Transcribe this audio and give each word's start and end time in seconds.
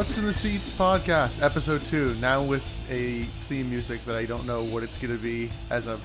Butts 0.00 0.16
in 0.16 0.24
the 0.24 0.32
Seats 0.32 0.72
podcast, 0.72 1.42
episode 1.42 1.82
two. 1.82 2.14
Now 2.22 2.42
with 2.42 2.64
a 2.90 3.24
theme 3.50 3.68
music 3.68 4.02
that 4.06 4.16
I 4.16 4.24
don't 4.24 4.46
know 4.46 4.64
what 4.64 4.82
it's 4.82 4.96
going 4.96 5.14
to 5.14 5.22
be 5.22 5.50
as 5.68 5.86
of 5.88 6.02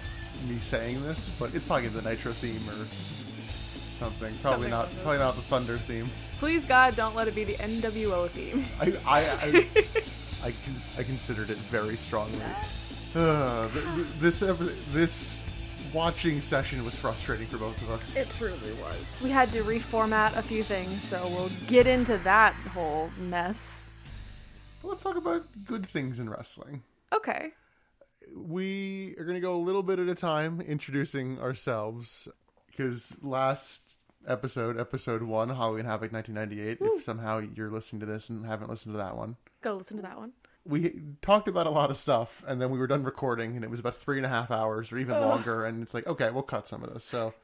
me 0.49 0.57
saying 0.57 1.01
this, 1.03 1.31
but 1.39 1.55
it's 1.55 1.63
probably 1.63 1.87
the 1.87 2.01
Nitro 2.01 2.33
theme 2.33 2.57
or 2.67 2.85
something. 2.91 4.35
Probably 4.41 4.69
Something 4.69 4.69
not. 4.69 4.89
Probably 5.01 5.19
not 5.19 5.37
the 5.37 5.43
Thunder 5.43 5.77
theme. 5.77 6.07
Please 6.39 6.65
God, 6.65 6.97
don't 6.97 7.15
let 7.15 7.29
it 7.29 7.35
be 7.35 7.45
the 7.45 7.53
NWO 7.53 8.27
theme. 8.31 8.65
I 8.81 8.97
I 9.07 9.21
I, 9.21 9.87
I, 10.47 10.51
con- 10.51 10.83
I 10.97 11.03
considered 11.03 11.49
it 11.49 11.57
very 11.57 11.95
strongly. 11.95 12.37
Uh, 13.15 13.69
th- 13.69 13.85
th- 13.95 14.07
this 14.19 14.41
epi- 14.41 14.75
this 14.91 15.41
watching 15.93 16.41
session 16.41 16.83
was 16.83 16.95
frustrating 16.95 17.47
for 17.47 17.57
both 17.57 17.81
of 17.81 17.91
us. 17.91 18.17
It 18.17 18.29
truly 18.37 18.73
was. 18.81 19.21
We 19.23 19.29
had 19.29 19.53
to 19.53 19.63
reformat 19.63 20.35
a 20.35 20.41
few 20.41 20.63
things, 20.63 21.01
so 21.01 21.25
we'll 21.29 21.49
get 21.67 21.87
into 21.87 22.17
that 22.19 22.53
whole 22.73 23.09
mess. 23.17 23.94
Let's 24.85 25.03
talk 25.03 25.17
about 25.17 25.45
good 25.65 25.85
things 25.85 26.19
in 26.19 26.29
wrestling. 26.29 26.83
Okay. 27.13 27.51
we 28.35 29.15
are 29.19 29.23
going 29.23 29.35
to 29.35 29.41
go 29.41 29.55
a 29.55 29.61
little 29.63 29.83
bit 29.83 29.99
at 29.99 30.07
a 30.07 30.15
time 30.15 30.59
introducing 30.61 31.39
ourselves 31.39 32.27
because 32.67 33.15
last 33.21 33.97
episode 34.27 34.79
episode 34.79 35.21
one 35.21 35.49
halloween 35.49 35.85
havoc 35.85 36.11
1998 36.11 36.79
if 36.81 37.03
somehow 37.03 37.37
you're 37.55 37.69
listening 37.69 37.99
to 37.99 38.05
this 38.07 38.29
and 38.29 38.43
haven't 38.45 38.69
listened 38.71 38.93
to 38.93 38.97
that 38.97 39.15
one 39.15 39.35
Go 39.61 39.75
listen 39.75 39.97
to 39.97 40.01
that 40.03 40.17
one. 40.17 40.31
we 40.65 40.99
talked 41.21 41.47
about 41.47 41.67
a 41.67 41.69
lot 41.69 41.91
of 41.91 41.97
stuff 41.97 42.43
and 42.47 42.59
then 42.59 42.71
we 42.71 42.79
were 42.79 42.87
done 42.87 43.03
recording 43.03 43.55
and 43.55 43.63
it 43.63 43.69
was 43.69 43.79
about 43.79 43.95
three 43.95 44.17
and 44.17 44.25
a 44.25 44.29
half 44.29 44.49
hours 44.49 44.91
or 44.91 44.97
even 44.97 45.19
longer 45.21 45.63
and 45.65 45.83
it's 45.83 45.93
like 45.93 46.07
okay 46.07 46.31
we'll 46.31 46.41
cut 46.41 46.67
some 46.67 46.83
of 46.83 46.91
this 46.91 47.03
so 47.05 47.35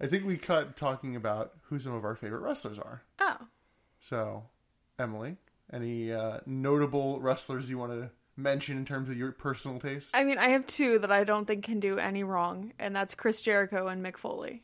i 0.00 0.06
think 0.06 0.24
we 0.24 0.36
cut 0.36 0.76
talking 0.76 1.16
about 1.16 1.52
who 1.62 1.80
some 1.80 1.92
of 1.94 2.04
our 2.04 2.14
favorite 2.14 2.40
wrestlers 2.42 2.78
are 2.78 3.02
Oh. 3.20 3.38
so 4.00 4.44
emily 5.00 5.36
any 5.72 6.12
uh, 6.12 6.40
notable 6.46 7.20
wrestlers 7.20 7.70
you 7.70 7.78
want 7.78 7.92
to 7.92 8.10
mention 8.36 8.76
in 8.76 8.84
terms 8.84 9.08
of 9.08 9.16
your 9.16 9.32
personal 9.32 9.78
taste 9.78 10.10
I 10.14 10.24
mean, 10.24 10.38
I 10.38 10.48
have 10.48 10.66
two 10.66 10.98
that 11.00 11.12
I 11.12 11.24
don't 11.24 11.46
think 11.46 11.64
can 11.64 11.80
do 11.80 11.98
any 11.98 12.24
wrong, 12.24 12.72
and 12.78 12.94
that's 12.94 13.14
Chris 13.14 13.40
Jericho 13.40 13.86
and 13.86 14.04
Mick 14.04 14.16
Foley. 14.16 14.62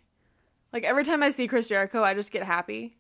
Like, 0.73 0.85
every 0.85 1.05
time 1.05 1.23
I 1.23 1.31
see 1.31 1.49
Chris 1.49 1.69
Jericho, 1.69 2.03
I 2.03 2.15
just 2.15 2.33
get 2.33 2.43
happy. 2.43 2.97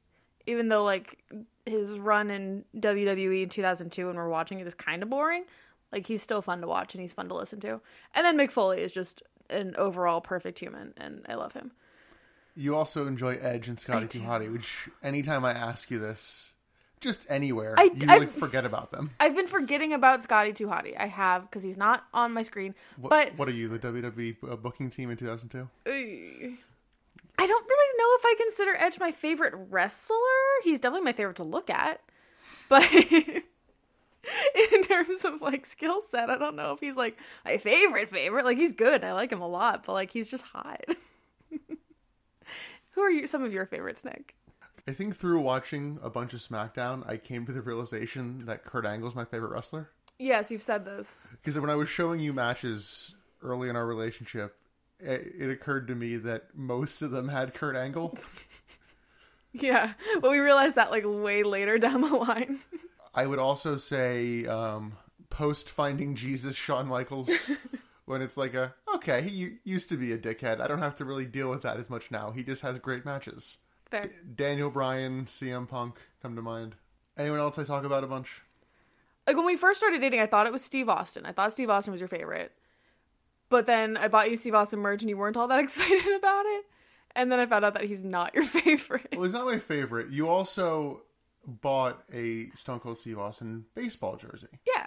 Even 0.46 0.68
though, 0.68 0.84
like, 0.84 1.22
his 1.66 1.98
run 1.98 2.30
in 2.30 2.64
WWE 2.76 3.42
in 3.44 3.48
2002 3.48 4.06
when 4.06 4.16
we're 4.16 4.28
watching 4.28 4.58
it 4.58 4.66
is 4.66 4.74
kind 4.74 5.02
of 5.02 5.10
boring, 5.10 5.44
like, 5.92 6.06
he's 6.06 6.22
still 6.22 6.42
fun 6.42 6.60
to 6.60 6.66
watch 6.66 6.94
and 6.94 7.00
he's 7.00 7.12
fun 7.12 7.28
to 7.28 7.34
listen 7.34 7.60
to. 7.60 7.80
And 8.14 8.24
then 8.24 8.36
Mick 8.38 8.50
Foley 8.50 8.80
is 8.80 8.92
just 8.92 9.22
an 9.50 9.74
overall 9.76 10.20
perfect 10.20 10.58
human, 10.58 10.94
and 10.96 11.24
I 11.28 11.34
love 11.34 11.52
him. 11.52 11.72
You 12.56 12.76
also 12.76 13.06
enjoy 13.06 13.36
Edge 13.36 13.68
and 13.68 13.78
Scotty. 13.78 14.06
Too 14.06 14.20
Hottie, 14.20 14.52
which 14.52 14.88
anytime 15.02 15.44
I 15.44 15.52
ask 15.52 15.90
you 15.90 15.98
this, 15.98 16.49
just 17.00 17.26
anywhere, 17.30 17.74
I- 17.78 17.84
you 17.84 18.06
I've- 18.08 18.20
like 18.26 18.30
forget 18.30 18.64
about 18.64 18.90
them. 18.92 19.10
I've 19.20 19.34
been 19.34 19.46
forgetting 19.46 19.92
about 19.92 20.22
Scotty 20.22 20.52
Too 20.52 20.66
Hottie. 20.66 20.94
I 20.98 21.06
have, 21.06 21.42
because 21.50 21.62
he's 21.62 21.76
not 21.76 22.04
on 22.12 22.32
my 22.32 22.42
screen. 22.42 22.74
What, 22.98 23.10
but 23.10 23.38
what 23.38 23.48
are 23.48 23.52
you, 23.52 23.68
the 23.68 23.78
WWE 23.78 24.36
uh, 24.50 24.56
booking 24.56 24.90
team 24.90 25.10
in 25.10 25.16
2002? 25.16 25.68
I 25.86 27.46
don't 27.46 27.66
really 27.68 27.98
know 27.98 28.16
if 28.18 28.24
I 28.26 28.34
consider 28.38 28.74
Edge 28.76 28.98
my 29.00 29.12
favorite 29.12 29.54
wrestler. 29.70 30.16
He's 30.62 30.78
definitely 30.80 31.04
my 31.06 31.12
favorite 31.14 31.36
to 31.36 31.42
look 31.44 31.70
at. 31.70 32.00
But 32.68 32.86
in 32.92 33.42
terms 34.84 35.24
of 35.24 35.40
like 35.40 35.64
skill 35.64 36.02
set, 36.10 36.28
I 36.28 36.36
don't 36.36 36.54
know 36.54 36.72
if 36.72 36.80
he's 36.80 36.96
like 36.96 37.16
my 37.44 37.56
favorite 37.56 38.10
favorite. 38.10 38.44
Like 38.44 38.58
he's 38.58 38.72
good. 38.72 39.02
I 39.04 39.14
like 39.14 39.32
him 39.32 39.40
a 39.40 39.48
lot, 39.48 39.84
but 39.86 39.94
like 39.94 40.12
he's 40.12 40.30
just 40.30 40.44
hot. 40.44 40.80
Who 42.94 43.00
are 43.00 43.10
you 43.10 43.26
some 43.26 43.42
of 43.42 43.52
your 43.54 43.64
favorites, 43.66 44.04
Nick? 44.04 44.34
I 44.88 44.92
think 44.92 45.16
through 45.16 45.40
watching 45.40 45.98
a 46.02 46.10
bunch 46.10 46.34
of 46.34 46.40
SmackDown, 46.40 47.08
I 47.08 47.16
came 47.16 47.46
to 47.46 47.52
the 47.52 47.60
realization 47.60 48.44
that 48.46 48.64
Kurt 48.64 48.86
Angle's 48.86 49.14
my 49.14 49.24
favorite 49.24 49.52
wrestler. 49.52 49.90
Yes, 50.18 50.50
you've 50.50 50.62
said 50.62 50.84
this. 50.84 51.28
Because 51.30 51.58
when 51.58 51.70
I 51.70 51.76
was 51.76 51.88
showing 51.88 52.20
you 52.20 52.32
matches 52.32 53.14
early 53.42 53.68
in 53.68 53.76
our 53.76 53.86
relationship, 53.86 54.56
it, 54.98 55.32
it 55.38 55.50
occurred 55.50 55.88
to 55.88 55.94
me 55.94 56.16
that 56.16 56.54
most 56.54 57.02
of 57.02 57.10
them 57.10 57.28
had 57.28 57.54
Kurt 57.54 57.76
Angle. 57.76 58.18
Yeah. 59.52 59.94
But 60.20 60.30
we 60.30 60.38
realized 60.38 60.76
that 60.76 60.90
like 60.90 61.04
way 61.04 61.42
later 61.42 61.78
down 61.78 62.02
the 62.02 62.14
line. 62.14 62.60
I 63.14 63.26
would 63.26 63.38
also 63.38 63.76
say 63.76 64.46
um, 64.46 64.96
post 65.28 65.68
Finding 65.68 66.14
Jesus, 66.14 66.54
Shawn 66.54 66.86
Michaels, 66.86 67.50
when 68.04 68.22
it's 68.22 68.36
like 68.36 68.54
a 68.54 68.74
okay, 68.94 69.22
he 69.22 69.58
used 69.64 69.88
to 69.88 69.96
be 69.96 70.12
a 70.12 70.18
dickhead. 70.18 70.60
I 70.60 70.68
don't 70.68 70.78
have 70.78 70.94
to 70.96 71.04
really 71.04 71.26
deal 71.26 71.50
with 71.50 71.62
that 71.62 71.78
as 71.78 71.90
much 71.90 72.10
now. 72.10 72.30
He 72.30 72.44
just 72.44 72.62
has 72.62 72.78
great 72.78 73.04
matches. 73.04 73.58
Fair. 73.90 74.10
Daniel 74.34 74.70
Bryan, 74.70 75.24
CM 75.24 75.68
Punk 75.68 75.96
come 76.22 76.36
to 76.36 76.42
mind. 76.42 76.76
Anyone 77.16 77.40
else 77.40 77.58
I 77.58 77.64
talk 77.64 77.84
about 77.84 78.04
a 78.04 78.06
bunch? 78.06 78.42
like 79.26 79.36
when 79.36 79.46
we 79.46 79.56
first 79.56 79.78
started 79.78 80.00
dating, 80.00 80.20
I 80.20 80.26
thought 80.26 80.46
it 80.46 80.52
was 80.52 80.64
Steve 80.64 80.88
Austin. 80.88 81.24
I 81.24 81.32
thought 81.32 81.52
Steve 81.52 81.70
Austin 81.70 81.92
was 81.92 82.00
your 82.00 82.08
favorite. 82.08 82.52
But 83.48 83.66
then 83.66 83.96
I 83.96 84.08
bought 84.08 84.30
you 84.30 84.36
Steve 84.36 84.54
Austin 84.54 84.80
merch 84.80 85.02
and 85.02 85.10
you 85.10 85.16
weren't 85.16 85.36
all 85.36 85.48
that 85.48 85.60
excited 85.64 86.16
about 86.16 86.46
it. 86.46 86.64
And 87.14 87.30
then 87.30 87.38
I 87.40 87.46
found 87.46 87.64
out 87.64 87.74
that 87.74 87.84
he's 87.84 88.04
not 88.04 88.34
your 88.34 88.44
favorite. 88.44 89.08
Well, 89.12 89.24
he's 89.24 89.32
not 89.32 89.46
my 89.46 89.58
favorite. 89.58 90.10
You 90.10 90.28
also 90.28 91.02
bought 91.46 92.02
a 92.12 92.50
Stone 92.54 92.80
Cold 92.80 92.98
Steve 92.98 93.18
Austin 93.18 93.64
baseball 93.74 94.16
jersey. 94.16 94.48
Yeah. 94.66 94.86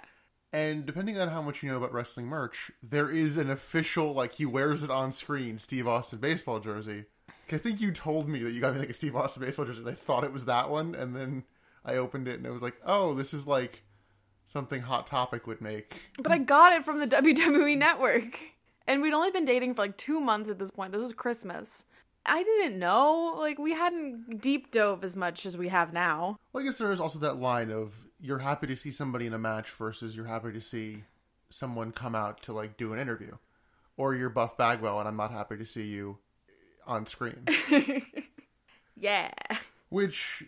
And 0.54 0.86
depending 0.86 1.18
on 1.18 1.30
how 1.30 1.42
much 1.42 1.64
you 1.64 1.68
know 1.68 1.78
about 1.78 1.92
wrestling 1.92 2.26
merch, 2.26 2.70
there 2.80 3.10
is 3.10 3.36
an 3.36 3.50
official, 3.50 4.12
like, 4.12 4.34
he 4.34 4.46
wears 4.46 4.84
it 4.84 4.90
on 4.90 5.10
screen, 5.10 5.58
Steve 5.58 5.88
Austin 5.88 6.20
baseball 6.20 6.60
jersey. 6.60 7.06
I 7.50 7.58
think 7.58 7.80
you 7.80 7.90
told 7.90 8.28
me 8.28 8.40
that 8.44 8.52
you 8.52 8.60
got 8.60 8.72
me 8.72 8.78
like 8.78 8.88
a 8.88 8.94
Steve 8.94 9.16
Austin 9.16 9.42
baseball 9.42 9.64
jersey, 9.64 9.80
and 9.80 9.90
I 9.90 9.94
thought 9.94 10.22
it 10.22 10.32
was 10.32 10.44
that 10.44 10.70
one, 10.70 10.94
and 10.94 11.14
then 11.16 11.42
I 11.84 11.96
opened 11.96 12.28
it 12.28 12.36
and 12.36 12.46
it 12.46 12.52
was 12.52 12.62
like, 12.62 12.76
oh, 12.86 13.14
this 13.14 13.34
is 13.34 13.48
like 13.48 13.82
something 14.46 14.82
Hot 14.82 15.08
Topic 15.08 15.48
would 15.48 15.60
make. 15.60 16.02
But 16.22 16.30
I 16.30 16.38
got 16.38 16.72
it 16.72 16.84
from 16.84 17.00
the 17.00 17.06
WWE 17.08 17.76
network. 17.76 18.38
And 18.86 19.02
we'd 19.02 19.12
only 19.12 19.32
been 19.32 19.44
dating 19.44 19.74
for 19.74 19.82
like 19.82 19.96
two 19.96 20.20
months 20.20 20.50
at 20.50 20.60
this 20.60 20.70
point. 20.70 20.92
This 20.92 21.02
was 21.02 21.12
Christmas. 21.12 21.84
I 22.26 22.44
didn't 22.44 22.78
know. 22.78 23.34
Like, 23.38 23.58
we 23.58 23.72
hadn't 23.72 24.40
deep 24.40 24.70
dove 24.70 25.02
as 25.04 25.16
much 25.16 25.46
as 25.46 25.56
we 25.56 25.68
have 25.68 25.92
now. 25.92 26.38
Well, 26.52 26.62
I 26.62 26.66
guess 26.66 26.78
there 26.78 26.92
is 26.92 27.00
also 27.00 27.18
that 27.18 27.38
line 27.38 27.70
of 27.70 28.03
you're 28.20 28.38
happy 28.38 28.66
to 28.68 28.76
see 28.76 28.90
somebody 28.90 29.26
in 29.26 29.34
a 29.34 29.38
match 29.38 29.70
versus 29.70 30.14
you're 30.16 30.26
happy 30.26 30.52
to 30.52 30.60
see 30.60 31.04
someone 31.50 31.92
come 31.92 32.14
out 32.14 32.42
to 32.42 32.52
like 32.52 32.76
do 32.76 32.92
an 32.92 32.98
interview, 32.98 33.36
or 33.96 34.14
you're 34.14 34.28
Buff 34.30 34.56
Bagwell 34.56 34.98
and 34.98 35.08
I'm 35.08 35.16
not 35.16 35.30
happy 35.30 35.56
to 35.56 35.64
see 35.64 35.86
you 35.86 36.18
on 36.86 37.06
screen, 37.06 37.46
Yeah. 38.96 39.30
which 39.88 40.44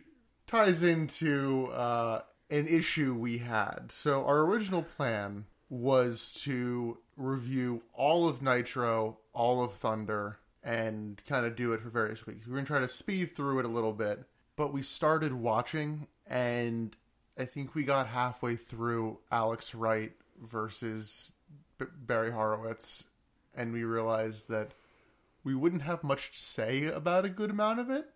ties 0.47 0.83
into 0.83 1.67
uh, 1.73 2.23
an 2.51 2.69
issue 2.69 3.15
we 3.15 3.39
had. 3.39 3.91
So 3.91 4.25
our 4.25 4.41
original 4.41 4.83
plan 4.83 5.47
was 5.69 6.33
to 6.45 6.99
review 7.17 7.83
all 7.93 8.29
of 8.29 8.43
Nitro, 8.43 9.19
all 9.33 9.63
of 9.65 9.73
Thunder, 9.73 10.39
and 10.63 11.21
kind 11.27 11.47
of 11.47 11.57
do 11.57 11.73
it 11.73 11.81
for 11.81 11.89
various 11.89 12.27
weeks. 12.27 12.47
We 12.47 12.53
are 12.53 12.57
gonna 12.57 12.67
try 12.67 12.81
to 12.81 12.89
speed 12.89 13.35
through 13.35 13.61
it 13.61 13.65
a 13.65 13.69
little 13.69 13.93
bit, 13.93 14.25
but 14.57 14.73
we 14.73 14.83
started 14.83 15.33
watching, 15.33 16.07
and 16.27 16.95
I 17.39 17.45
think 17.45 17.75
we 17.75 17.85
got 17.85 18.07
halfway 18.07 18.57
through 18.57 19.19
Alex 19.31 19.75
Wright 19.75 20.13
versus 20.43 21.33
B- 21.79 21.87
Barry 21.99 22.31
Horowitz, 22.31 23.05
and 23.55 23.73
we 23.73 23.85
realized 23.85 24.49
that 24.49 24.73
we 25.45 25.55
wouldn't 25.55 25.83
have 25.83 26.03
much 26.03 26.33
to 26.33 26.39
say 26.39 26.87
about 26.87 27.25
a 27.25 27.31
good 27.31 27.51
amount 27.51 27.81
of 27.81 27.91
it. 27.91 28.07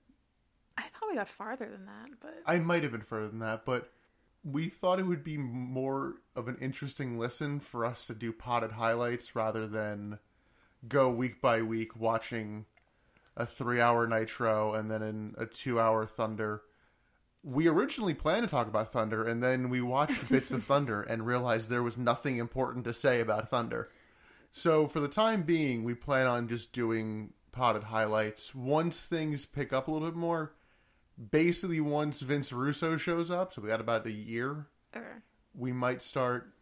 I 0.77 0.83
thought 0.83 1.11
we 1.11 1.17
got 1.17 1.29
farther 1.29 1.69
than 1.69 1.87
that, 1.87 2.09
but 2.21 2.43
I 2.47 2.59
might 2.59 2.83
have 2.83 2.93
been 2.93 3.03
further 3.03 3.29
than 3.29 3.41
that, 3.41 3.67
but 3.67 3.93
we 4.43 4.69
thought 4.69 4.99
it 4.99 5.07
would 5.07 5.23
be 5.23 5.37
more 5.37 6.15
of 6.35 6.49
an 6.49 6.57
interesting 6.61 7.19
listen 7.19 7.61
for 7.61 7.85
us 7.85 8.07
to 8.07 8.15
do 8.15 8.33
potted 8.33 8.73
highlights 8.73 9.37
rather 9.37 9.67
than 9.67 10.19
go 10.89 11.11
week 11.11 11.43
by 11.43 11.61
week 11.61 11.95
watching 11.95 12.65
a 13.37 13.45
three 13.45 13.81
hour 13.81 14.07
Nitro 14.07 14.75
and 14.75 14.91
then 14.91 15.03
in 15.03 15.35
a 15.37 15.45
two 15.45 15.79
hour 15.79 16.07
Thunder. 16.07 16.63
We 17.43 17.69
originally 17.69 18.15
planned 18.15 18.43
to 18.43 18.51
talk 18.51 18.69
about 18.69 18.93
Thunder, 18.93 19.27
and 19.27 19.43
then 19.43 19.71
we 19.71 19.81
watched 19.81 20.29
bits 20.31 20.51
of 20.51 20.65
Thunder 20.65 21.03
and 21.03 21.27
realized 21.27 21.69
there 21.69 21.83
was 21.83 21.97
nothing 21.97 22.37
important 22.37 22.85
to 22.85 22.93
say 22.93 23.21
about 23.21 23.51
Thunder. 23.51 23.89
So 24.53 24.87
for 24.87 25.01
the 25.01 25.09
time 25.09 25.43
being, 25.43 25.85
we 25.85 25.95
plan 25.95 26.27
on 26.27 26.49
just 26.49 26.73
doing 26.73 27.33
potted 27.53 27.85
highlights. 27.85 28.55
Once 28.55 29.05
things 29.05 29.47
pick 29.47 29.73
up 29.73 29.89
a 29.89 29.91
little 29.91 30.09
bit 30.09 30.17
more, 30.17 30.53
basically 31.31 31.81
once 31.81 32.21
Vince 32.21 32.53
Russo 32.53 32.97
shows 32.97 33.31
up, 33.31 33.53
so 33.53 33.63
we 33.63 33.69
got 33.69 33.81
about 33.81 34.07
a 34.07 34.13
year, 34.13 34.67
okay. 34.95 35.07
we 35.55 35.73
might 35.73 36.03
start 36.03 36.53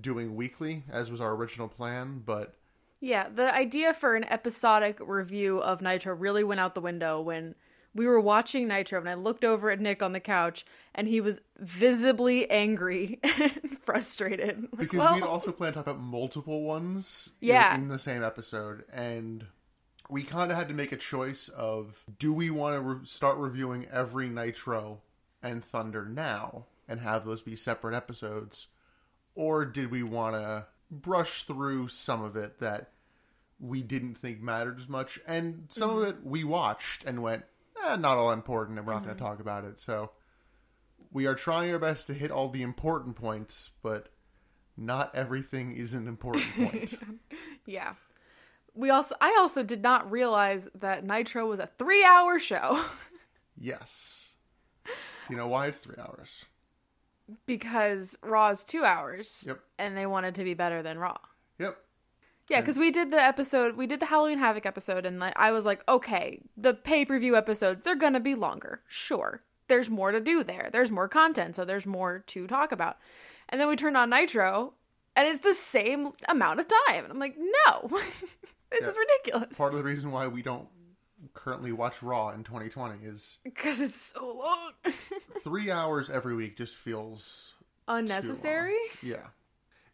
doing 0.00 0.34
weekly, 0.34 0.84
as 0.90 1.10
was 1.10 1.20
our 1.20 1.34
original 1.34 1.68
plan, 1.68 2.22
but 2.24 2.54
Yeah, 3.00 3.28
the 3.28 3.54
idea 3.54 3.92
for 3.94 4.14
an 4.14 4.24
episodic 4.24 4.98
review 5.00 5.58
of 5.58 5.82
Nitro 5.82 6.14
really 6.14 6.44
went 6.44 6.60
out 6.60 6.74
the 6.74 6.80
window 6.80 7.20
when 7.20 7.54
we 7.94 8.06
were 8.06 8.20
watching 8.20 8.68
Nitro 8.68 8.98
and 8.98 9.08
I 9.08 9.14
looked 9.14 9.44
over 9.44 9.70
at 9.70 9.80
Nick 9.80 10.02
on 10.02 10.12
the 10.12 10.20
couch 10.20 10.64
and 10.94 11.06
he 11.06 11.20
was 11.20 11.40
visibly 11.58 12.50
angry 12.50 13.18
and 13.22 13.78
frustrated. 13.84 14.62
Like, 14.72 14.78
because 14.78 15.00
well, 15.00 15.14
we'd 15.14 15.22
also 15.22 15.52
planned 15.52 15.74
to 15.74 15.80
talk 15.80 15.86
about 15.86 16.00
multiple 16.02 16.62
ones 16.62 17.30
in- 17.40 17.48
Yeah. 17.48 17.74
in 17.74 17.88
the 17.88 17.98
same 17.98 18.22
episode, 18.22 18.84
and 18.92 19.46
we 20.08 20.22
kind 20.22 20.50
of 20.50 20.56
had 20.56 20.68
to 20.68 20.74
make 20.74 20.92
a 20.92 20.96
choice 20.96 21.48
of 21.48 22.04
do 22.18 22.32
we 22.32 22.50
want 22.50 22.76
to 22.76 22.80
re- 22.80 23.06
start 23.06 23.38
reviewing 23.38 23.86
every 23.90 24.28
Nitro 24.28 25.00
and 25.42 25.64
Thunder 25.64 26.04
now 26.04 26.66
and 26.88 27.00
have 27.00 27.24
those 27.24 27.42
be 27.42 27.56
separate 27.56 27.94
episodes? 27.94 28.68
Or 29.34 29.64
did 29.64 29.90
we 29.90 30.02
want 30.02 30.34
to 30.36 30.66
brush 30.90 31.44
through 31.44 31.88
some 31.88 32.22
of 32.22 32.36
it 32.36 32.58
that 32.60 32.90
we 33.58 33.82
didn't 33.82 34.16
think 34.16 34.42
mattered 34.42 34.78
as 34.78 34.88
much? 34.88 35.18
And 35.26 35.66
some 35.70 35.90
of 35.90 35.96
mm-hmm. 35.96 36.10
it 36.10 36.16
we 36.24 36.44
watched 36.44 37.04
and 37.04 37.22
went, 37.22 37.44
eh, 37.86 37.96
not 37.96 38.16
all 38.18 38.32
important, 38.32 38.78
and 38.78 38.86
we're 38.86 38.94
not 38.94 39.04
going 39.04 39.16
to 39.16 39.22
talk 39.22 39.40
about 39.40 39.64
it. 39.64 39.78
So 39.80 40.10
we 41.10 41.26
are 41.26 41.34
trying 41.34 41.70
our 41.72 41.78
best 41.78 42.06
to 42.08 42.14
hit 42.14 42.30
all 42.30 42.48
the 42.48 42.62
important 42.62 43.16
points, 43.16 43.70
but 43.82 44.08
not 44.76 45.14
everything 45.14 45.72
is 45.72 45.92
an 45.94 46.08
important 46.08 46.44
point. 46.56 46.94
Yeah. 47.66 47.94
We 48.74 48.88
also 48.90 49.14
I 49.20 49.36
also 49.38 49.62
did 49.62 49.82
not 49.82 50.10
realize 50.10 50.66
that 50.76 51.04
Nitro 51.04 51.46
was 51.46 51.60
a 51.60 51.68
3-hour 51.78 52.38
show 52.38 52.82
yes. 53.60 54.30
Do 54.86 54.92
you 55.30 55.36
know 55.36 55.46
why 55.48 55.66
it's 55.66 55.80
three 55.80 55.96
hours? 56.00 56.46
because 57.46 58.18
Raw 58.22 58.50
is 58.50 58.64
2 58.64 58.84
hours 58.84 59.44
Yep. 59.46 59.60
and 59.78 59.96
they 59.96 60.06
wanted 60.06 60.34
to 60.34 60.44
be 60.44 60.54
better 60.54 60.82
than 60.82 60.98
Raw. 60.98 61.16
Yep. 61.58 61.76
Yeah, 62.48 62.60
because 62.60 62.78
we 62.78 62.90
did 62.90 63.10
the 63.10 63.22
episode, 63.22 63.76
we 63.76 63.86
did 63.86 64.00
the 64.00 64.06
Halloween 64.06 64.38
Havoc 64.38 64.66
episode, 64.66 65.06
and 65.06 65.18
like, 65.20 65.32
I 65.36 65.52
was 65.52 65.64
like, 65.64 65.82
okay, 65.88 66.40
the 66.56 66.74
pay 66.74 67.04
per 67.04 67.18
view 67.18 67.36
episodes, 67.36 67.82
they're 67.84 67.94
gonna 67.96 68.20
be 68.20 68.34
longer. 68.34 68.82
Sure. 68.88 69.42
There's 69.68 69.88
more 69.88 70.10
to 70.12 70.20
do 70.20 70.42
there. 70.44 70.68
There's 70.72 70.90
more 70.90 71.08
content, 71.08 71.56
so 71.56 71.64
there's 71.64 71.86
more 71.86 72.24
to 72.26 72.46
talk 72.46 72.72
about. 72.72 72.98
And 73.48 73.60
then 73.60 73.68
we 73.68 73.76
turned 73.76 73.96
on 73.96 74.10
Nitro, 74.10 74.74
and 75.16 75.28
it's 75.28 75.40
the 75.40 75.54
same 75.54 76.10
amount 76.28 76.60
of 76.60 76.66
time. 76.68 77.04
And 77.04 77.12
I'm 77.12 77.18
like, 77.18 77.36
no, 77.38 77.88
this 78.70 78.84
is 78.86 78.96
ridiculous. 78.96 79.56
Part 79.56 79.72
of 79.72 79.78
the 79.78 79.84
reason 79.84 80.10
why 80.10 80.26
we 80.26 80.42
don't 80.42 80.68
currently 81.34 81.70
watch 81.72 82.02
Raw 82.02 82.30
in 82.30 82.42
2020 82.44 83.06
is 83.06 83.38
Because 83.44 83.80
it's 83.80 83.96
so 83.96 84.26
long. 84.26 84.94
three 85.44 85.70
hours 85.70 86.10
every 86.10 86.34
week 86.34 86.56
just 86.58 86.76
feels 86.76 87.54
Unnecessary. 87.88 88.74
yeah, 89.02 89.28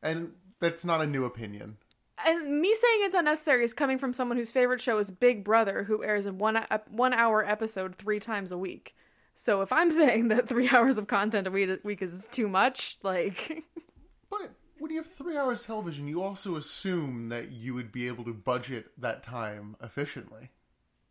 and 0.03 0.33
that's 0.61 0.85
not 0.85 1.01
a 1.03 1.07
new 1.07 1.25
opinion. 1.25 1.77
And 2.27 2.61
me 2.61 2.75
saying 2.75 2.99
it's 3.03 3.15
unnecessary 3.15 3.65
is 3.65 3.73
coming 3.73 3.99
from 3.99 4.13
someone 4.13 4.37
whose 4.37 4.51
favorite 4.51 4.81
show 4.81 4.99
is 4.99 5.11
Big 5.11 5.45
Brother, 5.45 5.85
who 5.85 6.03
airs 6.03 6.27
a 6.27 6.33
one 6.33 6.57
a 6.57 6.81
one 6.91 7.15
hour 7.15 7.45
episode 7.45 7.95
three 7.97 8.19
times 8.21 8.53
a 8.53 8.59
week. 8.59 8.95
So 9.35 9.63
if 9.63 9.73
I'm 9.73 9.91
saying 10.03 10.29
that 10.29 10.49
three 10.49 10.69
hours 10.69 10.99
of 10.99 11.07
content 11.07 11.47
a 11.47 11.51
week, 11.51 11.71
week 11.85 12.03
is 12.03 12.27
too 12.31 12.49
much, 12.49 12.99
like 13.03 13.65
But 14.31 14.51
when 14.79 14.91
you 14.91 14.99
have 14.99 15.11
three 15.11 15.37
hours 15.37 15.65
television, 15.65 16.07
you 16.09 16.23
also 16.23 16.57
assume 16.57 17.29
that 17.31 17.51
you 17.51 17.75
would 17.75 17.93
be 17.93 18.07
able 18.09 18.25
to 18.25 18.35
budget 18.35 18.87
that 18.99 19.23
time 19.23 19.77
efficiently. 19.83 20.51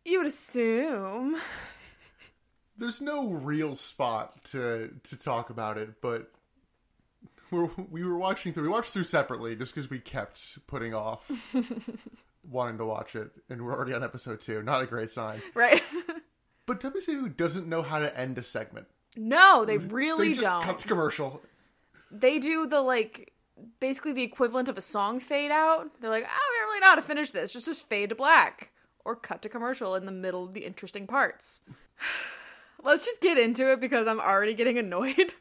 you 0.04 0.18
would 0.18 0.26
assume. 0.26 1.36
There's 2.78 3.00
no 3.00 3.28
real 3.30 3.74
spot 3.74 4.44
to 4.46 4.90
to 5.04 5.18
talk 5.18 5.50
about 5.50 5.78
it, 5.78 6.00
but 6.00 6.30
we're, 7.50 7.70
we 7.90 8.04
were 8.04 8.16
watching 8.16 8.52
through. 8.52 8.64
We 8.64 8.68
watched 8.68 8.92
through 8.92 9.04
separately 9.04 9.56
just 9.56 9.74
because 9.74 9.90
we 9.90 9.98
kept 9.98 10.66
putting 10.66 10.94
off 10.94 11.30
wanting 12.48 12.78
to 12.78 12.84
watch 12.84 13.16
it, 13.16 13.30
and 13.48 13.64
we're 13.64 13.74
already 13.74 13.94
on 13.94 14.02
episode 14.02 14.40
two. 14.40 14.62
Not 14.62 14.82
a 14.82 14.86
great 14.86 15.10
sign. 15.10 15.40
Right? 15.54 15.82
But 16.66 16.80
WCW 16.80 17.34
doesn't 17.34 17.66
know 17.66 17.80
how 17.80 17.98
to 17.98 18.14
end 18.14 18.36
a 18.36 18.42
segment. 18.42 18.88
no, 19.16 19.64
they 19.64 19.78
really 19.78 20.28
they 20.28 20.34
just 20.34 20.44
don't. 20.44 20.62
cut 20.62 20.76
to 20.80 20.86
commercial. 20.86 21.40
They 22.10 22.38
do 22.38 22.66
the 22.66 22.82
like 22.82 23.32
basically 23.80 24.12
the 24.12 24.22
equivalent 24.22 24.68
of 24.68 24.76
a 24.76 24.82
song 24.82 25.18
fade 25.18 25.50
out. 25.50 25.90
They're 25.98 26.10
like, 26.10 26.24
oh, 26.24 26.50
we 26.50 26.58
don't 26.58 26.68
really 26.68 26.80
know 26.80 26.88
how 26.88 26.94
to 26.96 27.00
finish 27.00 27.30
this. 27.30 27.52
Just 27.52 27.64
just 27.64 27.88
fade 27.88 28.10
to 28.10 28.14
black 28.14 28.70
or 29.02 29.16
cut 29.16 29.40
to 29.42 29.48
commercial 29.48 29.94
in 29.94 30.04
the 30.04 30.12
middle 30.12 30.44
of 30.44 30.52
the 30.52 30.66
interesting 30.66 31.06
parts. 31.06 31.62
Let's 32.84 33.02
just 33.02 33.22
get 33.22 33.38
into 33.38 33.72
it 33.72 33.80
because 33.80 34.06
I'm 34.06 34.20
already 34.20 34.52
getting 34.52 34.76
annoyed. 34.76 35.32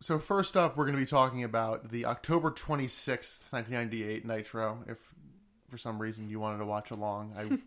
So 0.00 0.18
first 0.18 0.56
up, 0.56 0.76
we're 0.76 0.84
going 0.84 0.96
to 0.96 1.02
be 1.02 1.08
talking 1.08 1.42
about 1.42 1.90
the 1.90 2.06
October 2.06 2.50
26th, 2.50 3.52
1998 3.52 4.24
Nitro. 4.24 4.84
If 4.86 4.98
for 5.68 5.76
some 5.76 6.00
reason 6.00 6.28
you 6.28 6.38
wanted 6.38 6.58
to 6.58 6.66
watch 6.66 6.90
along, 6.90 7.34
I 7.36 7.58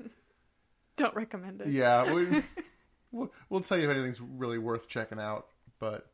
don't 0.98 1.16
recommend 1.16 1.62
it. 1.62 1.68
yeah, 1.68 2.12
we, 2.12 2.44
we'll, 3.12 3.32
we'll 3.50 3.62
tell 3.62 3.78
you 3.78 3.90
if 3.90 3.96
anything's 3.96 4.22
really 4.22 4.58
worth 4.58 4.88
checking 4.88 5.20
out. 5.20 5.48
But 5.80 6.08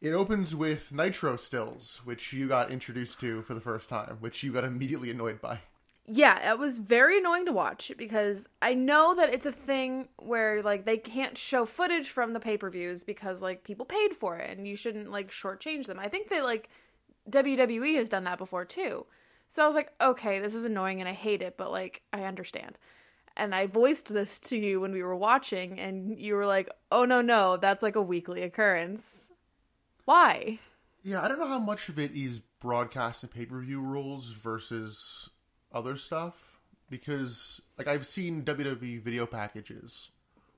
it 0.00 0.12
opens 0.12 0.54
with 0.54 0.90
Nitro 0.90 1.36
stills, 1.36 2.00
which 2.04 2.32
you 2.32 2.48
got 2.48 2.70
introduced 2.70 3.20
to 3.20 3.42
for 3.42 3.52
the 3.52 3.60
first 3.60 3.88
time, 3.90 4.16
which 4.20 4.42
you 4.42 4.52
got 4.52 4.64
immediately 4.64 5.10
annoyed 5.10 5.40
by. 5.40 5.60
Yeah, 6.10 6.52
it 6.52 6.58
was 6.58 6.78
very 6.78 7.18
annoying 7.18 7.44
to 7.46 7.52
watch 7.52 7.92
because 7.98 8.48
I 8.62 8.72
know 8.72 9.14
that 9.14 9.32
it's 9.32 9.44
a 9.44 9.52
thing 9.52 10.08
where 10.16 10.62
like 10.62 10.86
they 10.86 10.96
can't 10.96 11.36
show 11.36 11.66
footage 11.66 12.08
from 12.08 12.32
the 12.32 12.40
pay-per-views 12.40 13.04
because 13.04 13.42
like 13.42 13.62
people 13.62 13.84
paid 13.84 14.16
for 14.16 14.36
it 14.36 14.56
and 14.56 14.66
you 14.66 14.74
shouldn't 14.74 15.10
like 15.10 15.30
shortchange 15.30 15.84
them. 15.84 15.98
I 15.98 16.08
think 16.08 16.30
that 16.30 16.44
like 16.44 16.70
WWE 17.30 17.96
has 17.96 18.08
done 18.08 18.24
that 18.24 18.38
before 18.38 18.64
too. 18.64 19.04
So 19.48 19.62
I 19.62 19.66
was 19.66 19.74
like, 19.74 19.92
okay, 20.00 20.40
this 20.40 20.54
is 20.54 20.64
annoying 20.64 21.00
and 21.00 21.08
I 21.08 21.12
hate 21.12 21.42
it, 21.42 21.58
but 21.58 21.70
like 21.70 22.00
I 22.10 22.24
understand. 22.24 22.78
And 23.36 23.54
I 23.54 23.66
voiced 23.66 24.12
this 24.12 24.40
to 24.40 24.56
you 24.56 24.80
when 24.80 24.92
we 24.92 25.02
were 25.02 25.14
watching 25.14 25.78
and 25.78 26.18
you 26.18 26.34
were 26.34 26.46
like, 26.46 26.70
"Oh 26.90 27.04
no, 27.04 27.20
no, 27.20 27.56
that's 27.56 27.82
like 27.84 27.94
a 27.96 28.02
weekly 28.02 28.42
occurrence." 28.42 29.30
Why? 30.06 30.58
Yeah, 31.02 31.22
I 31.22 31.28
don't 31.28 31.38
know 31.38 31.46
how 31.46 31.60
much 31.60 31.88
of 31.88 31.98
it 31.98 32.12
is 32.16 32.40
broadcast 32.60 33.22
and 33.22 33.32
pay 33.32 33.46
per 33.46 33.60
view 33.60 33.80
rules 33.80 34.32
versus 34.32 35.30
other 35.72 35.96
stuff 35.96 36.60
because 36.90 37.60
like 37.76 37.88
I've 37.88 38.06
seen 38.06 38.44
WWE 38.44 39.02
video 39.02 39.26
packages 39.26 40.10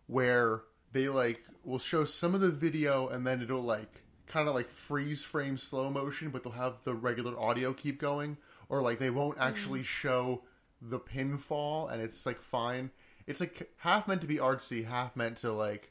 where 0.07 0.63
they 0.93 1.09
like 1.09 1.43
will 1.65 1.79
show 1.79 2.05
some 2.05 2.35
of 2.35 2.41
the 2.41 2.51
video 2.51 3.09
and 3.09 3.27
then 3.27 3.43
it'll 3.43 3.63
like 3.63 4.03
kind 4.27 4.49
of 4.49 4.55
like 4.55 4.69
freeze 4.69 5.23
frame 5.23 5.57
slow 5.57 5.91
motion 5.91 6.31
but 6.31 6.45
they'll 6.45 6.53
have 6.53 6.83
the 6.85 6.95
regular 6.95 7.39
audio 7.39 7.73
keep 7.73 8.01
going 8.01 8.37
or 8.69 8.81
like 8.81 8.99
they 8.99 9.11
won't 9.11 9.39
actually 9.41 9.81
mm. 9.81 9.85
show 9.85 10.43
the 10.81 11.01
pinfall 11.01 11.91
and 11.91 12.01
it's 12.01 12.25
like 12.25 12.41
fine 12.41 12.91
it's 13.27 13.41
like 13.41 13.71
half 13.79 14.07
meant 14.07 14.21
to 14.21 14.27
be 14.27 14.37
artsy 14.37 14.87
half 14.87 15.17
meant 15.17 15.37
to 15.37 15.53
like 15.53 15.91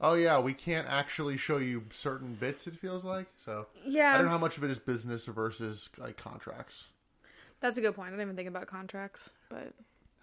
oh 0.00 0.14
yeah 0.14 0.38
we 0.38 0.52
can't 0.52 0.86
actually 0.88 1.36
show 1.36 1.56
you 1.56 1.82
certain 1.90 2.34
bits 2.34 2.66
it 2.66 2.74
feels 2.74 3.04
like 3.04 3.26
so 3.36 3.66
Yeah. 3.86 4.14
I 4.14 4.16
don't 4.16 4.26
know 4.26 4.32
how 4.32 4.38
much 4.38 4.56
of 4.56 4.64
it 4.64 4.70
is 4.70 4.78
business 4.78 5.26
versus 5.26 5.90
like 5.98 6.16
contracts. 6.16 6.88
That's 7.60 7.76
a 7.76 7.80
good 7.80 7.94
point. 7.94 8.08
I 8.08 8.10
didn't 8.12 8.22
even 8.22 8.36
think 8.36 8.48
about 8.48 8.66
contracts, 8.66 9.30
but 9.48 9.72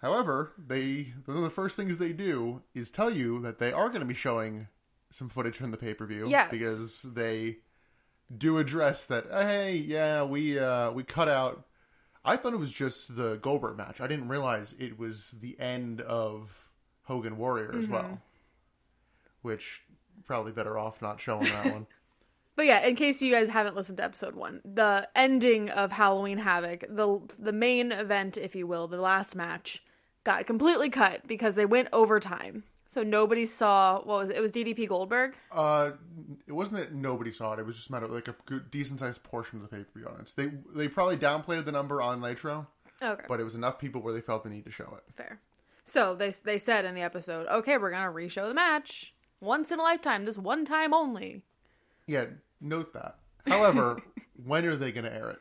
However, 0.00 0.52
they 0.58 1.12
one 1.24 1.36
of 1.36 1.42
the 1.42 1.50
first 1.50 1.76
things 1.76 1.98
they 1.98 2.12
do 2.12 2.62
is 2.74 2.90
tell 2.90 3.10
you 3.10 3.40
that 3.40 3.58
they 3.58 3.72
are 3.72 3.88
going 3.88 4.00
to 4.00 4.06
be 4.06 4.14
showing 4.14 4.68
some 5.10 5.28
footage 5.28 5.56
from 5.56 5.70
the 5.70 5.76
pay 5.76 5.94
per 5.94 6.06
view. 6.06 6.28
Yes. 6.28 6.50
because 6.50 7.02
they 7.02 7.58
do 8.36 8.58
address 8.58 9.04
that. 9.06 9.26
Hey, 9.30 9.76
yeah, 9.76 10.22
we 10.22 10.58
uh, 10.58 10.92
we 10.92 11.02
cut 11.02 11.28
out. 11.28 11.64
I 12.24 12.36
thought 12.36 12.52
it 12.52 12.58
was 12.58 12.70
just 12.70 13.16
the 13.16 13.36
Goldberg 13.36 13.76
match. 13.76 14.00
I 14.00 14.06
didn't 14.06 14.28
realize 14.28 14.74
it 14.78 14.98
was 14.98 15.30
the 15.30 15.58
end 15.58 16.00
of 16.02 16.70
Hogan 17.04 17.36
Warrior 17.38 17.74
as 17.76 17.88
well. 17.88 18.20
Which 19.42 19.82
probably 20.26 20.52
better 20.52 20.76
off 20.76 21.00
not 21.00 21.20
showing 21.20 21.44
that 21.44 21.72
one. 21.72 21.86
But 22.58 22.66
yeah, 22.66 22.84
in 22.84 22.96
case 22.96 23.22
you 23.22 23.32
guys 23.32 23.48
haven't 23.48 23.76
listened 23.76 23.98
to 23.98 24.04
episode 24.04 24.34
one, 24.34 24.60
the 24.64 25.08
ending 25.14 25.70
of 25.70 25.92
Halloween 25.92 26.38
Havoc, 26.38 26.84
the 26.88 27.20
the 27.38 27.52
main 27.52 27.92
event, 27.92 28.36
if 28.36 28.56
you 28.56 28.66
will, 28.66 28.88
the 28.88 28.96
last 28.96 29.36
match, 29.36 29.80
got 30.24 30.44
completely 30.44 30.90
cut 30.90 31.24
because 31.28 31.54
they 31.54 31.66
went 31.66 31.86
overtime. 31.92 32.64
So 32.88 33.04
nobody 33.04 33.46
saw 33.46 33.98
what 33.98 34.06
was 34.06 34.30
it? 34.30 34.36
It 34.38 34.40
was 34.40 34.50
DDP 34.50 34.88
Goldberg. 34.88 35.36
Uh, 35.52 35.92
it 36.48 36.52
wasn't 36.52 36.80
that 36.80 36.92
nobody 36.92 37.30
saw 37.30 37.52
it. 37.52 37.60
It 37.60 37.64
was 37.64 37.76
just 37.76 37.90
a 37.90 37.92
matter 37.92 38.06
of 38.06 38.10
like 38.10 38.26
a 38.26 38.34
good, 38.46 38.72
decent 38.72 38.98
sized 38.98 39.22
portion 39.22 39.62
of 39.62 39.70
the 39.70 39.76
pay 39.76 39.84
per 39.84 40.00
view 40.00 40.08
audience. 40.08 40.32
They 40.32 40.50
they 40.74 40.88
probably 40.88 41.16
downplayed 41.16 41.64
the 41.64 41.70
number 41.70 42.02
on 42.02 42.20
Nitro, 42.20 42.66
Okay, 43.00 43.24
but 43.28 43.38
it 43.38 43.44
was 43.44 43.54
enough 43.54 43.78
people 43.78 44.02
where 44.02 44.12
they 44.12 44.20
felt 44.20 44.42
the 44.42 44.50
need 44.50 44.64
to 44.64 44.72
show 44.72 44.92
it. 44.96 45.04
fair. 45.14 45.38
So 45.84 46.16
they 46.16 46.30
they 46.30 46.58
said 46.58 46.84
in 46.84 46.96
the 46.96 47.02
episode, 47.02 47.46
okay, 47.46 47.78
we're 47.78 47.92
gonna 47.92 48.10
re-show 48.10 48.48
the 48.48 48.54
match 48.54 49.14
once 49.40 49.70
in 49.70 49.78
a 49.78 49.82
lifetime, 49.84 50.24
this 50.24 50.36
one 50.36 50.64
time 50.64 50.92
only. 50.92 51.44
Yeah, 52.08 52.24
note 52.60 52.92
that. 52.94 53.16
However, 53.46 54.00
when 54.44 54.64
are 54.66 54.76
they 54.76 54.92
going 54.92 55.04
to 55.04 55.14
air 55.14 55.30
it? 55.30 55.40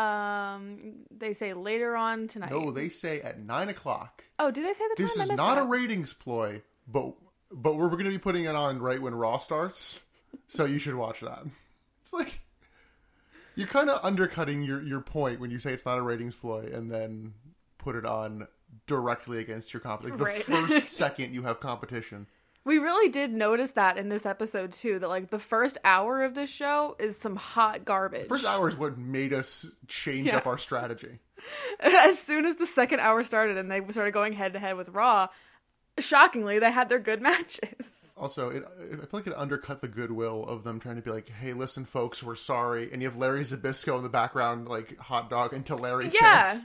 Um, 0.00 1.06
they 1.10 1.32
say 1.32 1.54
later 1.54 1.96
on 1.96 2.28
tonight. 2.28 2.50
No, 2.50 2.70
they 2.70 2.88
say 2.90 3.22
at 3.22 3.40
nine 3.40 3.68
o'clock. 3.70 4.24
Oh, 4.38 4.50
do 4.50 4.62
they 4.62 4.74
say 4.74 4.84
the 4.88 5.02
This 5.02 5.16
time? 5.16 5.30
I 5.30 5.32
is 5.34 5.36
not 5.38 5.58
a 5.58 5.62
ratings 5.64 6.12
ploy, 6.12 6.60
but 6.86 7.14
but 7.50 7.76
we're 7.76 7.88
going 7.88 8.04
to 8.04 8.10
be 8.10 8.18
putting 8.18 8.44
it 8.44 8.54
on 8.54 8.78
right 8.78 9.00
when 9.00 9.14
Raw 9.14 9.38
starts, 9.38 10.00
so 10.48 10.64
you 10.66 10.78
should 10.78 10.96
watch 10.96 11.20
that. 11.20 11.44
It's 12.02 12.12
like 12.12 12.40
you're 13.54 13.66
kind 13.68 13.88
of 13.88 14.04
undercutting 14.04 14.62
your 14.62 14.82
your 14.82 15.00
point 15.00 15.40
when 15.40 15.50
you 15.50 15.58
say 15.58 15.72
it's 15.72 15.86
not 15.86 15.96
a 15.96 16.02
ratings 16.02 16.36
ploy, 16.36 16.68
and 16.72 16.90
then 16.90 17.32
put 17.78 17.96
it 17.96 18.04
on 18.04 18.46
directly 18.86 19.38
against 19.38 19.72
your 19.72 19.80
comp. 19.80 20.04
Like 20.04 20.18
the 20.18 20.24
Right. 20.24 20.42
first 20.42 20.88
second 20.96 21.34
you 21.34 21.42
have 21.44 21.58
competition. 21.60 22.26
We 22.66 22.78
really 22.78 23.08
did 23.08 23.32
notice 23.32 23.70
that 23.72 23.96
in 23.96 24.08
this 24.08 24.26
episode 24.26 24.72
too. 24.72 24.98
That 24.98 25.08
like 25.08 25.30
the 25.30 25.38
first 25.38 25.78
hour 25.84 26.22
of 26.24 26.34
this 26.34 26.50
show 26.50 26.96
is 26.98 27.16
some 27.16 27.36
hot 27.36 27.84
garbage. 27.84 28.28
First 28.28 28.44
hour 28.44 28.68
is 28.68 28.76
what 28.76 28.98
made 28.98 29.32
us 29.32 29.64
change 29.86 30.26
Yeah. 30.26 30.38
up 30.38 30.46
our 30.48 30.58
strategy. 30.58 31.20
as 31.80 32.18
soon 32.20 32.44
as 32.44 32.56
the 32.56 32.66
second 32.66 32.98
hour 33.00 33.22
started 33.22 33.56
and 33.56 33.70
they 33.70 33.80
started 33.90 34.12
going 34.12 34.32
head 34.32 34.52
to 34.54 34.58
head 34.58 34.76
with 34.76 34.88
Raw, 34.88 35.28
shockingly 36.00 36.58
they 36.58 36.72
had 36.72 36.88
their 36.88 36.98
good 36.98 37.22
matches. 37.30 38.12
Also, 38.16 38.48
it, 38.50 38.64
I 38.80 38.96
feel 38.96 39.08
like 39.12 39.26
it 39.28 39.34
undercut 39.36 39.80
the 39.80 39.88
goodwill 39.88 40.42
of 40.44 40.64
them 40.64 40.80
trying 40.80 40.96
to 40.96 41.02
be 41.02 41.10
like, 41.10 41.28
"Hey, 41.28 41.52
listen, 41.52 41.84
folks, 41.84 42.20
we're 42.22 42.34
sorry." 42.34 42.90
And 42.92 43.00
you 43.00 43.08
have 43.08 43.16
Larry 43.16 43.42
Zbyszko 43.42 43.96
in 43.98 44.02
the 44.02 44.08
background, 44.08 44.68
like 44.68 44.98
hot 44.98 45.30
dog 45.30 45.52
until 45.52 45.78
Larry 45.78 46.10
Yeah. 46.12 46.58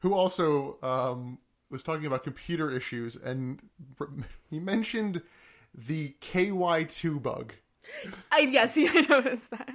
who 0.00 0.14
also 0.14 0.78
um, 0.82 1.38
was 1.70 1.82
talking 1.82 2.06
about 2.06 2.24
computer 2.24 2.70
issues, 2.70 3.16
and 3.16 3.60
he 4.50 4.58
mentioned 4.58 5.22
the 5.74 6.14
KY2 6.20 7.22
bug. 7.22 7.54
I 8.32 8.40
yes, 8.40 8.74
I 8.76 9.00
noticed 9.08 9.50
that. 9.50 9.72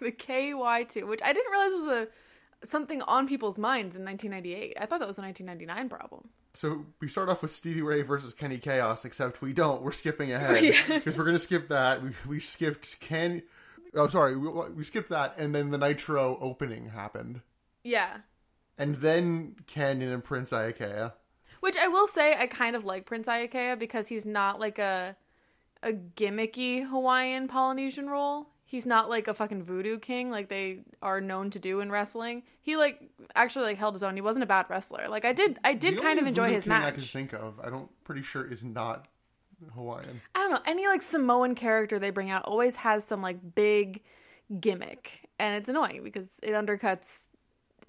The 0.00 0.12
KY2, 0.12 1.06
which 1.06 1.20
I 1.22 1.32
didn't 1.32 1.50
realize 1.50 1.72
was 1.72 1.84
a 1.88 2.66
something 2.66 3.02
on 3.02 3.28
people's 3.28 3.58
minds 3.58 3.96
in 3.96 4.04
1998. 4.04 4.76
I 4.80 4.86
thought 4.86 5.00
that 5.00 5.08
was 5.08 5.18
a 5.18 5.22
1999 5.22 5.88
problem. 5.88 6.28
So 6.54 6.86
we 7.00 7.08
start 7.08 7.28
off 7.28 7.42
with 7.42 7.52
Stevie 7.52 7.82
Ray 7.82 8.00
versus 8.00 8.32
Kenny 8.32 8.56
Chaos, 8.56 9.04
except 9.04 9.42
we 9.42 9.52
don't. 9.52 9.82
We're 9.82 9.92
skipping 9.92 10.32
ahead 10.32 10.64
Yeah. 10.64 10.80
because 10.88 11.16
we're 11.18 11.24
going 11.24 11.36
to 11.36 11.42
skip 11.42 11.68
that. 11.68 12.02
We, 12.02 12.10
we 12.26 12.40
skipped 12.40 12.98
Ken. 13.00 13.42
Oh, 13.94 14.08
sorry, 14.08 14.36
we, 14.36 14.48
we 14.70 14.82
skipped 14.84 15.10
that, 15.10 15.34
and 15.38 15.54
then 15.54 15.70
the 15.70 15.78
Nitro 15.78 16.38
opening 16.40 16.88
happened, 16.90 17.40
Yeah. 17.84 18.18
And 18.78 18.96
then 18.96 19.56
Kanyon 19.66 20.12
and 20.12 20.24
Prince 20.24 20.52
Iakea. 20.52 21.12
Which 21.60 21.76
I 21.76 21.88
will 21.88 22.06
say 22.06 22.34
I 22.36 22.46
kind 22.46 22.76
of 22.76 22.84
like 22.84 23.06
Prince 23.06 23.26
Iakea 23.26 23.78
because 23.78 24.08
he's 24.08 24.26
not 24.26 24.60
like 24.60 24.78
a 24.78 25.16
a 25.82 25.92
gimmicky 25.92 26.86
Hawaiian 26.86 27.48
Polynesian 27.48 28.08
role. 28.08 28.48
He's 28.64 28.84
not 28.84 29.08
like 29.08 29.28
a 29.28 29.34
fucking 29.34 29.62
voodoo 29.62 29.98
king 29.98 30.30
like 30.30 30.48
they 30.48 30.80
are 31.00 31.20
known 31.20 31.50
to 31.50 31.58
do 31.58 31.80
in 31.80 31.90
wrestling. 31.90 32.42
He 32.62 32.76
like 32.76 33.00
actually 33.34 33.66
like 33.66 33.78
held 33.78 33.94
his 33.94 34.02
own. 34.02 34.16
He 34.16 34.20
wasn't 34.20 34.42
a 34.42 34.46
bad 34.46 34.66
wrestler. 34.68 35.08
Like 35.08 35.24
I 35.24 35.32
did 35.32 35.58
I 35.64 35.74
did 35.74 35.96
The 35.96 36.02
kind 36.02 36.18
of 36.18 36.26
enjoy 36.26 36.50
his 36.52 36.64
King 36.64 36.72
I 36.72 36.90
can 36.90 37.00
think 37.00 37.32
of, 37.32 37.60
I 37.60 37.70
don't 37.70 37.88
pretty 38.04 38.22
sure 38.22 38.44
is 38.44 38.64
not 38.64 39.06
Hawaiian. 39.74 40.20
I 40.34 40.40
don't 40.40 40.50
know, 40.50 40.60
any 40.66 40.86
like 40.86 41.02
Samoan 41.02 41.54
character 41.54 41.98
they 41.98 42.10
bring 42.10 42.30
out 42.30 42.44
always 42.44 42.76
has 42.76 43.04
some 43.04 43.22
like 43.22 43.54
big 43.54 44.02
gimmick. 44.60 45.28
And 45.38 45.56
it's 45.56 45.68
annoying 45.68 46.02
because 46.02 46.28
it 46.42 46.52
undercuts 46.52 47.28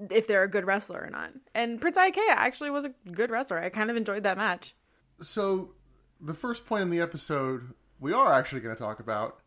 if 0.09 0.27
they're 0.27 0.43
a 0.43 0.49
good 0.49 0.65
wrestler 0.65 1.01
or 1.01 1.09
not. 1.09 1.31
And 1.55 1.81
Prince 1.81 1.97
Iakea 1.97 2.29
actually 2.29 2.69
was 2.69 2.85
a 2.85 2.93
good 3.11 3.31
wrestler. 3.31 3.59
I 3.59 3.69
kind 3.69 3.89
of 3.89 3.97
enjoyed 3.97 4.23
that 4.23 4.37
match. 4.37 4.75
So 5.21 5.71
the 6.21 6.33
first 6.33 6.65
point 6.65 6.83
in 6.83 6.89
the 6.89 7.01
episode 7.01 7.73
we 7.99 8.13
are 8.13 8.31
actually 8.31 8.61
going 8.61 8.75
to 8.75 8.81
talk 8.81 8.99
about 8.99 9.39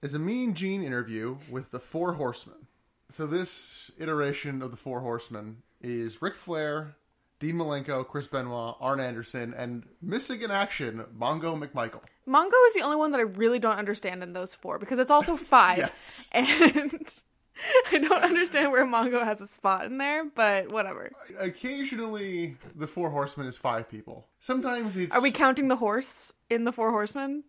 is 0.00 0.14
a 0.14 0.18
Mean 0.18 0.54
Gene 0.54 0.82
interview 0.82 1.38
with 1.50 1.70
the 1.70 1.78
Four 1.78 2.14
Horsemen. 2.14 2.66
So 3.10 3.26
this 3.26 3.90
iteration 3.98 4.62
of 4.62 4.70
the 4.70 4.76
Four 4.76 5.00
Horsemen 5.00 5.58
is 5.82 6.22
Ric 6.22 6.36
Flair, 6.36 6.96
Dean 7.38 7.56
Malenko, 7.56 8.06
Chris 8.06 8.26
Benoit, 8.26 8.76
Arn 8.80 9.00
Anderson, 9.00 9.52
and 9.54 9.84
missing 10.00 10.42
in 10.42 10.50
action, 10.50 11.04
Mongo 11.18 11.60
McMichael. 11.60 12.00
Mongo 12.26 12.66
is 12.68 12.74
the 12.74 12.82
only 12.82 12.96
one 12.96 13.10
that 13.10 13.18
I 13.18 13.24
really 13.24 13.58
don't 13.58 13.76
understand 13.78 14.22
in 14.22 14.32
those 14.32 14.54
four 14.54 14.78
because 14.78 14.98
it's 14.98 15.10
also 15.10 15.36
five. 15.36 15.78
Yes. 16.08 16.28
And 16.32 17.22
I 17.92 17.98
don't 17.98 18.24
understand 18.24 18.72
where 18.72 18.84
Mongo 18.86 19.22
has 19.24 19.40
a 19.40 19.46
spot 19.46 19.84
in 19.86 19.98
there, 19.98 20.24
but 20.24 20.70
whatever. 20.72 21.12
Occasionally, 21.38 22.56
the 22.74 22.86
Four 22.86 23.10
Horsemen 23.10 23.46
is 23.46 23.56
five 23.56 23.88
people. 23.88 24.26
Sometimes 24.40 24.96
it's 24.96 25.14
Are 25.14 25.22
we 25.22 25.30
counting 25.30 25.68
the 25.68 25.76
horse 25.76 26.32
in 26.50 26.64
the 26.64 26.72
four 26.72 26.90
horsemen? 26.90 27.44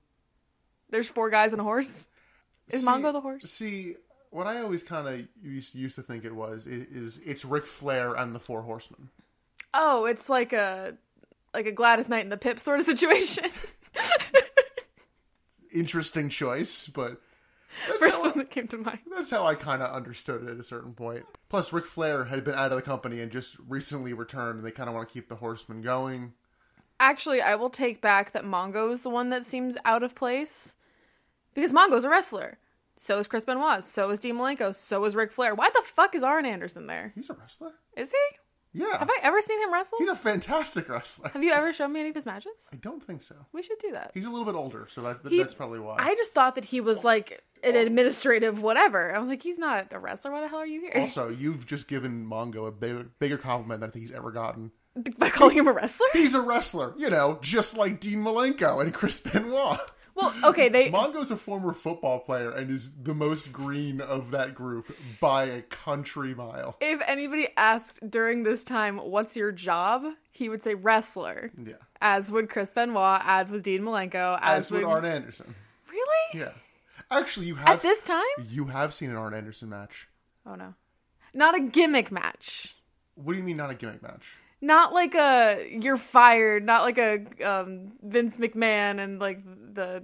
There's 0.90 1.10
four 1.10 1.30
guys 1.30 1.54
and 1.54 1.62
a 1.62 1.64
horse. 1.64 2.08
Is 2.70 2.82
See- 2.82 2.88
Mongo 2.88 3.12
the 3.14 3.22
horse? 3.22 3.44
See, 3.50 3.96
what 4.30 4.46
I 4.48 4.62
always 4.62 4.84
kind 4.84 5.08
of 5.08 5.28
used, 5.42 5.74
used 5.76 5.96
to 5.96 6.02
think 6.04 6.24
it 6.26 6.36
was 6.36 6.68
i- 6.68 6.86
is 6.92 7.20
it's 7.26 7.46
Ric 7.46 7.66
Flair 7.66 8.14
and 8.14 8.36
the 8.36 8.40
Four 8.40 8.62
Horsemen. 8.62 9.10
Oh, 9.74 10.06
it's 10.06 10.30
like 10.30 10.54
a 10.54 10.96
like 11.54 11.66
a 11.66 11.72
Gladys 11.72 12.10
Knight 12.10 12.24
and 12.24 12.32
the 12.32 12.38
Pip 12.38 12.60
sort 12.60 12.80
of 12.80 12.86
situation. 12.86 13.46
Interesting 15.74 16.30
choice, 16.30 16.88
but 16.88 17.20
that's 17.88 18.00
First 18.00 18.22
one 18.22 18.38
that 18.38 18.50
came 18.52 18.68
to 18.70 18.78
mind. 18.78 19.00
that's 19.16 19.30
how 19.30 19.46
I 19.46 19.56
kind 19.56 19.82
of 19.82 19.94
understood 19.94 20.44
it 20.44 20.50
at 20.50 20.60
a 20.60 20.64
certain 20.64 20.94
point. 20.94 21.26
Plus, 21.50 21.74
Ric 21.74 21.86
Flair 21.86 22.26
had 22.26 22.44
been 22.44 22.56
out 22.56 22.72
of 22.72 22.78
the 22.78 22.82
company 22.82 23.20
and 23.22 23.32
just 23.32 23.58
recently 23.68 24.14
returned, 24.14 24.58
and 24.60 24.68
they 24.68 24.72
kind 24.72 24.90
of 24.90 24.96
want 24.96 25.08
to 25.08 25.14
keep 25.14 25.30
the 25.30 25.36
Horsemen 25.36 25.82
going. 25.82 26.34
Actually, 27.00 27.42
I 27.42 27.56
will 27.56 27.70
take 27.70 28.02
back 28.02 28.32
that 28.34 28.46
Mongo 28.46 28.92
is 28.92 29.02
the 29.02 29.10
one 29.10 29.30
that 29.30 29.46
seems 29.46 29.76
out 29.86 30.04
of 30.04 30.16
place. 30.16 30.76
Because 31.54 31.74
Mongo's 31.74 32.06
a 32.06 32.10
wrestler. 32.10 32.58
So 32.96 33.20
is 33.20 33.28
Chris 33.28 33.46
Benoit. 33.46 33.84
So 33.84 34.10
is 34.12 34.20
Dean 34.20 34.36
Malenko. 34.36 34.74
So 34.74 35.04
is 35.06 35.16
Ric 35.16 35.32
Flair. 35.32 35.56
Why 35.56 35.70
the 35.70 35.82
fuck 35.84 36.16
is 36.16 36.24
Arn 36.24 36.46
Anderson 36.46 36.88
there? 36.88 37.12
He's 37.16 37.30
a 37.30 37.34
wrestler. 37.34 37.74
Is 37.98 38.12
he? 38.12 38.38
Yeah, 38.74 38.98
Have 38.98 39.10
I 39.10 39.18
ever 39.22 39.42
seen 39.42 39.62
him 39.62 39.72
wrestle? 39.72 40.00
he's 40.00 40.08
a 40.10 40.16
fantastic 40.16 40.90
wrestler. 40.90 41.30
Have 41.30 41.44
you 41.44 41.52
ever 41.52 41.72
shown 41.74 41.94
me 41.94 42.00
any 42.00 42.10
of 42.10 42.16
his 42.16 42.26
matches? 42.26 42.52
I 42.72 42.78
don't 42.78 43.04
think 43.04 43.22
so. 43.22 43.36
We 43.54 43.62
should 43.64 43.78
do 43.80 43.92
that. 43.92 44.12
He's 44.14 44.26
a 44.26 44.30
little 44.30 44.46
bit 44.46 44.56
older, 44.56 44.88
so 44.90 45.02
that, 45.04 45.20
He- 45.30 45.38
that's 45.38 45.54
probably 45.54 45.80
why. 45.80 45.98
I 46.00 46.16
just 46.16 46.34
thought 46.34 46.56
that 46.56 46.66
he 46.66 46.82
was 46.82 47.04
like 47.04 47.44
an 47.64 47.76
administrative 47.76 48.62
whatever. 48.64 49.16
I 49.16 49.20
was 49.20 49.30
like, 49.30 49.42
he's 49.44 49.60
not 49.60 49.94
a 49.94 50.00
wrestler. 50.00 50.32
Why 50.32 50.42
the 50.42 50.48
hell 50.48 50.60
are 50.60 50.66
you 50.66 50.82
here? 50.82 50.92
Also, 50.96 51.30
you've 51.30 51.66
just 51.66 51.88
given 51.88 52.26
Mongo 52.26 52.68
a 52.68 52.72
bigger, 52.72 53.06
bigger 53.20 53.38
compliment 53.38 53.82
than 53.82 53.90
I 53.90 53.92
think 53.94 54.06
he's 54.08 54.16
ever 54.16 54.32
gotten. 54.32 54.72
By 55.18 55.30
calling 55.30 55.58
him 55.58 55.68
a 55.68 55.72
wrestler? 55.72 56.08
He's 56.14 56.34
a 56.36 56.42
wrestler, 56.42 56.94
you 56.98 57.10
know, 57.10 57.40
just 57.42 57.76
like 57.78 58.00
Dean 58.00 58.20
Malenko 58.20 58.82
and 58.82 58.94
Chris 58.94 59.20
Benoit. 59.20 59.80
Well, 60.16 60.34
okay, 60.44 60.70
they 60.70 60.90
Mongo's 60.92 61.32
a 61.32 61.38
former 61.38 61.74
football 61.74 62.20
player 62.20 62.52
and 62.52 62.70
is 62.70 62.92
the 63.02 63.16
most 63.16 63.52
green 63.52 64.00
of 64.00 64.32
that 64.32 64.54
group 64.54 64.96
by 65.20 65.46
a 65.46 65.62
country 65.64 66.36
mile. 66.36 66.78
if 66.82 67.02
anybody 67.08 67.48
asked 67.58 68.08
during 68.10 68.44
this 68.44 68.64
time, 68.64 68.98
what's 68.98 69.36
your 69.36 69.52
job? 69.52 70.06
He 70.32 70.50
would 70.50 70.62
say 70.62 70.76
wrestler. 70.76 71.52
Yeah. 71.58 71.74
As 72.02 72.32
would 72.32 72.50
Chris 72.50 72.72
Benoit, 72.72 73.22
as 73.24 73.50
was 73.50 73.62
Dean 73.62 73.82
Malenko, 73.82 74.38
as, 74.42 74.66
As 74.66 74.72
would 74.72 74.84
Arn 74.84 75.06
Anderson. 75.06 75.56
Really? 75.90 76.42
Yeah. 76.42 76.52
Actually, 77.10 77.48
you 77.48 77.56
have 77.56 77.68
At 77.70 77.82
this 77.82 78.04
time? 78.04 78.22
you 78.50 78.66
have 78.66 78.94
seen 78.94 79.10
an 79.10 79.16
Arn 79.16 79.34
Anderson 79.34 79.70
match. 79.70 80.08
Oh 80.46 80.56
no. 80.56 80.76
Not 81.34 81.56
a 81.56 81.60
gimmick 81.60 82.12
match. 82.12 82.76
What 83.16 83.34
do 83.34 83.40
you 83.40 83.44
mean 83.44 83.58
not 83.58 83.72
a 83.72 83.76
gimmick 83.76 84.04
match? 84.04 84.36
Not 84.64 84.94
like 84.94 85.14
a 85.14 85.78
you're 85.82 85.98
fired, 85.98 86.64
not 86.66 86.84
like 86.84 86.98
a 86.98 87.26
um, 87.46 87.92
Vince 88.02 88.38
McMahon 88.38 88.98
and 89.04 89.20
like 89.20 89.44
the 89.44 90.04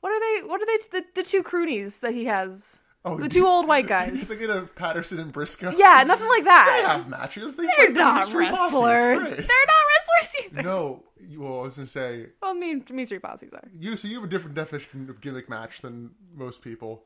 what 0.00 0.10
are 0.10 0.20
they 0.20 0.46
what 0.48 0.62
are 0.62 0.66
they 0.66 0.78
the, 1.00 1.04
the 1.14 1.22
two 1.22 1.42
croonies 1.42 2.00
that 2.00 2.14
he 2.14 2.24
has? 2.24 2.80
Oh, 3.04 3.18
The 3.18 3.28
two 3.28 3.46
old 3.46 3.66
white 3.68 3.86
guys. 3.96 4.12
guys. 4.12 4.24
thinking 4.28 4.48
of 4.48 4.74
Patterson 4.76 5.18
and 5.18 5.32
Briscoe? 5.32 5.72
Yeah, 5.76 6.04
nothing 6.06 6.28
like 6.28 6.44
that. 6.44 6.76
They 6.80 6.88
have 6.88 7.08
matches. 7.08 7.56
They 7.56 7.66
They're 7.76 7.90
not 7.90 8.20
Mystery 8.20 8.46
Posse. 8.46 8.62
It's 8.64 8.72
wrestlers. 8.74 9.20
They're 9.30 9.66
not 9.66 9.84
wrestlers 9.90 10.46
either. 10.52 10.62
No, 10.62 11.02
well, 11.36 11.60
I 11.60 11.62
was 11.64 11.74
gonna 11.76 11.86
say 11.86 12.26
Well, 12.40 12.54
me 12.54 12.80
Mystery 12.92 13.18
Posse's 13.20 13.52
are. 13.52 13.68
you. 13.78 13.96
So 13.98 14.08
you 14.08 14.14
have 14.14 14.24
a 14.24 14.28
different 14.28 14.54
definition 14.54 15.10
of 15.10 15.20
gimmick 15.20 15.50
match 15.50 15.80
than 15.82 16.12
most 16.34 16.62
people, 16.62 17.04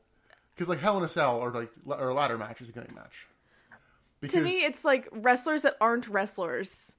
because 0.55 0.69
like 0.69 0.79
Hell 0.79 0.97
in 0.97 1.03
a 1.03 1.09
Cell 1.09 1.37
or 1.39 1.51
like 1.51 1.71
or 1.85 2.09
a 2.09 2.13
ladder 2.13 2.37
match 2.37 2.61
is 2.61 2.69
a 2.69 2.71
gimmick 2.71 2.95
match. 2.95 3.27
Because 4.21 4.33
To 4.35 4.41
me, 4.41 4.63
it's 4.63 4.83
like 4.83 5.07
wrestlers 5.11 5.61
that 5.61 5.77
aren't 5.79 6.07
wrestlers 6.07 6.93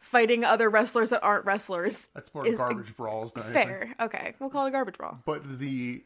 fighting 0.00 0.44
other 0.44 0.68
wrestlers 0.68 1.10
that 1.10 1.22
aren't 1.22 1.44
wrestlers. 1.46 2.08
that's 2.14 2.32
more 2.34 2.44
garbage 2.56 2.96
brawls 2.96 3.32
than 3.32 3.44
anything. 3.44 3.66
Fair. 3.68 3.94
Okay, 4.00 4.34
we'll 4.38 4.50
call 4.50 4.66
it 4.66 4.68
a 4.68 4.72
garbage 4.72 4.98
brawl. 4.98 5.18
But 5.24 5.58
the 5.58 6.04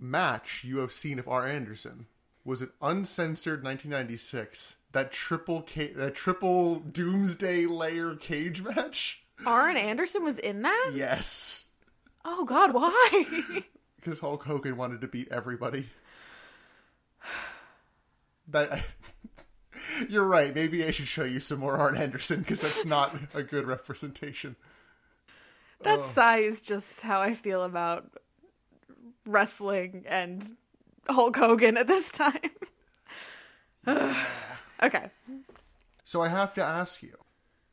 match 0.00 0.62
you 0.64 0.78
have 0.78 0.92
seen 0.92 1.18
of 1.18 1.28
Arn 1.28 1.50
Anderson 1.50 2.06
was 2.44 2.62
an 2.62 2.70
uncensored 2.80 3.62
1996 3.64 4.76
that 4.92 5.12
triple 5.12 5.66
ca- 5.68 5.92
that 5.94 6.14
triple 6.14 6.76
Doomsday 6.76 7.66
Layer 7.66 8.14
cage 8.14 8.62
match. 8.62 9.22
Arn 9.44 9.76
Anderson 9.76 10.24
was 10.24 10.38
in 10.38 10.62
that? 10.62 10.92
Yes, 10.94 11.64
Oh 12.24 12.44
God, 12.44 12.72
why? 12.72 13.24
because 13.96 14.18
Hulk 14.20 14.44
Hogan 14.44 14.76
wanted 14.76 15.00
to 15.02 15.08
beat 15.08 15.28
everybody. 15.30 15.88
That 18.48 18.80
you're 20.08 20.26
right. 20.26 20.54
Maybe 20.54 20.84
I 20.84 20.90
should 20.90 21.08
show 21.08 21.24
you 21.24 21.40
some 21.40 21.60
more 21.60 21.76
Arn 21.76 21.96
Anderson 21.96 22.40
because 22.40 22.60
that's 22.60 22.84
not 22.84 23.16
a 23.34 23.42
good 23.42 23.66
representation. 23.66 24.56
that 25.82 26.00
oh. 26.00 26.02
sigh 26.02 26.38
is 26.38 26.60
just 26.60 27.02
how 27.02 27.20
I 27.20 27.34
feel 27.34 27.62
about 27.62 28.10
wrestling 29.26 30.04
and 30.08 30.56
Hulk 31.08 31.36
Hogan 31.36 31.76
at 31.76 31.86
this 31.86 32.12
time. 32.12 32.50
okay. 34.82 35.10
So 36.04 36.22
I 36.22 36.28
have 36.28 36.54
to 36.54 36.62
ask 36.62 37.02
you, 37.02 37.16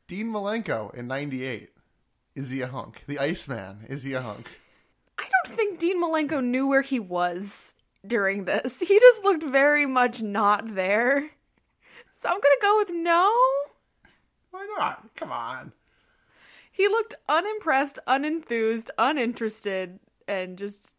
Dean 0.06 0.26
Malenko 0.26 0.94
in 0.94 1.06
'98, 1.06 1.70
is 2.34 2.50
he 2.50 2.60
a 2.60 2.66
hunk? 2.66 3.04
The 3.06 3.18
Iceman, 3.18 3.86
is 3.88 4.02
he 4.02 4.12
a 4.12 4.20
hunk? 4.20 4.48
I 5.18 5.24
don't 5.44 5.56
think 5.56 5.78
Dean 5.78 6.02
Malenko 6.02 6.42
knew 6.42 6.66
where 6.66 6.82
he 6.82 6.98
was 6.98 7.76
during 8.06 8.44
this. 8.44 8.80
He 8.80 8.98
just 8.98 9.24
looked 9.24 9.44
very 9.44 9.86
much 9.86 10.22
not 10.22 10.74
there. 10.74 11.30
So 12.24 12.30
I'm 12.30 12.40
gonna 12.40 12.54
go 12.62 12.78
with 12.78 12.90
no. 12.90 13.30
Why 14.50 14.66
not? 14.78 15.14
Come 15.14 15.30
on. 15.30 15.72
He 16.72 16.88
looked 16.88 17.14
unimpressed, 17.28 17.98
unenthused, 18.08 18.88
uninterested, 18.96 20.00
and 20.26 20.56
just 20.56 20.96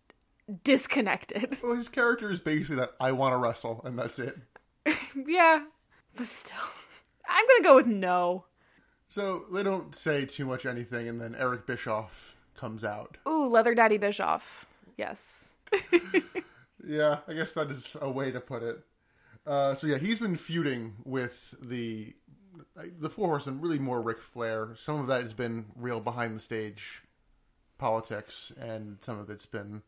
disconnected. 0.64 1.58
Well, 1.64 1.76
his 1.76 1.90
character 1.90 2.30
is 2.30 2.40
basically 2.40 2.76
that 2.76 2.92
I 3.00 3.12
want 3.12 3.34
to 3.34 3.38
wrestle, 3.38 3.82
and 3.86 3.98
that's 3.98 4.20
it. 4.20 4.38
yeah, 5.28 5.66
but 6.16 6.28
still. 6.28 6.60
I'm 7.28 7.46
gonna 7.48 7.64
go 7.64 7.76
with 7.78 7.88
no. 7.88 8.46
So 9.08 9.46
they 9.52 9.64
don't 9.64 9.96
say 9.96 10.26
too 10.26 10.46
much 10.46 10.68
anything, 10.68 11.08
and 11.08 11.20
then 11.20 11.34
Eric 11.34 11.66
Bischoff 11.66 12.36
comes 12.56 12.84
out. 12.84 13.18
Ooh, 13.28 13.48
Leather 13.48 13.74
Daddy 13.74 13.98
Bischoff. 13.98 14.68
Yes. 14.96 15.56
Yeah, 16.88 17.20
I 17.28 17.34
guess 17.34 17.54
that 17.54 17.72
is 17.72 17.98
a 18.00 18.10
way 18.10 18.32
to 18.32 18.40
put 18.40 18.62
it. 18.62 18.80
Uh, 19.46 19.76
so 19.76 19.88
yeah, 19.88 19.98
he's 19.98 20.20
been 20.20 20.38
feuding 20.38 20.96
with 21.04 21.54
the 21.62 22.14
the 23.00 23.10
Four 23.10 23.28
Horsemen, 23.28 23.62
really 23.62 23.80
more 23.80 24.02
Ric 24.02 24.22
Flair. 24.22 24.76
Some 24.78 25.00
of 25.00 25.08
that 25.08 25.22
has 25.22 25.34
been 25.34 25.66
real 25.76 26.00
behind 26.00 26.36
the 26.36 26.40
stage 26.40 27.04
politics, 27.78 28.52
and 28.60 28.98
some 29.02 29.20
of 29.20 29.30
it's 29.30 29.46
been, 29.46 29.82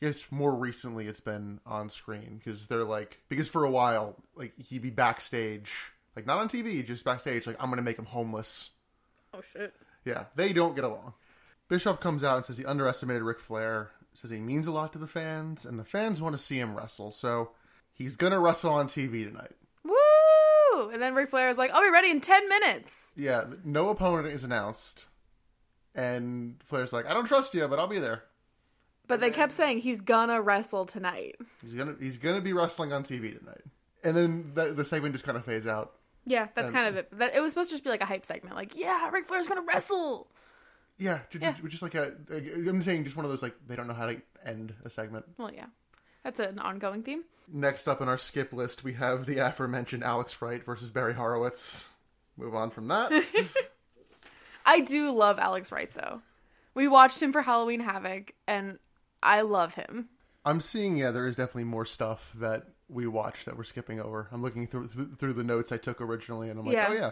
I 0.00 0.06
guess, 0.06 0.26
more 0.30 0.54
recently 0.54 1.06
it's 1.06 1.20
been 1.20 1.60
on 1.66 1.88
screen 1.88 2.40
because 2.42 2.66
they're 2.66 2.84
like 2.84 3.20
because 3.28 3.48
for 3.48 3.64
a 3.64 3.70
while 3.70 4.16
like 4.34 4.52
he'd 4.58 4.82
be 4.82 4.90
backstage, 4.90 5.72
like 6.14 6.26
not 6.26 6.38
on 6.38 6.48
TV, 6.48 6.84
just 6.84 7.04
backstage. 7.04 7.46
Like 7.46 7.56
I'm 7.58 7.70
gonna 7.70 7.82
make 7.82 7.98
him 7.98 8.06
homeless. 8.06 8.70
Oh 9.34 9.42
shit. 9.52 9.74
Yeah, 10.04 10.24
they 10.34 10.52
don't 10.52 10.74
get 10.74 10.84
along. 10.84 11.14
Bischoff 11.68 12.00
comes 12.00 12.24
out 12.24 12.36
and 12.36 12.46
says 12.46 12.58
he 12.58 12.64
underestimated 12.64 13.22
Ric 13.22 13.40
Flair. 13.40 13.90
Says 14.12 14.30
he 14.30 14.40
means 14.40 14.66
a 14.66 14.72
lot 14.72 14.92
to 14.92 14.98
the 14.98 15.06
fans, 15.06 15.64
and 15.64 15.78
the 15.78 15.84
fans 15.84 16.20
want 16.20 16.34
to 16.34 16.42
see 16.42 16.58
him 16.58 16.74
wrestle. 16.76 17.12
So 17.12 17.52
he's 18.00 18.16
gonna 18.16 18.40
wrestle 18.40 18.72
on 18.72 18.86
TV 18.88 19.24
tonight. 19.24 19.52
Woo! 19.84 20.90
And 20.90 21.00
then 21.02 21.14
Ric 21.14 21.30
Flair 21.30 21.50
is 21.50 21.58
like, 21.58 21.70
"I'll 21.72 21.82
be 21.82 21.90
ready 21.90 22.10
in 22.10 22.20
ten 22.20 22.48
minutes." 22.48 23.12
Yeah, 23.16 23.44
no 23.64 23.90
opponent 23.90 24.28
is 24.32 24.42
announced, 24.44 25.06
and 25.94 26.56
Flair's 26.64 26.92
like, 26.92 27.06
"I 27.06 27.14
don't 27.14 27.26
trust 27.26 27.54
you, 27.54 27.66
but 27.68 27.78
I'll 27.78 27.86
be 27.86 27.98
there." 27.98 28.24
But 29.06 29.20
they 29.20 29.30
kept 29.30 29.52
saying 29.52 29.78
he's 29.80 30.00
gonna 30.00 30.40
wrestle 30.40 30.86
tonight. 30.86 31.36
He's 31.62 31.74
gonna 31.74 31.96
he's 32.00 32.16
gonna 32.16 32.40
be 32.40 32.52
wrestling 32.52 32.92
on 32.92 33.02
TV 33.02 33.36
tonight, 33.38 33.62
and 34.04 34.16
then 34.16 34.52
the, 34.54 34.66
the 34.72 34.84
segment 34.84 35.14
just 35.14 35.24
kind 35.24 35.36
of 35.36 35.44
fades 35.44 35.66
out. 35.66 35.92
Yeah, 36.26 36.48
that's 36.54 36.70
kind 36.70 36.86
of 36.86 36.96
it. 36.96 37.18
That, 37.18 37.34
it 37.34 37.40
was 37.40 37.52
supposed 37.52 37.70
to 37.70 37.74
just 37.74 37.82
be 37.84 37.90
like 37.90 38.02
a 38.02 38.06
hype 38.06 38.24
segment, 38.24 38.54
like, 38.56 38.76
"Yeah, 38.76 39.10
Ric 39.10 39.26
Flair's 39.26 39.46
gonna 39.48 39.62
wrestle." 39.62 40.28
Yeah, 40.98 41.20
Yeah. 41.32 41.52
ju- 41.52 41.66
just 41.68 41.82
like 41.82 41.94
a, 41.94 42.12
I'm 42.30 42.82
saying, 42.82 43.04
just 43.04 43.16
one 43.16 43.24
of 43.24 43.30
those 43.30 43.42
like 43.42 43.54
they 43.66 43.74
don't 43.74 43.86
know 43.88 43.94
how 43.94 44.06
to 44.06 44.20
end 44.44 44.74
a 44.84 44.90
segment. 44.90 45.24
Well, 45.38 45.50
yeah, 45.52 45.66
that's 46.22 46.40
an 46.40 46.58
ongoing 46.58 47.02
theme. 47.02 47.24
Next 47.52 47.88
up 47.88 48.00
on 48.00 48.08
our 48.08 48.18
skip 48.18 48.52
list, 48.52 48.84
we 48.84 48.92
have 48.94 49.26
the 49.26 49.38
aforementioned 49.38 50.04
Alex 50.04 50.40
Wright 50.40 50.64
versus 50.64 50.90
Barry 50.90 51.14
Horowitz. 51.14 51.84
Move 52.36 52.54
on 52.54 52.70
from 52.70 52.88
that. 52.88 53.10
I 54.64 54.80
do 54.80 55.10
love 55.12 55.38
Alex 55.38 55.72
Wright 55.72 55.90
though. 55.94 56.22
We 56.74 56.86
watched 56.86 57.20
him 57.20 57.32
for 57.32 57.42
Halloween 57.42 57.80
Havoc, 57.80 58.32
and 58.46 58.78
I 59.22 59.40
love 59.40 59.74
him. 59.74 60.08
I'm 60.44 60.60
seeing, 60.60 60.96
yeah, 60.96 61.10
there 61.10 61.26
is 61.26 61.36
definitely 61.36 61.64
more 61.64 61.84
stuff 61.84 62.32
that 62.38 62.64
we 62.88 63.06
watched 63.06 63.46
that 63.46 63.56
we're 63.56 63.64
skipping 63.64 64.00
over. 64.00 64.28
I'm 64.32 64.42
looking 64.42 64.66
through 64.66 64.88
through, 64.88 65.14
through 65.16 65.32
the 65.34 65.44
notes 65.44 65.72
I 65.72 65.76
took 65.76 66.00
originally, 66.00 66.48
and 66.50 66.58
I'm 66.58 66.66
like, 66.66 66.74
Yeah. 66.74 66.86
oh 66.88 66.94
yeah, 66.94 67.10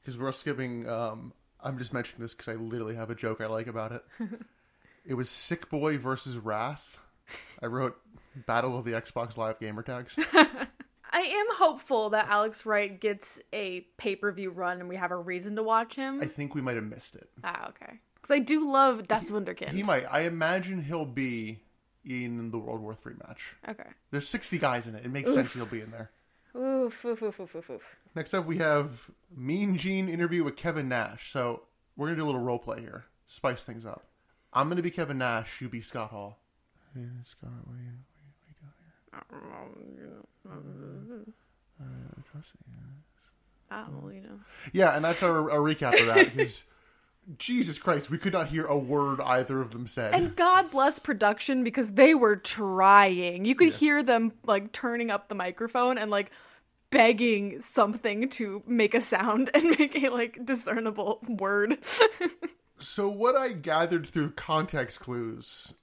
because 0.00 0.18
we're 0.18 0.32
skipping. 0.32 0.88
Um, 0.88 1.32
I'm 1.62 1.78
just 1.78 1.92
mentioning 1.92 2.22
this 2.22 2.34
because 2.34 2.48
I 2.48 2.54
literally 2.54 2.96
have 2.96 3.10
a 3.10 3.14
joke 3.14 3.40
I 3.40 3.46
like 3.46 3.66
about 3.66 3.92
it. 3.92 4.04
it 5.06 5.14
was 5.14 5.28
Sick 5.30 5.68
Boy 5.70 5.98
versus 5.98 6.36
Wrath. 6.38 7.00
I 7.62 7.66
wrote 7.66 7.98
Battle 8.46 8.78
of 8.78 8.84
the 8.84 8.92
Xbox 8.92 9.36
Live 9.36 9.58
gamer 9.58 9.82
tags. 9.82 10.16
I 11.12 11.20
am 11.22 11.46
hopeful 11.56 12.10
that 12.10 12.28
Alex 12.28 12.64
Wright 12.64 12.98
gets 13.00 13.40
a 13.52 13.80
pay 13.98 14.14
per 14.16 14.30
view 14.32 14.50
run, 14.50 14.78
and 14.80 14.88
we 14.88 14.96
have 14.96 15.10
a 15.10 15.16
reason 15.16 15.56
to 15.56 15.62
watch 15.62 15.96
him. 15.96 16.20
I 16.22 16.26
think 16.26 16.54
we 16.54 16.60
might 16.60 16.76
have 16.76 16.84
missed 16.84 17.16
it. 17.16 17.28
ah, 17.42 17.68
okay. 17.70 17.98
Because 18.14 18.34
I 18.34 18.38
do 18.38 18.70
love 18.70 19.08
Das 19.08 19.30
Wunderkind. 19.30 19.70
He 19.70 19.82
might. 19.82 20.04
I 20.10 20.20
imagine 20.22 20.84
he'll 20.84 21.04
be 21.06 21.60
in 22.04 22.50
the 22.50 22.58
World 22.58 22.80
War 22.80 22.94
Three 22.94 23.14
match. 23.26 23.56
okay. 23.68 23.88
There's 24.10 24.28
60 24.28 24.58
guys 24.58 24.86
in 24.86 24.94
it. 24.94 25.04
It 25.04 25.10
makes 25.10 25.32
sense 25.34 25.52
he'll 25.54 25.66
be 25.66 25.80
in 25.80 25.90
there. 25.90 26.10
Oof, 26.56 27.04
oof, 27.04 27.22
oof, 27.22 27.40
oof, 27.40 27.54
oof, 27.56 27.70
oof. 27.70 27.82
Next 28.14 28.34
up, 28.34 28.44
we 28.46 28.58
have 28.58 29.10
Mean 29.36 29.76
Gene 29.76 30.08
interview 30.08 30.42
with 30.44 30.56
Kevin 30.56 30.88
Nash. 30.88 31.30
So 31.32 31.62
we're 31.96 32.06
gonna 32.06 32.16
do 32.18 32.24
a 32.24 32.26
little 32.26 32.40
role 32.40 32.58
play 32.58 32.80
here, 32.80 33.04
spice 33.26 33.64
things 33.64 33.84
up. 33.86 34.04
I'm 34.52 34.68
gonna 34.68 34.82
be 34.82 34.90
Kevin 34.90 35.18
Nash. 35.18 35.60
You 35.60 35.68
be 35.68 35.80
Scott 35.80 36.10
Hall. 36.10 36.38
Hey, 36.94 37.02
Scott, 37.24 37.50
what 37.64 37.74
are 37.74 37.82
you, 37.82 37.92
what 37.92 38.44
are 38.44 38.48
you 38.48 38.54
doing 38.60 38.72
here? 39.12 39.19
Uh, 39.32 39.36
trust 42.30 42.52
me. 42.66 42.74
I 43.70 43.84
don't 43.84 44.14
you 44.14 44.22
know. 44.22 44.40
Yeah, 44.72 44.96
and 44.96 45.04
that's 45.04 45.22
our, 45.22 45.50
our 45.50 45.58
recap 45.58 45.98
of 46.00 46.06
that 46.06 46.34
because 46.34 46.64
Jesus 47.38 47.78
Christ, 47.78 48.10
we 48.10 48.18
could 48.18 48.32
not 48.32 48.48
hear 48.48 48.66
a 48.66 48.76
word 48.76 49.20
either 49.20 49.60
of 49.60 49.70
them 49.70 49.86
said. 49.86 50.14
And 50.14 50.34
God 50.34 50.70
bless 50.70 50.98
production 50.98 51.62
because 51.62 51.92
they 51.92 52.14
were 52.14 52.36
trying. 52.36 53.44
You 53.44 53.54
could 53.54 53.72
hear 53.72 54.02
them 54.02 54.32
like 54.44 54.72
turning 54.72 55.10
up 55.10 55.28
the 55.28 55.36
microphone 55.36 55.98
and 55.98 56.10
like 56.10 56.32
begging 56.90 57.60
something 57.60 58.28
to 58.30 58.62
make 58.66 58.94
a 58.94 59.00
sound 59.00 59.50
and 59.54 59.78
make 59.78 60.02
a 60.02 60.08
like 60.08 60.44
discernible 60.44 61.20
word. 61.28 61.78
So 62.82 63.10
what 63.10 63.36
I 63.36 63.52
gathered 63.52 64.06
through 64.06 64.30
context 64.30 65.00
clues, 65.00 65.74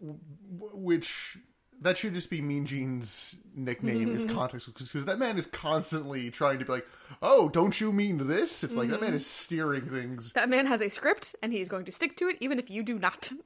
w- 0.00 0.18
which 0.50 1.38
that 1.80 1.96
should 1.96 2.14
just 2.14 2.30
be 2.30 2.40
Mean 2.40 2.66
Gene's 2.66 3.36
nickname 3.54 4.14
is 4.14 4.24
mm-hmm. 4.24 4.36
context 4.36 4.66
because 4.66 5.04
that 5.06 5.18
man 5.18 5.38
is 5.38 5.46
constantly 5.46 6.30
trying 6.30 6.58
to 6.58 6.64
be 6.64 6.72
like, 6.72 6.86
oh, 7.22 7.48
don't 7.48 7.80
you 7.80 7.92
mean 7.92 8.26
this? 8.26 8.62
It's 8.62 8.76
like 8.76 8.90
that 8.90 9.00
man 9.00 9.14
is 9.14 9.22
mm-hmm. 9.22 9.44
steering 9.44 9.86
things. 9.86 10.32
that 10.32 10.48
man 10.48 10.66
has 10.66 10.80
a 10.80 10.88
script 10.88 11.34
and 11.42 11.52
he's 11.52 11.68
going 11.68 11.84
to 11.86 11.92
stick 11.92 12.16
to 12.18 12.28
it 12.28 12.36
even 12.40 12.58
if 12.58 12.70
you 12.70 12.82
do 12.82 12.98
not. 12.98 13.30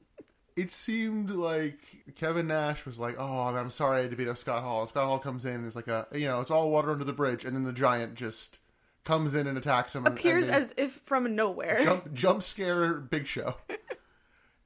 It 0.57 0.71
seemed 0.71 1.31
like 1.31 1.79
Kevin 2.15 2.47
Nash 2.47 2.85
was 2.85 2.97
like, 2.97 3.17
oh, 3.19 3.47
I'm 3.47 3.69
sorry 3.69 3.97
I 3.97 4.01
had 4.03 4.11
to 4.11 4.15
beat 4.15 4.29
up 4.29 4.37
Scott 4.37 4.63
Hall. 4.63 4.79
And 4.79 4.87
Scott 4.87 5.05
Hall 5.05 5.19
comes 5.19 5.43
in 5.43 5.55
and 5.55 5.67
is 5.67 5.75
like, 5.75 5.89
a, 5.89 6.07
you 6.13 6.27
know, 6.27 6.39
it's 6.39 6.49
all 6.49 6.71
water 6.71 6.91
under 6.91 7.03
the 7.03 7.11
bridge, 7.11 7.43
and 7.43 7.53
then 7.53 7.63
the 7.65 7.73
giant 7.73 8.15
just 8.15 8.61
comes 9.03 9.35
in 9.35 9.47
and 9.47 9.57
attacks 9.57 9.93
him. 9.93 10.05
and- 10.05 10.17
Appears 10.17 10.47
and 10.47 10.55
they- 10.55 10.61
as 10.61 10.73
if 10.77 11.01
from 11.05 11.35
nowhere. 11.35 11.83
jump 11.83 12.13
jump 12.13 12.41
scare 12.41 12.93
Big 12.93 13.27
Show. 13.27 13.55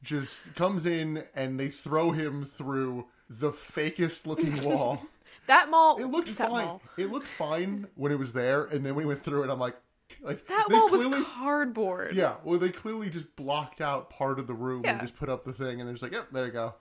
Just 0.02 0.56
comes 0.56 0.86
in 0.86 1.26
and 1.36 1.60
they 1.60 1.68
throw 1.68 2.12
him 2.12 2.46
through 2.46 3.08
the 3.30 3.52
fakest 3.52 4.26
looking 4.26 4.62
wall. 4.64 5.02
That 5.48 5.70
mall 5.72 5.98
It 6.00 6.06
looked 6.06 6.30
fine. 6.30 6.50
mall. 6.52 6.82
It 6.96 7.10
looked 7.12 7.26
fine 7.26 7.88
when 7.96 8.12
it 8.12 8.20
was 8.20 8.34
there, 8.34 8.66
and 8.66 8.86
then 8.86 8.94
we 8.94 9.04
went 9.04 9.20
through 9.22 9.44
it. 9.46 9.50
I'm 9.50 9.58
like, 9.60 9.76
like 10.22 10.46
That 10.48 10.68
wall 10.70 10.88
clearly, 10.90 11.18
was 11.18 11.26
cardboard. 11.26 12.16
yeah. 12.16 12.36
Well, 12.44 12.60
they 12.60 12.70
clearly 12.70 13.10
just 13.10 13.36
blocked 13.36 13.82
out 13.82 14.12
part 14.12 14.38
of 14.38 14.46
the 14.46 14.54
room 14.54 14.86
and 14.86 15.02
just 15.02 15.16
put 15.16 15.28
up 15.28 15.44
the 15.44 15.54
thing, 15.54 15.80
and 15.82 15.88
they're 15.88 15.94
just 15.96 16.04
like, 16.04 16.12
yep, 16.12 16.28
there 16.32 16.46
you 16.46 16.52
go. 16.52 16.76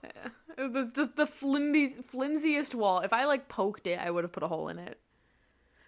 It 0.55 0.71
was 0.71 0.93
just 0.93 1.15
the 1.15 1.25
flimsy, 1.25 1.99
flimsiest 2.11 2.75
wall. 2.75 2.99
If 2.99 3.11
I 3.11 3.25
like 3.25 3.47
poked 3.49 3.87
it, 3.87 3.97
I 3.99 4.11
would 4.11 4.23
have 4.23 4.31
put 4.31 4.43
a 4.43 4.47
hole 4.47 4.67
in 4.69 4.77
it. 4.77 4.99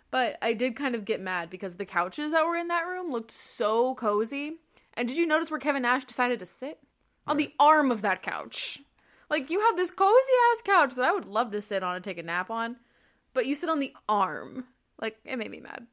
But 0.10 0.40
I 0.42 0.54
did 0.54 0.76
kind 0.76 0.96
of 0.96 1.06
get 1.06 1.22
mad 1.22 1.52
because 1.52 1.76
the 1.76 1.86
couches 1.86 2.32
that 2.32 2.46
were 2.48 2.56
in 2.56 2.70
that 2.70 2.88
room 2.88 3.12
looked 3.12 3.32
so 3.32 3.94
cozy. 3.94 4.56
And 4.96 5.08
did 5.08 5.18
you 5.18 5.28
notice 5.28 5.52
where 5.52 5.60
Kevin 5.60 5.84
Nash 5.84 6.06
decided 6.06 6.40
to 6.40 6.46
sit? 6.48 6.80
On 7.28 7.38
the 7.38 7.54
arm 7.60 7.92
of 7.92 8.02
that 8.02 8.24
couch. 8.24 8.80
Like 9.32 9.50
you 9.50 9.62
have 9.62 9.78
this 9.78 9.92
cozy 9.92 10.12
ass 10.52 10.62
couch 10.62 10.96
that 10.96 11.06
I 11.06 11.14
would 11.14 11.26
love 11.26 11.52
to 11.52 11.62
sit 11.62 11.84
on 11.84 11.96
and 11.96 12.04
take 12.04 12.18
a 12.18 12.24
nap 12.24 12.52
on, 12.52 12.76
but 13.34 13.46
you 13.46 13.56
sit 13.56 13.70
on 13.70 13.80
the 13.80 13.94
arm. 14.10 14.66
Like 15.02 15.18
it 15.24 15.38
made 15.38 15.50
me 15.50 15.62
mad. 15.62 15.88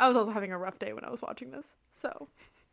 I 0.00 0.08
was 0.08 0.16
also 0.16 0.32
having 0.32 0.52
a 0.52 0.58
rough 0.58 0.78
day 0.78 0.94
when 0.94 1.04
I 1.04 1.10
was 1.10 1.20
watching 1.20 1.50
this, 1.50 1.76
so 1.90 2.28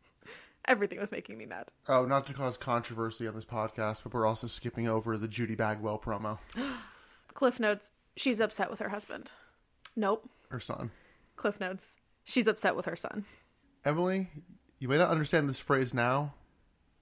everything 0.64 0.98
was 0.98 1.12
making 1.12 1.36
me 1.36 1.44
mad. 1.44 1.66
Oh, 1.86 2.06
not 2.06 2.26
to 2.26 2.32
cause 2.32 2.56
controversy 2.56 3.28
on 3.28 3.34
this 3.34 3.44
podcast, 3.44 4.02
but 4.02 4.14
we're 4.14 4.26
also 4.26 4.46
skipping 4.46 4.88
over 4.88 5.18
the 5.18 5.28
Judy 5.28 5.54
Bagwell 5.54 5.98
promo. 5.98 6.38
Cliff 7.34 7.60
notes, 7.60 7.90
she's 8.16 8.40
upset 8.40 8.70
with 8.70 8.80
her 8.80 8.88
husband. 8.88 9.30
Nope. 9.94 10.28
Her 10.48 10.60
son. 10.60 10.92
Cliff 11.36 11.60
notes, 11.60 11.96
she's 12.24 12.46
upset 12.46 12.74
with 12.74 12.86
her 12.86 12.96
son. 12.96 13.26
Emily, 13.84 14.30
you 14.78 14.88
may 14.88 14.96
not 14.96 15.10
understand 15.10 15.46
this 15.46 15.60
phrase 15.60 15.92
now, 15.92 16.34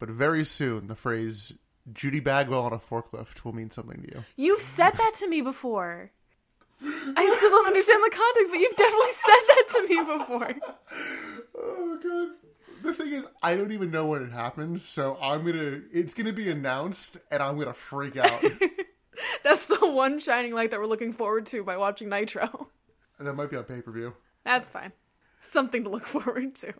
but 0.00 0.08
very 0.08 0.44
soon 0.44 0.88
the 0.88 0.96
phrase 0.96 1.52
Judy 1.92 2.20
Bagwell 2.20 2.62
on 2.64 2.72
a 2.72 2.78
forklift 2.78 3.44
will 3.44 3.54
mean 3.54 3.70
something 3.70 4.02
to 4.02 4.08
you. 4.08 4.24
You've 4.36 4.60
said 4.62 4.92
that 4.92 5.14
to 5.16 5.28
me 5.28 5.40
before. 5.40 6.10
I 6.84 7.34
still 7.36 7.50
don't 7.50 7.66
understand 7.66 8.02
the 8.04 8.10
context, 8.10 8.50
but 8.50 8.58
you've 8.58 8.76
definitely 8.76 9.08
said 9.24 9.42
that 9.48 9.64
to 9.70 9.88
me 9.88 10.18
before. 10.18 10.54
Oh 11.58 11.98
god. 12.02 12.28
The 12.82 12.92
thing 12.94 13.12
is, 13.12 13.24
I 13.42 13.56
don't 13.56 13.70
even 13.70 13.92
know 13.92 14.06
when 14.06 14.22
it 14.24 14.32
happens, 14.32 14.84
so 14.84 15.16
I'm 15.22 15.44
gonna 15.44 15.82
it's 15.92 16.14
gonna 16.14 16.32
be 16.32 16.50
announced 16.50 17.18
and 17.30 17.42
I'm 17.42 17.58
gonna 17.58 17.72
freak 17.74 18.16
out. 18.16 18.42
That's 19.44 19.66
the 19.66 19.78
one 19.90 20.18
shining 20.18 20.54
light 20.54 20.70
that 20.72 20.80
we're 20.80 20.86
looking 20.86 21.12
forward 21.12 21.46
to 21.46 21.62
by 21.62 21.76
watching 21.76 22.08
Nitro. 22.08 22.68
and 23.18 23.26
that 23.28 23.34
might 23.34 23.50
be 23.50 23.56
on 23.56 23.64
pay-per-view. 23.64 24.14
That's 24.44 24.70
fine. 24.70 24.92
Something 25.40 25.84
to 25.84 25.90
look 25.90 26.06
forward 26.06 26.54
to. 26.56 26.74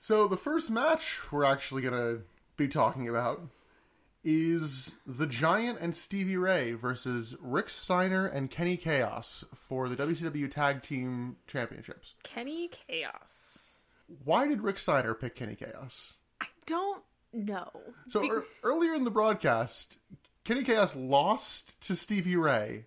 So 0.00 0.28
the 0.28 0.36
first 0.36 0.70
match 0.70 1.20
we're 1.32 1.44
actually 1.44 1.82
gonna 1.82 2.18
be 2.58 2.68
talking 2.68 3.08
about 3.08 3.40
is 4.30 4.94
the 5.06 5.26
Giant 5.26 5.78
and 5.80 5.96
Stevie 5.96 6.36
Ray 6.36 6.74
versus 6.74 7.34
Rick 7.40 7.70
Steiner 7.70 8.26
and 8.26 8.50
Kenny 8.50 8.76
Chaos 8.76 9.42
for 9.54 9.88
the 9.88 9.96
WCW 9.96 10.50
Tag 10.50 10.82
Team 10.82 11.36
Championships. 11.46 12.14
Kenny 12.24 12.68
Chaos. 12.68 13.70
Why 14.24 14.46
did 14.46 14.60
Rick 14.60 14.80
Steiner 14.80 15.14
pick 15.14 15.34
Kenny 15.34 15.54
Chaos? 15.54 16.12
I 16.42 16.46
don't 16.66 17.02
know. 17.32 17.70
So 18.08 18.20
Be- 18.20 18.26
ear 18.26 18.44
earlier 18.62 18.94
in 18.94 19.04
the 19.04 19.10
broadcast, 19.10 19.96
Kenny 20.44 20.62
Chaos 20.62 20.94
lost 20.94 21.80
to 21.86 21.96
Stevie 21.96 22.36
Ray, 22.36 22.84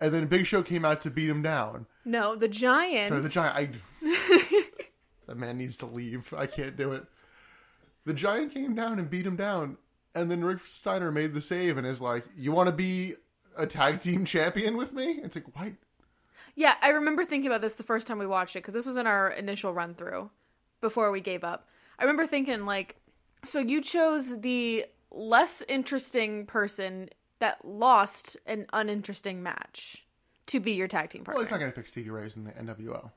and 0.00 0.14
then 0.14 0.26
Big 0.26 0.46
Show 0.46 0.62
came 0.62 0.86
out 0.86 1.02
to 1.02 1.10
beat 1.10 1.28
him 1.28 1.42
down. 1.42 1.84
no, 2.06 2.34
the 2.34 2.48
Giant. 2.48 3.08
Sorry, 3.08 3.20
the 3.20 3.28
giant. 3.28 3.76
I, 4.02 4.62
that 5.26 5.36
man 5.36 5.58
needs 5.58 5.76
to 5.78 5.86
leave. 5.86 6.32
I 6.32 6.46
can't 6.46 6.78
do 6.78 6.92
it. 6.92 7.04
The 8.06 8.14
Giant 8.14 8.54
came 8.54 8.74
down 8.74 8.98
and 8.98 9.10
beat 9.10 9.26
him 9.26 9.36
down, 9.36 9.76
and 10.14 10.30
then 10.30 10.44
Rick 10.44 10.66
Steiner 10.66 11.10
made 11.12 11.34
the 11.34 11.40
save 11.40 11.76
and 11.78 11.86
is 11.86 12.00
like, 12.00 12.24
"You 12.36 12.52
want 12.52 12.68
to 12.68 12.72
be 12.72 13.14
a 13.56 13.66
tag 13.66 14.00
team 14.00 14.24
champion 14.24 14.76
with 14.76 14.92
me?" 14.92 15.20
It's 15.22 15.34
like, 15.36 15.54
why? 15.56 15.76
Yeah, 16.54 16.74
I 16.82 16.88
remember 16.88 17.24
thinking 17.24 17.46
about 17.46 17.60
this 17.60 17.74
the 17.74 17.82
first 17.84 18.06
time 18.06 18.18
we 18.18 18.26
watched 18.26 18.56
it 18.56 18.60
because 18.60 18.74
this 18.74 18.86
was 18.86 18.96
in 18.96 19.06
our 19.06 19.28
initial 19.30 19.72
run 19.72 19.94
through 19.94 20.30
before 20.80 21.10
we 21.12 21.20
gave 21.20 21.44
up. 21.44 21.68
I 21.98 22.02
remember 22.02 22.26
thinking, 22.26 22.66
like, 22.66 22.96
so 23.44 23.60
you 23.60 23.80
chose 23.80 24.40
the 24.40 24.84
less 25.12 25.62
interesting 25.68 26.46
person 26.46 27.10
that 27.38 27.64
lost 27.64 28.36
an 28.46 28.66
uninteresting 28.72 29.42
match 29.42 30.04
to 30.46 30.58
be 30.58 30.72
your 30.72 30.88
tag 30.88 31.10
team 31.10 31.22
partner. 31.22 31.38
Well, 31.38 31.44
he's 31.44 31.50
not 31.52 31.60
going 31.60 31.70
to 31.70 31.76
pick 31.76 31.86
Stevie 31.86 32.10
Ray's 32.10 32.34
in 32.34 32.42
the 32.44 32.50
NWO. 32.50 33.10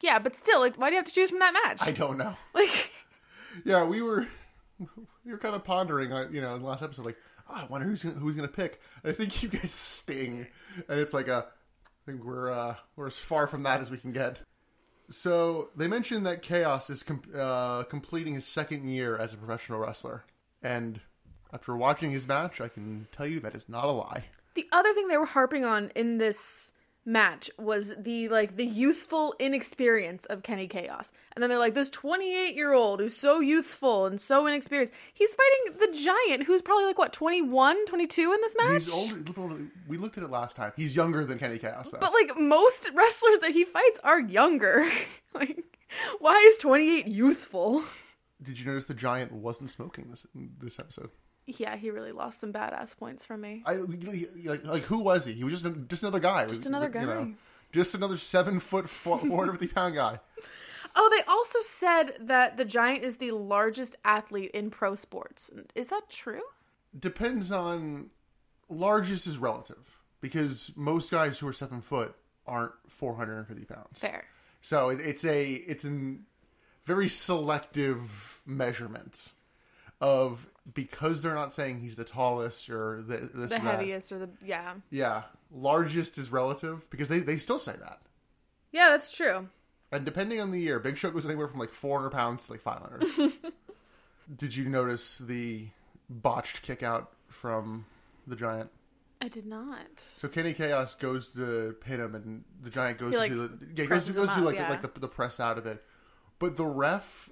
yeah, 0.00 0.18
but 0.20 0.36
still, 0.36 0.60
like, 0.60 0.76
why 0.76 0.88
do 0.90 0.94
you 0.94 0.98
have 0.98 1.06
to 1.06 1.12
choose 1.12 1.30
from 1.30 1.40
that 1.40 1.52
match? 1.64 1.78
I 1.80 1.90
don't 1.90 2.16
know. 2.18 2.36
like, 2.54 2.90
Yeah, 3.64 3.84
we 3.84 4.02
were 4.02 4.28
were 5.24 5.38
kind 5.38 5.54
of 5.54 5.64
pondering 5.64 6.12
on 6.12 6.32
you 6.34 6.40
know 6.40 6.54
in 6.54 6.62
the 6.62 6.66
last 6.68 6.82
episode 6.82 7.06
like, 7.06 7.18
oh, 7.48 7.54
I 7.56 7.64
wonder 7.66 7.86
who's 7.86 8.02
gonna, 8.02 8.16
who's 8.16 8.36
going 8.36 8.48
to 8.48 8.54
pick. 8.54 8.80
And 9.02 9.12
I 9.12 9.16
think 9.16 9.42
you 9.42 9.48
guys 9.48 9.70
sting, 9.72 10.46
and 10.88 11.00
it's 11.00 11.14
like 11.14 11.28
a 11.28 11.46
I 12.06 12.10
think 12.10 12.24
we're 12.24 12.52
uh, 12.52 12.76
we're 12.96 13.06
as 13.06 13.16
far 13.16 13.46
from 13.46 13.62
that 13.64 13.80
as 13.80 13.90
we 13.90 13.98
can 13.98 14.12
get. 14.12 14.38
So 15.10 15.68
they 15.76 15.86
mentioned 15.86 16.24
that 16.26 16.40
Chaos 16.42 16.88
is 16.88 17.02
com- 17.02 17.22
uh, 17.36 17.82
completing 17.84 18.34
his 18.34 18.46
second 18.46 18.88
year 18.88 19.16
as 19.18 19.34
a 19.34 19.36
professional 19.36 19.78
wrestler, 19.78 20.24
and 20.62 21.00
after 21.52 21.76
watching 21.76 22.10
his 22.10 22.26
match, 22.26 22.60
I 22.60 22.68
can 22.68 23.06
tell 23.12 23.26
you 23.26 23.38
that 23.40 23.54
is 23.54 23.68
not 23.68 23.84
a 23.84 23.92
lie. 23.92 24.24
the 24.54 24.66
other 24.72 24.92
thing 24.94 25.08
they 25.08 25.18
were 25.18 25.26
harping 25.26 25.64
on 25.64 25.90
in 25.94 26.18
this 26.18 26.72
match 27.04 27.50
was 27.58 27.92
the 27.98 28.28
like 28.28 28.56
the 28.56 28.64
youthful 28.64 29.34
inexperience 29.38 30.24
of 30.26 30.42
Kenny 30.42 30.66
Chaos. 30.66 31.12
And 31.34 31.42
then 31.42 31.50
they're 31.50 31.58
like 31.58 31.74
this 31.74 31.90
28-year-old 31.90 33.00
who's 33.00 33.16
so 33.16 33.40
youthful 33.40 34.06
and 34.06 34.20
so 34.20 34.46
inexperienced. 34.46 34.92
He's 35.12 35.34
fighting 35.34 35.78
the 35.80 35.98
giant 35.98 36.44
who's 36.44 36.62
probably 36.62 36.86
like 36.86 36.98
what 36.98 37.12
21, 37.12 37.86
22 37.86 38.32
in 38.32 38.40
this 38.40 38.56
match? 38.58 38.84
He's 38.84 38.92
older. 38.92 39.62
We 39.88 39.98
looked 39.98 40.18
at 40.18 40.24
it 40.24 40.30
last 40.30 40.56
time. 40.56 40.72
He's 40.76 40.96
younger 40.96 41.24
than 41.24 41.38
Kenny 41.38 41.58
Chaos, 41.58 41.90
though. 41.90 41.98
But 42.00 42.12
like 42.12 42.38
most 42.38 42.90
wrestlers 42.94 43.40
that 43.40 43.50
he 43.52 43.64
fights 43.64 44.00
are 44.02 44.20
younger. 44.20 44.88
like 45.34 45.64
why 46.18 46.42
is 46.48 46.56
28 46.58 47.06
youthful? 47.06 47.82
Did 48.42 48.58
you 48.58 48.66
notice 48.66 48.84
the 48.86 48.94
Giant 48.94 49.32
wasn't 49.32 49.70
smoking 49.70 50.06
this 50.10 50.26
this 50.34 50.78
episode? 50.78 51.10
Yeah, 51.46 51.76
he 51.76 51.90
really 51.90 52.12
lost 52.12 52.40
some 52.40 52.52
badass 52.52 52.96
points 52.96 53.24
from 53.24 53.42
me. 53.42 53.62
I 53.66 53.74
like, 53.74 54.64
like 54.64 54.82
who 54.84 55.00
was 55.00 55.24
he? 55.26 55.34
He 55.34 55.44
was 55.44 55.60
just 55.60 55.74
just 55.88 56.02
another 56.02 56.20
guy. 56.20 56.46
Just 56.46 56.66
another 56.66 56.90
You 56.92 57.06
know, 57.06 57.34
just 57.72 57.94
another 57.94 58.16
seven 58.16 58.60
foot 58.60 58.88
four 58.88 59.18
hundred 59.18 59.52
fifty 59.52 59.68
pound 59.68 59.94
guy. 59.94 60.20
Oh, 60.96 61.10
they 61.14 61.22
also 61.30 61.58
said 61.62 62.14
that 62.20 62.56
the 62.56 62.64
giant 62.64 63.02
is 63.04 63.16
the 63.16 63.32
largest 63.32 63.96
athlete 64.04 64.52
in 64.52 64.70
pro 64.70 64.94
sports. 64.94 65.50
Is 65.74 65.88
that 65.88 66.08
true? 66.08 66.42
Depends 66.98 67.50
on 67.50 68.10
largest 68.68 69.26
is 69.26 69.38
relative 69.38 70.00
because 70.20 70.72
most 70.76 71.10
guys 71.10 71.38
who 71.38 71.48
are 71.48 71.52
seven 71.52 71.80
foot 71.80 72.14
aren't 72.46 72.72
four 72.88 73.16
hundred 73.16 73.38
and 73.38 73.46
fifty 73.48 73.64
pounds. 73.64 73.98
Fair. 73.98 74.24
So 74.60 74.88
it's 74.88 75.24
a 75.24 75.52
it's 75.52 75.84
a 75.84 76.16
very 76.84 77.08
selective 77.08 78.40
measurement 78.46 79.32
of 80.04 80.46
because 80.74 81.22
they're 81.22 81.34
not 81.34 81.52
saying 81.52 81.80
he's 81.80 81.96
the 81.96 82.04
tallest 82.04 82.68
or 82.68 83.02
the, 83.02 83.30
this 83.34 83.50
The 83.50 83.56
and 83.56 83.66
that. 83.66 83.78
heaviest 83.78 84.12
or 84.12 84.18
the 84.18 84.28
yeah. 84.44 84.74
Yeah, 84.90 85.22
largest 85.50 86.18
is 86.18 86.30
relative 86.30 86.88
because 86.90 87.08
they 87.08 87.20
they 87.20 87.38
still 87.38 87.58
say 87.58 87.74
that. 87.80 88.02
Yeah, 88.70 88.90
that's 88.90 89.16
true. 89.16 89.48
And 89.90 90.04
depending 90.04 90.40
on 90.40 90.50
the 90.50 90.60
year, 90.60 90.78
Big 90.78 90.98
Show 90.98 91.10
goes 91.10 91.24
anywhere 91.24 91.48
from 91.48 91.58
like 91.58 91.72
400 91.72 92.10
pounds 92.10 92.46
to 92.46 92.52
like 92.52 92.60
500. 92.60 93.32
Did 94.36 94.54
you 94.56 94.68
notice 94.68 95.18
the 95.18 95.68
botched 96.10 96.62
kick 96.62 96.82
out 96.82 97.12
from 97.28 97.86
the 98.26 98.36
Giant? 98.36 98.70
I 99.22 99.28
did 99.28 99.46
not. 99.46 99.86
So 100.16 100.28
Kenny 100.28 100.52
Chaos 100.52 100.94
goes 100.94 101.28
to 101.28 101.76
pin 101.80 102.00
him, 102.00 102.14
and 102.14 102.44
the 102.62 102.68
Giant 102.68 102.98
goes 102.98 103.12
He, 103.12 103.18
like, 103.18 103.30
to 103.30 103.48
do 103.48 103.48
the, 103.48 103.82
yeah, 103.82 103.88
goes, 103.88 104.08
goes 104.10 104.28
to 104.28 104.34
do 104.34 104.40
like 104.42 104.56
yeah. 104.56 104.68
like 104.68 104.82
the, 104.82 105.00
the 105.00 105.08
press 105.08 105.40
out 105.40 105.56
of 105.56 105.66
it. 105.66 105.82
But 106.38 106.56
the 106.56 106.66
ref 106.66 107.30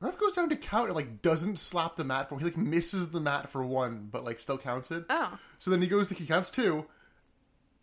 ref 0.00 0.18
goes 0.18 0.32
down 0.32 0.48
to 0.50 0.56
count 0.56 0.86
and 0.86 0.96
like 0.96 1.22
doesn't 1.22 1.58
slap 1.58 1.96
the 1.96 2.04
mat 2.04 2.28
for 2.28 2.38
he 2.38 2.44
like 2.44 2.56
misses 2.56 3.08
the 3.10 3.20
mat 3.20 3.48
for 3.50 3.64
one, 3.64 4.08
but 4.10 4.24
like 4.24 4.40
still 4.40 4.58
counts 4.58 4.90
it. 4.90 5.04
Oh. 5.10 5.38
So 5.58 5.70
then 5.70 5.80
he 5.82 5.88
goes 5.88 6.08
to 6.08 6.14
he 6.14 6.26
counts 6.26 6.50
two, 6.50 6.86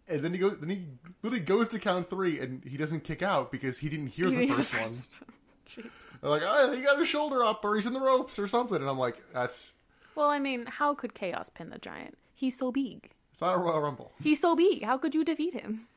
and 0.07 0.21
then 0.21 0.31
he 0.33 0.39
goes 0.39 0.57
then 0.59 0.69
he 0.69 0.85
literally 1.23 1.43
goes 1.43 1.67
to 1.69 1.79
count 1.79 2.09
three, 2.09 2.39
and 2.39 2.63
he 2.63 2.77
doesn't 2.77 3.03
kick 3.03 3.21
out 3.21 3.51
because 3.51 3.77
he 3.77 3.89
didn't 3.89 4.07
hear 4.07 4.29
the 4.29 4.47
first 4.47 4.73
one. 4.73 4.91
They're 6.21 6.29
like, 6.31 6.43
oh, 6.45 6.71
he 6.71 6.83
got 6.83 6.99
his 6.99 7.07
shoulder 7.07 7.43
up, 7.43 7.65
or 7.65 7.75
he's 7.75 7.87
in 7.87 7.93
the 7.93 7.99
ropes, 7.99 8.37
or 8.37 8.47
something, 8.47 8.77
and 8.77 8.87
I'm 8.89 8.99
like, 8.99 9.17
that's 9.33 9.73
Well, 10.15 10.29
I 10.29 10.39
mean, 10.39 10.65
how 10.67 10.93
could 10.93 11.13
Chaos 11.15 11.49
pin 11.49 11.69
the 11.69 11.79
giant? 11.79 12.17
He's 12.33 12.57
so 12.57 12.71
big. 12.71 13.09
it's 13.31 13.41
not 13.41 13.55
a 13.55 13.57
Royal 13.57 13.79
Rumble. 13.81 14.11
He's 14.21 14.39
so 14.39 14.55
big. 14.55 14.83
How 14.83 14.97
could 14.97 15.15
you 15.15 15.23
defeat 15.25 15.53
him? 15.53 15.87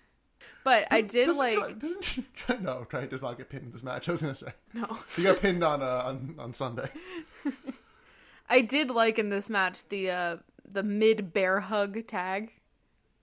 But 0.65 0.87
I 0.91 1.01
did 1.01 1.27
Doesn't 1.27 1.37
like 1.39 1.55
Try- 1.59 1.73
doesn't 1.73 2.03
try, 2.35 2.57
no, 2.57 2.85
try 2.89 3.07
does 3.07 3.23
not 3.23 3.39
get 3.39 3.49
pinned 3.49 3.65
in 3.65 3.73
this 3.73 3.83
match. 3.83 4.09
I 4.09 4.13
was 4.13 4.21
gonna 4.23 4.35
say 4.35 4.53
no. 4.75 4.99
he 5.17 5.23
got 5.23 5.41
pinned 5.41 5.63
on 5.65 5.83
uh, 5.83 6.03
on 6.07 6.35
on 6.39 6.53
Sunday. 6.55 6.91
I 8.49 8.61
did 8.63 8.91
like 8.91 9.19
in 9.19 9.29
this 9.29 9.49
match 9.51 9.89
the 9.89 10.11
uh 10.11 10.37
the 10.71 10.83
mid 10.83 11.33
bear 11.33 11.61
hug 11.61 12.07
tag. 12.07 12.53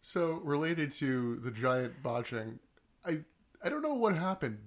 So 0.01 0.33
related 0.43 0.91
to 0.93 1.37
the 1.37 1.51
giant 1.51 2.01
botching, 2.03 2.59
I 3.05 3.19
I 3.63 3.69
don't 3.69 3.81
know 3.81 3.93
what 3.95 4.15
happened 4.15 4.59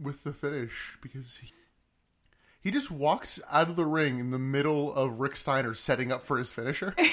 with 0.00 0.24
the 0.24 0.32
finish 0.32 0.98
because 1.02 1.36
he, 1.38 1.50
he 2.62 2.70
just 2.70 2.90
walks 2.90 3.40
out 3.50 3.68
of 3.68 3.76
the 3.76 3.84
ring 3.86 4.18
in 4.18 4.30
the 4.30 4.38
middle 4.38 4.92
of 4.94 5.20
Rick 5.20 5.36
Steiner 5.36 5.74
setting 5.74 6.10
up 6.12 6.22
for 6.24 6.38
his 6.38 6.52
finisher. 6.52 6.94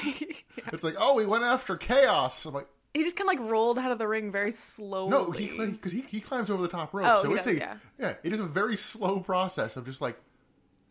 It's 0.71 0.83
like, 0.83 0.95
oh, 0.97 1.19
he 1.19 1.25
went 1.27 1.43
after 1.43 1.75
chaos. 1.75 2.45
I'm 2.45 2.53
like, 2.55 2.67
He 2.93 3.03
just 3.03 3.15
kind 3.15 3.27
of 3.29 3.39
like 3.39 3.51
rolled 3.51 3.79
out 3.79 3.91
of 3.91 3.97
the 3.97 4.07
ring 4.07 4.31
very 4.31 4.51
slowly. 4.51 5.09
no, 5.09 5.31
he 5.31 5.47
because 5.67 5.91
he, 5.91 6.01
he 6.01 6.19
climbs 6.19 6.49
over 6.49 6.61
the 6.61 6.67
top 6.67 6.93
rope, 6.93 7.07
Oh, 7.09 7.21
so 7.23 7.29
he 7.29 7.35
it's 7.35 7.45
does, 7.45 7.55
a 7.57 7.59
yeah. 7.59 7.75
yeah, 7.99 8.13
it 8.23 8.33
is 8.33 8.39
a 8.39 8.45
very 8.45 8.77
slow 8.77 9.19
process 9.19 9.75
of 9.77 9.85
just 9.85 9.99
like 10.01 10.17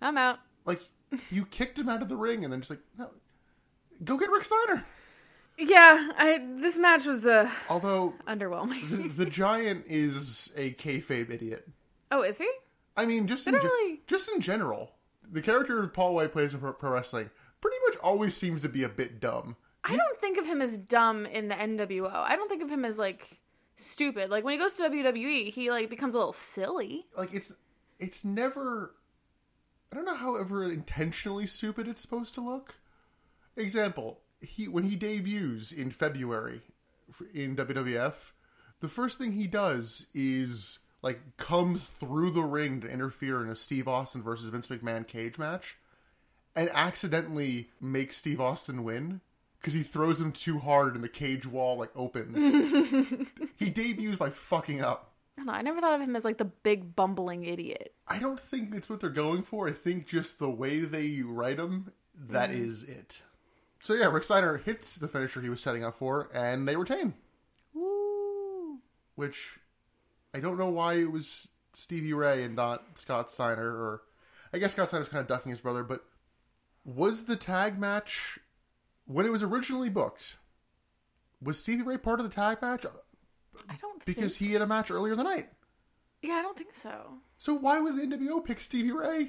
I'm 0.01 0.19
out. 0.19 0.39
like 0.65 0.81
you 1.31 1.45
kicked 1.47 1.79
him 1.79 1.89
out 1.89 2.03
of 2.03 2.09
the 2.09 2.17
ring 2.17 2.43
and 2.45 2.53
then 2.53 2.61
just 2.61 2.71
like 2.71 2.81
no, 2.99 3.11
go 4.05 4.17
get 4.17 4.31
Rick 4.31 4.45
Steiner. 4.45 4.85
Yeah, 5.59 6.11
I 6.17 6.41
this 6.61 6.77
match 6.79 7.05
was 7.07 7.25
uh 7.27 7.49
Although 7.69 8.15
underwhelming. 8.27 8.89
the, 8.91 9.25
the 9.25 9.31
giant 9.31 9.85
is 9.87 10.51
a 10.57 10.73
kayfabe 10.73 11.31
idiot. 11.31 11.69
oh, 12.11 12.23
is 12.23 12.39
he? 12.39 12.51
I 12.97 13.05
mean, 13.07 13.27
just 13.29 13.47
in, 13.47 13.55
ge- 13.55 13.57
don't 13.59 13.65
really- 13.65 14.01
just 14.07 14.29
in 14.33 14.41
general, 14.41 14.93
the 15.31 15.41
character 15.41 15.87
Paul 15.87 16.15
White 16.17 16.33
plays 16.33 16.53
in 16.53 16.61
pro, 16.61 16.73
pro 16.73 16.91
wrestling 16.91 17.31
pretty 17.61 17.77
much 17.87 17.97
always 18.03 18.37
seems 18.37 18.61
to 18.63 18.69
be 18.69 18.83
a 18.83 18.89
bit 18.89 19.21
dumb. 19.21 19.57
I 19.85 19.97
don't 19.97 20.21
think 20.21 20.39
of 20.39 20.47
him 20.47 20.63
as 20.63 20.77
dumb 20.77 21.27
in 21.27 21.49
the 21.49 21.55
NWO. 21.55 22.13
I 22.13 22.37
don't 22.37 22.49
think 22.49 22.63
of 22.63 22.71
him 22.71 22.85
as 22.85 22.99
like 22.99 23.41
stupid. 23.77 24.31
Like 24.31 24.45
when 24.45 24.53
he 24.53 24.59
goes 24.59 24.75
to 24.75 24.83
WWE, 24.85 25.53
he 25.53 25.71
like 25.71 25.91
becomes 25.91 26.15
a 26.15 26.19
little 26.19 26.33
silly. 26.33 27.07
Like 27.17 27.35
it's 27.35 27.55
it's 27.99 28.25
never. 28.25 28.95
I 29.91 29.97
don't 29.97 30.05
know 30.05 30.15
how 30.15 30.37
ever 30.37 30.71
intentionally 30.71 31.47
stupid 31.47 31.89
it's 31.89 32.01
supposed 32.01 32.35
to 32.35 32.41
look. 32.41 32.77
Example: 33.57 34.21
He 34.41 34.69
when 34.69 34.85
he 34.85 34.97
debuts 34.97 35.73
in 35.73 35.91
February 35.91 36.63
in 37.35 37.57
WWF, 37.57 38.31
the 38.81 38.89
first 38.89 39.19
thing 39.19 39.33
he 39.33 39.47
does 39.47 40.07
is 40.15 40.79
like 41.03 41.21
come 41.37 41.77
through 41.77 42.31
the 42.31 42.43
ring 42.43 42.81
to 42.81 42.89
interfere 42.89 43.43
in 43.43 43.51
a 43.51 43.57
Steve 43.57 43.89
Austin 43.89 44.23
versus 44.23 44.49
Vince 44.49 44.69
McMahon 44.69 45.07
cage 45.07 45.39
match, 45.39 45.77
and 46.55 46.71
accidentally 46.73 47.71
make 47.81 48.13
Steve 48.13 48.41
Austin 48.41 48.85
win 48.85 49.21
because 49.63 49.75
he 49.75 49.85
throws 49.85 50.21
him 50.21 50.33
too 50.33 50.59
hard 50.59 50.97
and 50.97 51.05
the 51.05 51.09
cage 51.09 51.47
wall 51.47 51.77
like 51.77 51.91
opens. 51.95 52.43
he 53.57 53.71
debuts 53.71 54.17
by 54.17 54.29
fucking 54.29 54.81
up. 54.81 55.13
I 55.37 55.41
don't 55.41 55.47
know. 55.47 55.53
I 55.53 55.63
never 55.63 55.81
thought 55.81 55.95
of 55.95 56.01
him 56.01 56.17
as 56.17 56.25
like 56.25 56.39
the 56.39 56.47
big 56.47 56.97
bumbling 56.97 57.45
idiot. 57.45 57.95
I 58.09 58.19
don't 58.19 58.41
think 58.41 58.75
it's 58.75 58.91
what 58.91 58.99
they're 58.99 59.09
going 59.09 59.45
for. 59.45 59.69
I 59.69 59.73
think 59.73 60.09
just 60.09 60.41
the 60.41 60.51
way 60.51 60.81
they 60.81 61.23
write 61.23 61.61
him, 61.61 61.93
that 62.29 62.51
mm. 62.51 62.59
is 62.59 62.83
it. 62.83 63.23
So 63.81 63.95
yeah, 63.95 64.07
Rick 64.07 64.25
Steiner 64.25 64.59
hits 64.59 64.97
the 64.97 65.09
finisher 65.09 65.41
he 65.41 65.49
was 65.49 65.63
setting 65.63 65.85
up 65.85 65.95
for, 65.95 66.29
and 66.35 66.67
they 66.67 66.77
retain. 66.77 67.15
Woo! 67.73 68.79
Which 69.15 69.59
I 70.35 70.41
don't 70.41 70.59
know 70.59 70.71
why 70.71 70.95
it 70.95 71.13
was 71.13 71.49
Stevie 71.73 72.15
Ray 72.15 72.43
and 72.43 72.57
not 72.57 72.99
Scott 72.99 73.31
Steiner, 73.31 73.69
or 73.69 74.03
I 74.53 74.59
guess 74.59 74.73
Scott 74.73 74.89
Steiner's 74.89 75.09
kind 75.09 75.21
of 75.21 75.29
ducking 75.29 75.51
his 75.51 75.61
brother. 75.61 75.85
But 75.85 76.05
was 76.85 77.25
the 77.25 77.37
tag 77.37 77.79
match 77.79 78.41
when 79.07 79.27
it 79.27 79.31
was 79.33 79.43
originally 79.43 79.89
booked? 79.89 80.37
Was 81.43 81.59
Stevie 81.59 81.83
Ray 81.83 81.99
part 81.99 82.21
of 82.21 82.29
the 82.29 82.35
tag 82.35 82.63
match? 82.63 82.85
I 83.69 83.77
don't 83.81 84.05
Because 84.05 84.37
think... 84.37 84.49
he 84.49 84.53
had 84.55 84.63
a 84.63 84.67
match 84.67 84.91
earlier 84.91 85.13
in 85.13 85.19
the 85.19 85.25
night. 85.25 85.51
yeah, 86.23 86.35
I 86.35 86.43
don't 86.43 86.57
think 86.57 86.73
so. 86.75 87.15
So 87.39 87.55
why 87.55 87.79
would 87.81 87.97
the 87.97 88.03
NWO 88.17 88.45
pick 88.45 88.61
Stevie 88.61 88.93
Ray? 88.93 89.29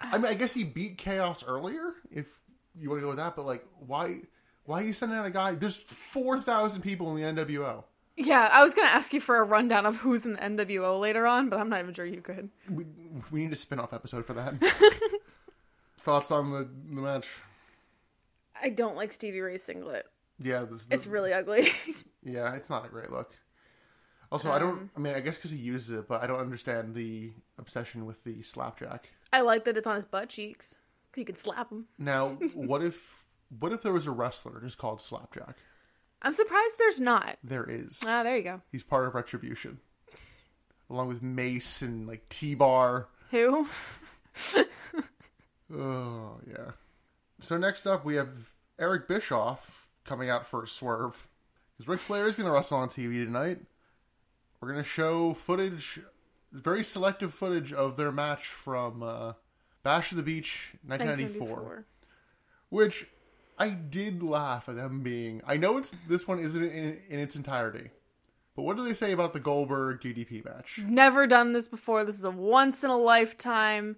I 0.00 0.16
mean, 0.18 0.26
I 0.26 0.34
guess 0.34 0.52
he 0.52 0.64
beat 0.64 0.96
Chaos 0.98 1.44
earlier, 1.46 1.92
if 2.10 2.40
you 2.78 2.88
want 2.88 2.98
to 3.00 3.02
go 3.02 3.08
with 3.08 3.18
that. 3.18 3.36
But 3.36 3.44
like, 3.46 3.64
why? 3.86 4.20
Why 4.64 4.80
are 4.82 4.84
you 4.84 4.92
sending 4.92 5.18
out 5.18 5.26
a 5.26 5.30
guy? 5.30 5.52
There's 5.54 5.76
four 5.76 6.40
thousand 6.40 6.82
people 6.82 7.14
in 7.16 7.34
the 7.34 7.44
NWO. 7.44 7.84
Yeah, 8.16 8.48
I 8.52 8.62
was 8.62 8.72
gonna 8.74 8.88
ask 8.88 9.12
you 9.12 9.20
for 9.20 9.36
a 9.36 9.42
rundown 9.44 9.84
of 9.86 9.96
who's 9.96 10.24
in 10.26 10.34
the 10.34 10.38
NWO 10.38 10.98
later 11.00 11.26
on, 11.26 11.48
but 11.48 11.58
I'm 11.58 11.68
not 11.68 11.80
even 11.80 11.92
sure 11.94 12.04
you 12.06 12.20
could. 12.20 12.50
We, 12.70 12.84
we 13.30 13.40
need 13.42 13.52
a 13.52 13.56
spin-off 13.56 13.92
episode 13.92 14.24
for 14.26 14.34
that. 14.34 14.54
Thoughts 15.98 16.30
on 16.30 16.50
the, 16.50 16.58
the 16.94 17.00
match? 17.00 17.26
I 18.62 18.68
don't 18.70 18.96
like 18.96 19.12
Stevie 19.12 19.40
Ray's 19.40 19.62
singlet. 19.62 20.06
Yeah, 20.38 20.64
this, 20.70 20.86
It's 20.90 21.06
really 21.06 21.32
ugly. 21.32 21.68
yeah, 22.22 22.54
it's 22.54 22.70
not 22.70 22.86
a 22.86 22.88
great 22.88 23.10
look. 23.10 23.34
Also, 24.32 24.50
I 24.52 24.58
don't. 24.58 24.70
Um, 24.72 24.90
I 24.96 25.00
mean, 25.00 25.14
I 25.14 25.20
guess 25.20 25.36
because 25.36 25.50
he 25.50 25.58
uses 25.58 25.90
it, 25.90 26.08
but 26.08 26.22
I 26.22 26.26
don't 26.26 26.38
understand 26.38 26.94
the 26.94 27.32
obsession 27.58 28.06
with 28.06 28.22
the 28.24 28.42
slapjack. 28.42 29.08
I 29.32 29.40
like 29.40 29.64
that 29.64 29.76
it's 29.76 29.86
on 29.86 29.96
his 29.96 30.04
butt 30.04 30.28
cheeks 30.28 30.78
because 31.10 31.20
you 31.20 31.24
can 31.26 31.34
slap 31.34 31.70
him. 31.70 31.86
Now, 31.98 32.28
what 32.54 32.82
if 32.82 33.16
what 33.58 33.72
if 33.72 33.82
there 33.82 33.92
was 33.92 34.06
a 34.06 34.12
wrestler 34.12 34.60
just 34.60 34.78
called 34.78 35.00
Slapjack? 35.00 35.56
I'm 36.22 36.32
surprised 36.32 36.76
there's 36.78 37.00
not. 37.00 37.38
There 37.42 37.68
is. 37.68 38.00
Ah, 38.06 38.22
there 38.22 38.36
you 38.36 38.42
go. 38.44 38.60
He's 38.70 38.84
part 38.84 39.06
of 39.08 39.14
Retribution, 39.14 39.80
along 40.88 41.08
with 41.08 41.22
Mace 41.22 41.82
and 41.82 42.06
like 42.06 42.28
T 42.28 42.54
Bar. 42.54 43.08
Who? 43.30 43.66
Oh 45.72 46.40
yeah. 46.48 46.72
So 47.40 47.56
next 47.56 47.86
up, 47.86 48.04
we 48.04 48.16
have 48.16 48.49
Eric 48.80 49.06
Bischoff 49.06 49.90
coming 50.04 50.30
out 50.30 50.46
for 50.46 50.64
a 50.64 50.66
swerve 50.66 51.28
because 51.76 51.86
Ric 51.86 52.00
Flair 52.00 52.26
is 52.26 52.34
going 52.34 52.46
to 52.46 52.52
wrestle 52.52 52.78
on 52.78 52.88
TV 52.88 53.24
tonight. 53.24 53.58
We're 54.60 54.72
going 54.72 54.82
to 54.82 54.88
show 54.88 55.34
footage, 55.34 56.00
very 56.50 56.82
selective 56.82 57.32
footage 57.32 57.72
of 57.72 57.96
their 57.96 58.10
match 58.10 58.48
from 58.48 59.02
uh, 59.02 59.34
Bash 59.82 60.10
of 60.10 60.16
the 60.16 60.22
Beach 60.22 60.72
1994. 60.86 61.48
1994. 61.48 61.84
which 62.70 63.06
I 63.58 63.68
did 63.68 64.22
laugh 64.22 64.68
at 64.68 64.76
them 64.76 65.02
being. 65.02 65.42
I 65.46 65.58
know 65.58 65.76
it's 65.76 65.94
this 66.08 66.26
one 66.26 66.38
isn't 66.40 66.62
in, 66.62 66.98
in 67.08 67.18
its 67.18 67.36
entirety, 67.36 67.90
but 68.56 68.62
what 68.62 68.76
do 68.76 68.84
they 68.84 68.94
say 68.94 69.12
about 69.12 69.34
the 69.34 69.40
Goldberg 69.40 70.00
DDP 70.00 70.44
match? 70.44 70.80
Never 70.86 71.26
done 71.26 71.52
this 71.52 71.68
before. 71.68 72.04
This 72.04 72.18
is 72.18 72.24
a 72.24 72.30
once 72.30 72.82
in 72.82 72.90
a 72.90 72.96
lifetime 72.96 73.96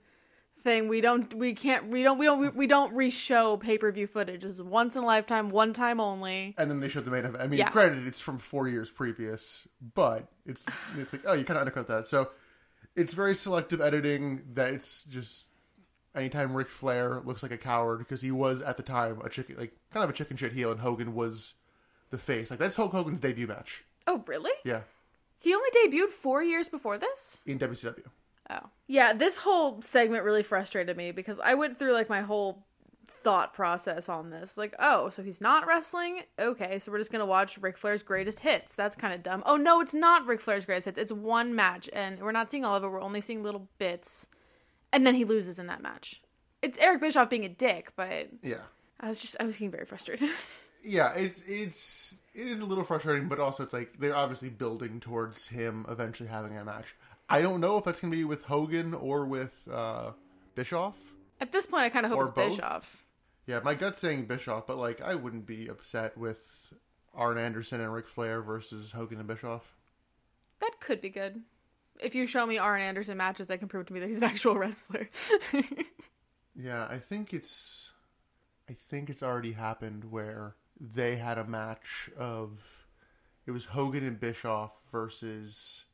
thing. 0.62 0.88
We 0.88 1.00
don't. 1.00 1.32
We 1.34 1.54
can't. 1.54 1.88
We 1.88 2.02
don't. 2.02 2.18
We 2.18 2.26
don't. 2.26 2.40
We, 2.40 2.48
we 2.50 2.66
don't 2.66 2.94
re-show 2.94 3.56
pay-per-view 3.56 4.06
footage. 4.06 4.44
Is 4.44 4.60
once 4.62 4.96
in 4.96 5.02
a 5.02 5.06
lifetime, 5.06 5.50
one 5.50 5.72
time 5.72 6.00
only. 6.00 6.54
And 6.58 6.70
then 6.70 6.80
they 6.80 6.88
showed 6.88 7.04
the 7.04 7.10
main 7.10 7.24
event. 7.24 7.42
I 7.42 7.46
mean, 7.46 7.58
Yeah. 7.58 7.70
granted, 7.70 8.06
it's 8.06 8.20
from 8.20 8.38
four 8.38 8.68
years 8.68 8.90
previous, 8.90 9.66
but 9.94 10.28
it's 10.46 10.66
it's 10.98 11.12
like 11.12 11.22
oh, 11.26 11.32
you 11.34 11.44
kind 11.44 11.56
of 11.56 11.62
undercut 11.62 11.88
that. 11.88 12.06
So 12.08 12.30
it's 12.96 13.14
very 13.14 13.34
selective 13.34 13.80
editing. 13.80 14.42
That 14.54 14.72
it's 14.74 15.04
just 15.04 15.46
anytime 16.14 16.54
Ric 16.54 16.68
Flair 16.68 17.20
looks 17.24 17.42
like 17.42 17.52
a 17.52 17.58
coward 17.58 17.98
because 17.98 18.20
he 18.20 18.30
was 18.30 18.62
at 18.62 18.76
the 18.76 18.82
time 18.82 19.20
a 19.24 19.28
chicken, 19.28 19.56
like 19.58 19.72
kind 19.92 20.04
of 20.04 20.10
a 20.10 20.12
chicken 20.12 20.36
shit 20.36 20.52
heel, 20.52 20.70
and 20.70 20.80
Hogan 20.80 21.14
was 21.14 21.54
the 22.10 22.18
face. 22.18 22.50
Like 22.50 22.58
that's 22.58 22.76
Hulk 22.76 22.92
Hogan's 22.92 23.20
debut 23.20 23.46
match. 23.46 23.84
Oh, 24.06 24.22
really? 24.26 24.50
Yeah, 24.64 24.80
He 25.38 25.54
only 25.54 25.70
debuted 25.70 26.10
four 26.10 26.42
years 26.42 26.68
before 26.68 26.98
this. 26.98 27.40
in 27.46 27.58
WCW. 27.58 28.02
Oh. 28.50 28.68
Yeah, 28.86 29.12
this 29.12 29.36
whole 29.38 29.80
segment 29.82 30.24
really 30.24 30.42
frustrated 30.42 30.96
me 30.96 31.12
because 31.12 31.38
I 31.42 31.54
went 31.54 31.78
through 31.78 31.92
like 31.92 32.08
my 32.08 32.22
whole 32.22 32.66
thought 33.08 33.54
process 33.54 34.08
on 34.08 34.30
this. 34.30 34.56
Like, 34.56 34.74
oh, 34.78 35.08
so 35.10 35.22
he's 35.22 35.40
not 35.40 35.66
wrestling? 35.66 36.22
Okay, 36.38 36.78
so 36.78 36.90
we're 36.90 36.98
just 36.98 37.12
gonna 37.12 37.26
watch 37.26 37.56
Ric 37.58 37.78
Flair's 37.78 38.02
greatest 38.02 38.40
hits. 38.40 38.74
That's 38.74 38.96
kind 38.96 39.14
of 39.14 39.22
dumb. 39.22 39.42
Oh 39.46 39.56
no, 39.56 39.80
it's 39.80 39.94
not 39.94 40.26
Ric 40.26 40.40
Flair's 40.40 40.64
greatest 40.64 40.86
hits. 40.86 40.98
It's 40.98 41.12
one 41.12 41.54
match, 41.54 41.88
and 41.92 42.18
we're 42.20 42.32
not 42.32 42.50
seeing 42.50 42.64
all 42.64 42.74
of 42.76 42.84
it. 42.84 42.88
We're 42.88 43.00
only 43.00 43.20
seeing 43.20 43.42
little 43.42 43.68
bits, 43.78 44.26
and 44.92 45.06
then 45.06 45.14
he 45.14 45.24
loses 45.24 45.58
in 45.58 45.68
that 45.68 45.82
match. 45.82 46.20
It's 46.62 46.78
Eric 46.78 47.00
Bischoff 47.00 47.30
being 47.30 47.44
a 47.44 47.48
dick, 47.48 47.92
but 47.96 48.28
Yeah. 48.42 48.62
I 49.00 49.08
was 49.08 49.20
just 49.20 49.36
I 49.40 49.44
was 49.44 49.56
getting 49.56 49.70
very 49.70 49.86
frustrated. 49.86 50.30
yeah, 50.82 51.12
it's 51.14 51.42
it's 51.46 52.16
it 52.34 52.46
is 52.46 52.60
a 52.60 52.64
little 52.64 52.84
frustrating, 52.84 53.28
but 53.28 53.38
also 53.40 53.62
it's 53.62 53.72
like 53.72 53.98
they're 53.98 54.16
obviously 54.16 54.48
building 54.48 55.00
towards 55.00 55.48
him 55.48 55.86
eventually 55.88 56.28
having 56.28 56.56
a 56.56 56.64
match. 56.64 56.96
I 57.32 57.42
don't 57.42 57.60
know 57.60 57.78
if 57.78 57.84
that's 57.84 58.00
gonna 58.00 58.10
be 58.10 58.24
with 58.24 58.42
Hogan 58.44 58.94
or 58.94 59.24
with 59.24 59.68
uh, 59.72 60.12
Bischoff. 60.54 61.12
At 61.40 61.52
this 61.52 61.66
point, 61.66 61.84
I 61.84 61.88
kind 61.88 62.06
of 62.06 62.10
hope 62.12 62.20
Or 62.20 62.22
it's 62.26 62.34
both? 62.34 62.50
Bischoff. 62.50 63.04
Yeah, 63.46 63.60
my 63.64 63.74
gut's 63.74 63.98
saying 63.98 64.26
Bischoff, 64.26 64.66
but 64.66 64.76
like 64.78 65.00
I 65.00 65.14
wouldn't 65.14 65.46
be 65.46 65.66
upset 65.68 66.16
with 66.16 66.72
Arn 67.14 67.38
Anderson 67.38 67.80
and 67.80 67.92
Ric 67.92 68.06
Flair 68.08 68.40
versus 68.42 68.92
Hogan 68.92 69.18
and 69.18 69.26
Bischoff. 69.26 69.74
That 70.60 70.72
could 70.80 71.00
be 71.00 71.10
good. 71.10 71.40
If 72.00 72.14
you 72.14 72.26
show 72.26 72.46
me 72.46 72.58
Arn 72.58 72.80
Anderson 72.80 73.16
matches, 73.16 73.50
I 73.50 73.56
can 73.56 73.68
prove 73.68 73.86
to 73.86 73.92
me 73.92 74.00
that 74.00 74.08
he's 74.08 74.18
an 74.18 74.24
actual 74.24 74.56
wrestler. 74.56 75.08
Yeah, 76.54 76.86
I 76.90 76.98
think 76.98 77.32
it's 77.32 77.90
I 78.68 78.76
think 78.88 79.08
it's 79.10 79.22
already 79.22 79.52
happened 79.52 80.04
where 80.10 80.54
they 80.78 81.16
had 81.16 81.38
a 81.38 81.44
match 81.44 82.10
of 82.16 82.60
it 83.46 83.50
was 83.52 83.64
Hogan 83.64 84.04
and 84.04 84.20
Bischoff 84.20 84.72
versus 84.90 85.84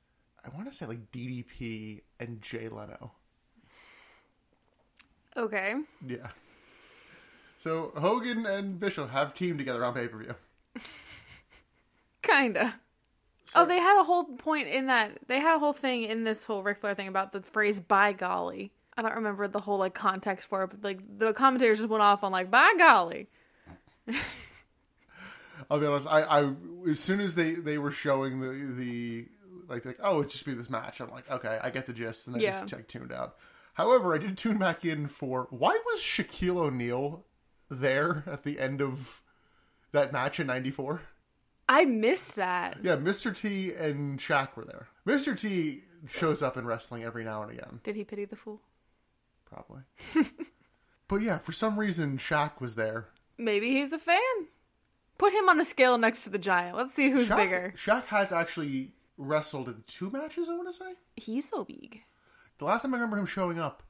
I 0.49 0.57
want 0.57 0.71
to 0.71 0.77
say 0.77 0.87
like 0.87 1.11
DDP 1.13 2.01
and 2.19 2.41
Jay 2.41 2.69
Leno. 2.69 3.13
okay. 5.37 5.75
Yeah. 6.07 6.29
So 7.59 7.93
Hogan 7.97 8.47
and 8.47 8.79
Bischoff 8.81 9.11
have 9.11 9.35
teamed 9.35 9.59
together 9.59 9.85
on 9.85 9.93
pay 9.95 10.09
per 10.09 10.19
view. 10.19 10.35
Kinda. 12.23 12.77
oh, 13.55 13.67
they 13.67 13.79
had 13.79 14.01
a 14.01 14.05
whole 14.05 14.25
point 14.25 14.69
in 14.69 14.87
that. 14.87 15.19
They 15.27 15.41
had 15.41 15.57
a 15.57 15.59
whole 15.59 15.73
thing 15.73 16.05
in 16.05 16.25
this 16.25 16.45
whole 16.45 16.63
Ric 16.63 16.81
Flair 16.81 16.95
thing 16.95 17.09
about 17.09 17.33
the 17.33 17.43
phrase 17.43 17.81
"by 17.81 18.13
golly." 18.13 18.73
I 18.97 19.03
don't 19.03 19.15
remember 19.17 19.49
the 19.49 19.61
whole 19.61 19.79
like 19.79 19.95
context 19.95 20.49
for 20.49 20.65
it, 20.65 20.71
but 20.71 20.83
like 20.83 21.19
the 21.19 21.33
commentators 21.33 21.79
just 21.79 21.91
went 21.91 22.03
off 22.03 22.25
on 22.25 22.33
like 22.33 22.51
"by 22.51 22.75
golly." 22.79 23.29
I'll 25.71 25.81
be 25.81 25.87
honest. 25.87 26.07
I, 26.09 26.23
I 26.23 26.53
as 26.89 27.01
soon 27.01 27.21
as 27.21 27.35
they 27.35 27.53
they 27.53 27.79
were 27.79 27.91
showing 27.91 28.41
the 28.41 28.75
the 28.77 29.29
like 29.69 29.85
like 29.85 29.99
oh 30.03 30.21
it 30.23 30.31
just 30.31 30.45
be 30.45 30.55
this 30.55 30.71
match. 30.71 31.01
I'm 31.01 31.11
like 31.11 31.31
okay 31.31 31.59
I 31.63 31.71
get 31.71 31.87
the 31.87 31.93
gist 31.93 32.27
and 32.27 32.37
I 32.37 32.41
Yeah. 32.41 32.61
just 32.61 32.73
like, 32.73 32.89
tuned 32.89 33.13
out. 33.13 33.37
However, 33.75 34.15
I 34.15 34.19
did 34.19 34.37
tune 34.37 34.59
back 34.59 34.85
in 34.85 35.07
for 35.07 35.47
why 35.51 35.79
was 35.87 36.01
Shaquille 36.01 36.57
O'Neal 36.57 37.25
there 37.71 38.25
at 38.27 38.43
the 38.43 38.59
end 38.59 38.81
of 38.83 39.23
that 39.93 40.13
match 40.13 40.41
in 40.41 40.47
'94? 40.49 41.03
I 41.69 41.85
missed 41.85 42.37
that. 42.37 42.79
Yeah, 42.83 42.97
Mr. 42.97 43.37
T 43.37 43.73
and 43.75 44.19
Shaq 44.19 44.57
were 44.57 44.65
there. 44.65 44.89
Mr. 45.07 45.39
T 45.39 45.83
shows 46.09 46.43
up 46.43 46.57
in 46.57 46.65
wrestling 46.67 47.05
every 47.05 47.25
now 47.25 47.43
and 47.43 47.53
again, 47.53 47.81
Did 47.85 47.95
he 47.97 48.05
pity 48.05 48.25
the 48.25 48.37
fool? 48.37 48.61
probably. 49.45 49.83
but 51.09 51.23
yeah, 51.23 51.39
for 51.39 51.53
some 51.53 51.79
reason 51.79 52.17
Shaq 52.19 52.61
was 52.61 52.75
there. 52.75 53.09
Maybe 53.37 53.71
he's 53.73 53.93
a 53.93 53.99
fan. 53.99 54.19
Put 55.19 55.33
him 55.33 55.49
on 55.49 55.61
a 55.61 55.65
scale 55.65 55.99
next 55.99 56.25
to 56.25 56.31
the 56.31 56.39
giant. 56.39 56.77
Let's 56.77 56.95
see 56.95 57.11
who's 57.11 57.29
Shaq, 57.29 57.37
bigger. 57.37 57.75
Shaq 57.77 58.05
has 58.07 58.31
actually 58.33 58.93
wrestled 59.19 59.69
in 59.69 59.85
two 59.87 60.11
matches. 60.11 60.49
I 60.49 60.55
want 60.55 60.69
to 60.69 60.73
say. 60.73 60.95
He's 61.17 61.49
so 61.49 61.65
big. 61.65 62.01
The 62.59 62.65
last 62.65 62.83
time 62.83 62.95
I 62.95 62.97
remember 62.97 63.19
him 63.19 63.27
showing 63.27 63.59
up 63.59 63.83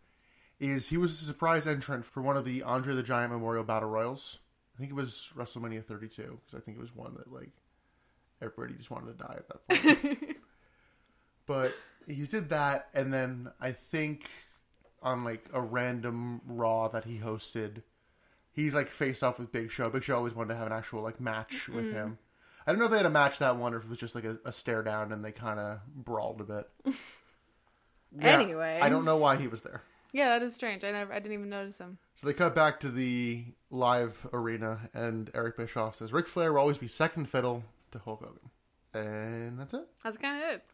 is 0.59 0.89
he 0.89 0.97
was 0.97 1.23
a 1.23 1.25
surprise 1.25 1.67
entrant 1.67 2.05
for 2.05 2.21
one 2.21 2.37
of 2.37 2.45
the 2.45 2.63
Andre 2.63 2.95
the 2.95 3.03
Giant 3.03 3.33
Memorial 3.33 3.65
Battle 3.65 3.89
Royals. 3.89 4.41
I 4.75 4.79
think 4.79 4.91
it 4.91 4.95
was 4.95 5.31
WrestleMania 5.37 5.85
32 5.85 6.23
because 6.23 6.55
I 6.55 6.61
think 6.61 6.77
it 6.77 6.81
was 6.81 6.95
one 6.95 7.15
that 7.15 7.33
like 7.33 7.53
everybody 8.43 8.75
just 8.75 8.91
wanted 8.91 9.19
to 9.19 9.25
die 9.25 9.37
at 9.39 9.49
that 9.49 9.69
point. 9.69 10.37
but 11.47 11.75
he 12.07 12.25
did 12.27 12.49
that, 12.51 12.89
and 12.95 13.13
then 13.13 13.51
I 13.61 13.73
think 13.73 14.29
on 15.03 15.25
like 15.25 15.49
a 15.53 15.61
random 15.61 16.41
Raw 16.47 16.89
that 16.89 17.05
he 17.05 17.19
hosted, 17.19 17.83
he's 18.53 18.75
like 18.75 18.91
faced 18.91 19.23
off 19.23 19.39
with 19.39 19.53
Big 19.53 19.71
Show. 19.71 19.91
Big 19.91 20.05
Show 20.05 20.17
always 20.17 20.35
wanted 20.35 20.55
to 20.55 20.59
have 20.59 20.67
an 20.67 20.73
actual 20.73 21.03
like 21.03 21.21
match 21.21 21.69
with 21.69 21.87
mm-hmm. 21.87 21.95
him. 21.95 22.19
I 22.69 22.73
don't 22.73 22.81
know 22.81 22.85
if 22.85 22.91
they 22.91 22.99
had 22.99 23.07
a 23.07 23.11
match 23.11 23.39
that 23.39 23.57
one 23.57 23.73
or 23.73 23.79
if 23.79 23.85
it 23.85 23.89
was 23.89 23.99
just 23.99 24.15
like 24.15 24.25
a, 24.25 24.37
a 24.45 24.53
stare 24.53 24.83
down 24.83 25.11
and 25.11 25.25
they 25.25 25.33
kind 25.33 25.59
of 25.59 25.81
brawled 25.95 26.43
a 26.43 26.45
bit. 26.45 26.69
Yeah, 28.19 28.41
Anyway. 28.41 28.79
I 28.81 28.89
don't 28.89 29.05
know 29.05 29.19
why 29.19 29.37
he 29.37 29.49
was 29.49 29.61
there. 29.61 29.83
Yeah, 30.13 30.31
that 30.31 30.43
is 30.43 30.55
strange. 30.55 30.83
I 30.83 30.91
never. 30.93 31.13
I 31.13 31.19
didn't 31.19 31.35
even 31.35 31.51
notice 31.51 31.77
him. 31.77 31.99
So 32.15 32.27
they 32.27 32.33
cut 32.33 32.55
back 32.55 32.81
to 32.81 32.89
the 32.89 33.45
live 33.71 34.27
arena, 34.33 34.89
and 34.95 35.31
Eric 35.35 35.59
Bischoff 35.59 35.97
says, 35.97 36.11
Ric 36.11 36.27
Flair 36.27 36.55
will 36.55 36.61
always 36.61 36.79
be 36.79 36.89
second 36.89 37.27
fiddle 37.27 37.65
to 37.91 37.99
Hulk 37.99 38.21
Hogan. 38.21 38.51
And 38.95 39.61
that's 39.61 39.75
it. 39.75 39.87
That's 40.03 40.17
kind 40.17 40.43
of 40.43 40.51
it. 40.53 40.65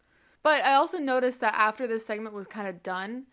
But 0.44 0.64
I 0.64 0.74
also 0.74 0.98
noticed 0.98 1.40
that 1.40 1.54
after 1.56 1.88
this 1.88 2.06
segment 2.06 2.36
was 2.36 2.46
kind 2.46 2.68
of 2.68 2.84
done, 2.84 3.24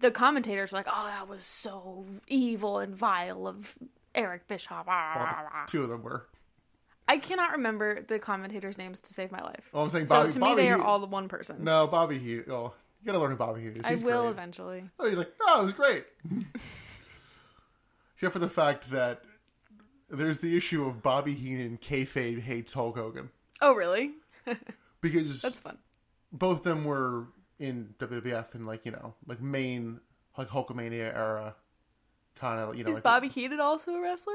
the 0.00 0.10
commentators 0.10 0.72
were 0.72 0.78
like, 0.78 0.88
"Oh, 0.90 1.06
that 1.06 1.26
was 1.26 1.42
so 1.42 2.04
evil 2.28 2.78
and 2.78 2.94
vile 2.94 3.46
of 3.46 3.74
Eric 4.14 4.46
Bischoff." 4.48 4.86
Well, 4.86 5.48
two 5.66 5.82
of 5.82 5.88
them 5.88 6.02
were. 6.02 6.26
I 7.08 7.18
cannot 7.18 7.52
remember 7.52 8.02
the 8.02 8.18
commentators' 8.18 8.78
names 8.78 9.00
to 9.00 9.14
save 9.14 9.30
my 9.30 9.40
life. 9.42 9.68
Oh, 9.72 9.82
I'm 9.82 9.90
saying 9.90 10.06
so 10.06 10.14
Bobby. 10.22 10.32
to 10.32 10.38
Bobby 10.40 10.62
me, 10.62 10.62
they 10.68 10.70
are 10.72 10.82
all 10.82 10.98
the 10.98 11.06
one 11.06 11.28
person. 11.28 11.62
No, 11.62 11.86
Bobby 11.86 12.18
Heenan. 12.18 12.44
Oh, 12.50 12.74
you 13.00 13.06
gotta 13.06 13.18
learn 13.18 13.30
who 13.30 13.36
Bobby 13.36 13.60
Heenan 13.60 13.78
is. 13.80 13.86
I 13.86 13.90
He's 13.92 14.02
will 14.04 14.22
great. 14.22 14.30
eventually. 14.30 14.84
Oh, 14.98 15.08
he's 15.08 15.18
like, 15.18 15.32
oh, 15.40 15.62
it 15.62 15.64
was 15.64 15.74
great. 15.74 16.04
Except 18.14 18.32
for 18.32 18.38
the 18.38 18.48
fact 18.48 18.90
that 18.90 19.22
there's 20.08 20.40
the 20.40 20.56
issue 20.56 20.86
of 20.86 21.02
Bobby 21.02 21.34
Heenan 21.34 21.78
kayfabe 21.78 22.40
hates 22.40 22.72
Hulk 22.72 22.96
Hogan 22.96 23.30
Oh, 23.60 23.74
really? 23.74 24.12
because 25.00 25.42
That's 25.42 25.60
fun. 25.60 25.78
both 26.32 26.58
of 26.58 26.64
them 26.64 26.84
were 26.84 27.26
in 27.58 27.94
WWF 27.98 28.54
and 28.54 28.66
like 28.66 28.84
you 28.84 28.92
know 28.92 29.14
like 29.26 29.40
main 29.40 30.00
like 30.36 30.48
Hulkamania 30.48 31.14
era 31.14 31.54
kind 32.36 32.60
of 32.60 32.76
you 32.76 32.84
know 32.84 32.90
Is 32.90 32.96
like, 32.96 33.02
Bobby 33.02 33.28
Heenan 33.28 33.60
also 33.60 33.94
a 33.94 34.02
wrestler? 34.02 34.34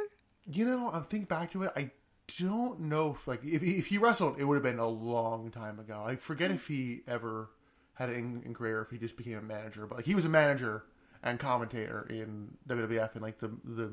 You 0.52 0.66
know, 0.66 0.90
I'm 0.92 1.04
thinking 1.04 1.26
back 1.26 1.52
to 1.52 1.64
it. 1.64 1.72
I 1.76 1.92
don't 2.38 2.80
know 2.82 3.12
if 3.12 3.28
like 3.28 3.44
if 3.44 3.62
he, 3.62 3.78
if 3.78 3.88
he 3.88 3.98
wrestled, 3.98 4.39
it 4.39 4.46
would 4.46 4.56
have 4.56 4.63
been 4.63 4.80
a 4.80 4.88
long 4.88 5.52
time 5.52 5.80
ago. 5.80 6.04
I 6.06 6.15
forget 6.15 6.52
if 6.52 6.67
he 6.67 7.02
ever 7.08 7.50
had 7.94 8.10
an 8.10 8.15
in, 8.15 8.44
in 8.46 8.54
career, 8.54 8.82
if 8.82 8.89
he 8.89 8.98
just 8.98 9.17
became 9.17 9.38
a 9.38 9.41
manager. 9.41 9.86
But 9.86 9.98
like 9.98 10.06
he 10.06 10.15
was 10.15 10.26
a 10.26 10.30
manager 10.30 10.84
and 11.24 11.39
commentator 11.39 12.08
in 12.10 12.58
WWF 12.67 13.15
in 13.15 13.22
like 13.22 13.39
the 13.39 13.50
the 13.63 13.91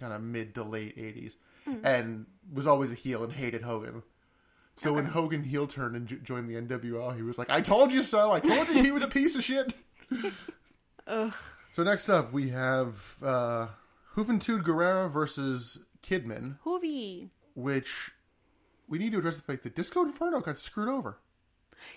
kind 0.00 0.12
of 0.12 0.22
mid 0.22 0.54
to 0.54 0.64
late 0.64 0.96
'80s, 0.96 1.36
and 1.84 2.26
was 2.52 2.66
always 2.66 2.92
a 2.92 2.96
heel 2.96 3.22
and 3.24 3.32
hated 3.32 3.62
Hogan. 3.62 4.02
So 4.76 4.94
when 4.94 5.04
Hogan 5.04 5.44
heel 5.44 5.66
turned 5.66 5.96
and 5.96 6.06
j- 6.06 6.16
joined 6.22 6.48
the 6.48 6.54
NWO, 6.54 7.14
he 7.14 7.22
was 7.22 7.36
like, 7.38 7.50
"I 7.50 7.60
told 7.60 7.92
you 7.92 8.02
so! 8.02 8.32
I 8.32 8.40
told 8.40 8.68
you 8.68 8.82
he 8.82 8.90
was 8.90 9.02
a 9.02 9.08
piece 9.08 9.34
of 9.36 9.44
shit." 9.44 9.74
Ugh. 11.06 11.32
So 11.72 11.82
next 11.82 12.08
up, 12.08 12.32
we 12.32 12.50
have 12.50 13.16
uh, 13.22 13.68
Juventud 14.16 14.62
Guerrera 14.62 15.10
versus 15.10 15.78
Kidman, 16.02 16.58
Juvi. 16.64 17.28
Which 17.54 18.12
we 18.88 18.98
need 18.98 19.12
to 19.12 19.18
address 19.18 19.36
the 19.36 19.42
fact 19.42 19.62
that 19.62 19.74
Disco 19.74 20.02
Inferno 20.02 20.40
got 20.40 20.58
screwed 20.58 20.88
over. 20.88 21.18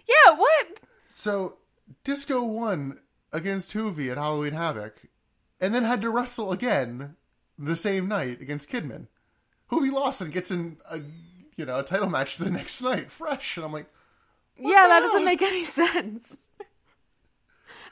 Yeah, 0.08 0.36
what? 0.36 0.80
So 1.12 1.58
Disco 2.04 2.44
won 2.44 3.00
against 3.32 3.74
Juvi 3.74 4.10
at 4.12 4.18
Halloween 4.18 4.54
Havoc, 4.54 5.04
and 5.60 5.74
then 5.74 5.84
had 5.84 6.02
to 6.02 6.10
wrestle 6.10 6.52
again 6.52 7.16
the 7.58 7.76
same 7.76 8.08
night 8.08 8.42
against 8.42 8.70
Kidman. 8.70 9.08
Juvi 9.72 9.92
lost 9.92 10.22
and 10.22 10.32
gets 10.32 10.52
in 10.52 10.78
a 10.90 11.00
you 11.56 11.66
know 11.66 11.80
a 11.80 11.84
title 11.84 12.10
match 12.10 12.38
the 12.38 12.50
next 12.52 12.82
night, 12.82 13.12
fresh. 13.12 13.58
And 13.58 13.66
I'm 13.66 13.72
like, 13.72 13.88
yeah, 14.58 14.88
that 14.88 15.02
hell? 15.02 15.12
doesn't 15.12 15.26
make 15.26 15.42
any 15.42 15.64
sense. 15.64 16.50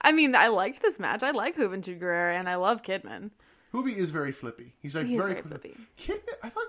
I 0.02 0.12
mean, 0.12 0.36
I 0.36 0.48
liked 0.48 0.82
this 0.82 1.00
match. 1.00 1.24
I 1.24 1.32
like 1.32 1.56
Juventud 1.56 2.00
Guerrera, 2.00 2.38
and 2.38 2.50
I 2.50 2.56
love 2.56 2.82
Kidman. 2.82 3.32
Juvi 3.74 3.96
is 3.96 4.10
very 4.10 4.32
flippy. 4.32 4.74
He's 4.82 4.96
like 4.96 5.08
He 5.08 5.18
very, 5.18 5.32
very 5.34 5.42
flippy. 5.44 5.78
Kidman, 5.98 6.36
I 6.44 6.50
thought 6.50 6.68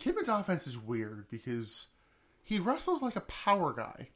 Kidman's 0.00 0.28
offense 0.28 0.66
is 0.66 0.78
weird 0.78 1.26
because 1.30 1.88
he 2.42 2.58
wrestles 2.58 3.02
like 3.02 3.16
a 3.16 3.22
power 3.22 3.72
guy, 3.72 4.08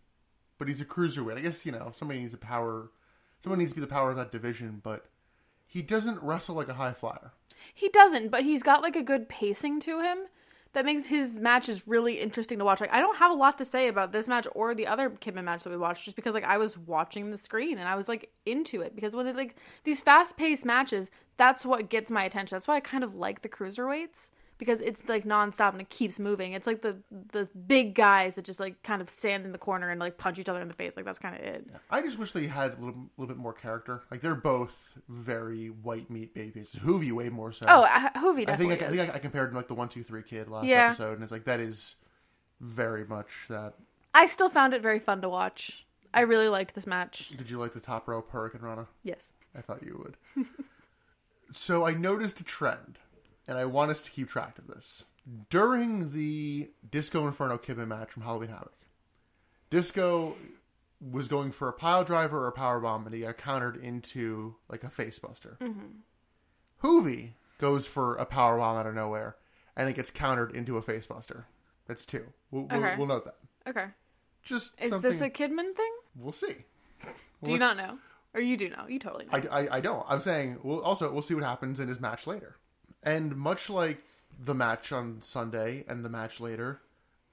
but 0.58 0.68
he's 0.68 0.80
a 0.80 0.84
cruiserweight. 0.84 1.38
I 1.38 1.40
guess 1.40 1.64
you 1.64 1.72
know 1.72 1.90
somebody 1.94 2.20
needs 2.20 2.34
a 2.34 2.38
power. 2.38 2.90
Someone 3.40 3.58
needs 3.58 3.72
to 3.72 3.76
be 3.76 3.80
the 3.80 3.86
power 3.86 4.10
of 4.10 4.16
that 4.16 4.32
division, 4.32 4.80
but 4.82 5.06
he 5.66 5.82
doesn't 5.82 6.22
wrestle 6.22 6.56
like 6.56 6.68
a 6.68 6.74
high 6.74 6.92
flyer. 6.92 7.32
He 7.74 7.88
doesn't, 7.88 8.30
but 8.30 8.42
he's 8.42 8.62
got 8.62 8.82
like 8.82 8.96
a 8.96 9.02
good 9.02 9.28
pacing 9.28 9.80
to 9.80 10.00
him 10.00 10.18
that 10.72 10.84
makes 10.84 11.06
his 11.06 11.38
matches 11.38 11.88
really 11.88 12.20
interesting 12.20 12.58
to 12.58 12.64
watch. 12.64 12.80
Like 12.80 12.92
I 12.92 13.00
don't 13.00 13.16
have 13.16 13.30
a 13.30 13.34
lot 13.34 13.58
to 13.58 13.64
say 13.64 13.88
about 13.88 14.12
this 14.12 14.28
match 14.28 14.46
or 14.52 14.74
the 14.74 14.86
other 14.86 15.10
Kidman 15.10 15.44
match 15.44 15.64
that 15.64 15.70
we 15.70 15.76
watched, 15.76 16.04
just 16.04 16.16
because 16.16 16.34
like 16.34 16.44
I 16.44 16.58
was 16.58 16.76
watching 16.76 17.30
the 17.30 17.38
screen 17.38 17.78
and 17.78 17.88
I 17.88 17.94
was 17.94 18.08
like 18.08 18.30
into 18.44 18.82
it 18.82 18.94
because 18.94 19.14
when 19.14 19.26
it 19.26 19.36
like 19.36 19.56
these 19.84 20.00
fast 20.00 20.36
paced 20.36 20.64
matches, 20.64 21.10
that's 21.36 21.64
what 21.64 21.88
gets 21.88 22.10
my 22.10 22.24
attention. 22.24 22.56
That's 22.56 22.68
why 22.68 22.76
I 22.76 22.80
kind 22.80 23.04
of 23.04 23.14
like 23.14 23.42
the 23.42 23.48
cruiserweights 23.48 24.30
because 24.58 24.80
it's 24.80 25.08
like 25.08 25.24
nonstop 25.24 25.72
and 25.72 25.80
it 25.80 25.88
keeps 25.88 26.18
moving. 26.18 26.52
It's 26.52 26.66
like 26.66 26.82
the 26.82 26.96
the 27.32 27.48
big 27.66 27.94
guys 27.94 28.34
that 28.34 28.44
just 28.44 28.60
like 28.60 28.82
kind 28.82 29.00
of 29.00 29.08
stand 29.08 29.44
in 29.46 29.52
the 29.52 29.58
corner 29.58 29.88
and 29.88 30.00
like 30.00 30.18
punch 30.18 30.38
each 30.38 30.48
other 30.48 30.60
in 30.60 30.68
the 30.68 30.74
face. 30.74 30.94
Like 30.96 31.04
that's 31.04 31.18
kind 31.18 31.34
of 31.34 31.40
it. 31.40 31.66
I 31.90 32.02
just 32.02 32.18
wish 32.18 32.32
they 32.32 32.46
had 32.46 32.72
a 32.72 32.84
little, 32.84 33.10
little 33.16 33.34
bit 33.34 33.36
more 33.40 33.52
character. 33.52 34.02
Like 34.10 34.20
they're 34.20 34.34
both 34.34 34.98
very 35.08 35.68
white 35.68 36.10
meat 36.10 36.34
babies. 36.34 36.74
Juvi 36.74 37.12
way 37.12 37.28
more 37.28 37.52
so. 37.52 37.66
Oh, 37.68 37.82
uh, 37.82 38.10
Juvi 38.10 38.48
I 38.48 38.56
think 38.56 38.72
I, 38.72 38.86
I 38.86 38.90
think 38.90 39.14
I, 39.14 39.18
compared 39.18 39.50
him 39.50 39.56
like 39.56 39.68
the 39.68 39.74
one 39.74 39.88
two 39.88 40.02
three 40.02 40.22
kid 40.22 40.48
last 40.48 40.66
Yeah. 40.66 40.86
episode, 40.86 41.14
and 41.14 41.22
it's 41.22 41.32
like 41.32 41.44
that 41.44 41.60
is 41.60 41.94
very 42.60 43.04
much 43.04 43.46
that. 43.48 43.74
I 44.14 44.26
still 44.26 44.48
found 44.48 44.74
it 44.74 44.82
very 44.82 44.98
fun 44.98 45.20
to 45.22 45.28
watch. 45.28 45.84
I 46.12 46.22
really 46.22 46.48
liked 46.48 46.74
this 46.74 46.86
match. 46.86 47.28
Did 47.36 47.50
you 47.50 47.58
like 47.58 47.72
the 47.74 47.80
top 47.80 48.08
rope 48.08 48.32
Hurricanrana? 48.32 48.86
Yes. 49.04 49.34
I 49.56 49.60
thought 49.60 49.82
you 49.82 50.02
would. 50.04 50.46
so 51.52 51.86
I 51.86 51.92
noticed 51.92 52.40
a 52.40 52.44
trend, 52.44 52.98
and 53.48 53.58
I 53.58 53.64
want 53.64 53.90
us 53.90 54.02
to 54.02 54.10
keep 54.10 54.28
track 54.28 54.58
of 54.58 54.68
this. 54.68 55.06
During 55.50 56.12
the 56.12 56.70
Disco 56.88 57.26
Inferno 57.26 57.58
Kidman 57.58 57.88
match 57.88 58.10
from 58.10 58.22
Halloween 58.22 58.50
Havoc, 58.50 58.76
Disco 59.70 60.36
was 61.00 61.28
going 61.28 61.52
for 61.52 61.68
a 61.68 61.72
pile 61.72 62.04
driver 62.04 62.44
or 62.44 62.48
a 62.48 62.52
power 62.52 62.78
bomb, 62.80 63.06
and 63.06 63.14
he 63.14 63.22
got 63.22 63.38
countered 63.38 63.76
into 63.76 64.54
like 64.68 64.84
a 64.84 64.88
facebuster. 64.88 65.58
mm 65.58 65.90
Juvi 66.82 67.30
goes 67.58 67.88
for 67.88 68.14
a 68.16 68.24
power 68.24 68.56
bomb 68.58 68.76
out 68.76 68.86
of 68.86 68.94
nowhere, 68.94 69.34
and 69.76 69.88
it 69.88 69.96
gets 69.96 70.12
countered 70.12 70.54
into 70.54 70.76
a 70.76 70.82
facebuster. 70.82 71.44
That's 71.88 72.06
two. 72.06 72.24
We'll, 72.52 72.68
we'll, 72.70 72.96
we'll 72.98 73.06
note 73.08 73.24
that. 73.24 73.34
Okay. 73.68 73.86
Just 74.44 74.80
Is 74.80 74.90
something 74.90 75.10
this 75.10 75.20
a 75.20 75.28
Kidman 75.28 75.74
thing? 75.74 75.92
we'll 76.14 76.32
see. 76.32 76.54
Do 77.42 77.50
you 77.50 77.58
not 77.58 77.76
know? 77.76 77.98
Or 78.32 78.40
you 78.40 78.56
do 78.56 78.68
know? 78.68 78.86
You 78.88 78.98
totally 79.00 79.24
know. 79.24 79.32
I, 79.50 79.62
I, 79.62 79.76
I 79.76 79.80
don't. 79.80 80.06
I'm 80.08 80.20
saying 80.20 80.58
we'll 80.62 80.80
also 80.82 81.10
we'll 81.10 81.22
see 81.22 81.34
what 81.34 81.42
happens 81.42 81.80
in 81.80 81.88
his 81.88 82.00
match 82.00 82.26
later. 82.26 82.56
And 83.02 83.36
much 83.36 83.70
like 83.70 84.02
the 84.38 84.54
match 84.54 84.92
on 84.92 85.22
Sunday 85.22 85.84
and 85.88 86.04
the 86.04 86.08
match 86.08 86.40
later, 86.40 86.80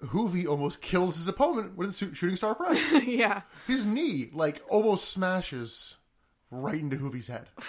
Juvi 0.02 0.48
almost 0.48 0.82
kills 0.82 1.18
his 1.18 1.28
opponent 1.28 1.76
with 1.76 1.90
a 1.90 2.16
shooting 2.16 2.36
star 2.36 2.56
press. 2.56 3.04
yeah. 3.06 3.42
his 3.68 3.86
knee 3.86 4.30
like 4.34 4.62
almost 4.70 5.10
smashes 5.10 5.96
right 6.52 6.80
into 6.80 6.98
Juvi's 6.98 7.28
head. 7.28 7.50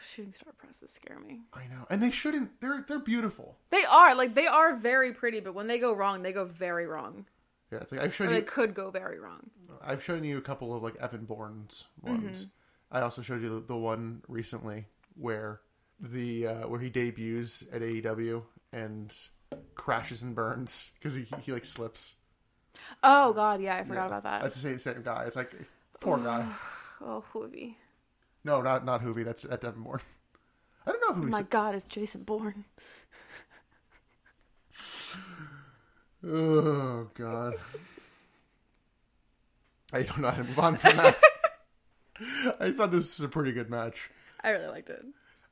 Shooting 0.00 0.32
star 0.32 0.52
presses 0.58 0.90
scare 0.90 1.20
me. 1.20 1.42
I 1.54 1.68
know, 1.68 1.86
and 1.88 2.02
they 2.02 2.10
shouldn't. 2.10 2.60
They're 2.60 2.84
they're 2.88 2.98
beautiful. 2.98 3.56
They 3.70 3.84
are 3.84 4.16
like 4.16 4.34
they 4.34 4.48
are 4.48 4.74
very 4.74 5.12
pretty, 5.12 5.38
but 5.38 5.54
when 5.54 5.68
they 5.68 5.78
go 5.78 5.92
wrong, 5.92 6.22
they 6.22 6.32
go 6.32 6.44
very 6.44 6.88
wrong. 6.88 7.24
Yeah, 7.70 7.78
it's 7.78 7.92
like 7.92 8.00
I've 8.00 8.14
shown 8.14 8.28
Or 8.28 8.32
they 8.32 8.42
could 8.42 8.74
go 8.74 8.90
very 8.90 9.20
wrong. 9.20 9.48
I've 9.80 10.02
shown 10.02 10.24
you 10.24 10.38
a 10.38 10.42
couple 10.42 10.74
of 10.74 10.82
like 10.82 10.96
Evan 10.96 11.24
Bourne's 11.24 11.86
ones. 12.02 12.46
Mm-hmm. 12.46 12.96
I 12.96 13.00
also 13.02 13.22
showed 13.22 13.42
you 13.42 13.48
the, 13.48 13.60
the 13.60 13.76
one 13.76 14.22
recently 14.26 14.86
where 15.14 15.60
the 16.00 16.46
uh, 16.46 16.68
where 16.68 16.80
he 16.80 16.90
debuts 16.90 17.64
at 17.72 17.82
AEW 17.82 18.42
and 18.72 19.14
crashes 19.74 20.22
and 20.22 20.34
burns 20.34 20.92
because 20.94 21.14
he, 21.14 21.26
he 21.42 21.52
like 21.52 21.64
slips. 21.64 22.14
Oh 23.02 23.32
God, 23.32 23.60
yeah, 23.60 23.76
I 23.76 23.84
forgot 23.84 24.02
Yeah. 24.02 24.06
about 24.18 24.22
that. 24.24 24.42
That's 24.42 24.56
the 24.62 24.68
same, 24.68 24.78
same 24.78 25.02
guy. 25.02 25.24
It's 25.24 25.36
like 25.36 25.52
poor 26.00 26.18
guy. 26.18 26.46
Oh, 27.00 27.24
Juvi. 27.32 27.74
No, 28.44 28.60
not 28.62 28.84
not 28.84 29.02
Juvi. 29.02 29.24
That's 29.24 29.44
at 29.44 29.64
Evan 29.64 29.82
Bourne. 29.82 30.00
I 30.86 30.92
don't 30.92 31.00
know 31.00 31.14
who 31.14 31.26
Oh 31.26 31.30
my 31.30 31.42
God, 31.42 31.74
it's 31.74 31.84
Jason 31.86 32.22
Bourne. 32.22 32.64
Oh 36.26 37.08
god. 37.14 37.54
I 39.92 40.02
don't 40.02 40.18
know 40.18 40.30
how 40.30 40.36
to 40.42 40.44
move 40.44 40.58
on 40.58 40.76
from 40.76 40.96
that. 40.96 41.16
I 42.60 42.72
thought 42.72 42.90
this 42.90 43.18
was 43.18 43.20
a 43.20 43.28
pretty 43.28 43.52
good 43.52 43.70
match. 43.70 44.10
I 44.42 44.50
really 44.50 44.68
liked 44.68 44.90
it. 44.90 45.04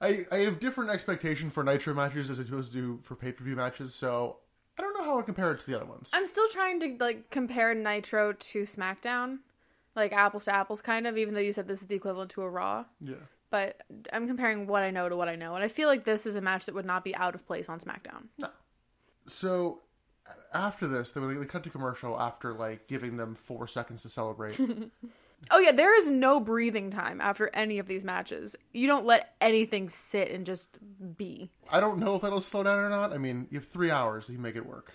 I, 0.05 0.27
I 0.31 0.39
have 0.41 0.61
different 0.61 0.91
expectation 0.91 1.49
for 1.49 1.65
Nitro 1.65 1.95
matches 1.95 2.29
as 2.29 2.39
opposed 2.39 2.73
to 2.75 3.01
for 3.03 3.15
pay 3.17 3.33
per 3.33 3.43
view 3.43 3.57
matches, 3.57 3.95
so 3.95 4.37
I 4.79 4.83
don't 4.83 4.93
know 4.93 5.05
how 5.05 5.19
I 5.19 5.23
compare 5.23 5.53
it 5.53 5.61
to 5.61 5.67
the 5.67 5.77
other 5.77 5.87
ones. 5.87 6.11
I'm 6.13 6.27
still 6.27 6.49
trying 6.49 6.81
to 6.81 6.97
like 7.01 7.31
compare 7.31 7.75
Nitro 7.75 8.33
to 8.33 8.63
SmackDown, 8.63 9.39
like 9.97 10.13
apples 10.13 10.45
to 10.45 10.55
apples, 10.55 10.83
kind 10.83 11.07
of. 11.07 11.17
Even 11.17 11.35
though 11.35 11.41
you 11.41 11.53
said 11.53 11.67
this 11.67 11.81
is 11.81 11.89
the 11.89 11.95
equivalent 11.95 12.31
to 12.33 12.43
a 12.43 12.49
Raw, 12.49 12.85
yeah. 13.01 13.15
but 13.51 13.81
I'm 14.13 14.27
comparing 14.27 14.67
what 14.67 14.83
I 14.83 14.91
know 14.91 15.09
to 15.09 15.17
what 15.17 15.29
I 15.29 15.37
know, 15.37 15.55
and 15.55 15.65
I 15.65 15.69
feel 15.69 15.89
like 15.89 16.05
this 16.05 16.27
is 16.27 16.37
a 16.37 16.41
match 16.43 16.67
that 16.67 16.75
would 16.75 16.87
not 16.87 17.03
be 17.03 17.17
out 17.17 17.35
of 17.35 17.47
place 17.47 17.71
on 17.71 17.81
SmackDown. 17.81 18.25
No. 18.37 18.49
So 19.27 19.81
after 20.53 20.87
this, 20.87 21.13
they, 21.13 21.21
they 21.21 21.47
cut 21.47 21.65
to 21.65 21.71
commercial 21.71 22.21
after 22.21 22.53
like 22.53 22.89
giving 22.89 23.17
them 23.17 23.35
four 23.35 23.67
seconds 23.67 24.03
to 24.03 24.11
celebrate. 24.11 24.61
Oh 25.51 25.59
yeah, 25.59 25.73
there 25.73 25.97
is 25.97 26.11
no 26.11 26.41
breathing 26.41 26.91
time 26.91 27.21
after 27.21 27.51
any 27.55 27.79
of 27.79 27.87
these 27.87 28.05
matches. 28.05 28.57
You 28.73 28.87
don't 28.87 29.05
let 29.05 29.35
anything 29.41 29.89
sit 29.89 30.31
and 30.31 30.45
just 30.47 30.79
be. 31.17 31.51
I 31.71 31.81
don't 31.81 31.99
know 31.99 32.17
if 32.17 32.23
that'll 32.23 32.41
slow 32.41 32.63
down 32.63 32.79
or 32.79 32.89
not. 32.89 33.13
I 33.13 33.19
mean, 33.19 33.47
you 33.51 33.59
have 33.59 33.67
three 33.67 33.91
hours, 33.91 34.29
you 34.29 34.39
make 34.39 34.57
it 34.57 34.67
work. 34.67 34.93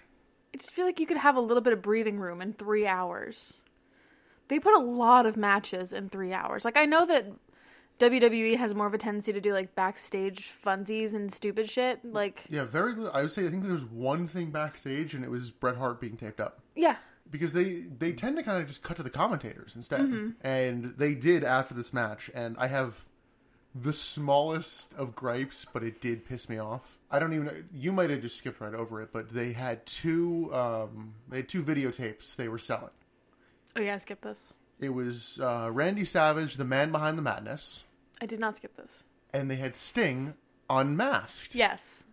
I 0.53 0.57
just 0.57 0.73
feel 0.73 0.85
like 0.85 0.99
you 0.99 1.05
could 1.05 1.17
have 1.17 1.35
a 1.35 1.41
little 1.41 1.61
bit 1.61 1.73
of 1.73 1.81
breathing 1.81 2.19
room 2.19 2.41
in 2.41 2.53
three 2.53 2.87
hours. 2.87 3.61
They 4.47 4.59
put 4.59 4.73
a 4.75 4.79
lot 4.79 5.25
of 5.25 5.37
matches 5.37 5.93
in 5.93 6.09
three 6.09 6.33
hours. 6.33 6.65
Like 6.65 6.77
I 6.77 6.85
know 6.85 7.05
that 7.05 7.27
WWE 7.99 8.57
has 8.57 8.73
more 8.73 8.87
of 8.87 8.93
a 8.93 8.97
tendency 8.97 9.33
to 9.33 9.41
do 9.41 9.53
like 9.53 9.75
backstage 9.75 10.53
funsies 10.65 11.13
and 11.13 11.31
stupid 11.31 11.69
shit. 11.69 11.99
Like 12.03 12.45
Yeah, 12.49 12.63
very. 12.63 12.93
I 13.13 13.21
would 13.21 13.31
say 13.31 13.45
I 13.45 13.49
think 13.49 13.63
there 13.63 13.73
was 13.73 13.85
one 13.85 14.27
thing 14.27 14.51
backstage, 14.51 15.13
and 15.13 15.23
it 15.23 15.29
was 15.29 15.51
Bret 15.51 15.75
Hart 15.75 15.99
being 15.99 16.17
taped 16.17 16.39
up. 16.39 16.61
yeah, 16.75 16.95
because 17.31 17.53
they 17.53 17.85
they 17.97 18.11
tend 18.13 18.37
to 18.37 18.43
kind 18.43 18.61
of 18.61 18.67
just 18.67 18.83
cut 18.83 18.97
to 18.97 19.03
the 19.03 19.09
commentators 19.09 19.75
instead 19.75 20.01
Mm-hmm. 20.01 20.29
and 20.41 20.93
they 20.97 21.13
did 21.13 21.43
after 21.43 21.73
this 21.73 21.93
match 21.93 22.29
and 22.33 22.55
i 22.57 22.67
have 22.67 23.05
the 23.75 23.93
smallest 23.93 24.93
of 24.95 25.13
gripes 25.15 25.65
but 25.71 25.83
it 25.83 26.01
did 26.01 26.25
piss 26.25 26.49
me 26.49 26.57
off 26.57 26.97
i 27.11 27.19
don't 27.19 27.33
even 27.33 27.67
you 27.73 27.91
might 27.91 28.09
have 28.09 28.21
just 28.21 28.37
skipped 28.37 28.59
right 28.61 28.73
over 28.73 29.01
it 29.01 29.09
but 29.13 29.29
they 29.33 29.53
had 29.53 29.85
two 29.85 30.49
um 30.53 31.13
they 31.29 31.37
had 31.37 31.47
two 31.49 31.63
videotapes 31.63 32.35
they 32.35 32.47
were 32.47 32.57
selling 32.57 32.89
oh 33.75 33.81
yeah, 33.81 33.95
skip 33.97 34.21
this. 34.21 34.55
it 34.79 34.89
was 34.89 35.39
uh, 35.41 35.69
randy 35.71 36.03
savage 36.03 36.55
the 36.57 36.65
man 36.65 36.91
behind 36.91 37.17
the 37.17 37.21
madness 37.21 37.83
I 38.21 38.25
did 38.25 38.39
not 38.39 38.57
skip 38.57 38.75
this. 38.75 39.03
and 39.33 39.49
they 39.51 39.55
had 39.57 39.75
sting 39.75 40.33
unmasked 40.69 41.53
Yes, 41.55 42.03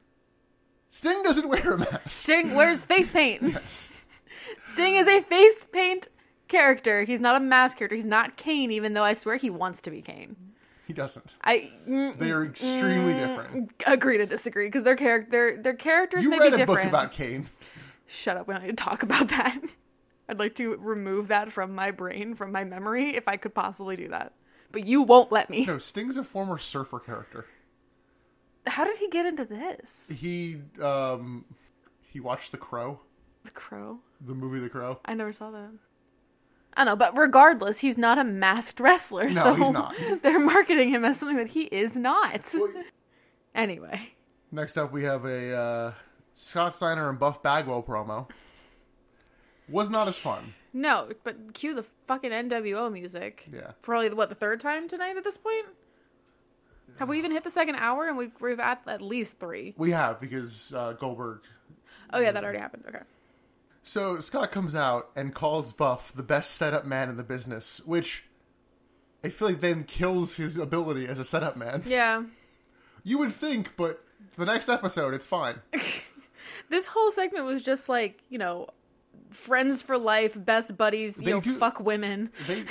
sting 0.90 1.22
doesn't 1.22 1.48
wear 1.48 1.72
a 1.72 1.78
mask 1.78 2.10
Sting 2.10 2.54
wears 2.54 2.84
face 2.84 3.10
paint. 3.18 3.42
yes 3.42 3.92
Sting 4.72 4.96
is 4.96 5.06
a 5.06 5.20
face 5.22 5.66
paint 5.72 6.08
character. 6.48 7.04
He's 7.04 7.20
not 7.20 7.36
a 7.36 7.40
mask 7.40 7.78
character. 7.78 7.96
He's 7.96 8.04
not 8.04 8.36
Kane, 8.36 8.70
even 8.70 8.94
though 8.94 9.04
I 9.04 9.14
swear 9.14 9.36
he 9.36 9.50
wants 9.50 9.80
to 9.82 9.90
be 9.90 10.02
Kane. 10.02 10.36
he 10.86 10.92
doesn't 10.92 11.36
I 11.42 11.72
mm, 11.88 12.16
they 12.18 12.30
are 12.30 12.44
extremely 12.44 13.14
different 13.14 13.72
agree 13.86 14.18
to 14.18 14.26
disagree 14.26 14.66
because 14.66 14.84
their 14.84 14.94
character 14.96 15.30
their 15.30 15.62
their 15.62 15.74
characters 15.74 16.22
you 16.24 16.30
may 16.30 16.38
read 16.38 16.54
be 16.54 16.62
a 16.62 16.66
book 16.66 16.76
different. 16.76 16.88
about 16.90 17.10
kane 17.12 17.48
Shut 18.08 18.36
up. 18.36 18.46
We 18.46 18.54
don't 18.54 18.62
need 18.62 18.76
to 18.78 18.84
talk 18.84 19.02
about 19.02 19.28
that. 19.28 19.58
I'd 20.28 20.38
like 20.38 20.54
to 20.56 20.76
remove 20.76 21.26
that 21.28 21.50
from 21.50 21.74
my 21.74 21.90
brain, 21.90 22.34
from 22.36 22.52
my 22.52 22.62
memory, 22.62 23.16
if 23.16 23.26
I 23.26 23.36
could 23.36 23.52
possibly 23.54 23.96
do 23.96 24.08
that. 24.10 24.32
but 24.70 24.86
you 24.86 25.02
won't 25.02 25.32
let 25.32 25.50
me. 25.50 25.64
No, 25.66 25.78
Sting's 25.78 26.16
a 26.16 26.22
former 26.22 26.56
surfer 26.58 27.00
character. 27.00 27.46
How 28.66 28.84
did 28.84 28.96
he 28.98 29.08
get 29.08 29.26
into 29.26 29.44
this? 29.44 30.12
He 30.16 30.58
um 30.80 31.44
he 32.08 32.20
watched 32.20 32.52
The 32.52 32.58
Crow, 32.58 33.00
The 33.46 33.52
Crow. 33.52 33.98
the 34.20 34.34
movie 34.34 34.60
The 34.60 34.68
Crow. 34.68 34.98
I 35.04 35.14
never 35.14 35.32
saw 35.32 35.50
that. 35.50 35.70
I 36.78 36.84
know, 36.84 36.94
but 36.96 37.16
regardless, 37.16 37.78
he's 37.78 37.96
not 37.96 38.18
a 38.18 38.24
masked 38.24 38.80
wrestler, 38.80 39.30
so 39.30 39.54
he's 39.54 39.70
not. 39.70 39.94
they're 40.22 40.38
marketing 40.38 40.90
him 40.90 41.04
as 41.06 41.18
something 41.18 41.38
that 41.38 41.48
he 41.48 41.62
is 41.64 41.96
not. 41.96 42.54
Anyway, 43.54 44.10
Next 44.52 44.76
up, 44.76 44.92
we 44.92 45.02
have 45.04 45.24
a 45.24 45.54
uh, 45.56 45.92
Scott 46.34 46.74
Steiner 46.74 47.08
and 47.08 47.18
Buff 47.18 47.42
Bagwell 47.42 47.82
promo. 47.82 48.28
Was 49.66 49.88
not 49.88 50.08
as 50.08 50.18
fun. 50.18 50.52
no, 50.74 51.08
but 51.24 51.54
cue 51.54 51.74
the 51.74 51.82
fucking 52.06 52.30
NWO 52.30 52.92
music. 52.92 53.48
Yeah. 53.50 53.70
Probably 53.80 54.10
what 54.10 54.28
the 54.28 54.34
third 54.34 54.60
time 54.60 54.88
tonight 54.88 55.16
at 55.16 55.24
this 55.24 55.38
point. 55.38 55.64
Have 56.98 57.08
we 57.08 57.16
even 57.18 57.32
hit 57.32 57.44
the 57.44 57.50
second 57.50 57.76
hour? 57.76 58.06
And 58.08 58.16
we've, 58.18 58.32
we've 58.42 58.60
at 58.60 58.82
at 58.86 59.00
least 59.00 59.38
three. 59.40 59.72
We 59.78 59.90
have 59.92 60.20
because 60.20 60.74
uh, 60.74 60.92
Goldberg. 60.92 61.40
Oh 62.12 62.20
yeah, 62.20 62.30
that 62.30 62.44
already 62.44 62.58
happened. 62.58 62.84
Okay. 62.86 62.98
So 63.88 64.18
Scott 64.18 64.50
comes 64.50 64.74
out 64.74 65.10
and 65.14 65.32
calls 65.32 65.72
Buff 65.72 66.12
the 66.12 66.24
best 66.24 66.50
setup 66.56 66.84
man 66.84 67.08
in 67.08 67.16
the 67.16 67.22
business, 67.22 67.80
which 67.86 68.24
I 69.22 69.28
feel 69.28 69.46
like 69.48 69.60
then 69.60 69.84
kills 69.84 70.34
his 70.34 70.58
ability 70.58 71.06
as 71.06 71.20
a 71.20 71.24
setup 71.24 71.56
man. 71.56 71.84
Yeah. 71.86 72.24
You 73.04 73.18
would 73.18 73.32
think, 73.32 73.76
but 73.76 74.02
the 74.36 74.44
next 74.44 74.68
episode, 74.68 75.14
it's 75.14 75.26
fine. 75.26 75.60
This 76.68 76.86
whole 76.88 77.12
segment 77.12 77.44
was 77.44 77.62
just 77.62 77.88
like 77.88 78.20
you 78.28 78.38
know, 78.38 78.68
friends 79.30 79.82
for 79.82 79.96
life, 79.98 80.32
best 80.36 80.76
buddies. 80.76 81.16
They 81.16 81.26
You 81.28 81.34
know, 81.34 81.40
do- 81.40 81.58
fuck 81.58 81.78
women. 81.80 82.30
They 82.48 82.64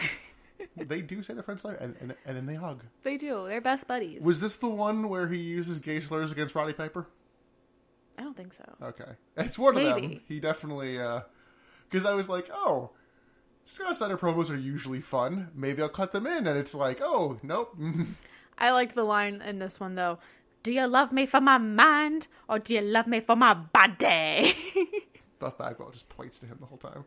they 0.86 1.02
do 1.02 1.22
say 1.24 1.34
the 1.34 1.44
French 1.44 1.64
life, 1.64 1.78
and, 1.80 1.96
and 2.02 2.16
and 2.26 2.36
then 2.36 2.46
they 2.46 2.56
hug. 2.56 2.84
They 3.04 3.16
do. 3.16 3.46
They're 3.48 3.62
best 3.62 3.88
buddies. 3.88 4.22
Was 4.22 4.42
this 4.42 4.56
the 4.56 4.68
one 4.68 5.08
where 5.08 5.28
he 5.28 5.38
uses 5.38 5.80
gay 5.80 6.02
slurs 6.02 6.32
against 6.32 6.56
Roddy 6.56 6.74
Piper? 6.74 7.08
I 8.18 8.24
don't 8.24 8.36
think 8.36 8.54
so. 8.54 8.64
Okay, 8.82 9.12
it's 9.38 9.60
one 9.60 9.78
of 9.78 9.84
them. 9.84 10.22
He 10.28 10.40
definitely 10.40 11.00
uh, 11.00 11.22
because 11.90 12.06
I 12.06 12.14
was 12.14 12.30
like, 12.30 12.50
oh, 12.54 12.92
Scott 13.64 13.96
Steiner 13.96 14.18
promos 14.18 14.50
are 14.50 14.56
usually 14.56 15.02
fun. 15.02 15.50
Maybe 15.54 15.82
I'll 15.82 15.90
cut 15.90 16.12
them 16.12 16.28
in, 16.28 16.48
and 16.48 16.58
it's 16.58 16.74
like, 16.74 17.02
oh, 17.02 17.40
nope. 17.44 17.76
I 18.58 18.72
liked 18.72 18.96
the 18.96 19.04
line 19.04 19.42
in 19.42 19.60
this 19.60 19.80
one 19.80 19.96
though. 19.96 20.20
Do 20.64 20.72
you 20.72 20.88
love 20.88 21.12
me 21.12 21.26
for 21.26 21.42
my 21.42 21.58
mind 21.58 22.28
or 22.50 22.58
do 22.58 22.74
you 22.74 22.82
love 22.82 23.06
me 23.06 23.20
for 23.20 23.36
my 23.36 23.54
body? 23.54 24.54
Buff 25.40 25.58
Bagwell 25.58 25.92
just 25.92 26.10
points 26.10 26.40
to 26.40 26.48
him 26.48 26.58
the 26.60 26.66
whole 26.66 26.78
time. 26.78 27.06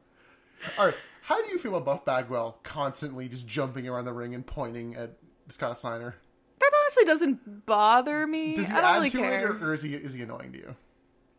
All 0.79 0.87
right, 0.87 0.95
how 1.23 1.43
do 1.43 1.51
you 1.51 1.59
feel 1.59 1.75
about 1.75 1.85
Buff 1.85 2.05
Bagwell 2.05 2.59
constantly 2.63 3.29
just 3.29 3.49
jumping 3.49 3.89
around 3.89 4.05
the 4.05 4.13
ring 4.13 4.35
and 4.35 4.47
pointing 4.47 4.95
at 4.95 5.17
Scott 5.49 5.79
Steiner? 5.79 6.17
that 6.61 6.79
honestly 6.83 7.05
doesn't 7.05 7.67
bother 7.67 8.27
me. 8.27 8.57
Does 8.57 8.67
he 8.67 8.73
I 8.73 8.77
don't 8.77 8.85
add 8.85 8.95
really 8.97 9.11
to 9.11 9.19
care. 9.19 9.41
it, 9.41 9.63
or, 9.63 9.71
or 9.71 9.75
is 9.75 9.83
he 9.83 9.95
is 9.95 10.13
he 10.13 10.23
annoying 10.23 10.53
to 10.53 10.59
you? 10.59 10.77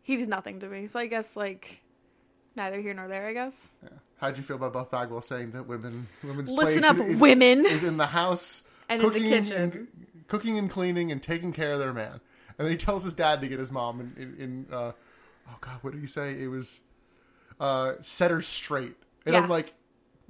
He 0.09 0.17
does 0.17 0.27
nothing 0.27 0.59
to 0.61 0.67
me. 0.67 0.87
So 0.87 0.99
I 0.99 1.05
guess 1.05 1.35
like 1.35 1.83
neither 2.55 2.81
here 2.81 2.95
nor 2.95 3.07
there, 3.07 3.27
I 3.27 3.33
guess. 3.33 3.73
Yeah. 3.83 3.89
How'd 4.17 4.37
you 4.37 4.43
feel 4.43 4.55
about 4.55 4.73
Buff 4.73 4.89
Bagwell 4.89 5.21
saying 5.21 5.51
that 5.51 5.67
women 5.67 6.07
women's 6.23 6.49
Listen 6.49 6.83
up, 6.83 6.97
is, 6.97 7.21
women. 7.21 7.63
is 7.63 7.83
in 7.83 7.97
the 7.97 8.07
house 8.07 8.63
And 8.89 9.03
in 9.03 9.07
the 9.07 9.13
cooking 9.13 9.29
kitchen. 9.29 9.55
and, 9.61 9.87
cooking 10.27 10.57
and 10.57 10.67
cleaning 10.67 11.11
and 11.11 11.21
taking 11.21 11.53
care 11.53 11.73
of 11.73 11.79
their 11.79 11.93
man. 11.93 12.21
And 12.57 12.65
then 12.65 12.71
he 12.71 12.75
tells 12.77 13.03
his 13.03 13.13
dad 13.13 13.39
to 13.43 13.47
get 13.47 13.59
his 13.59 13.71
mom 13.71 13.99
in, 14.01 14.23
in, 14.23 14.35
in 14.43 14.73
uh, 14.73 14.93
oh 15.47 15.57
god, 15.61 15.77
what 15.81 15.93
did 15.93 16.01
he 16.01 16.07
say? 16.07 16.41
It 16.41 16.47
was 16.47 16.79
uh, 17.59 17.93
set 18.01 18.31
her 18.31 18.41
straight. 18.41 18.95
And 19.27 19.35
Yeah. 19.35 19.41
I'm 19.43 19.47
like, 19.47 19.75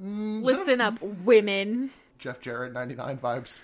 mm, 0.03 0.43
Listen 0.43 0.81
up, 0.81 1.01
women. 1.01 1.91
Jeff 2.17 2.41
Jarrett, 2.41 2.73
99 2.73 3.17
vibes. 3.17 3.61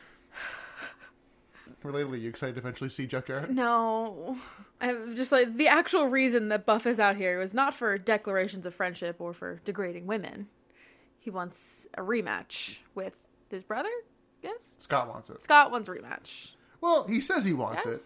Relatedly, 1.85 2.21
you 2.21 2.29
excited 2.29 2.55
to 2.55 2.59
eventually 2.61 2.89
see 2.89 3.05
Jeff 3.07 3.25
Jarrett? 3.25 3.49
No. 3.51 4.37
I'm 4.81 5.15
just 5.15 5.31
like 5.31 5.55
the 5.57 5.67
actual 5.67 6.07
reason 6.07 6.49
that 6.49 6.65
Buff 6.65 6.85
is 6.85 6.99
out 6.99 7.15
here 7.15 7.39
was 7.39 7.53
not 7.53 7.73
for 7.73 7.97
declarations 7.97 8.65
of 8.65 8.73
friendship 8.73 9.17
or 9.19 9.33
for 9.33 9.61
degrading 9.63 10.07
women. 10.07 10.47
He 11.19 11.29
wants 11.29 11.87
a 11.95 12.01
rematch 12.01 12.77
with 12.93 13.13
his 13.49 13.63
brother, 13.63 13.89
yes? 14.43 14.75
Scott 14.79 15.07
wants 15.07 15.29
it. 15.29 15.41
Scott 15.41 15.71
wants 15.71 15.87
a 15.87 15.91
rematch. 15.91 16.51
Well, 16.81 17.05
he 17.07 17.21
says 17.21 17.45
he 17.45 17.53
wants 17.53 17.85
it. 17.85 18.01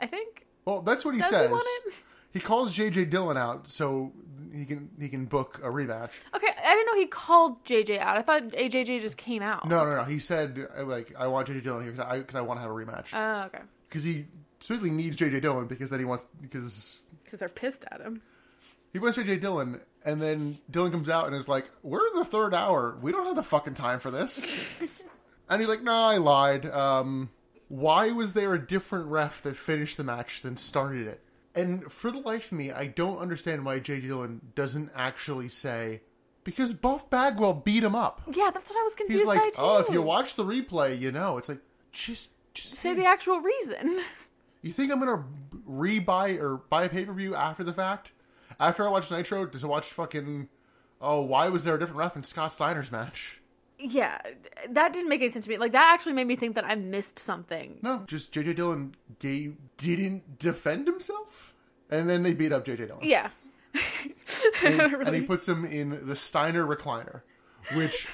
I 0.00 0.06
think. 0.06 0.46
Well, 0.64 0.80
that's 0.82 1.04
what 1.04 1.14
he 1.14 1.20
Does 1.20 1.30
he 1.30 1.36
says. 1.36 1.50
want 1.50 1.66
it? 1.86 1.94
He 2.36 2.42
calls 2.42 2.76
JJ 2.76 3.08
Dillon 3.08 3.36
out 3.38 3.70
so 3.70 4.12
he 4.54 4.64
can 4.66 4.90
he 5.00 5.08
can 5.08 5.24
book 5.24 5.58
a 5.62 5.68
rematch. 5.68 6.10
Okay, 6.34 6.48
I 6.64 6.74
didn't 6.74 6.86
know 6.86 6.96
he 6.96 7.06
called 7.06 7.64
JJ 7.64 7.98
out. 7.98 8.18
I 8.18 8.22
thought 8.22 8.42
AJJ 8.48 9.00
just 9.00 9.16
came 9.16 9.42
out. 9.42 9.66
No, 9.66 9.84
no, 9.84 9.96
no. 9.96 10.04
He 10.04 10.18
said 10.18 10.66
uh, 10.78 10.84
like 10.84 11.14
I 11.18 11.26
want 11.28 11.48
JJ 11.48 11.62
Dillon 11.62 11.82
here 11.84 11.92
because 11.92 12.06
I, 12.06 12.20
'cause 12.20 12.34
I 12.34 12.42
want 12.42 12.58
to 12.58 12.62
have 12.62 12.70
a 12.70 12.74
rematch 12.74 13.08
Oh, 13.14 13.46
okay. 13.46 13.60
because 13.88 14.04
he 14.04 14.26
specifically 14.60 14.90
needs 14.90 15.16
JJ 15.16 15.40
Dillon 15.40 15.66
because 15.66 15.88
then 15.90 15.98
he 15.98 16.04
wants 16.04 16.26
because 16.42 17.00
Because 17.24 17.38
they're 17.38 17.48
pissed 17.48 17.84
at 17.90 18.00
him. 18.00 18.20
he 18.92 18.98
wants 18.98 19.16
JJ 19.18 19.40
Dillon 19.40 19.80
and 20.04 20.20
then 20.20 20.58
Dillon 20.70 20.92
comes 20.92 21.08
out 21.08 21.26
and 21.26 21.34
is 21.36 21.48
like 21.48 21.66
we're 21.82 22.06
in 22.08 22.16
the 22.18 22.24
third 22.24 22.52
hour 22.54 22.98
we 23.00 23.12
don't 23.12 23.24
have 23.26 23.36
the 23.36 23.42
fucking 23.42 23.74
time 23.74 23.98
for 24.00 24.10
this 24.10 24.54
and 25.48 25.60
he's 25.60 25.68
like 25.68 25.82
no 25.82 25.92
I 25.92 26.16
lied 26.18 26.66
um 26.66 27.30
why 27.68 28.10
was 28.12 28.32
there 28.34 28.54
a 28.54 28.64
different 28.64 29.06
ref 29.06 29.42
that 29.42 29.56
finished 29.56 29.96
the 29.96 30.04
match 30.04 30.42
than 30.42 30.56
started 30.56 31.06
it 31.08 31.20
and 31.56 31.90
for 31.90 32.10
the 32.10 32.18
life 32.20 32.52
of 32.52 32.58
me 32.58 32.70
I 32.70 32.86
don't 32.86 33.18
understand 33.18 33.64
why 33.64 33.80
JJ 33.80 34.02
Dillon 34.02 34.40
doesn't 34.54 34.90
actually 34.94 35.48
say 35.48 36.02
because 36.44 36.72
Buff 36.72 37.10
Bagwell 37.10 37.54
beat 37.54 37.82
him 37.82 37.94
up 37.96 38.22
Yeah, 38.32 38.50
that's 38.52 38.70
what 38.70 38.78
I 38.78 38.84
was 38.84 38.94
confused 38.94 39.20
he's 39.20 39.26
like 39.26 39.40
by 39.40 39.48
too. 39.50 39.54
oh 39.58 39.78
if 39.78 39.88
you 39.90 40.02
watch 40.02 40.34
the 40.36 40.44
replay 40.44 40.98
you 40.98 41.10
know 41.10 41.38
it's 41.38 41.48
like 41.48 41.60
just 41.92 42.30
just 42.54 42.74
say 42.74 42.94
the 42.94 43.04
actual 43.04 43.40
reason. 43.40 44.00
you 44.62 44.72
think 44.72 44.90
I'm 44.90 44.98
gonna 44.98 45.24
re-buy 45.66 46.30
or 46.38 46.56
buy 46.56 46.84
a 46.84 46.88
pay-per-view 46.88 47.34
after 47.34 47.62
the 47.62 47.72
fact? 47.72 48.12
After 48.58 48.86
I 48.86 48.90
watch 48.90 49.10
Nitro, 49.10 49.44
does 49.44 49.62
I 49.62 49.66
watch 49.66 49.92
fucking? 49.92 50.48
Oh, 51.00 51.20
why 51.20 51.48
was 51.50 51.64
there 51.64 51.74
a 51.74 51.78
different 51.78 51.98
ref 51.98 52.16
in 52.16 52.22
Scott 52.22 52.52
Steiner's 52.54 52.90
match? 52.90 53.42
Yeah, 53.78 54.20
that 54.70 54.92
didn't 54.92 55.08
make 55.08 55.20
any 55.20 55.30
sense 55.30 55.44
to 55.44 55.50
me. 55.50 55.58
Like 55.58 55.72
that 55.72 55.92
actually 55.94 56.14
made 56.14 56.26
me 56.26 56.36
think 56.36 56.54
that 56.54 56.64
I 56.64 56.74
missed 56.74 57.18
something. 57.18 57.78
No, 57.82 58.04
just 58.06 58.32
JJ 58.32 58.56
Dillon 58.56 58.94
gave, 59.18 59.56
didn't 59.76 60.38
defend 60.38 60.86
himself, 60.86 61.54
and 61.90 62.08
then 62.08 62.22
they 62.22 62.34
beat 62.34 62.52
up 62.52 62.64
JJ 62.64 62.88
Dillon, 62.88 62.98
Yeah. 63.02 63.30
and, 64.64 64.80
and 64.80 65.14
he 65.14 65.20
puts 65.20 65.46
him 65.46 65.66
in 65.66 66.06
the 66.06 66.16
Steiner 66.16 66.64
recliner, 66.66 67.20
which, 67.74 68.08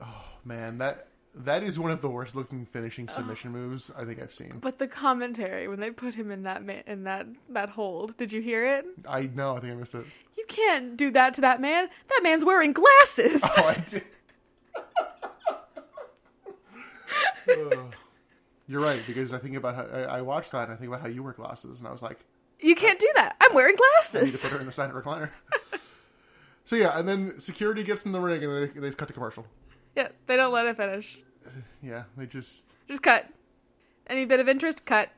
oh 0.00 0.24
man, 0.44 0.78
that 0.78 1.08
that 1.34 1.62
is 1.62 1.78
one 1.78 1.90
of 1.90 2.00
the 2.00 2.08
worst 2.08 2.34
looking 2.34 2.64
finishing 2.66 3.08
submission 3.08 3.52
moves 3.52 3.90
I 3.96 4.04
think 4.04 4.20
I've 4.22 4.32
seen. 4.32 4.58
But 4.60 4.78
the 4.78 4.88
commentary 4.88 5.68
when 5.68 5.78
they 5.80 5.90
put 5.90 6.14
him 6.14 6.30
in 6.30 6.44
that 6.44 6.64
ma- 6.64 6.82
in 6.86 7.04
that 7.04 7.26
that 7.50 7.68
hold, 7.68 8.16
did 8.16 8.32
you 8.32 8.40
hear 8.40 8.64
it? 8.66 8.86
I 9.06 9.22
know, 9.34 9.56
I 9.56 9.60
think 9.60 9.74
I 9.74 9.76
missed 9.76 9.94
it. 9.94 10.06
You 10.38 10.44
can't 10.48 10.96
do 10.96 11.10
that 11.10 11.34
to 11.34 11.42
that 11.42 11.60
man. 11.60 11.88
That 12.08 12.20
man's 12.22 12.44
wearing 12.44 12.72
glasses. 12.72 13.42
Oh, 13.44 13.68
I 13.68 13.74
did. 13.88 14.04
Ugh. 14.76 14.84
You're 18.68 18.80
right 18.82 19.02
because 19.06 19.32
I 19.32 19.38
think 19.38 19.56
about 19.56 19.74
how 19.74 19.82
I, 19.82 20.02
I 20.18 20.20
watched 20.22 20.52
that 20.52 20.64
and 20.64 20.72
I 20.72 20.76
think 20.76 20.88
about 20.88 21.00
how 21.00 21.08
you 21.08 21.22
wear 21.22 21.32
glasses 21.32 21.78
and 21.80 21.88
I 21.88 21.92
was 21.92 22.02
like, 22.02 22.20
You 22.60 22.74
can't 22.74 22.98
do 22.98 23.10
that. 23.16 23.36
I'm 23.40 23.52
wearing 23.54 23.74
glasses. 23.76 24.14
I 24.14 24.24
need 24.24 24.26
to 24.26 24.30
glasses. 24.32 24.42
put 24.42 24.52
her 24.52 24.60
in 24.60 24.66
the 24.66 24.72
side 24.72 24.92
recliner. 24.92 25.30
so 26.64 26.76
yeah, 26.76 26.96
and 26.98 27.08
then 27.08 27.40
security 27.40 27.82
gets 27.82 28.06
in 28.06 28.12
the 28.12 28.20
ring 28.20 28.44
and 28.44 28.52
they, 28.74 28.80
they 28.80 28.90
cut 28.92 29.08
to 29.08 29.14
commercial. 29.14 29.44
Yeah, 29.96 30.08
they 30.26 30.36
don't 30.36 30.52
let 30.52 30.66
it 30.66 30.76
finish. 30.76 31.22
Yeah, 31.82 32.04
they 32.16 32.26
just 32.26 32.64
Just 32.88 33.02
cut. 33.02 33.26
Any 34.06 34.24
bit 34.26 34.38
of 34.40 34.48
interest, 34.48 34.84
cut. 34.84 35.08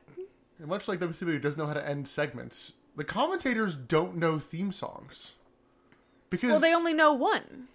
and 0.59 0.67
much 0.67 0.87
like 0.87 0.99
WCW 0.99 1.41
doesn't 1.41 1.59
know 1.59 1.67
how 1.67 1.73
to 1.73 1.87
end 1.87 2.07
segments. 2.07 2.73
The 2.95 3.03
commentators 3.03 3.75
don't 3.75 4.15
know 4.17 4.39
theme 4.39 4.71
songs 4.71 5.33
because 6.29 6.51
Well, 6.51 6.59
they 6.59 6.73
only 6.73 6.93
know 6.93 7.11
one. 7.13 7.67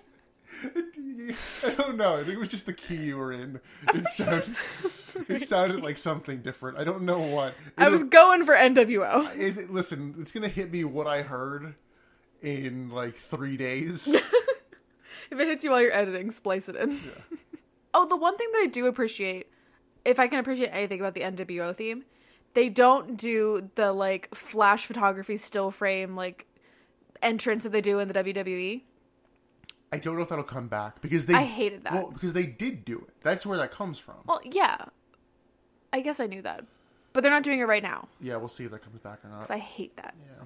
It's, 1.62 1.64
I 1.64 1.74
don't 1.82 1.96
know. 1.96 2.14
I 2.14 2.18
think 2.24 2.30
it 2.30 2.38
was 2.38 2.48
just 2.48 2.66
the 2.66 2.72
key 2.72 2.96
you 2.96 3.16
were 3.18 3.32
in. 3.32 3.60
It 3.94 4.06
sounded, 4.08 4.56
it 5.28 5.42
sounded 5.42 5.82
like 5.82 5.98
something 5.98 6.40
different. 6.42 6.78
I 6.78 6.84
don't 6.84 7.02
know 7.02 7.20
what. 7.20 7.54
I 7.76 7.88
was 7.90 8.04
going 8.04 8.44
for 8.46 8.54
NWO. 8.54 9.34
It, 9.36 9.56
it- 9.58 9.70
listen, 9.72 10.14
it's 10.18 10.32
gonna 10.32 10.48
hit 10.48 10.72
me 10.72 10.84
what 10.84 11.06
I 11.06 11.22
heard 11.22 11.74
in 12.42 12.88
like 12.90 13.14
three 13.14 13.56
days. 13.58 14.14
If 15.30 15.38
it 15.38 15.46
hits 15.46 15.64
you 15.64 15.70
while 15.70 15.80
you're 15.80 15.92
editing, 15.92 16.30
splice 16.30 16.68
it 16.68 16.76
in. 16.76 16.98
oh, 17.94 18.06
the 18.06 18.16
one 18.16 18.36
thing 18.36 18.48
that 18.52 18.60
I 18.62 18.66
do 18.66 18.86
appreciate, 18.86 19.48
if 20.04 20.18
I 20.18 20.26
can 20.26 20.38
appreciate 20.38 20.70
anything 20.70 21.00
about 21.00 21.14
the 21.14 21.20
NWO 21.20 21.74
theme, 21.74 22.04
they 22.54 22.68
don't 22.68 23.16
do 23.16 23.70
the 23.76 23.92
like 23.92 24.34
flash 24.34 24.86
photography 24.86 25.36
still 25.36 25.70
frame 25.70 26.16
like 26.16 26.46
entrance 27.22 27.62
that 27.62 27.70
they 27.72 27.80
do 27.80 27.98
in 27.98 28.08
the. 28.08 28.14
WWE. 28.14 28.82
I 29.92 29.98
don't 29.98 30.14
know 30.16 30.22
if 30.22 30.28
that'll 30.28 30.44
come 30.44 30.68
back 30.68 31.00
because 31.02 31.26
they. 31.26 31.34
I 31.34 31.42
hated 31.44 31.84
that. 31.84 31.92
Well, 31.92 32.10
because 32.12 32.32
they 32.32 32.46
did 32.46 32.84
do 32.84 32.98
it. 32.98 33.14
That's 33.22 33.44
where 33.44 33.58
that 33.58 33.72
comes 33.72 33.98
from. 33.98 34.16
Well, 34.26 34.40
yeah, 34.44 34.84
I 35.92 36.00
guess 36.00 36.20
I 36.20 36.26
knew 36.26 36.42
that, 36.42 36.64
but 37.12 37.22
they're 37.22 37.32
not 37.32 37.42
doing 37.42 37.58
it 37.60 37.64
right 37.64 37.82
now 37.82 38.08
Yeah, 38.20 38.36
we'll 38.36 38.48
see 38.48 38.64
if 38.64 38.70
that 38.70 38.82
comes 38.82 38.98
back 39.00 39.24
or 39.24 39.28
not. 39.30 39.40
because 39.40 39.50
I 39.50 39.58
hate 39.58 39.96
that. 39.96 40.14
Yeah. 40.24 40.44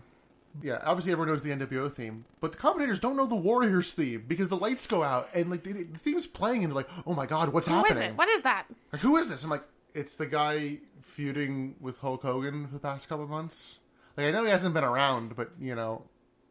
Yeah, 0.62 0.80
obviously 0.84 1.12
everyone 1.12 1.28
knows 1.32 1.42
the 1.42 1.50
NWO 1.50 1.92
theme, 1.92 2.24
but 2.40 2.52
the 2.52 2.58
commentators 2.58 3.00
don't 3.00 3.16
know 3.16 3.26
the 3.26 3.34
Warriors 3.34 3.92
theme 3.92 4.24
because 4.28 4.48
the 4.48 4.56
lights 4.56 4.86
go 4.86 5.02
out 5.02 5.28
and 5.34 5.50
like 5.50 5.64
the, 5.64 5.72
the 5.72 5.98
theme's 5.98 6.26
playing 6.26 6.62
and 6.62 6.70
they're 6.70 6.76
like, 6.76 6.88
"Oh 7.06 7.14
my 7.14 7.26
god, 7.26 7.48
what's 7.48 7.66
Who 7.66 7.74
is 7.74 7.82
happening? 7.82 8.10
it? 8.10 8.16
What 8.16 8.28
is 8.28 8.42
that? 8.42 8.66
Like, 8.92 9.02
who 9.02 9.16
is 9.16 9.28
this?" 9.28 9.42
I'm 9.42 9.50
like, 9.50 9.64
"It's 9.94 10.14
the 10.14 10.26
guy 10.26 10.78
feuding 11.02 11.74
with 11.80 11.98
Hulk 11.98 12.22
Hogan 12.22 12.66
for 12.68 12.74
the 12.74 12.78
past 12.80 13.08
couple 13.08 13.26
months." 13.26 13.80
Like 14.16 14.26
I 14.26 14.30
know 14.30 14.44
he 14.44 14.50
hasn't 14.50 14.74
been 14.74 14.84
around, 14.84 15.34
but 15.34 15.50
you 15.60 15.74
know, 15.74 16.04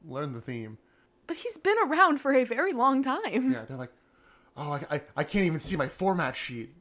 learn 0.05 0.33
the 0.33 0.41
theme. 0.41 0.77
But 1.25 1.37
he's 1.37 1.57
been 1.57 1.77
around 1.85 2.17
for 2.19 2.33
a 2.33 2.43
very 2.43 2.73
long 2.73 3.01
time. 3.01 3.51
Yeah, 3.53 3.63
they're 3.65 3.77
like, 3.77 3.93
"Oh, 4.57 4.73
I, 4.73 4.95
I, 4.97 5.01
I 5.15 5.23
can't 5.23 5.45
even 5.45 5.61
see 5.61 5.77
my 5.77 5.87
format 5.87 6.35
sheet." 6.35 6.73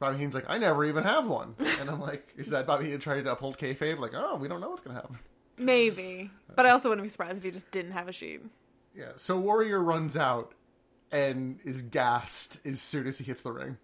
Bobby 0.00 0.16
Heenan's 0.16 0.34
like, 0.34 0.50
"I 0.50 0.58
never 0.58 0.84
even 0.84 1.04
have 1.04 1.28
one," 1.28 1.54
and 1.80 1.88
I'm 1.88 2.00
like, 2.00 2.34
"Is 2.36 2.50
that 2.50 2.66
Bobby 2.66 2.86
Heenan 2.86 2.98
trying 3.00 3.22
to 3.22 3.30
uphold 3.30 3.58
kayfabe?" 3.58 4.00
Like, 4.00 4.10
"Oh, 4.12 4.34
we 4.34 4.48
don't 4.48 4.60
know 4.60 4.70
what's 4.70 4.82
gonna 4.82 4.96
happen." 5.00 5.20
Maybe, 5.56 6.30
but 6.56 6.66
I 6.66 6.70
also 6.70 6.88
wouldn't 6.88 7.04
be 7.04 7.08
surprised 7.08 7.36
if 7.38 7.42
he 7.44 7.50
just 7.50 7.70
didn't 7.70 7.92
have 7.92 8.08
a 8.08 8.12
sheet. 8.12 8.40
Yeah, 8.96 9.12
so 9.16 9.38
Warrior 9.38 9.80
runs 9.82 10.16
out 10.16 10.52
and 11.12 11.58
is 11.64 11.82
gassed 11.82 12.60
as 12.64 12.80
soon 12.80 13.06
as 13.06 13.18
he 13.18 13.24
hits 13.24 13.42
the 13.42 13.52
ring. 13.52 13.78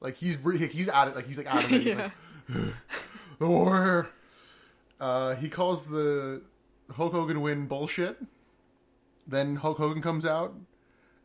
Like 0.00 0.16
he's 0.16 0.38
he's 0.70 0.88
out 0.88 1.08
of 1.08 1.16
like 1.16 1.26
he's 1.26 1.38
like 1.38 1.46
out 1.46 1.64
of 1.64 1.72
it. 1.72 1.82
He's 1.82 1.94
Yeah. 1.96 2.10
like 2.48 2.74
the 3.38 3.46
Warrior. 3.48 4.08
Uh, 5.00 5.34
he 5.34 5.48
calls 5.48 5.86
the 5.86 6.42
Hulk 6.92 7.12
Hogan 7.12 7.40
win 7.40 7.66
bullshit. 7.66 8.18
Then 9.26 9.56
Hulk 9.56 9.78
Hogan 9.78 10.02
comes 10.02 10.24
out, 10.26 10.54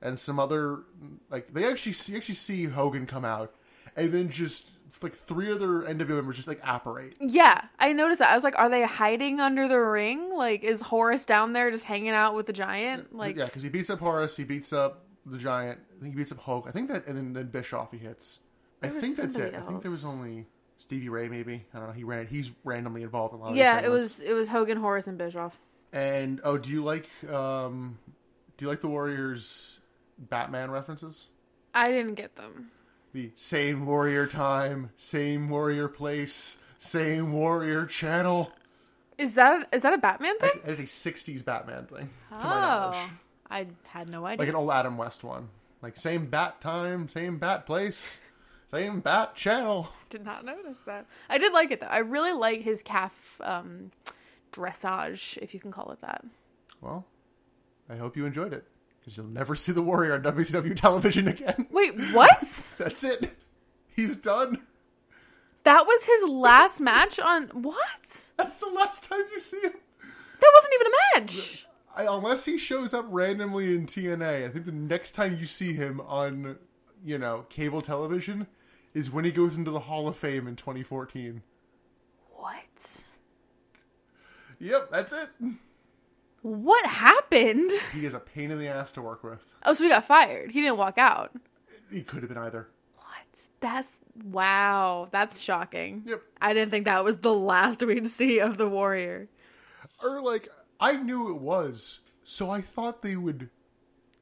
and 0.01 0.17
some 0.17 0.39
other 0.39 0.79
like 1.29 1.53
they 1.53 1.69
actually 1.69 1.93
see 1.93 2.15
actually 2.15 2.35
see 2.35 2.65
Hogan 2.65 3.05
come 3.05 3.25
out, 3.25 3.53
and 3.95 4.11
then 4.13 4.29
just 4.29 4.71
like 5.01 5.13
three 5.13 5.51
other 5.51 5.81
NWO 5.81 6.09
members 6.09 6.35
just 6.35 6.47
like 6.47 6.59
apparate. 6.63 7.15
Yeah, 7.19 7.65
I 7.79 7.93
noticed 7.93 8.19
that. 8.19 8.31
I 8.31 8.35
was 8.35 8.43
like, 8.43 8.57
are 8.57 8.69
they 8.69 8.83
hiding 8.83 9.39
under 9.39 9.67
the 9.67 9.79
ring? 9.79 10.33
Like, 10.35 10.63
is 10.63 10.81
Horace 10.81 11.25
down 11.25 11.53
there 11.53 11.71
just 11.71 11.85
hanging 11.85 12.09
out 12.09 12.35
with 12.35 12.47
the 12.47 12.53
giant? 12.53 13.15
Like, 13.15 13.35
yeah, 13.35 13.45
because 13.45 13.63
he 13.63 13.69
beats 13.69 13.89
up 13.89 13.99
Horace, 13.99 14.35
he 14.35 14.43
beats 14.43 14.73
up 14.73 15.05
the 15.25 15.37
Giant, 15.37 15.79
I 15.97 16.01
think 16.01 16.13
he 16.13 16.17
beats 16.17 16.31
up 16.31 16.39
Hulk. 16.39 16.65
I 16.67 16.71
think 16.71 16.89
that, 16.89 17.07
and 17.07 17.15
then, 17.15 17.33
then 17.33 17.47
Bischoff 17.47 17.91
he 17.91 17.97
hits. 17.97 18.39
I 18.81 18.89
think 18.89 19.17
that's 19.17 19.35
it. 19.35 19.53
somebody 19.53 19.57
I 19.57 19.67
think 19.67 19.81
there 19.81 19.91
was 19.91 20.05
only 20.05 20.47
Stevie 20.77 21.09
Ray, 21.09 21.27
maybe. 21.27 21.65
I 21.73 21.79
don't 21.79 21.87
know. 21.87 21.93
He 21.93 22.03
ran. 22.03 22.27
He's 22.27 22.51
randomly 22.63 23.03
involved 23.03 23.33
in 23.33 23.39
a 23.39 23.43
lot 23.43 23.51
of 23.51 23.57
yeah, 23.57 23.81
these 23.81 23.87
it 23.87 23.91
was 23.91 24.19
it 24.21 24.33
was 24.33 24.47
Hogan, 24.47 24.77
Horace, 24.77 25.07
and 25.07 25.17
Bischoff. 25.17 25.59
And 25.91 26.39
oh, 26.43 26.57
do 26.57 26.71
you 26.71 26.83
like 26.83 27.09
um, 27.29 27.97
do 28.57 28.65
you 28.65 28.69
like 28.69 28.81
the 28.81 28.87
Warriors 28.87 29.79
Batman 30.17 30.71
references? 30.71 31.27
I 31.73 31.91
didn't 31.91 32.15
get 32.15 32.35
them. 32.35 32.71
The 33.13 33.31
same 33.35 33.85
Warrior 33.85 34.27
time, 34.27 34.91
same 34.97 35.49
Warrior 35.49 35.87
place, 35.87 36.57
same 36.79 37.33
Warrior 37.33 37.85
channel. 37.85 38.51
Is 39.17 39.33
that 39.33 39.67
is 39.73 39.81
that 39.81 39.93
a 39.93 39.97
Batman 39.97 40.37
thing? 40.39 40.61
Is 40.65 40.79
a 40.79 40.83
'60s 40.83 41.43
Batman 41.43 41.85
thing, 41.85 42.09
to 42.39 42.45
my 42.45 42.55
Oh, 42.55 42.59
knowledge. 42.91 43.09
I 43.49 43.67
had 43.87 44.09
no 44.09 44.25
idea. 44.25 44.39
like 44.39 44.49
an 44.49 44.55
old 44.55 44.69
Adam 44.71 44.95
West 44.97 45.23
one. 45.23 45.49
Like 45.81 45.97
same 45.97 46.27
bat 46.27 46.61
time, 46.61 47.07
same 47.07 47.37
bat 47.39 47.65
place, 47.65 48.19
same 48.71 48.99
bat 48.99 49.35
channel. 49.35 49.89
did 50.09 50.23
not 50.23 50.45
notice 50.45 50.77
that. 50.85 51.05
I 51.29 51.37
did 51.39 51.51
like 51.51 51.71
it 51.71 51.79
though. 51.79 51.87
I 51.87 51.97
really 51.99 52.31
like 52.33 52.61
his 52.61 52.83
calf 52.83 53.41
um, 53.43 53.91
dressage, 54.51 55.37
if 55.37 55.53
you 55.53 55.59
can 55.59 55.71
call 55.71 55.91
it 55.91 56.01
that. 56.01 56.23
Well, 56.79 57.05
I 57.89 57.95
hope 57.95 58.15
you 58.15 58.25
enjoyed 58.25 58.53
it 58.53 58.65
because 59.09 59.17
you'll 59.17 59.33
never 59.33 59.55
see 59.55 59.71
the 59.71 59.81
Warrior 59.81 60.13
on 60.13 60.21
WCW 60.21 60.75
television 60.75 61.27
again. 61.27 61.67
Wait, 61.71 61.93
what? 62.13 62.41
That's 62.77 63.03
it. 63.03 63.35
He's 63.95 64.15
done. 64.15 64.61
that 65.63 65.87
was 65.87 66.05
his 66.05 66.29
last 66.29 66.79
match 66.79 67.19
on 67.19 67.47
what? 67.47 68.29
That's 68.37 68.59
the 68.59 68.69
last 68.69 69.03
time 69.03 69.23
you 69.33 69.39
see 69.39 69.59
him. 69.59 69.73
That 70.39 70.51
wasn't 70.53 70.73
even 70.75 70.87
a 70.87 71.19
match. 71.19 71.65
I, 71.95 72.03
unless 72.03 72.45
he 72.45 72.57
shows 72.59 72.93
up 72.93 73.05
randomly 73.09 73.75
in 73.75 73.87
TNA, 73.87 74.45
I 74.45 74.49
think 74.49 74.65
the 74.65 74.71
next 74.71 75.13
time 75.13 75.37
you 75.37 75.47
see 75.47 75.73
him 75.73 76.01
on, 76.01 76.57
you 77.03 77.17
know, 77.17 77.45
cable 77.49 77.81
television 77.81 78.45
is 78.93 79.11
when 79.11 79.25
he 79.25 79.31
goes 79.31 79.55
into 79.55 79.71
the 79.71 79.79
Hall 79.79 80.07
of 80.07 80.15
Fame 80.15 80.47
in 80.47 80.55
2014. 80.55 81.41
What? 82.35 83.03
Yep, 84.59 84.91
that's 84.91 85.13
it. 85.13 85.29
What 86.41 86.85
happened? 86.85 87.69
He 87.93 88.05
is 88.05 88.13
a 88.13 88.19
pain 88.19 88.51
in 88.51 88.59
the 88.59 88.67
ass 88.67 88.91
to 88.93 89.01
work 89.01 89.23
with. 89.23 89.39
Oh, 89.63 89.73
so 89.73 89.83
he 89.83 89.89
got 89.89 90.05
fired. 90.05 90.51
He 90.51 90.61
didn't 90.61 90.77
walk 90.77 90.97
out. 90.97 91.31
He 91.91 92.01
could 92.01 92.21
have 92.23 92.29
been 92.29 92.37
either. 92.37 92.69
What? 92.95 93.05
That's 93.59 93.99
wow. 94.25 95.09
That's 95.11 95.39
shocking. 95.41 96.03
Yep. 96.05 96.21
I 96.41 96.53
didn't 96.53 96.71
think 96.71 96.85
that 96.85 97.03
was 97.03 97.17
the 97.17 97.33
last 97.33 97.83
we'd 97.83 98.07
see 98.07 98.39
of 98.39 98.57
the 98.57 98.67
Warrior. 98.69 99.27
Or 100.03 100.21
like 100.21 100.47
I 100.79 100.93
knew 100.93 101.29
it 101.35 101.41
was, 101.41 101.99
so 102.23 102.49
I 102.49 102.61
thought 102.61 103.01
they 103.01 103.17
would 103.17 103.49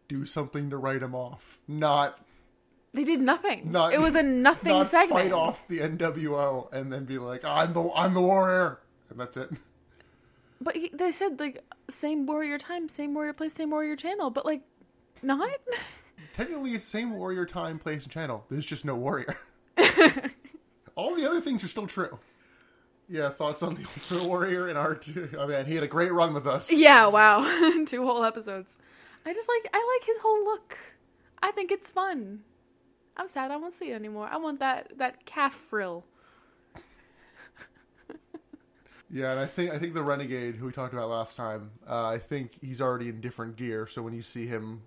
do 0.08 0.26
something 0.26 0.70
to 0.72 0.78
write 0.78 1.04
him 1.04 1.14
off, 1.14 1.60
not 1.68 2.18
They 2.94 3.04
did 3.04 3.20
nothing. 3.22 3.72
not. 3.72 3.94
it 3.94 4.00
was 4.00 4.16
a 4.16 4.24
nothing 4.24 4.72
not 4.72 4.88
segment. 4.88 5.22
Fight 5.22 5.32
off 5.34 5.68
the 5.68 5.80
NWO 5.80 6.72
and 6.74 6.92
then 6.92 7.06
be 7.06 7.18
like, 7.20 7.46
I'm 7.46 7.74
the 7.74 7.92
I'm 7.96 8.14
the 8.16 8.22
warrior, 8.22 8.80
and 9.12 9.20
that's 9.20 9.38
it. 9.38 9.52
But 10.60 10.76
he, 10.76 10.90
they 10.94 11.12
said 11.12 11.40
like 11.40 11.64
same 11.90 12.26
Warrior 12.26 12.58
time, 12.58 12.90
same 12.90 13.14
Warrior 13.14 13.34
place, 13.34 13.54
same 13.54 13.70
Warrior 13.70 13.96
channel, 13.96 14.30
but 14.30 14.46
like 14.46 14.62
not. 15.22 15.50
Technically, 16.34 16.74
it's 16.74 16.86
same 16.86 17.18
warrior 17.18 17.46
time, 17.48 17.80
place, 17.80 18.04
and 18.04 18.12
channel. 18.12 18.46
There's 18.50 18.66
just 18.66 18.86
no 18.86 18.96
warrior. 18.96 19.40
All 20.96 21.16
the 21.16 21.28
other 21.28 21.42
things 21.42 21.64
are 21.64 21.68
still 21.68 21.88
true. 21.88 22.20
Yeah, 23.10 23.30
thoughts 23.30 23.64
on 23.64 23.76
the 23.76 23.86
Ultimate 23.98 24.26
Warrior 24.26 24.68
and 24.68 24.78
our? 24.78 25.00
I 25.16 25.38
oh, 25.38 25.48
mean, 25.48 25.66
he 25.66 25.76
had 25.76 25.84
a 25.84 25.88
great 25.88 26.12
run 26.12 26.34
with 26.34 26.46
us. 26.46 26.72
yeah, 26.72 27.08
wow, 27.08 27.42
two 27.88 28.06
whole 28.06 28.24
episodes. 28.24 28.78
I 29.26 29.34
just 29.34 29.48
like 29.48 29.70
I 29.74 29.98
like 29.98 30.06
his 30.06 30.18
whole 30.22 30.44
look. 30.44 30.78
I 31.42 31.52
think 31.52 31.72
it's 31.72 31.90
fun. 31.90 32.42
I'm 33.16 33.30
sad 33.30 33.50
I 33.50 33.58
won't 33.58 33.74
see 33.74 33.92
it 33.92 33.96
anymore. 33.96 34.30
I 34.32 34.38
want 34.38 34.60
that 34.60 34.92
that 34.98 35.26
calf 35.26 35.54
frill. 35.54 36.06
Yeah, 39.10 39.32
and 39.32 39.40
I 39.40 39.46
think 39.46 39.72
I 39.72 39.78
think 39.78 39.94
the 39.94 40.04
Renegade, 40.04 40.56
who 40.56 40.66
we 40.66 40.72
talked 40.72 40.94
about 40.94 41.10
last 41.10 41.38
time, 41.38 41.72
uh, 41.88 42.08
I 42.08 42.18
think 42.18 42.58
he's 42.62 42.82
already 42.82 43.10
in 43.10 43.22
different 43.22 43.56
gear. 43.56 43.88
So 43.88 44.02
when 44.02 44.14
you 44.14 44.22
see 44.22 44.48
him 44.48 44.82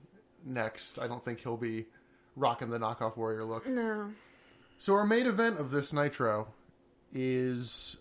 next, 0.44 0.98
I 0.98 1.06
don't 1.06 1.24
think 1.24 1.40
he'll 1.40 1.56
be 1.56 1.86
rocking 2.36 2.70
the 2.70 2.78
knockoff 2.78 3.16
Warrior 3.16 3.44
look. 3.44 3.66
No. 3.66 4.10
So 4.78 4.94
our 4.94 5.06
main 5.06 5.26
event 5.26 5.58
of 5.58 5.70
this 5.70 5.92
Nitro 5.92 6.48
is 7.12 7.96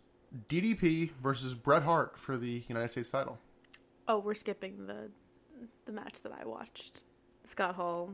DDP 0.49 1.11
versus 1.23 1.55
Bret 1.55 1.83
Hart 1.83 2.17
for 2.17 2.37
the 2.37 2.63
United 2.67 2.91
States 2.91 3.09
title. 3.09 3.39
Oh, 4.07 4.19
we're 4.19 4.33
skipping 4.33 4.87
the 4.87 5.09
the 5.85 5.91
match 5.91 6.21
that 6.23 6.31
I 6.31 6.45
watched. 6.45 7.03
Scott 7.45 7.75
Hall, 7.75 8.09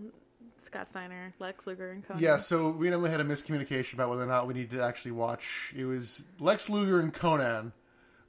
Scott 0.57 0.89
Steiner, 0.89 1.33
Lex 1.39 1.65
Luger, 1.67 1.91
and 1.91 2.05
Konnan. 2.05 2.21
Yeah, 2.21 2.37
so 2.37 2.69
we 2.69 2.91
only 2.93 3.09
had 3.09 3.19
a 3.19 3.23
miscommunication 3.23 3.93
about 3.93 4.09
whether 4.09 4.23
or 4.23 4.27
not 4.27 4.47
we 4.47 4.53
needed 4.53 4.71
to 4.71 4.81
actually 4.81 5.11
watch. 5.11 5.73
It 5.75 5.85
was 5.85 6.23
Lex 6.39 6.69
Luger 6.69 6.99
and 6.99 7.13
Konnan 7.13 7.71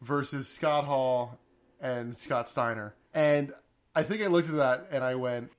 versus 0.06 0.48
Scott 0.48 0.84
Hall 0.84 1.38
and 1.80 2.16
Scott 2.16 2.48
Steiner. 2.48 2.94
And 3.12 3.52
I 3.94 4.02
think 4.02 4.22
I 4.22 4.26
looked 4.26 4.48
at 4.48 4.56
that 4.56 4.88
and 4.90 5.02
I 5.02 5.14
went, 5.14 5.50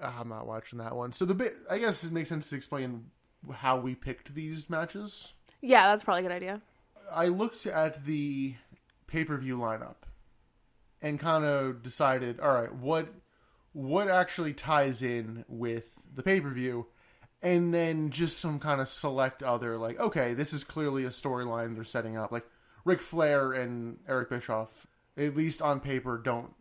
"Ah, 0.00 0.20
I'm 0.20 0.28
not 0.28 0.46
watching 0.46 0.78
that 0.78 0.94
one. 0.94 1.12
So 1.12 1.24
the 1.24 1.34
bit, 1.34 1.54
I 1.70 1.78
guess 1.78 2.04
it 2.04 2.12
makes 2.12 2.28
sense 2.28 2.48
to 2.50 2.56
explain 2.56 3.10
how 3.52 3.78
we 3.78 3.94
picked 3.94 4.34
these 4.34 4.68
matches. 4.70 5.32
Yeah, 5.60 5.88
that's 5.88 6.04
probably 6.04 6.20
a 6.20 6.28
good 6.28 6.34
idea. 6.36 6.60
I 7.10 7.28
looked 7.28 7.66
at 7.66 8.04
the 8.04 8.54
pay 9.06 9.24
per 9.24 9.36
view 9.36 9.58
lineup 9.58 9.96
and 11.00 11.18
kind 11.20 11.44
of 11.44 11.82
decided, 11.82 12.40
all 12.40 12.54
right, 12.54 12.74
what 12.74 13.08
what 13.72 14.08
actually 14.08 14.54
ties 14.54 15.02
in 15.02 15.44
with 15.48 16.06
the 16.14 16.22
pay 16.22 16.40
per 16.40 16.50
view, 16.50 16.86
and 17.42 17.72
then 17.74 18.10
just 18.10 18.38
some 18.38 18.58
kind 18.58 18.80
of 18.80 18.88
select 18.88 19.42
other 19.42 19.76
like, 19.76 20.00
okay, 20.00 20.34
this 20.34 20.52
is 20.52 20.64
clearly 20.64 21.04
a 21.04 21.10
storyline 21.10 21.74
they're 21.74 21.84
setting 21.84 22.16
up. 22.16 22.32
Like 22.32 22.46
Ric 22.86 23.00
Flair 23.00 23.52
and 23.52 23.98
Eric 24.08 24.30
Bischoff, 24.30 24.86
at 25.16 25.36
least 25.36 25.60
on 25.60 25.80
paper, 25.80 26.16
don't 26.16 26.54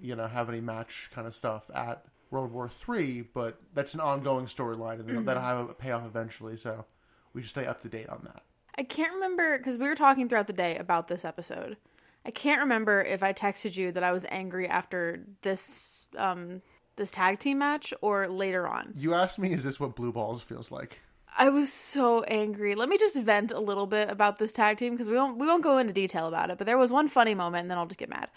you 0.00 0.14
know 0.14 0.28
have 0.28 0.48
any 0.48 0.60
match 0.60 1.10
kind 1.12 1.26
of 1.26 1.34
stuff 1.34 1.68
at 1.74 2.04
World 2.30 2.52
War 2.52 2.68
Three, 2.68 3.22
but 3.22 3.60
that's 3.74 3.92
an 3.92 4.00
ongoing 4.00 4.46
storyline, 4.46 5.00
and 5.00 5.26
that'll 5.26 5.42
have 5.42 5.68
a 5.68 5.74
payoff 5.74 6.06
eventually. 6.06 6.56
So 6.56 6.84
we 7.32 7.42
should 7.42 7.50
stay 7.50 7.66
up 7.66 7.82
to 7.82 7.88
date 7.88 8.08
on 8.08 8.20
that. 8.24 8.42
I 8.78 8.84
can't 8.84 9.12
remember 9.14 9.58
because 9.58 9.76
we 9.76 9.88
were 9.88 9.96
talking 9.96 10.28
throughout 10.28 10.46
the 10.46 10.52
day 10.52 10.76
about 10.76 11.08
this 11.08 11.24
episode. 11.24 11.76
I 12.24 12.30
can't 12.30 12.60
remember 12.60 13.02
if 13.02 13.22
I 13.22 13.32
texted 13.32 13.76
you 13.76 13.90
that 13.92 14.04
I 14.04 14.12
was 14.12 14.24
angry 14.30 14.68
after 14.68 15.24
this 15.42 16.06
um 16.16 16.62
this 16.94 17.10
tag 17.10 17.40
team 17.40 17.58
match 17.58 17.92
or 18.00 18.28
later 18.28 18.68
on. 18.68 18.92
You 18.96 19.14
asked 19.14 19.40
me, 19.40 19.52
is 19.52 19.64
this 19.64 19.80
what 19.80 19.96
Blue 19.96 20.12
Balls 20.12 20.40
feels 20.40 20.70
like? 20.70 21.00
I 21.36 21.48
was 21.48 21.72
so 21.72 22.22
angry. 22.24 22.74
Let 22.74 22.88
me 22.88 22.96
just 22.96 23.16
vent 23.16 23.50
a 23.50 23.60
little 23.60 23.86
bit 23.86 24.08
about 24.08 24.38
this 24.38 24.52
tag 24.52 24.78
team 24.78 24.92
because 24.92 25.10
we 25.10 25.16
won't 25.16 25.36
we 25.38 25.46
won't 25.46 25.62
go 25.62 25.78
into 25.78 25.92
detail 25.92 26.28
about 26.28 26.50
it. 26.50 26.58
But 26.58 26.66
there 26.66 26.78
was 26.78 26.90
one 26.90 27.08
funny 27.08 27.34
moment, 27.34 27.62
and 27.62 27.70
then 27.70 27.78
I'll 27.78 27.86
just 27.86 27.98
get 27.98 28.08
mad. 28.08 28.28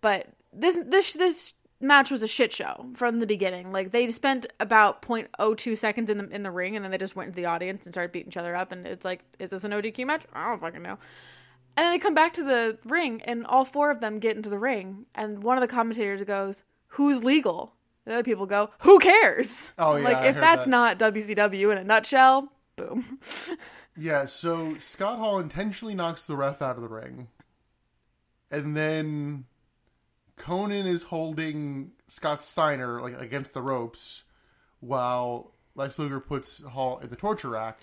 But 0.00 0.28
this 0.52 0.76
this 0.86 1.12
this 1.12 1.54
match 1.80 2.10
was 2.10 2.22
a 2.22 2.28
shit 2.28 2.52
show 2.52 2.86
from 2.94 3.20
the 3.20 3.26
beginning. 3.26 3.72
Like 3.72 3.92
they 3.92 4.10
spent 4.10 4.46
about 4.58 5.02
0.02 5.02 5.78
seconds 5.78 6.10
in 6.10 6.18
the 6.18 6.28
in 6.28 6.42
the 6.42 6.50
ring 6.50 6.76
and 6.76 6.84
then 6.84 6.90
they 6.90 6.98
just 6.98 7.16
went 7.16 7.28
into 7.28 7.36
the 7.36 7.46
audience 7.46 7.86
and 7.86 7.94
started 7.94 8.12
beating 8.12 8.28
each 8.28 8.36
other 8.36 8.54
up 8.54 8.72
and 8.72 8.86
it's 8.86 9.04
like 9.04 9.24
is 9.38 9.50
this 9.50 9.64
an 9.64 9.72
ODQ 9.72 10.06
match? 10.06 10.24
I 10.32 10.48
don't 10.48 10.60
fucking 10.60 10.82
know. 10.82 10.98
And 11.76 11.84
then 11.84 11.92
they 11.92 11.98
come 11.98 12.14
back 12.14 12.34
to 12.34 12.44
the 12.44 12.78
ring 12.84 13.22
and 13.22 13.46
all 13.46 13.64
four 13.64 13.90
of 13.90 14.00
them 14.00 14.18
get 14.18 14.36
into 14.36 14.50
the 14.50 14.58
ring 14.58 15.06
and 15.14 15.42
one 15.42 15.56
of 15.56 15.62
the 15.62 15.68
commentators 15.68 16.22
goes, 16.22 16.64
"Who's 16.88 17.24
legal?" 17.24 17.74
The 18.10 18.16
other 18.16 18.24
people 18.24 18.44
go, 18.46 18.70
"Who 18.80 18.98
cares?" 18.98 19.70
Oh, 19.78 19.94
yeah, 19.94 20.02
like 20.02 20.16
I 20.16 20.26
if 20.26 20.34
that's 20.34 20.64
that. 20.64 20.68
not 20.68 20.98
WCW 20.98 21.70
in 21.70 21.78
a 21.78 21.84
nutshell, 21.84 22.52
boom. 22.74 23.20
Yeah, 23.96 24.24
so 24.24 24.78
Scott 24.78 25.18
Hall 25.18 25.38
intentionally 25.38 25.94
knocks 25.94 26.24
the 26.26 26.36
ref 26.36 26.62
out 26.62 26.76
of 26.76 26.82
the 26.82 26.88
ring. 26.88 27.28
And 28.50 28.76
then 28.76 29.44
Konnan 30.38 30.86
is 30.86 31.04
holding 31.04 31.92
Scott 32.08 32.42
Steiner 32.42 33.00
like 33.02 33.20
against 33.20 33.52
the 33.52 33.60
ropes 33.60 34.24
while 34.80 35.52
Lex 35.74 35.98
Luger 35.98 36.18
puts 36.18 36.62
Hall 36.62 36.98
in 36.98 37.10
the 37.10 37.16
torture 37.16 37.50
rack. 37.50 37.80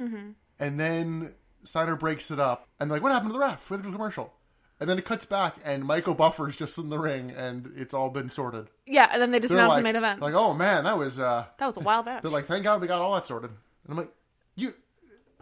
Mm-hmm. 0.00 0.30
And 0.58 0.78
then 0.78 1.34
Steiner 1.64 1.96
breaks 1.96 2.30
it 2.30 2.38
up. 2.38 2.68
And 2.78 2.88
they're 2.88 2.96
like, 2.96 3.02
what 3.02 3.12
happened 3.12 3.30
to 3.30 3.32
the 3.34 3.40
ref? 3.40 3.70
With 3.70 3.82
the 3.82 3.90
commercial. 3.90 4.32
And 4.80 4.88
then 4.88 4.96
it 4.96 5.04
cuts 5.04 5.26
back, 5.26 5.56
and 5.64 5.84
Michael 5.84 6.14
Buffer's 6.14 6.56
just 6.56 6.78
in 6.78 6.88
the 6.88 6.98
ring, 7.00 7.32
and 7.36 7.72
it's 7.76 7.92
all 7.92 8.10
been 8.10 8.30
sorted. 8.30 8.68
yeah, 8.86 9.08
and 9.12 9.20
then 9.20 9.32
they 9.32 9.40
just 9.40 9.50
They're 9.50 9.58
announced 9.58 9.72
like, 9.74 9.80
the 9.82 9.88
main 9.88 9.96
event. 9.96 10.20
like, 10.20 10.34
oh 10.34 10.54
man, 10.54 10.84
that 10.84 10.96
was. 10.96 11.18
uh 11.18 11.46
that 11.58 11.66
was 11.66 11.76
a 11.76 11.80
wild 11.80 12.06
match. 12.06 12.22
They're 12.22 12.30
like, 12.30 12.46
thank 12.46 12.62
God 12.62 12.80
we 12.80 12.86
got 12.86 13.02
all 13.02 13.14
that 13.14 13.26
sorted. 13.26 13.50
And 13.50 13.90
I'm 13.90 13.96
like, 13.96 14.12
you, 14.54 14.74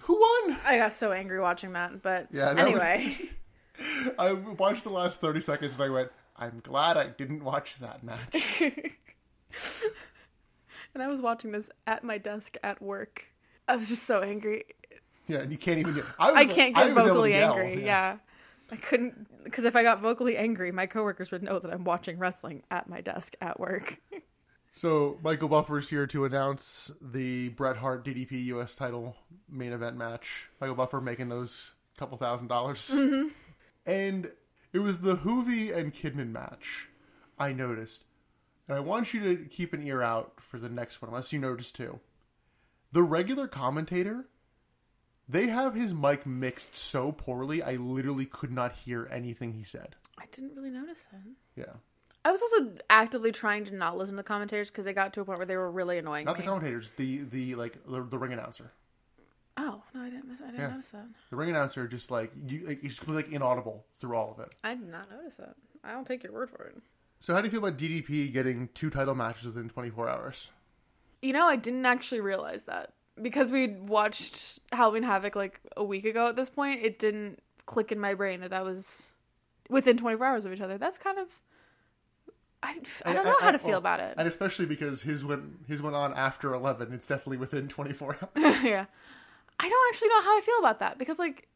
who 0.03 0.15
won? 0.15 0.59
I 0.65 0.79
got 0.79 0.95
so 0.95 1.13
angry 1.13 1.39
watching 1.39 1.75
that, 1.75 2.01
but 2.03 2.29
Yeah, 2.33 2.55
that 2.55 2.65
was- 2.65 2.81
anyway. 2.81 3.19
I 4.19 4.33
watched 4.33 4.85
the 4.85 4.91
last 4.91 5.21
30 5.21 5.43
seconds 5.43 5.75
and 5.75 5.83
I 5.85 5.91
went, 5.91 6.11
I'm 6.39 6.61
glad 6.65 6.97
I 6.97 7.09
didn't 7.09 7.45
watch 7.45 7.79
that 7.81 8.03
match. 8.03 8.63
and 10.95 11.03
I 11.03 11.09
was 11.09 11.21
watching 11.21 11.53
this 11.53 11.69
at 11.87 12.03
my 12.05 12.19
desk 12.19 12.57
at 12.63 12.81
work. 12.81 13.27
I 13.69 13.77
was 13.77 13.89
just 13.89 14.05
so 14.05 14.23
angry. 14.23 14.65
yeah, 15.29 15.39
and 15.41 15.51
you 15.53 15.59
can't 15.59 15.79
even 15.79 15.95
get. 15.95 16.05
I, 16.19 16.31
was 16.31 16.39
I 16.39 16.43
like- 16.47 16.55
can't 16.55 16.75
get 16.75 16.85
was 16.85 16.91
able 16.93 17.03
to 17.03 17.09
vocally 17.15 17.33
yell, 17.33 17.55
angry. 17.59 17.85
Yeah. 17.85 18.17
I 18.71 18.77
couldn't 18.77 19.45
because 19.45 19.65
if 19.65 19.77
I 19.77 19.83
got 19.83 20.01
vocally 20.01 20.37
angry, 20.37 20.73
my 20.73 20.87
coworkers 20.87 21.31
would 21.31 21.43
know 21.43 21.59
that 21.59 21.73
I'm 21.73 21.85
watching 21.85 22.19
wrestling 22.19 22.63
at 22.71 22.89
my 22.89 23.01
desk 23.01 23.37
at 23.41 23.61
work. 23.61 24.01
So 24.77 25.19
Michael 25.23 25.49
Buffer 25.49 25.79
is 25.79 25.89
here 25.89 26.07
to 26.09 26.27
announce 26.27 26.93
the 27.01 27.49
Bret 27.49 27.79
Hart 27.79 28.05
DDP 28.05 28.45
US 28.45 28.75
title 28.75 29.17
main 29.49 29.73
event 29.73 29.97
match. 29.97 30.51
Michael 30.61 30.77
Buffer 30.77 31.01
making 31.01 31.31
those 31.31 31.73
couple 31.97 32.19
thousand 32.19 32.49
dollars. 32.49 32.95
Mm-hmm. 32.95 33.29
And 33.87 34.33
it 34.73 34.81
was 34.81 34.99
the 34.99 35.17
Juvi 35.17 35.75
and 35.75 35.95
Kidman 35.95 36.33
match, 36.33 36.89
I 37.39 37.53
noticed. 37.53 38.05
And 38.69 38.77
I 38.77 38.81
want 38.81 39.15
you 39.15 39.21
to 39.21 39.45
keep 39.45 39.73
an 39.73 39.87
ear 39.87 40.03
out 40.03 40.41
for 40.41 40.59
the 40.59 40.69
next 40.69 41.01
one, 41.01 41.09
unless 41.09 41.33
you 41.33 41.39
notice 41.39 41.71
too. 41.71 42.01
The 42.91 43.05
regular 43.05 43.47
commentator, 43.47 44.27
they 45.29 45.47
have 45.49 45.75
his 45.75 45.95
mic 45.95 46.25
mixed 46.27 46.77
so 46.77 47.13
poorly, 47.13 47.63
I 47.63 47.73
literally 47.77 48.27
could 48.27 48.53
not 48.53 48.73
hear 48.73 49.09
anything 49.11 49.53
he 49.53 49.65
said. 49.65 49.97
I 50.19 50.25
didn't 50.33 50.55
really 50.55 50.71
notice 50.71 51.07
that. 51.13 51.21
Yeah. 51.57 51.73
I 52.25 52.33
was 52.33 52.43
also 52.43 52.73
actively 52.91 53.31
trying 53.33 53.65
to 53.67 53.75
not 53.75 53.97
listen 53.97 54.15
to 54.15 54.19
the 54.19 54.23
commentators 54.25 54.71
because 54.71 54.85
they 54.85 54.93
got 54.93 55.13
to 55.13 55.21
a 55.21 55.25
point 55.25 55.39
where 55.39 55.47
they 55.47 55.57
were 55.57 55.71
really 55.71 55.99
annoying 55.99 56.25
Not 56.27 56.37
the 56.37 56.43
commentators, 56.43 56.91
the 56.97 57.19
the 57.19 57.55
like 57.55 57.79
the, 57.87 58.03
the 58.03 58.19
ring 58.19 58.33
announcer. 58.33 58.73
oh 59.57 59.83
no, 59.95 60.01
I 60.01 60.11
didn't. 60.11 60.29
Miss, 60.29 60.41
I 60.41 60.47
didn't 60.47 60.61
Yeah. 60.61 60.69
notice 60.71 60.91
that. 60.91 61.07
The 61.31 61.37
ring 61.37 61.51
announcer 61.51 61.87
just 61.87 62.11
like 62.11 62.33
you, 62.49 62.67
like, 62.67 62.81
he's 62.83 62.99
completely 62.99 63.25
like, 63.25 63.33
inaudible 63.33 63.87
through 63.99 64.17
all 64.17 64.33
of 64.33 64.41
it. 64.41 64.53
I 64.65 64.75
did 64.75 64.89
not 64.89 65.09
notice 65.11 65.37
that. 65.37 65.55
I 65.85 65.93
don't 65.93 66.07
take 66.07 66.25
your 66.25 66.33
word 66.33 66.51
for 66.51 66.65
it. 66.65 66.77
So 67.21 67.33
how 67.33 67.41
do 67.41 67.47
you 67.47 67.51
feel 67.51 67.65
about 67.65 67.79
DDP 67.79 68.33
getting 68.33 68.69
two 68.75 68.91
title 68.91 69.15
matches 69.15 69.47
within 69.47 69.69
24 69.69 70.09
hours? 70.09 70.51
You 71.23 71.33
know, 71.33 71.47
I 71.47 71.57
didn't 71.57 71.87
actually 71.87 72.21
realize 72.21 72.65
that 72.65 72.93
because 73.21 73.51
we 73.51 73.69
watched 73.69 74.59
Halloween 74.73 75.03
Havoc 75.03 75.37
like 75.37 75.61
a 75.77 75.85
week 75.85 76.05
ago. 76.05 76.27
At 76.29 76.37
this 76.37 76.51
point, 76.51 76.83
it 76.83 76.99
didn't 76.99 77.41
click 77.67 77.91
in 77.93 77.99
my 77.99 78.15
brain 78.15 78.41
that 78.41 78.51
that 78.51 78.65
was 78.65 79.13
within 79.69 79.97
24 79.97 80.27
hours 80.27 80.45
of 80.45 80.53
each 80.53 80.61
other. 80.61 80.79
That's 80.79 80.99
kind 80.99 81.19
of. 81.19 81.29
I, 82.63 82.81
I 83.05 83.13
don't 83.13 83.25
know 83.25 83.35
how 83.39 83.49
to 83.51 83.53
and- 83.55 83.61
feel 83.61 83.71
well, 83.71 83.79
about 83.79 84.01
it. 84.01 84.15
And 84.17 84.27
especially 84.27 84.67
because 84.67 85.03
his 85.03 85.25
went 85.25 85.45
his 85.69 85.81
went 85.83 85.95
on 85.95 86.13
after 86.15 86.53
11, 86.55 86.93
it's 86.93 87.07
definitely 87.07 87.37
within 87.37 87.69
24 87.69 88.17
hours. 88.37 88.63
yeah. 88.65 88.87
I 89.59 89.69
don't 89.69 89.89
actually 89.95 90.09
know 90.09 90.23
how 90.23 90.37
I 90.37 90.41
feel 90.43 90.59
about 90.59 90.81
that 90.81 90.99
because, 90.99 91.19
like, 91.19 91.49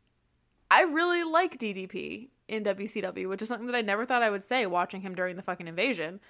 I 0.71 0.83
really 0.85 1.23
like 1.25 1.59
DDP 1.59 2.29
in 2.49 2.65
WCW, 2.65 3.29
which 3.29 3.43
is 3.43 3.49
something 3.49 3.67
that 3.67 3.75
I 3.77 3.83
never 3.83 4.07
thought 4.07 4.23
I 4.23 4.31
would 4.31 4.43
say 4.45 4.65
watching 4.67 5.01
him 5.03 5.15
during 5.15 5.37
the 5.37 5.43
fucking 5.43 5.69
invasion. 5.69 6.21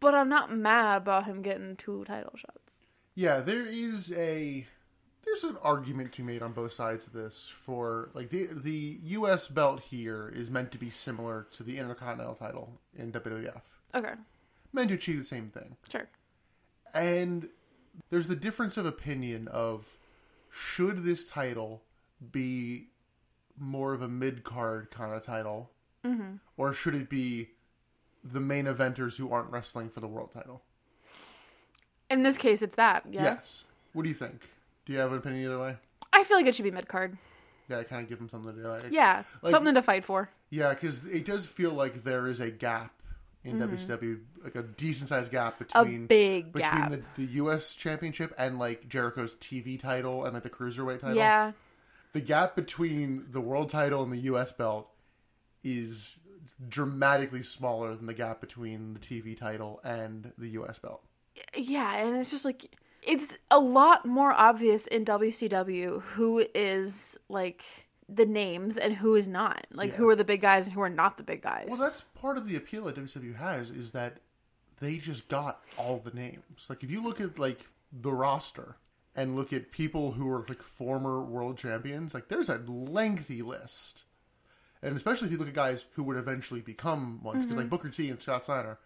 But 0.00 0.14
I'm 0.14 0.28
not 0.28 0.54
mad 0.54 0.98
about 1.02 1.24
him 1.26 1.42
getting 1.42 1.76
two 1.76 2.04
title 2.06 2.32
shots. 2.36 2.72
yeah, 3.14 3.40
there 3.40 3.66
is 3.66 4.12
a 4.12 4.66
there's 5.24 5.44
an 5.44 5.56
argument 5.62 6.12
to 6.12 6.18
be 6.18 6.24
made 6.24 6.42
on 6.42 6.52
both 6.52 6.72
sides 6.72 7.06
of 7.06 7.12
this 7.12 7.48
for 7.54 8.10
like 8.14 8.30
the 8.30 8.48
the 8.52 8.98
US 9.02 9.48
belt 9.48 9.80
here 9.80 10.32
is 10.34 10.50
meant 10.50 10.72
to 10.72 10.78
be 10.78 10.90
similar 10.90 11.46
to 11.52 11.62
the 11.62 11.78
Intercontinental 11.78 12.34
title 12.34 12.80
in 12.96 13.12
WWF. 13.12 13.60
Okay, 13.94 14.14
Meant 14.72 14.88
to 14.88 14.94
achieve 14.94 15.18
the 15.18 15.24
same 15.24 15.48
thing. 15.48 15.76
sure. 15.90 16.08
And 16.94 17.48
there's 18.10 18.28
the 18.28 18.36
difference 18.36 18.76
of 18.76 18.86
opinion 18.86 19.48
of 19.48 19.98
should 20.50 21.04
this 21.04 21.28
title 21.28 21.82
be 22.32 22.88
more 23.58 23.92
of 23.92 24.02
a 24.02 24.08
mid 24.08 24.44
card 24.44 24.90
kind 24.90 25.12
of 25.12 25.24
title, 25.24 25.70
mm-hmm. 26.04 26.36
or 26.56 26.72
should 26.72 26.94
it 26.94 27.10
be 27.10 27.50
the 28.24 28.40
main 28.40 28.66
eventers 28.66 29.16
who 29.16 29.32
aren't 29.32 29.50
wrestling 29.50 29.88
for 29.88 30.00
the 30.00 30.06
world 30.06 30.30
title? 30.32 30.62
In 32.10 32.22
this 32.22 32.36
case, 32.36 32.62
it's 32.62 32.76
that. 32.76 33.04
Yeah. 33.10 33.22
Yes. 33.22 33.64
What 33.92 34.02
do 34.04 34.08
you 34.08 34.14
think? 34.14 34.42
Do 34.88 34.94
you 34.94 35.00
have 35.00 35.12
an 35.12 35.18
opinion 35.18 35.44
either 35.44 35.58
way? 35.60 35.76
I 36.14 36.24
feel 36.24 36.38
like 36.38 36.46
it 36.46 36.54
should 36.54 36.62
be 36.64 36.70
mid 36.70 36.88
card. 36.88 37.18
Yeah, 37.68 37.82
kind 37.82 38.02
of 38.02 38.08
give 38.08 38.18
them 38.18 38.30
something 38.30 38.54
to 38.56 38.62
do. 38.62 38.68
I- 38.70 38.88
Yeah, 38.90 39.22
Like- 39.42 39.50
something 39.50 39.74
to 39.74 39.82
fight 39.82 40.02
for. 40.02 40.30
Yeah, 40.48 40.72
because 40.72 41.04
it 41.04 41.26
does 41.26 41.44
feel 41.44 41.72
like 41.72 42.04
there 42.04 42.26
is 42.26 42.40
a 42.40 42.50
gap 42.50 42.94
in 43.44 43.58
WCW, 43.58 44.20
like 44.42 44.54
a 44.54 44.62
decent 44.62 45.10
sized 45.10 45.30
gap 45.30 45.60
Mm-hmm. 45.60 45.78
A 45.78 45.82
between 45.84 46.06
big 46.06 46.52
between 46.54 46.72
gap. 46.72 46.90
the, 46.90 47.02
the 47.16 47.32
U.S. 47.34 47.74
Championship 47.74 48.34
and 48.38 48.58
like 48.58 48.88
Jericho's 48.88 49.36
TV 49.36 49.78
title 49.78 50.24
and 50.24 50.32
like 50.32 50.42
the 50.42 50.48
cruiserweight 50.50 51.00
title. 51.00 51.16
Yeah, 51.18 51.52
the 52.14 52.20
gap 52.22 52.56
between 52.56 53.26
the 53.30 53.42
world 53.42 53.68
title 53.68 54.02
and 54.02 54.10
the 54.10 54.20
US 54.32 54.54
belt 54.54 54.88
is 55.62 56.16
dramatically 56.68 57.42
smaller 57.42 57.94
than 57.94 58.06
the 58.06 58.14
gap 58.14 58.40
between 58.40 58.94
the 58.94 59.00
TV 59.00 59.38
title 59.38 59.80
and 59.84 60.32
the 60.38 60.48
US 60.50 60.78
belt. 60.78 61.02
yeah, 61.54 61.98
and 61.98 62.16
it's 62.16 62.30
just 62.30 62.44
like 62.46 62.74
it's 63.02 63.36
a 63.50 63.58
lot 63.58 64.06
more 64.06 64.32
obvious 64.32 64.86
in 64.86 65.04
WCW 65.04 66.02
who 66.02 66.44
is 66.54 67.16
like 67.28 67.64
the 68.08 68.26
names 68.26 68.78
and 68.78 68.94
who 68.94 69.14
is 69.14 69.28
not. 69.28 69.66
Like 69.72 69.94
who 69.94 70.08
are 70.08 70.16
the 70.16 70.24
big 70.24 70.40
guys 70.40 70.66
and 70.66 70.74
who 70.74 70.80
are 70.80 70.90
not 70.90 71.16
the 71.16 71.22
big 71.22 71.42
guys. 71.42 71.66
Well, 71.68 71.78
that's 71.78 72.00
part 72.00 72.38
of 72.38 72.48
the 72.48 72.56
appeal 72.56 72.84
that 72.84 72.96
WCW 72.96 73.36
has 73.36 73.70
is 73.70 73.92
that 73.92 74.18
they 74.80 74.96
just 74.98 75.28
got 75.28 75.62
all 75.76 75.98
the 75.98 76.10
names. 76.10 76.66
Like 76.68 76.82
if 76.82 76.90
you 76.90 77.02
look 77.02 77.20
at 77.20 77.38
like 77.38 77.68
the 77.92 78.12
roster 78.12 78.76
and 79.14 79.36
look 79.36 79.52
at 79.52 79.72
people 79.72 80.12
who 80.12 80.30
are 80.30 80.44
like 80.48 80.62
former 80.62 81.22
world 81.22 81.58
champions, 81.58 82.14
like 82.14 82.28
there's 82.28 82.48
a 82.48 82.62
lengthy 82.66 83.42
list. 83.42 84.04
And 84.82 84.96
especially 84.96 85.26
if 85.26 85.32
you 85.32 85.38
look 85.38 85.48
at 85.48 85.54
guys 85.54 85.86
who 85.92 86.04
would 86.04 86.16
eventually 86.16 86.60
become 86.60 87.20
ones, 87.22 87.44
because 87.44 87.56
mm-hmm. 87.56 87.62
like 87.62 87.70
Booker 87.70 87.90
T 87.90 88.10
and 88.10 88.22
Scott 88.22 88.44
Steiner 88.44 88.78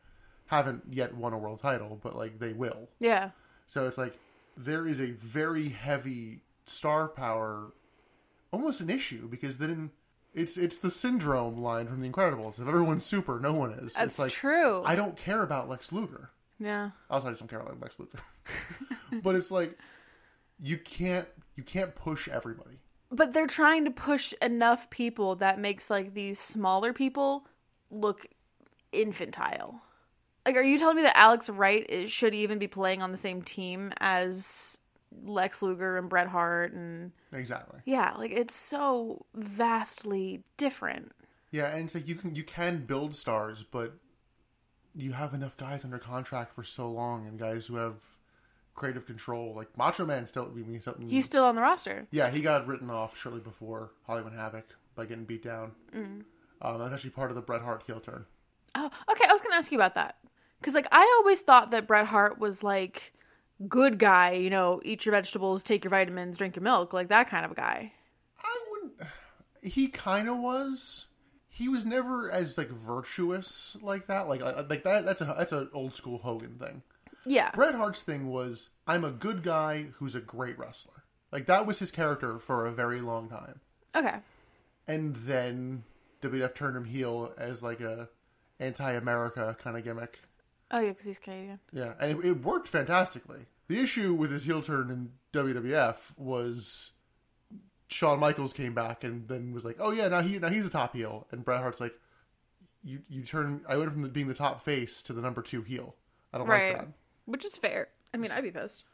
haven't 0.46 0.82
yet 0.90 1.14
won 1.14 1.32
a 1.32 1.38
world 1.38 1.60
title, 1.60 2.00
but 2.02 2.16
like 2.16 2.38
they 2.38 2.52
will. 2.52 2.88
yeah. 2.98 3.30
So 3.66 3.86
it's 3.86 3.98
like 3.98 4.18
there 4.56 4.86
is 4.86 5.00
a 5.00 5.12
very 5.12 5.70
heavy 5.70 6.40
star 6.66 7.08
power, 7.08 7.72
almost 8.50 8.80
an 8.80 8.90
issue 8.90 9.28
because 9.28 9.58
then 9.58 9.90
it's 10.34 10.56
it's 10.56 10.78
the 10.78 10.90
syndrome 10.90 11.58
line 11.58 11.86
from 11.86 12.00
The 12.00 12.08
Incredibles. 12.08 12.60
If 12.60 12.68
everyone's 12.68 13.04
super, 13.04 13.38
no 13.38 13.52
one 13.52 13.72
is. 13.72 13.94
That's 13.94 14.12
it's 14.12 14.18
like 14.18 14.32
true. 14.32 14.82
I 14.84 14.96
don't 14.96 15.16
care 15.16 15.42
about 15.42 15.68
Lex 15.68 15.92
Luger. 15.92 16.30
yeah. 16.58 16.90
Also, 17.10 17.28
I 17.28 17.30
just 17.30 17.40
don't 17.40 17.48
care 17.48 17.60
about 17.60 17.80
Lex 17.80 17.98
Luger. 17.98 18.18
but 19.22 19.34
it's 19.34 19.50
like 19.50 19.78
you 20.60 20.78
can't 20.78 21.28
you 21.56 21.62
can't 21.62 21.94
push 21.94 22.28
everybody. 22.28 22.78
But 23.10 23.34
they're 23.34 23.46
trying 23.46 23.84
to 23.84 23.90
push 23.90 24.32
enough 24.40 24.88
people 24.88 25.36
that 25.36 25.58
makes 25.58 25.90
like 25.90 26.14
these 26.14 26.40
smaller 26.40 26.92
people 26.92 27.46
look 27.90 28.26
infantile. 28.90 29.82
Like, 30.44 30.56
are 30.56 30.62
you 30.62 30.78
telling 30.78 30.96
me 30.96 31.02
that 31.02 31.16
Alex 31.16 31.48
Wright 31.48 31.86
is, 31.88 32.10
should 32.10 32.34
even 32.34 32.58
be 32.58 32.66
playing 32.66 33.00
on 33.02 33.12
the 33.12 33.18
same 33.18 33.42
team 33.42 33.92
as 34.00 34.78
Lex 35.24 35.62
Luger 35.62 35.96
and 35.98 36.08
Bret 36.08 36.26
Hart? 36.28 36.72
And 36.72 37.12
Exactly. 37.32 37.80
yeah, 37.84 38.14
like 38.18 38.32
it's 38.32 38.54
so 38.54 39.24
vastly 39.34 40.42
different. 40.56 41.12
Yeah, 41.50 41.66
and 41.66 41.84
it's 41.84 41.94
like 41.94 42.08
you 42.08 42.14
can 42.14 42.34
you 42.34 42.42
can 42.44 42.84
build 42.86 43.14
stars, 43.14 43.62
but 43.62 43.94
you 44.94 45.12
have 45.12 45.32
enough 45.34 45.56
guys 45.56 45.84
under 45.84 45.98
contract 45.98 46.54
for 46.54 46.64
so 46.64 46.90
long, 46.90 47.26
and 47.26 47.38
guys 47.38 47.66
who 47.66 47.76
have 47.76 48.02
creative 48.74 49.06
control. 49.06 49.54
Like 49.54 49.76
Macho 49.76 50.04
Man 50.04 50.26
still, 50.26 50.50
I 50.50 50.58
mean, 50.58 50.80
something. 50.80 51.08
He's 51.08 51.26
still 51.26 51.44
on 51.44 51.54
the 51.54 51.60
roster. 51.62 52.08
Yeah, 52.10 52.30
he 52.30 52.40
got 52.40 52.66
written 52.66 52.90
off 52.90 53.16
shortly 53.16 53.40
before 53.40 53.92
Hollywood 54.06 54.32
Havoc 54.32 54.64
by 54.94 55.04
getting 55.06 55.24
beat 55.24 55.42
down. 55.44 55.72
Um, 55.94 56.78
that's 56.78 56.92
actually 56.94 57.10
part 57.10 57.30
of 57.30 57.34
the 57.36 57.42
Bret 57.42 57.62
Hart 57.62 57.82
heel 57.86 58.00
turn. 58.00 58.24
Oh, 58.74 58.86
okay. 59.10 59.24
I 59.28 59.32
was 59.32 59.42
going 59.42 59.52
to 59.52 59.56
ask 59.58 59.70
you 59.70 59.76
about 59.78 59.94
that 59.96 60.16
Because 60.62 60.74
like 60.74 60.88
I 60.92 61.18
always 61.18 61.40
thought 61.40 61.72
that 61.72 61.86
Bret 61.86 62.06
Hart 62.06 62.38
was 62.38 62.62
like 62.62 63.12
good 63.68 63.98
guy, 63.98 64.32
you 64.32 64.48
know, 64.48 64.80
eat 64.84 65.04
your 65.04 65.12
vegetables, 65.12 65.62
take 65.62 65.84
your 65.84 65.90
vitamins, 65.90 66.38
drink 66.38 66.56
your 66.56 66.62
milk, 66.62 66.92
like 66.92 67.08
that 67.08 67.28
kind 67.28 67.44
of 67.44 67.50
a 67.50 67.54
guy. 67.54 67.92
I 68.42 68.58
wouldn't. 68.70 69.10
He 69.62 69.88
kind 69.88 70.28
of 70.28 70.38
was. 70.38 71.06
He 71.48 71.68
was 71.68 71.84
never 71.84 72.30
as 72.30 72.56
like 72.56 72.70
virtuous 72.70 73.76
like 73.82 74.06
that. 74.06 74.28
Like 74.28 74.40
uh, 74.40 74.64
like 74.70 74.84
that. 74.84 75.04
That's 75.04 75.20
a 75.20 75.34
that's 75.36 75.52
an 75.52 75.68
old 75.74 75.92
school 75.92 76.18
Hogan 76.18 76.56
thing. 76.58 76.82
Yeah. 77.26 77.50
Bret 77.50 77.74
Hart's 77.74 78.02
thing 78.02 78.28
was 78.28 78.70
I'm 78.86 79.04
a 79.04 79.10
good 79.10 79.42
guy 79.42 79.88
who's 79.96 80.14
a 80.14 80.20
great 80.20 80.58
wrestler. 80.58 81.04
Like 81.30 81.46
that 81.46 81.66
was 81.66 81.78
his 81.78 81.90
character 81.90 82.38
for 82.38 82.66
a 82.66 82.72
very 82.72 83.00
long 83.00 83.28
time. 83.28 83.60
Okay. 83.94 84.16
And 84.86 85.14
then 85.16 85.84
WWF 86.22 86.54
turned 86.54 86.76
him 86.76 86.84
heel 86.84 87.32
as 87.36 87.62
like 87.62 87.80
a 87.80 88.08
anti-America 88.58 89.56
kind 89.62 89.76
of 89.76 89.84
gimmick. 89.84 90.20
Oh 90.72 90.80
yeah, 90.80 90.88
because 90.90 91.04
he's 91.06 91.18
Canadian. 91.18 91.60
Yeah, 91.72 91.92
and 92.00 92.10
it, 92.18 92.24
it 92.26 92.42
worked 92.42 92.66
fantastically. 92.68 93.46
The 93.68 93.78
issue 93.80 94.14
with 94.14 94.30
his 94.30 94.44
heel 94.44 94.62
turn 94.62 94.90
in 94.90 95.12
WWF 95.32 96.18
was 96.18 96.92
Shawn 97.88 98.18
Michaels 98.18 98.52
came 98.52 98.74
back 98.74 99.04
and 99.04 99.28
then 99.28 99.52
was 99.52 99.64
like, 99.64 99.76
"Oh 99.78 99.92
yeah, 99.92 100.08
now 100.08 100.22
he 100.22 100.38
now 100.38 100.48
he's 100.48 100.66
a 100.66 100.70
top 100.70 100.94
heel," 100.94 101.26
and 101.30 101.44
Bret 101.44 101.60
Hart's 101.60 101.80
like, 101.80 101.94
"You 102.82 103.00
you 103.08 103.22
turn 103.22 103.60
I 103.68 103.76
went 103.76 103.92
from 103.92 104.08
being 104.10 104.28
the 104.28 104.34
top 104.34 104.62
face 104.64 105.02
to 105.04 105.12
the 105.12 105.20
number 105.20 105.42
two 105.42 105.62
heel. 105.62 105.94
I 106.32 106.38
don't 106.38 106.46
Right. 106.46 106.72
like 106.72 106.86
that." 106.86 106.92
Which 107.26 107.44
is 107.44 107.56
fair. 107.56 107.88
I 108.14 108.16
mean, 108.16 108.30
I'd 108.32 108.42
be 108.42 108.50
pissed. 108.50 108.84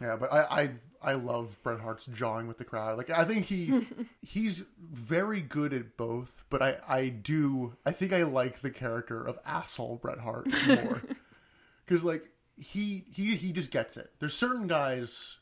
Yeah, 0.00 0.16
but 0.16 0.32
I, 0.32 0.42
I 0.62 0.70
I 1.00 1.12
love 1.14 1.58
Bret 1.62 1.80
Hart's 1.80 2.06
jawing 2.06 2.46
with 2.48 2.58
the 2.58 2.64
crowd. 2.64 2.96
Like 2.98 3.10
I 3.10 3.24
think 3.24 3.46
he 3.46 3.86
he's 4.26 4.62
very 4.80 5.40
good 5.40 5.72
at 5.72 5.96
both, 5.96 6.44
but 6.50 6.62
I 6.62 6.78
I 6.88 7.08
do 7.08 7.76
I 7.86 7.92
think 7.92 8.12
I 8.12 8.22
like 8.24 8.60
the 8.60 8.70
character 8.70 9.20
of 9.22 9.38
asshole 9.44 9.96
Bret 9.96 10.18
Hart 10.18 10.46
more 10.66 11.02
because 11.86 12.04
like 12.04 12.24
he 12.56 13.04
he 13.12 13.34
he 13.36 13.52
just 13.52 13.70
gets 13.70 13.96
it. 13.96 14.10
There's 14.18 14.34
certain 14.34 14.66
guys 14.66 15.38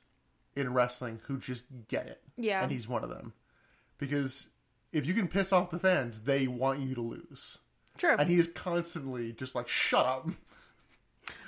in 0.55 0.73
wrestling 0.73 1.21
who 1.27 1.37
just 1.39 1.67
get 1.89 2.07
it, 2.07 2.23
Yeah. 2.39 2.63
and 2.63 2.73
he's 2.73 2.89
one 2.89 3.05
of 3.05 3.11
them 3.11 3.35
because 3.99 4.49
if 4.93 5.05
you 5.07 5.13
can 5.15 5.29
piss 5.29 5.53
off 5.53 5.71
the 5.71 5.79
fans, 5.79 6.21
they 6.21 6.47
want 6.47 6.81
you 6.81 6.95
to 6.95 7.03
lose, 7.03 7.59
True. 7.99 8.17
and 8.19 8.31
he 8.31 8.39
is 8.39 8.47
constantly 8.49 9.33
just 9.33 9.55
like 9.55 9.69
shut 9.69 10.07
up. 10.07 10.31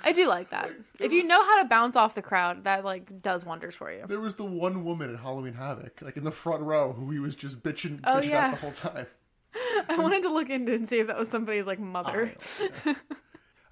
I 0.03 0.11
do 0.11 0.27
like 0.27 0.49
that. 0.51 0.71
If 0.99 1.11
you 1.11 1.23
know 1.23 1.43
how 1.43 1.61
to 1.61 1.67
bounce 1.67 1.95
off 1.95 2.15
the 2.15 2.21
crowd, 2.21 2.63
that 2.63 2.83
like 2.85 3.21
does 3.21 3.45
wonders 3.45 3.75
for 3.75 3.91
you. 3.91 4.05
There 4.07 4.19
was 4.19 4.35
the 4.35 4.45
one 4.45 4.83
woman 4.85 5.13
at 5.13 5.19
Halloween 5.19 5.53
Havoc, 5.53 6.01
like 6.01 6.17
in 6.17 6.23
the 6.23 6.31
front 6.31 6.61
row, 6.63 6.93
who 6.93 7.11
he 7.11 7.19
was 7.19 7.35
just 7.35 7.61
bitching, 7.63 7.99
Oh, 8.03 8.15
bitching 8.17 8.29
yeah. 8.29 8.47
out 8.47 8.51
the 8.51 8.57
whole 8.57 8.71
time. 8.71 9.07
I 9.89 9.97
wanted 9.97 10.23
to 10.23 10.29
look 10.33 10.49
into 10.49 10.73
and 10.73 10.87
see 10.87 10.99
if 10.99 11.07
that 11.07 11.17
was 11.17 11.27
somebody's 11.27 11.65
like 11.67 11.79
mother. 11.79 12.33
I 12.85 12.85
don't 12.85 12.97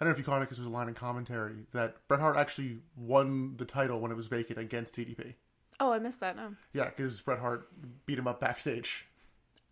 know 0.02 0.10
if 0.10 0.18
you 0.18 0.24
caught 0.24 0.38
it 0.38 0.42
because 0.42 0.58
there 0.58 0.66
was 0.66 0.72
a 0.72 0.76
line 0.76 0.88
in 0.90 0.94
commentary 0.96 1.66
that 1.74 1.96
Bret 2.08 2.20
Hart 2.20 2.38
actually 2.38 2.80
won 2.96 3.56
the 3.58 3.66
title 3.66 4.00
when 4.00 4.12
it 4.12 4.16
was 4.16 4.28
vacant 4.28 4.60
against 4.60 4.96
DDP. 4.96 5.36
Oh, 5.80 5.92
I 5.92 6.00
missed 6.00 6.20
that. 6.22 6.36
No. 6.36 6.56
Yeah, 6.74 6.86
because 6.86 7.22
Bret 7.22 7.40
Hart 7.40 7.68
beat 8.06 8.18
him 8.18 8.28
up 8.28 8.40
backstage. 8.40 9.08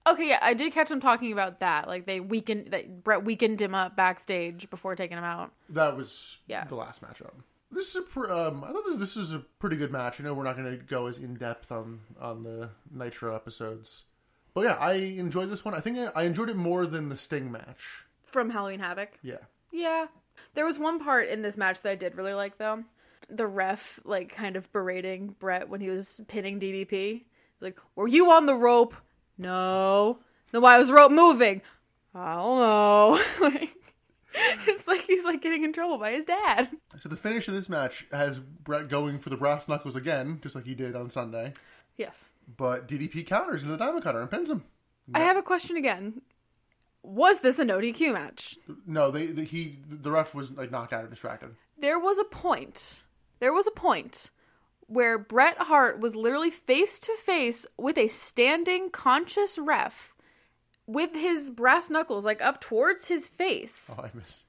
Okay, 0.07 0.29
yeah, 0.29 0.39
I 0.41 0.53
did 0.53 0.71
catch 0.73 0.91
him 0.91 0.99
talking 1.01 1.31
about 1.31 1.59
that. 1.61 1.87
Like 1.87 2.05
they 2.05 2.19
weakened 2.19 2.67
that 2.71 3.03
Bret 3.03 3.23
weakened 3.25 3.59
him 3.61 3.73
up 3.73 3.95
backstage 3.95 4.69
before 4.69 4.95
taking 4.95 5.17
him 5.17 5.23
out. 5.23 5.51
That 5.69 5.97
was 5.97 6.37
Yeah. 6.47 6.65
the 6.65 6.75
last 6.75 7.01
matchup. 7.01 7.31
This 7.71 7.89
is 7.89 7.95
a 7.97 8.01
pr- 8.03 8.31
um, 8.31 8.63
I 8.63 8.71
thought 8.71 8.99
this 8.99 9.17
is 9.17 9.33
a 9.33 9.39
pretty 9.39 9.75
good 9.77 9.91
match. 9.91 10.21
I 10.21 10.23
know 10.23 10.33
we're 10.33 10.43
not 10.43 10.55
going 10.55 10.77
to 10.77 10.83
go 10.83 11.07
as 11.07 11.17
in 11.17 11.33
depth 11.35 11.71
on 11.71 12.01
on 12.21 12.43
the 12.43 12.69
Nitro 12.91 13.35
episodes, 13.35 14.03
but 14.53 14.61
yeah, 14.61 14.75
I 14.79 14.93
enjoyed 14.93 15.49
this 15.49 15.65
one. 15.65 15.73
I 15.73 15.79
think 15.79 15.97
I, 15.97 16.11
I 16.15 16.23
enjoyed 16.23 16.49
it 16.49 16.55
more 16.55 16.85
than 16.85 17.09
the 17.09 17.15
Sting 17.17 17.51
match. 17.51 18.05
From 18.25 18.51
Halloween 18.51 18.79
Havoc. 18.81 19.17
Yeah, 19.23 19.37
Yeah. 19.71 20.07
There 20.53 20.65
was 20.65 20.77
one 20.77 20.99
part 20.99 21.29
in 21.29 21.41
this 21.41 21.55
match 21.57 21.81
that 21.81 21.89
I 21.89 21.95
did 21.95 22.15
really 22.15 22.33
like 22.33 22.57
though. 22.57 22.83
The 23.29 23.47
ref 23.47 23.99
like 24.03 24.35
kind 24.35 24.55
of 24.55 24.71
berating 24.71 25.35
Bret 25.39 25.67
when 25.67 25.81
he 25.81 25.89
was 25.89 26.21
pinning 26.27 26.59
DDP. 26.59 26.91
He's 27.23 27.23
like, 27.61 27.77
"Were 27.95 28.07
you 28.07 28.29
on 28.31 28.45
the 28.45 28.53
rope?" 28.55 28.93
No. 29.37 30.19
Then 30.51 30.61
why 30.61 30.77
was 30.77 30.87
the 30.87 30.93
rope 30.93 31.11
moving? 31.11 31.61
I 32.13 32.35
don't 32.35 32.59
know. 32.59 33.21
like, 33.41 33.75
it's 34.67 34.87
like 34.87 35.01
he's 35.01 35.23
like 35.25 35.41
getting 35.41 35.63
in 35.63 35.73
trouble 35.73 35.97
by 35.97 36.11
his 36.11 36.25
dad. 36.25 36.69
so 37.01 37.09
the 37.09 37.17
finish 37.17 37.47
of 37.47 37.53
this 37.53 37.69
match 37.69 38.05
has 38.11 38.39
Bret 38.39 38.87
going 38.87 39.19
for 39.19 39.29
the 39.29 39.37
brass 39.37 39.67
knuckles 39.67 39.95
again, 39.95 40.39
just 40.41 40.55
like 40.55 40.65
he 40.65 40.75
did 40.75 40.95
on 40.95 41.09
Sunday. 41.09 41.53
Yes. 41.97 42.31
But 42.57 42.87
DDP 42.87 43.25
counters 43.25 43.61
into 43.63 43.73
the 43.73 43.77
Diamond 43.77 44.03
Cutter 44.03 44.21
and 44.21 44.29
pins 44.29 44.49
him. 44.49 44.63
I 45.13 45.19
have 45.19 45.37
a 45.37 45.41
question 45.43 45.77
again. 45.77 46.21
Was 47.03 47.41
this 47.41 47.59
a 47.59 47.65
no 47.65 47.79
DQ 47.79 48.13
match? 48.13 48.57
No, 48.87 49.11
they, 49.11 49.27
the 49.27 49.43
he 49.43 49.77
the 49.87 50.09
ref 50.11 50.33
was 50.33 50.51
like 50.51 50.71
knocked 50.71 50.93
out 50.93 51.03
or 51.03 51.07
distracted. 51.07 51.55
there 51.77 51.99
was 51.99 52.17
a 52.17 52.23
point. 52.23 53.03
There 53.39 53.53
was 53.53 53.67
a 53.67 53.71
point 53.71 54.31
where 54.87 55.17
Bret 55.17 55.57
Hart 55.57 55.99
was 55.99 56.15
literally 56.15 56.51
face 56.51 56.99
to 56.99 57.15
face 57.17 57.65
with 57.77 57.97
a 57.97 58.07
standing 58.07 58.89
conscious 58.89 59.57
ref 59.57 60.13
with 60.87 61.13
his 61.13 61.49
brass 61.49 61.89
knuckles 61.89 62.23
like 62.25 62.41
up 62.41 62.61
towards 62.61 63.07
his 63.07 63.27
face 63.27 63.95
Oh, 63.97 64.03
I 64.03 64.11
miss. 64.13 64.45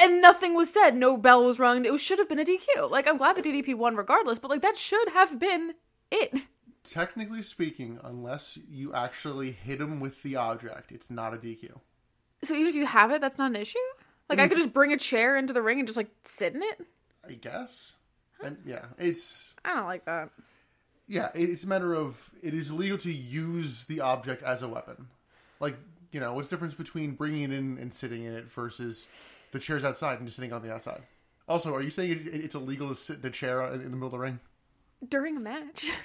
and 0.00 0.20
nothing 0.22 0.54
was 0.54 0.70
said. 0.72 0.96
No 0.96 1.16
bell 1.18 1.44
was 1.44 1.58
rung. 1.58 1.84
It 1.84 2.00
should 2.00 2.18
have 2.18 2.28
been 2.28 2.38
a 2.38 2.44
DQ. 2.44 2.90
Like 2.90 3.06
I'm 3.06 3.18
glad 3.18 3.36
the 3.36 3.42
DDP 3.42 3.74
won 3.74 3.94
regardless, 3.96 4.38
but 4.38 4.50
like 4.50 4.62
that 4.62 4.76
should 4.76 5.10
have 5.10 5.38
been 5.38 5.74
it. 6.10 6.32
Technically 6.84 7.42
speaking, 7.42 8.00
unless 8.02 8.58
you 8.68 8.92
actually 8.92 9.52
hit 9.52 9.80
him 9.80 10.00
with 10.00 10.22
the 10.22 10.34
object, 10.36 10.90
it's 10.90 11.10
not 11.10 11.32
a 11.34 11.36
DQ. 11.36 11.78
So 12.42 12.54
even 12.54 12.66
if 12.66 12.74
you 12.74 12.86
have 12.86 13.12
it, 13.12 13.20
that's 13.20 13.38
not 13.38 13.50
an 13.50 13.56
issue? 13.56 13.78
Like 14.28 14.38
I 14.40 14.48
could 14.48 14.56
just 14.56 14.72
bring 14.72 14.92
a 14.92 14.96
chair 14.96 15.36
into 15.36 15.52
the 15.52 15.62
ring 15.62 15.78
and 15.78 15.86
just 15.86 15.96
like 15.96 16.10
sit 16.24 16.54
in 16.54 16.62
it? 16.62 16.80
I 17.28 17.34
guess. 17.34 17.92
And 18.42 18.58
yeah, 18.66 18.84
it's 18.98 19.54
I 19.64 19.74
don't 19.74 19.86
like 19.86 20.04
that. 20.06 20.30
yeah, 21.08 21.30
it- 21.34 21.50
it's 21.50 21.64
a 21.64 21.68
matter 21.68 21.94
of 21.94 22.30
it 22.42 22.54
is 22.54 22.70
illegal 22.70 22.98
to 22.98 23.12
use 23.12 23.84
the 23.84 24.00
object 24.00 24.42
as 24.42 24.62
a 24.62 24.68
weapon. 24.68 25.08
Like 25.60 25.76
you 26.10 26.20
know, 26.20 26.34
what's 26.34 26.48
the 26.50 26.56
difference 26.56 26.74
between 26.74 27.12
bringing 27.12 27.42
it 27.42 27.52
in 27.52 27.78
and 27.78 27.92
sitting 27.92 28.24
in 28.24 28.34
it 28.34 28.44
versus 28.50 29.06
the 29.52 29.58
chairs 29.58 29.82
outside 29.84 30.18
and 30.18 30.26
just 30.26 30.36
sitting 30.36 30.52
on 30.52 30.62
the 30.62 30.72
outside? 30.72 31.02
Also, 31.48 31.74
are 31.74 31.80
you 31.82 31.90
saying 31.90 32.10
it, 32.12 32.26
it's 32.28 32.54
illegal 32.54 32.88
to 32.88 32.94
sit 32.94 33.20
in 33.20 33.26
a 33.26 33.30
chair 33.30 33.62
in 33.72 33.82
the 33.82 33.90
middle 33.90 34.06
of 34.06 34.12
the 34.12 34.18
ring? 34.18 34.38
During 35.08 35.36
a 35.36 35.40
match. 35.40 35.90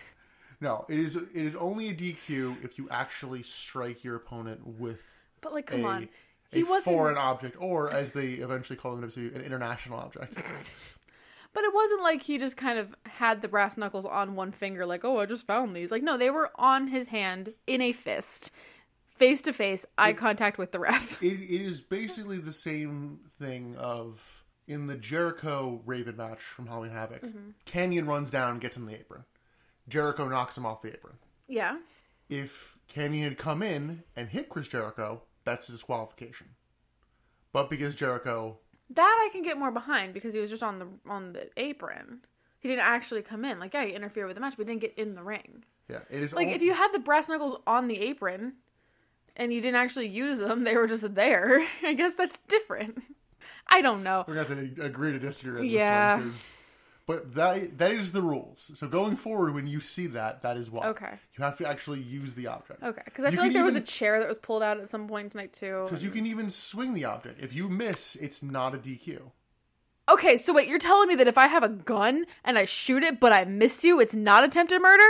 No, 0.60 0.86
it 0.90 0.98
is. 0.98 1.16
It 1.16 1.28
is 1.36 1.56
only 1.56 1.90
a 1.90 1.94
DQ 1.94 2.64
if 2.66 2.80
you 2.80 2.88
actually 2.90 3.44
strike 3.44 4.04
your 4.04 4.16
opponent 4.16 4.66
with 4.66 5.06
But 5.40 5.54
like 5.54 5.68
come 5.68 5.86
a, 5.86 5.88
on. 5.88 6.10
a 6.52 6.56
He 6.58 6.64
wasn't 6.64 6.86
foreign 6.86 7.16
object, 7.16 7.58
or 7.60 7.92
as 7.92 8.12
they 8.14 8.30
eventually 8.34 8.76
call 8.76 8.96
them 8.96 9.04
in 9.04 9.12
WCW, 9.12 9.36
an 9.36 9.42
international 9.42 10.00
object. 10.00 10.36
But 11.58 11.64
it 11.64 11.74
wasn't 11.74 12.04
like 12.04 12.22
he 12.22 12.38
just 12.38 12.56
kind 12.56 12.78
of 12.78 12.96
had 13.08 13.42
the 13.42 13.48
brass 13.48 13.78
knuckles 13.78 14.06
on 14.06 14.36
one 14.36 14.52
finger, 14.52 14.86
like, 14.86 15.04
oh, 15.04 15.18
I 15.18 15.26
just 15.26 15.48
found 15.48 15.76
these. 15.76 15.90
Like, 15.90 16.04
no, 16.04 16.16
they 16.16 16.30
were 16.30 16.52
on 16.54 16.86
his 16.86 17.08
hand 17.08 17.52
in 17.66 17.82
a 17.82 17.94
fist, 17.94 18.52
face 19.08 19.42
to 19.42 19.54
face, 19.54 19.84
eye 19.98 20.14
contact 20.14 20.60
with 20.60 20.72
the 20.72 20.78
ref. 20.78 21.20
it, 21.24 21.34
it 21.34 21.62
is 21.62 21.82
basically 21.82 22.38
the 22.38 22.52
same 22.52 23.22
thing 23.40 23.76
of 23.78 24.44
in 24.68 24.86
the 24.86 24.98
Jericho 24.98 25.82
Raven 25.84 26.16
match 26.16 26.42
from 26.42 26.68
Halloween 26.68 26.92
Havoc. 26.92 27.24
Mm-hmm. 27.24 27.50
Kanyon 27.66 28.06
runs 28.06 28.30
down, 28.30 28.60
gets 28.60 28.78
in 28.78 28.86
the 28.86 28.94
apron. 28.94 29.24
Jericho 29.90 30.28
knocks 30.28 30.56
him 30.60 30.66
off 30.68 30.84
the 30.84 30.94
apron. 30.94 31.16
Yeah. 31.48 31.80
If 32.30 32.78
Kanyon 32.88 33.24
had 33.24 33.40
come 33.40 33.64
in 33.64 34.04
and 34.16 34.30
hit 34.30 34.50
Chris 34.50 34.68
Jericho, 34.68 35.24
that's 35.44 35.70
a 35.70 35.72
disqualification. 35.72 36.50
But 37.52 37.72
because 37.72 37.96
Jericho 37.96 38.60
That 38.92 39.18
I 39.22 39.30
can 39.32 39.42
get 39.44 39.58
more 39.58 39.72
behind 39.72 40.14
because 40.14 40.34
he 40.34 40.40
was 40.40 40.50
just 40.50 40.64
on 40.64 40.80
the 40.80 40.88
on 41.10 41.34
the 41.34 41.50
apron. 41.58 42.22
He 42.60 42.68
didn't 42.70 42.84
actually 42.86 43.22
come 43.22 43.46
in. 43.46 43.60
Like, 43.60 43.74
yeah, 43.74 43.86
he 43.86 43.92
interfered 43.92 44.28
with 44.28 44.36
the 44.36 44.42
match, 44.42 44.54
but 44.58 44.66
he 44.66 44.74
didn't 44.74 44.82
get 44.82 44.94
in 44.98 45.14
the 45.16 45.24
ring. 45.24 45.64
Yeah, 45.90 46.00
it 46.10 46.22
is 46.24 46.34
Like, 46.34 46.48
al- 46.48 46.56
if 46.56 46.62
you 46.62 46.74
had 46.74 46.92
the 46.92 47.00
brass 47.00 47.30
knuckles 47.30 47.60
on 47.68 47.88
the 47.88 48.00
apron 48.00 48.54
and 49.36 49.54
you 49.54 49.62
didn't 49.62 49.76
actually 49.78 50.08
use 50.08 50.38
them, 50.40 50.64
they 50.64 50.76
were 50.76 50.88
just 50.88 51.14
there. 51.16 51.66
I 51.84 51.94
guess 51.94 52.16
that's 52.16 52.40
different. 52.48 53.04
I 53.68 53.82
don't 53.82 54.04
know. 54.04 54.24
We're 54.28 54.36
gonna 54.44 54.48
have 54.66 54.76
to 54.76 54.84
agree 54.84 55.12
to 55.12 55.20
disagree 55.20 55.60
on 55.62 55.66
Yeah. 55.68 56.16
this 56.18 56.22
one, 56.22 56.30
'cause- 56.30 56.57
but 57.08 57.34
that 57.36 57.78
that 57.78 57.92
is 57.92 58.12
the 58.12 58.22
rules. 58.22 58.70
So 58.76 58.88
going 58.88 59.16
forward, 59.16 59.54
when 59.54 59.66
you 59.66 59.80
see 59.80 60.08
that, 60.08 60.44
that 60.44 60.58
is 60.58 60.70
why. 60.70 60.88
Okay. 60.88 61.14
You 61.38 61.44
have 61.44 61.58
to 61.58 61.68
actually 61.68 62.02
use 62.02 62.34
the 62.34 62.48
object. 62.48 62.84
Okay, 62.84 63.02
because 63.06 63.24
I 63.24 63.30
You 63.30 63.36
feel 63.36 63.44
like 63.46 63.54
there 63.54 63.64
was 63.64 63.76
a 63.76 63.82
chair 63.82 64.20
that 64.20 64.28
was 64.28 64.38
pulled 64.38 64.62
out 64.62 64.80
at 64.80 64.90
some 64.90 65.08
point 65.08 65.32
tonight 65.32 65.54
too. 65.54 65.86
Because 65.86 66.04
you 66.04 66.12
can 66.12 66.28
even 66.28 66.50
swing 66.50 66.94
the 66.94 67.06
object. 67.06 67.42
If 67.42 67.56
you 67.56 67.70
miss, 67.70 68.16
it's 68.18 68.44
not 68.44 68.76
a 68.76 68.78
DQ. 68.78 69.22
Okay, 70.10 70.38
so 70.38 70.54
wait, 70.54 70.68
you're 70.68 70.80
telling 70.80 71.08
me 71.08 71.16
that 71.16 71.28
if 71.28 71.38
I 71.38 71.48
have 71.48 71.64
a 71.64 71.70
gun 71.70 72.26
and 72.44 72.58
I 72.58 72.66
shoot 72.66 73.04
it 73.04 73.20
but 73.20 73.32
I 73.32 73.46
miss 73.46 73.84
you, 73.84 74.00
it's 74.00 74.14
not 74.14 74.44
attempted 74.44 74.82
murder? 74.82 75.10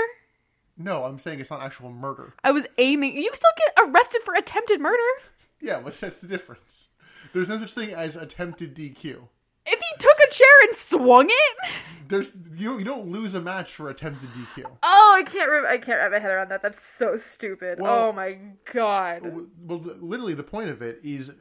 No, 0.77 1.03
I'm 1.03 1.17
saying 1.17 1.39
it's 1.39 1.49
not 1.49 1.61
actual 1.63 1.91
murder. 1.91 2.35
I 2.43 2.51
was 2.51 2.67
aiming. 2.77 3.17
You 3.17 3.31
still 3.33 3.51
get 3.57 3.89
arrested 3.89 4.21
for 4.23 4.33
attempted 4.35 4.79
murder. 4.79 5.01
Yeah, 5.59 5.79
but 5.79 5.99
that's 5.99 6.19
the 6.19 6.27
difference. 6.27 6.89
There's 7.33 7.49
no 7.49 7.57
such 7.57 7.73
thing 7.73 7.91
as 7.91 8.15
attempted 8.15 8.75
DQ. 8.75 9.27
If 9.68 9.80
he 9.80 9.97
took 9.99 10.18
a 10.20 10.32
chair 10.34 10.47
and 10.63 10.74
swung 10.76 11.28
it? 11.30 11.74
There's 12.07 12.34
you 12.55 12.70
don't, 12.70 12.80
you 12.80 12.86
don't 12.86 13.07
lose 13.09 13.34
a 13.36 13.41
match 13.41 13.74
for 13.74 13.89
attempted 13.89 14.30
DQ. 14.30 14.65
Oh, 14.82 15.15
I 15.18 15.24
can't 15.24 15.49
remember. 15.49 15.68
I 15.68 15.78
can't 15.78 15.99
wrap 15.99 16.11
my 16.11 16.20
head 16.20 16.32
around 16.32 16.49
that. 16.49 16.61
That's 16.61 16.82
so 16.82 17.18
stupid. 17.18 17.80
Well- 17.80 18.07
oh 18.09 18.11
my 18.13 18.38
god. 18.72 19.24
Well, 19.24 19.80
literally, 19.99 20.34
the 20.34 20.43
point 20.43 20.70
of 20.70 20.82
it 20.82 20.99
is 21.03 21.32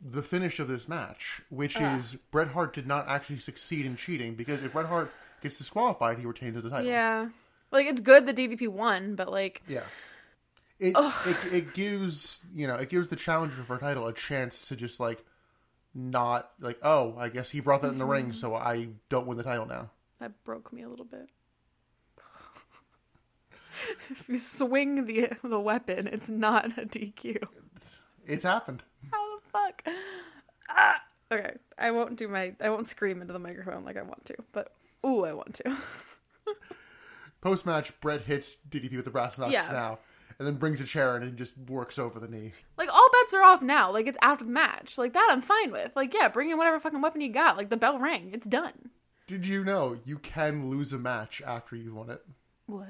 the 0.00 0.22
finish 0.22 0.60
of 0.60 0.68
this 0.68 0.88
match, 0.88 1.42
which 1.48 1.76
Ugh. 1.76 1.98
is 1.98 2.14
Bret 2.30 2.48
Hart 2.48 2.74
did 2.74 2.86
not 2.86 3.08
actually 3.08 3.38
succeed 3.38 3.84
in 3.86 3.96
cheating 3.96 4.34
because 4.34 4.62
if 4.62 4.72
Bret 4.72 4.86
Hart 4.86 5.12
gets 5.42 5.58
disqualified, 5.58 6.18
he 6.18 6.26
retains 6.26 6.62
the 6.62 6.68
title. 6.70 6.86
Yeah. 6.86 7.28
Like 7.72 7.86
it's 7.86 8.00
good 8.00 8.26
that 8.26 8.36
DDP 8.36 8.68
won, 8.68 9.14
but 9.14 9.30
like 9.30 9.62
Yeah. 9.66 9.82
It, 10.78 10.94
it 10.96 11.52
it 11.52 11.74
gives 11.74 12.42
you 12.54 12.68
know 12.68 12.76
it 12.76 12.88
gives 12.88 13.08
the 13.08 13.16
challenger 13.16 13.64
for 13.64 13.74
a 13.76 13.80
title 13.80 14.06
a 14.06 14.12
chance 14.12 14.68
to 14.68 14.76
just 14.76 15.00
like 15.00 15.24
not 15.98 16.50
like 16.60 16.78
oh 16.82 17.14
I 17.18 17.28
guess 17.28 17.50
he 17.50 17.60
brought 17.60 17.82
that 17.82 17.88
in 17.88 17.98
the 17.98 18.04
ring 18.04 18.32
so 18.32 18.54
I 18.54 18.88
don't 19.08 19.26
win 19.26 19.36
the 19.36 19.42
title 19.42 19.66
now. 19.66 19.90
that 20.20 20.32
broke 20.44 20.72
me 20.72 20.82
a 20.82 20.88
little 20.88 21.04
bit. 21.04 21.28
if 24.10 24.28
you 24.28 24.38
swing 24.38 25.06
the 25.06 25.30
the 25.42 25.60
weapon, 25.60 26.06
it's 26.06 26.28
not 26.28 26.66
a 26.78 26.82
DQ. 26.86 27.42
It's 28.26 28.44
happened. 28.44 28.82
How 29.10 29.36
the 29.36 29.42
fuck? 29.50 29.82
Ah! 30.68 31.02
Okay, 31.32 31.52
I 31.78 31.90
won't 31.90 32.16
do 32.16 32.28
my. 32.28 32.54
I 32.60 32.70
won't 32.70 32.86
scream 32.86 33.20
into 33.20 33.32
the 33.32 33.38
microphone 33.38 33.84
like 33.84 33.96
I 33.96 34.02
want 34.02 34.24
to, 34.26 34.34
but 34.52 34.72
ooh, 35.06 35.24
I 35.24 35.32
want 35.32 35.54
to. 35.54 35.76
Post 37.40 37.66
match, 37.66 37.98
Bret 38.00 38.22
hits 38.22 38.58
DDP 38.68 38.96
with 38.96 39.04
the 39.04 39.10
brass 39.10 39.38
knucks 39.38 39.52
Yeah. 39.52 39.68
now, 39.70 39.98
and 40.38 40.46
then 40.46 40.54
brings 40.56 40.80
a 40.80 40.84
chair 40.84 41.16
in 41.16 41.22
and 41.22 41.36
just 41.36 41.56
works 41.58 41.98
over 41.98 42.20
the 42.20 42.28
knee. 42.28 42.52
Like 42.76 42.92
all 42.92 43.08
bets 43.22 43.34
are 43.34 43.42
off 43.42 43.62
now. 43.62 43.90
Like 43.92 44.06
it's 44.06 44.18
after 44.22 44.44
the 44.44 44.50
match. 44.50 44.96
Like 44.98 45.12
that, 45.14 45.28
I'm 45.30 45.40
fine 45.42 45.72
with. 45.72 45.92
Like 45.96 46.14
yeah, 46.14 46.28
bring 46.28 46.50
in 46.50 46.58
whatever 46.58 46.78
fucking 46.80 47.00
weapon 47.00 47.20
you 47.20 47.32
got. 47.32 47.56
Like 47.56 47.70
the 47.70 47.76
bell 47.76 47.98
rang. 47.98 48.30
It's 48.32 48.46
done. 48.46 48.90
Did 49.26 49.46
you 49.46 49.64
know 49.64 49.98
you 50.04 50.18
can 50.18 50.70
lose 50.70 50.92
a 50.92 50.98
match 50.98 51.42
after 51.46 51.76
you've 51.76 51.94
won 51.94 52.10
it? 52.10 52.22
What? 52.66 52.88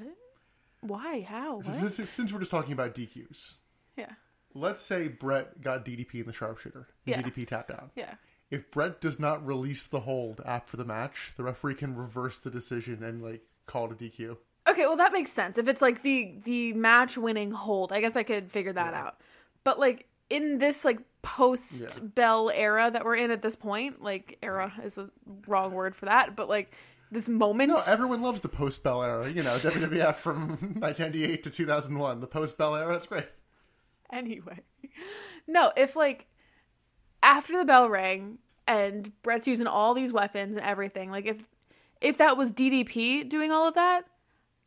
Why? 0.81 1.21
How? 1.27 1.57
What? 1.65 1.91
Since, 1.91 2.09
since 2.09 2.31
we're 2.31 2.39
just 2.39 2.51
talking 2.51 2.73
about 2.73 2.95
DQs, 2.95 3.55
Yeah. 3.97 4.11
let's 4.53 4.81
say 4.81 5.07
Bret 5.09 5.61
got 5.61 5.85
DDP 5.85 6.21
in 6.21 6.25
the 6.27 6.33
sharpshooter 6.33 6.87
and 7.05 7.15
Yeah. 7.15 7.21
DDP 7.21 7.47
tapped 7.47 7.71
out. 7.71 7.91
Yeah. 7.95 8.13
If 8.51 8.71
Bret 8.71 8.99
does 9.01 9.19
not 9.19 9.45
release 9.45 9.85
the 9.85 9.99
hold 9.99 10.41
after 10.45 10.75
the 10.77 10.85
match, 10.85 11.33
the 11.37 11.43
referee 11.43 11.75
can 11.75 11.95
reverse 11.95 12.39
the 12.39 12.49
decision 12.49 13.03
and 13.03 13.21
like 13.21 13.41
call 13.65 13.85
it 13.85 13.91
a 13.91 13.95
DQ. 13.95 14.37
Okay, 14.67 14.81
well 14.85 14.97
that 14.97 15.13
makes 15.13 15.31
sense. 15.31 15.57
If 15.57 15.67
it's 15.67 15.81
like 15.81 16.03
the 16.03 16.35
the 16.43 16.73
match 16.73 17.17
winning 17.17 17.51
hold, 17.51 17.91
I 17.91 18.01
guess 18.01 18.15
I 18.15 18.23
could 18.23 18.51
figure 18.51 18.73
that 18.73 18.93
out. 18.93 19.19
But 19.63 19.79
like 19.79 20.05
in 20.29 20.57
this 20.59 20.85
like 20.85 20.99
post 21.21 21.81
Yeah. 21.81 22.03
Bell 22.03 22.49
era 22.53 22.89
that 22.91 23.03
we're 23.03 23.15
in 23.15 23.31
at 23.31 23.41
this 23.41 23.55
point, 23.55 24.01
like 24.01 24.37
era 24.43 24.71
is 24.83 24.97
a 24.97 25.09
wrong 25.47 25.71
word 25.73 25.95
for 25.95 26.05
that, 26.05 26.35
but 26.35 26.47
like 26.49 26.71
this 27.11 27.27
moment. 27.27 27.69
No, 27.69 27.81
everyone 27.87 28.21
loves 28.21 28.41
the 28.41 28.49
post 28.49 28.83
Bell 28.83 29.01
era. 29.01 29.27
You 29.27 29.41
know, 29.41 29.55
WWF 29.57 30.15
from 30.15 30.49
1998 30.79 31.43
to 31.43 31.49
2001. 31.49 32.19
The 32.19 32.27
post 32.27 32.57
Bell 32.57 32.75
era, 32.75 32.91
that's 32.93 33.07
great. 33.07 33.25
anyway. 34.11 34.59
No, 35.47 35.71
if 35.75 35.95
like 35.95 36.27
after 37.23 37.57
the 37.57 37.65
bell 37.65 37.89
rang 37.89 38.37
and 38.67 39.11
Bret's 39.23 39.47
using 39.47 39.67
all 39.67 39.93
these 39.95 40.13
weapons 40.13 40.55
and 40.57 40.65
everything, 40.65 41.09
like 41.09 41.25
if 41.25 41.43
if 42.01 42.17
that 42.17 42.37
was 42.37 42.51
DDP 42.51 43.27
doing 43.27 43.51
all 43.51 43.67
of 43.67 43.73
that, 43.73 44.03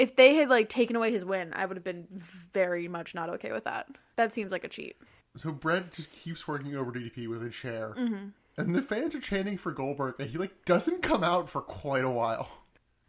if 0.02 0.16
they 0.16 0.34
had 0.34 0.48
like 0.48 0.68
taken 0.68 0.96
away 0.96 1.10
his 1.12 1.24
win, 1.24 1.52
I 1.54 1.64
would 1.66 1.76
have 1.76 1.84
been 1.84 2.06
very 2.52 2.88
much 2.88 3.14
not 3.14 3.30
okay 3.30 3.52
with 3.52 3.64
that. 3.64 3.86
That 4.16 4.32
seems 4.34 4.52
like 4.52 4.64
a 4.64 4.68
cheat. 4.68 4.96
So 5.36 5.52
Bret 5.52 5.92
just 5.92 6.10
keeps 6.12 6.46
working 6.46 6.76
over 6.76 6.92
DDP 6.92 7.28
with 7.28 7.42
a 7.42 7.50
chair, 7.50 7.94
Mm-hmm. 7.96 8.26
and 8.58 8.74
the 8.74 8.82
fans 8.82 9.14
are 9.14 9.20
chanting 9.20 9.56
for 9.56 9.72
Goldberg, 9.72 10.16
and 10.18 10.28
he 10.28 10.36
like 10.38 10.64
doesn't 10.66 11.02
come 11.02 11.24
out 11.24 11.48
for 11.48 11.62
quite 11.62 12.04
a 12.04 12.10
while. 12.10 12.48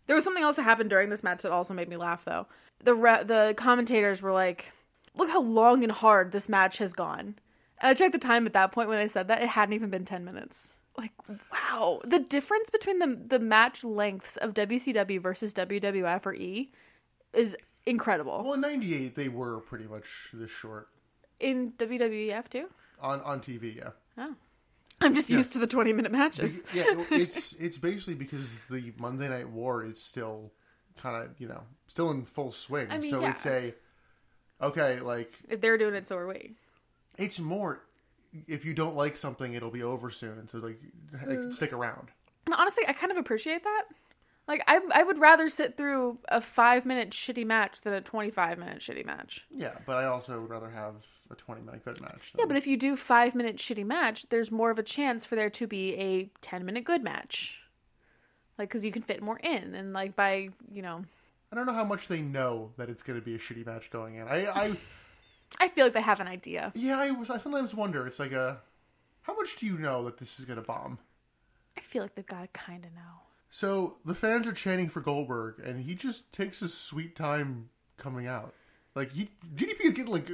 There 0.08 0.16
was 0.16 0.24
something 0.26 0.44
else 0.44 0.56
that 0.58 0.64
happened 0.64 0.89
during 0.89 1.10
this 1.10 1.24
match 1.24 1.41
that 1.44 1.52
also 1.52 1.74
made 1.74 1.89
me 1.89 1.98
laugh 1.98 2.24
though. 2.26 2.48
The 2.84 2.94
re- 2.94 3.24
the 3.24 3.54
commentators 3.58 4.22
were 4.22 4.34
like, 4.34 4.72
"Look 5.16 5.30
how 5.30 5.41
long 5.41 5.82
and 5.84 5.91
hard 5.91 6.32
this 6.32 6.48
match 6.50 6.78
has 6.78 6.94
gone." 6.94 7.36
And 7.80 7.89
I 7.89 7.94
checked 7.94 8.12
the 8.14 8.20
time 8.20 8.46
at 8.46 8.54
that 8.54 8.72
point 8.72 8.88
when 8.89 8.98
they 8.98 9.08
said 9.08 9.28
that 9.30 9.41
it 9.41 9.50
hadn't 9.50 9.74
even 9.74 9.89
been 9.89 10.06
10 10.06 10.24
minutes. 10.24 10.78
Like, 10.98 11.12
wow. 11.52 12.00
The 12.06 12.20
difference 12.20 12.70
between 12.70 13.00
the 13.00 13.18
the 13.28 13.39
match 13.39 13.84
lengths 13.84 14.38
of 14.38 14.54
WCW 14.54 15.20
versus 15.22 15.54
WWF 15.54 16.26
or 16.26 16.34
E 16.36 16.72
is 17.34 17.56
incredible. 17.86 18.44
Well, 18.44 18.54
in 18.54 18.62
'98 18.62 19.16
they 19.16 19.30
were 19.30 19.60
pretty 19.62 19.86
much 19.86 20.30
this 20.34 20.52
short 20.52 20.90
In 21.40 21.72
WWF 21.74 22.50
too? 22.50 22.68
on 23.02 23.22
on 23.22 23.40
TV. 23.42 23.76
Yeah, 23.76 23.90
Oh. 24.18 24.36
I'm 25.02 25.14
just 25.16 25.30
used 25.30 25.52
to 25.54 25.60
the 25.60 25.68
20 25.68 25.92
minute 25.92 26.12
matches. 26.14 26.64
yeah. 26.74 26.86
It's 27.12 27.54
it's 27.54 27.78
basically 27.78 28.16
because 28.16 28.50
the 28.70 28.94
Monday 28.98 29.28
Night 29.28 29.50
War 29.50 29.84
is 29.86 30.02
still 30.02 30.54
kind 30.98 31.24
of 31.26 31.40
you 31.40 31.48
know 31.48 31.64
still 31.88 32.12
in 32.12 32.24
full 32.24 32.52
swing. 32.52 32.88
I 32.90 33.00
mean, 33.00 33.10
so 33.12 33.20
yeah. 33.22 33.32
it's 33.32 33.46
a 33.46 33.74
okay 34.62 35.00
like 35.02 35.34
If 35.50 35.60
they're 35.60 35.78
doing 35.78 35.96
it, 35.96 36.08
so 36.08 36.16
are 36.18 36.28
we. 36.28 36.54
it's 37.18 37.40
more 37.40 37.82
if 38.48 38.64
you 38.66 38.74
don't 38.74 38.96
like 38.96 39.16
something 39.18 39.54
it'll 39.54 39.70
be 39.72 39.84
over 39.84 40.10
soon 40.10 40.48
so 40.48 40.58
like, 40.60 40.80
like 41.12 41.38
Mm. 41.40 41.54
stick 41.54 41.72
around 41.74 42.10
And 42.48 42.56
honestly, 42.56 42.84
I 42.88 42.94
kind 42.94 43.12
of 43.12 43.18
appreciate 43.18 43.64
that. 43.64 43.84
Like, 44.48 44.62
I, 44.68 44.82
I 44.94 45.04
would 45.04 45.20
rather 45.20 45.48
sit 45.48 45.78
through 45.78 46.18
a 46.28 46.41
five 46.41 46.86
minute 46.86 47.12
shitty 47.12 47.46
match 47.46 47.82
than 47.82 47.94
a 47.94 48.02
25 48.02 48.58
minute 48.58 48.80
shitty 48.80 49.06
match. 49.06 49.46
yeah 49.56 49.72
but 49.86 49.96
i 49.98 50.06
also 50.06 50.41
would 50.41 50.50
rather 50.50 50.70
have 50.70 50.96
a 51.32 51.36
20 51.36 51.62
minute 51.62 51.84
good 51.86 52.00
match 52.02 52.34
Yeah, 52.38 52.46
but 52.46 52.58
if 52.58 52.68
you 52.68 52.76
do 52.78 52.96
five 52.98 53.34
minute 53.36 53.56
shitty 53.58 53.86
match, 53.86 54.28
there's 54.30 54.52
more 54.52 54.70
of 54.70 54.78
a 54.78 54.84
chance 54.84 55.24
for 55.26 55.36
there 55.36 55.50
to 55.52 55.66
be 55.68 55.96
a 55.96 56.30
10 56.41 56.66
minute 56.66 56.84
good 56.84 57.04
match. 57.04 57.58
Like, 58.58 58.70
because 58.70 58.86
you 58.86 58.91
can 58.91 59.02
fit 59.02 59.24
more 59.24 59.39
in. 59.39 59.74
And, 59.74 59.94
like, 59.94 60.16
by, 60.16 60.50
you 60.72 60.82
know, 60.84 61.04
i 61.52 61.56
don't 61.56 61.66
know 61.66 61.74
how 61.74 61.84
much 61.86 62.08
they 62.08 62.22
know 62.22 62.72
that 62.78 62.89
it's 62.89 63.02
going 63.04 63.18
to 63.20 63.24
be 63.26 63.36
a 63.36 63.39
shitty 63.39 63.66
match 63.66 63.89
going 63.91 64.16
in 64.16 64.28
i 64.28 64.46
i 64.48 64.76
I 65.60 65.68
feel 65.70 65.86
like 65.86 65.94
they 65.94 66.02
have 66.02 66.20
an 66.20 66.28
idea. 66.28 66.72
yeah 66.76 66.98
i, 67.00 67.12
was, 67.12 67.30
I 67.30 67.38
sometimes 67.38 67.74
wonder 67.74 68.06
it's 68.08 68.20
like 68.20 68.32
a 68.34 68.60
how 69.22 69.36
much 69.36 69.56
do 69.56 69.66
you 69.66 69.78
know 69.78 70.04
that 70.06 70.18
this 70.18 70.38
is 70.39 70.46
going 70.46 70.58
to 70.60 70.66
bomb 70.66 70.98
I 71.78 71.82
feel 71.82 72.02
like 72.04 72.14
they've 72.16 72.26
got 72.26 72.41
to 72.41 72.48
kind 72.50 72.86
of 72.86 72.91
know. 72.94 73.22
So 73.56 73.97
the 74.04 74.16
fans 74.16 74.47
are 74.47 74.51
chanting 74.51 74.89
for 74.89 74.99
goldberg 74.99 75.60
and 75.64 75.80
he 75.80 75.93
just 75.93 76.34
takes 76.34 76.62
his 76.62 76.74
sweet 76.74 77.16
time 77.16 77.70
coming 77.97 78.26
out 78.26 78.56
like 78.95 79.12
he 79.12 79.30
ddp 79.56 79.80
is 79.82 79.93
getting 79.93 80.12
like 80.12 80.28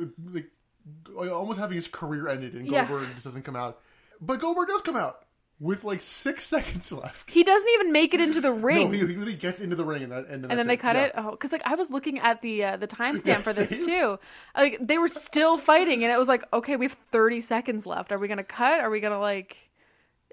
like 1.09 1.29
almost 1.29 1.59
having 1.59 1.75
his 1.75 1.89
career 1.89 2.29
ended 2.29 2.53
and 2.53 2.65
Yeah. 2.65 2.87
goldberg 2.87 3.09
just 3.15 3.25
doesn't 3.25 3.43
come 3.43 3.57
out 3.57 3.81
but 4.21 4.39
goldberg 4.39 4.69
does 4.69 4.81
come 4.81 4.95
out 4.95 5.25
with 5.59 5.83
like 5.83 5.99
six 5.99 6.45
seconds 6.55 6.93
left 6.93 7.29
He 7.29 7.43
doesn't 7.43 7.67
even 7.73 7.91
make 7.91 8.13
it 8.13 8.21
into 8.21 8.39
the 8.39 8.53
ring. 8.53 8.85
No, 8.85 8.91
he, 8.91 8.99
he 8.99 9.05
literally 9.07 9.33
gets 9.35 9.59
into 9.59 9.75
the 9.75 9.83
ring 9.83 10.03
and, 10.03 10.13
that, 10.13 10.27
and 10.29 10.41
then, 10.41 10.51
and 10.51 10.51
then 10.51 10.57
that's 10.59 10.67
they 10.67 10.77
cut 10.77 10.95
Yeah. 10.95 11.03
it. 11.07 11.11
Oh, 11.17 11.31
because 11.31 11.51
like 11.51 11.63
I 11.65 11.75
was 11.75 11.91
looking 11.91 12.19
at 12.19 12.41
the 12.41 12.63
uh, 12.63 12.77
the 12.77 12.87
timestamp 12.87 13.41
for 13.43 13.51
this 13.51 13.69
Same. 13.69 13.85
too. 13.85 14.19
Like 14.55 14.77
they 14.79 14.97
were 14.97 15.09
still 15.09 15.57
fighting, 15.57 16.05
and 16.05 16.13
it 16.13 16.17
was 16.17 16.29
like, 16.29 16.43
okay, 16.53 16.77
we 16.77 16.85
have 16.85 16.95
thirty 17.11 17.41
seconds 17.41 17.85
left. 17.85 18.13
Are 18.13 18.17
we 18.17 18.29
gonna 18.29 18.45
cut? 18.45 18.79
Are 18.79 18.89
we 18.89 19.01
gonna 19.01 19.19
like 19.19 19.57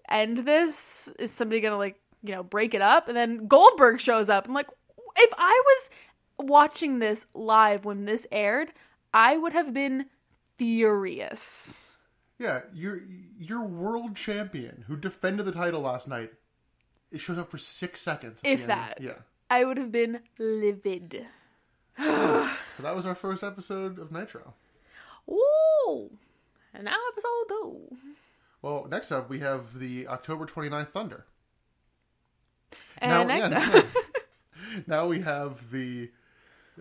end 0.09 0.39
this? 0.47 1.09
Is 1.19 1.33
somebody 1.33 1.61
gonna 1.61 1.77
like 1.77 1.99
you 2.27 2.35
know 2.35 2.43
break 2.43 2.75
it 2.75 2.83
up? 2.83 3.09
And 3.09 3.17
then 3.17 3.47
Goldberg 3.47 4.01
shows 4.01 4.29
up. 4.29 4.47
I'm 4.47 4.55
like, 4.55 4.69
if 5.17 5.33
I 5.37 5.63
was 5.65 5.91
watching 6.39 6.99
this 6.99 7.27
live 7.35 7.85
when 7.85 8.05
this 8.05 8.27
aired, 8.31 8.73
I 9.13 9.37
would 9.37 9.53
have 9.53 9.73
been 9.73 10.07
furious. 10.59 11.93
Yeah, 12.39 12.61
your 12.75 13.01
your 13.39 13.63
world 13.65 14.15
champion 14.15 14.85
who 14.89 14.97
defended 14.97 15.47
the 15.47 15.53
title 15.53 15.81
last 15.81 16.07
night, 16.07 16.33
it 17.11 17.21
shows 17.21 17.39
up 17.39 17.51
for 17.51 17.59
six 17.59 18.01
seconds. 18.01 18.41
If 18.45 18.67
that. 18.67 18.99
yeah. 19.01 19.15
I 19.49 19.65
would 19.65 19.79
have 19.79 19.93
been 19.93 20.21
livid. 20.39 21.27
So 22.77 22.83
that 22.83 22.95
was 22.95 23.07
our 23.07 23.15
first 23.15 23.43
episode 23.43 23.99
of 23.99 24.13
Nitro. 24.13 24.53
Ooh, 25.31 26.11
and 26.75 26.85
now 26.85 26.97
episode 27.11 27.49
two. 27.49 27.97
Well, 28.61 28.87
next 28.91 29.11
up 29.11 29.31
we 29.31 29.41
have 29.41 29.79
the 29.79 30.07
October 30.07 30.45
29th 30.45 30.89
Thunder. 30.89 31.25
And 32.99 33.29
Now- 33.29 33.49
next 33.49 33.51
yeah. 33.75 33.83
Now 34.87 35.07
we 35.07 35.21
have 35.21 35.71
the 35.71 36.11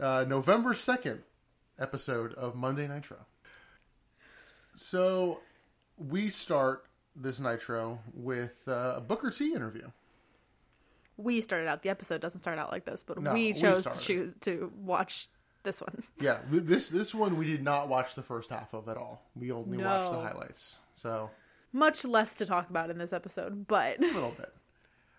uh, 0.02 0.26
November 0.28 0.74
2nd 0.74 1.20
episode 1.80 2.34
of 2.34 2.56
Monday 2.56 2.88
Nitro. 2.88 3.18
So 4.76 5.40
we 5.98 6.30
start 6.30 6.86
this 7.16 7.40
Nitro 7.40 8.00
with 8.14 8.64
uh, 8.68 8.96
a 8.98 9.02
Booker 9.02 9.32
T 9.32 9.54
interview. 9.54 9.90
we 11.18 11.40
started 11.42 11.68
out. 11.68 11.82
The 11.84 11.90
episode 11.90 12.20
doesn't 12.22 12.40
start 12.42 12.60
out 12.60 12.72
like 12.72 12.86
this, 12.86 13.04
but 13.04 13.22
No, 13.22 13.34
we 13.34 13.48
we 13.48 13.54
chose 13.54 13.78
to 13.78 13.82
started. 13.94 14.02
choose 14.02 14.34
to 14.42 14.72
watch 14.78 15.30
this 15.64 15.80
one. 15.82 16.04
Yeah, 16.20 16.40
th- 16.52 16.64
this 16.64 16.90
this 16.90 17.16
one 17.16 17.38
we 17.38 17.46
did 17.48 17.64
not 17.64 17.88
watch 17.88 18.16
the 18.16 18.24
first 18.24 18.50
half 18.50 18.74
of 18.74 18.90
at 18.90 18.98
all. 18.98 19.22
We 19.36 19.52
only 19.52 19.78
watched 19.78 20.10
the 20.12 20.18
No. 20.18 20.24
highlights. 20.24 20.80
So 20.94 21.30
Much 21.72 22.04
less 22.04 22.36
to 22.36 22.46
talk 22.46 22.70
about 22.70 22.90
in 22.90 22.98
this 22.98 23.14
episode, 23.14 23.68
but 23.68 24.00
a 24.00 24.02
little 24.02 24.32
bit. 24.38 24.54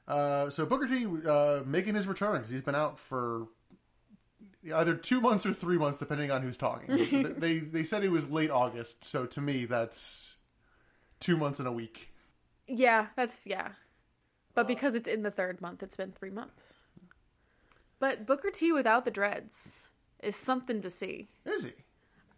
Uh, 0.08 0.48
so 0.50 0.64
Booker 0.66 0.86
T 0.86 1.06
uh, 1.28 1.62
making 1.66 1.94
his 1.94 2.06
return 2.06 2.40
'cause 2.42 2.50
he's 2.50 2.62
been 2.62 2.74
out 2.76 2.98
for 2.98 3.48
either 4.74 4.94
two 4.94 5.20
months 5.20 5.44
or 5.46 5.52
three 5.52 5.78
months, 5.78 5.98
depending 5.98 6.30
on 6.30 6.42
who's 6.42 6.56
talking. 6.56 7.34
they 7.38 7.58
they 7.58 7.84
said 7.84 8.04
it 8.04 8.10
was 8.10 8.28
late 8.28 8.50
August, 8.50 9.04
so 9.04 9.26
to 9.26 9.40
me 9.40 9.64
that's 9.64 10.36
two 11.20 11.36
months 11.36 11.58
and 11.58 11.66
a 11.68 11.72
week. 11.72 12.10
yeah, 12.68 13.06
that's 13.16 13.46
yeah. 13.46 13.70
But 14.54 14.66
because 14.66 14.94
it's 14.94 15.08
in 15.08 15.22
the 15.22 15.30
third 15.30 15.60
month, 15.60 15.82
it's 15.82 15.96
been 15.96 16.12
three 16.12 16.30
months. 16.30 16.74
But 17.98 18.26
Booker 18.26 18.50
T 18.50 18.72
without 18.72 19.04
the 19.04 19.10
dreads 19.10 19.88
is 20.22 20.34
something 20.34 20.80
to 20.80 20.88
see. 20.88 21.28
Is 21.44 21.64
he? 21.64 21.72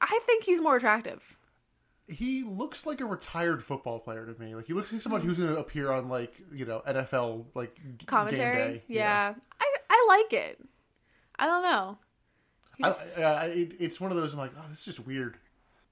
I 0.00 0.20
think 0.26 0.42
he's 0.44 0.60
more 0.60 0.76
attractive. 0.76 1.38
He 2.09 2.42
looks 2.42 2.86
like 2.86 3.00
a 3.00 3.04
retired 3.04 3.62
football 3.62 4.00
player 4.00 4.26
to 4.26 4.40
me. 4.42 4.54
Like 4.54 4.66
he 4.66 4.72
looks 4.72 4.92
like 4.92 5.02
someone 5.02 5.20
who's 5.20 5.36
going 5.38 5.50
to 5.54 5.59
appear 5.59 5.90
on 5.92 6.09
like 6.09 6.34
you 6.52 6.64
know 6.64 6.82
NFL 6.86 7.44
like 7.54 7.74
g- 7.98 8.06
Commentary. 8.06 8.56
Game 8.56 8.72
day. 8.74 8.82
Yeah. 8.88 9.34
I 9.61 9.76
I 9.90 10.06
like 10.09 10.32
it. 10.32 10.59
I 11.38 11.46
don't 11.46 11.62
know. 11.62 11.98
I, 12.82 13.22
I, 13.22 13.44
it, 13.46 13.72
it's 13.80 14.00
one 14.00 14.11
of 14.11 14.16
those. 14.16 14.32
I'm 14.32 14.38
like, 14.38 14.52
oh, 14.56 14.64
this 14.70 14.80
is 14.80 14.84
just 14.84 15.06
weird. 15.06 15.36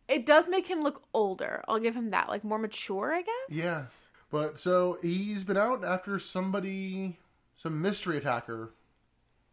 it 0.08 0.24
does 0.24 0.48
make 0.48 0.68
him 0.68 0.82
look 0.82 1.02
older. 1.12 1.62
I'll 1.66 1.80
give 1.80 1.94
him 1.96 2.10
that. 2.10 2.28
Like 2.28 2.44
more 2.44 2.58
mature, 2.58 3.12
I 3.12 3.22
guess. 3.22 3.56
Yeah, 3.56 3.86
but 4.30 4.58
so 4.60 4.98
he's 5.02 5.42
been 5.44 5.56
out 5.56 5.84
after 5.84 6.18
somebody, 6.20 7.18
some 7.56 7.82
mystery 7.82 8.16
attacker, 8.16 8.72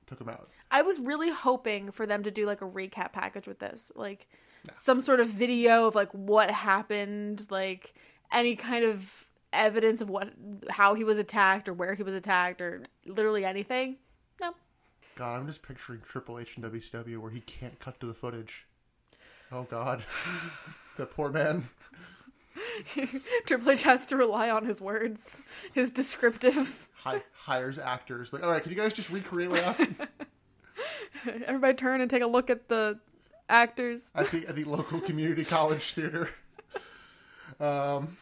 took 0.06 0.22
him 0.22 0.30
out. 0.30 0.50
I 0.70 0.84
was 0.84 1.00
really 1.00 1.32
hoping 1.32 1.92
for 1.92 2.06
them 2.06 2.22
to 2.24 2.32
do 2.32 2.46
like 2.46 2.62
a 2.62 2.66
recap 2.66 3.14
package 3.14 3.48
with 3.48 3.58
this, 3.60 3.92
like 3.96 4.28
some 4.72 5.02
sort 5.02 5.20
of 5.20 5.28
video 5.28 5.88
of 5.88 5.96
like 5.96 6.10
what 6.12 6.50
happened, 6.50 7.48
like 7.50 7.94
any 8.32 8.56
kind 8.56 8.86
of 8.86 9.28
evidence 9.52 10.02
of 10.02 10.10
what 10.10 10.30
how 10.70 10.94
he 10.94 11.04
was 11.04 11.18
attacked 11.18 11.68
or 11.68 11.74
where 11.74 11.94
he 11.94 12.04
was 12.04 12.14
attacked 12.14 12.62
or 12.62 12.84
literally 13.06 13.46
anything. 13.46 13.98
No. 14.42 14.54
God, 15.16 15.40
I'm 15.40 15.48
just 15.48 15.64
picturing 15.64 16.02
Triple 16.06 16.40
H 16.40 16.56
and 16.58 16.66
WCW 16.66 17.18
where 17.18 17.32
he 17.32 17.42
can't 17.42 17.80
cut 17.80 18.00
to 18.00 18.06
the 18.06 18.14
footage. 18.14 18.66
Oh 19.52 19.64
God, 19.64 20.04
that 20.98 21.12
poor 21.12 21.30
man. 21.30 21.70
Triple 23.46 23.72
H 23.72 23.84
has 23.84 24.06
to 24.08 24.18
rely 24.18 24.50
on 24.50 24.66
his 24.66 24.80
words, 24.80 25.42
his 25.74 25.92
descriptive. 25.92 26.88
Hi- 26.96 27.24
hires 27.34 27.78
actors. 27.80 28.32
Like, 28.32 28.44
all 28.44 28.52
right, 28.52 28.62
can 28.62 28.72
you 28.72 28.78
guys 28.78 28.94
just 28.94 29.10
recreate 29.10 29.50
what 29.52 29.64
happened 29.64 30.08
Everybody 31.46 31.74
turn 31.74 32.02
and 32.02 32.10
take 32.10 32.22
a 32.22 32.28
look 32.28 32.50
at 32.50 32.68
the 32.70 33.00
actors. 33.50 34.12
at 34.16 34.32
the 34.32 34.48
at 34.48 34.56
the 34.56 34.64
local 34.64 35.00
community 35.00 35.44
college 35.46 35.94
theater? 35.94 36.30
Um. 37.60 38.18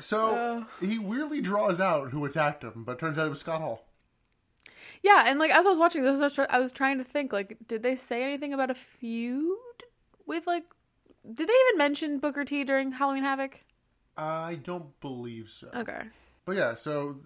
So 0.00 0.66
he 0.80 0.98
weirdly 0.98 1.40
draws 1.40 1.80
out 1.80 2.10
who 2.10 2.24
attacked 2.24 2.62
him, 2.62 2.84
but 2.84 2.98
turns 2.98 3.18
out 3.18 3.26
it 3.26 3.30
was 3.30 3.40
Scott 3.40 3.60
Hall. 3.60 3.84
Yeah, 5.02 5.24
and 5.26 5.38
like 5.38 5.50
as 5.50 5.64
I 5.66 5.68
was 5.68 5.78
watching 5.78 6.02
this, 6.02 6.20
I 6.20 6.24
was, 6.24 6.34
try- 6.34 6.46
I 6.50 6.58
was 6.58 6.72
trying 6.72 6.98
to 6.98 7.04
think 7.04 7.32
like, 7.32 7.56
did 7.66 7.82
they 7.82 7.96
say 7.96 8.22
anything 8.24 8.52
about 8.52 8.70
a 8.70 8.74
feud 8.74 9.56
with 10.26 10.46
like? 10.46 10.64
Did 11.24 11.48
they 11.48 11.52
even 11.68 11.78
mention 11.78 12.18
Booker 12.18 12.44
T 12.44 12.64
during 12.64 12.92
Halloween 12.92 13.22
Havoc? 13.22 13.60
I 14.16 14.58
don't 14.62 14.98
believe 15.00 15.50
so. 15.50 15.68
Okay. 15.74 16.02
But 16.44 16.56
yeah, 16.56 16.74
so 16.74 17.16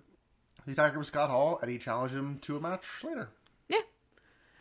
the 0.66 0.72
attacker 0.72 0.98
was 0.98 1.08
Scott 1.08 1.30
Hall, 1.30 1.58
and 1.62 1.70
he 1.70 1.78
challenged 1.78 2.14
him 2.14 2.38
to 2.40 2.56
a 2.56 2.60
match 2.60 2.86
later. 3.04 3.30
Yeah. 3.68 3.80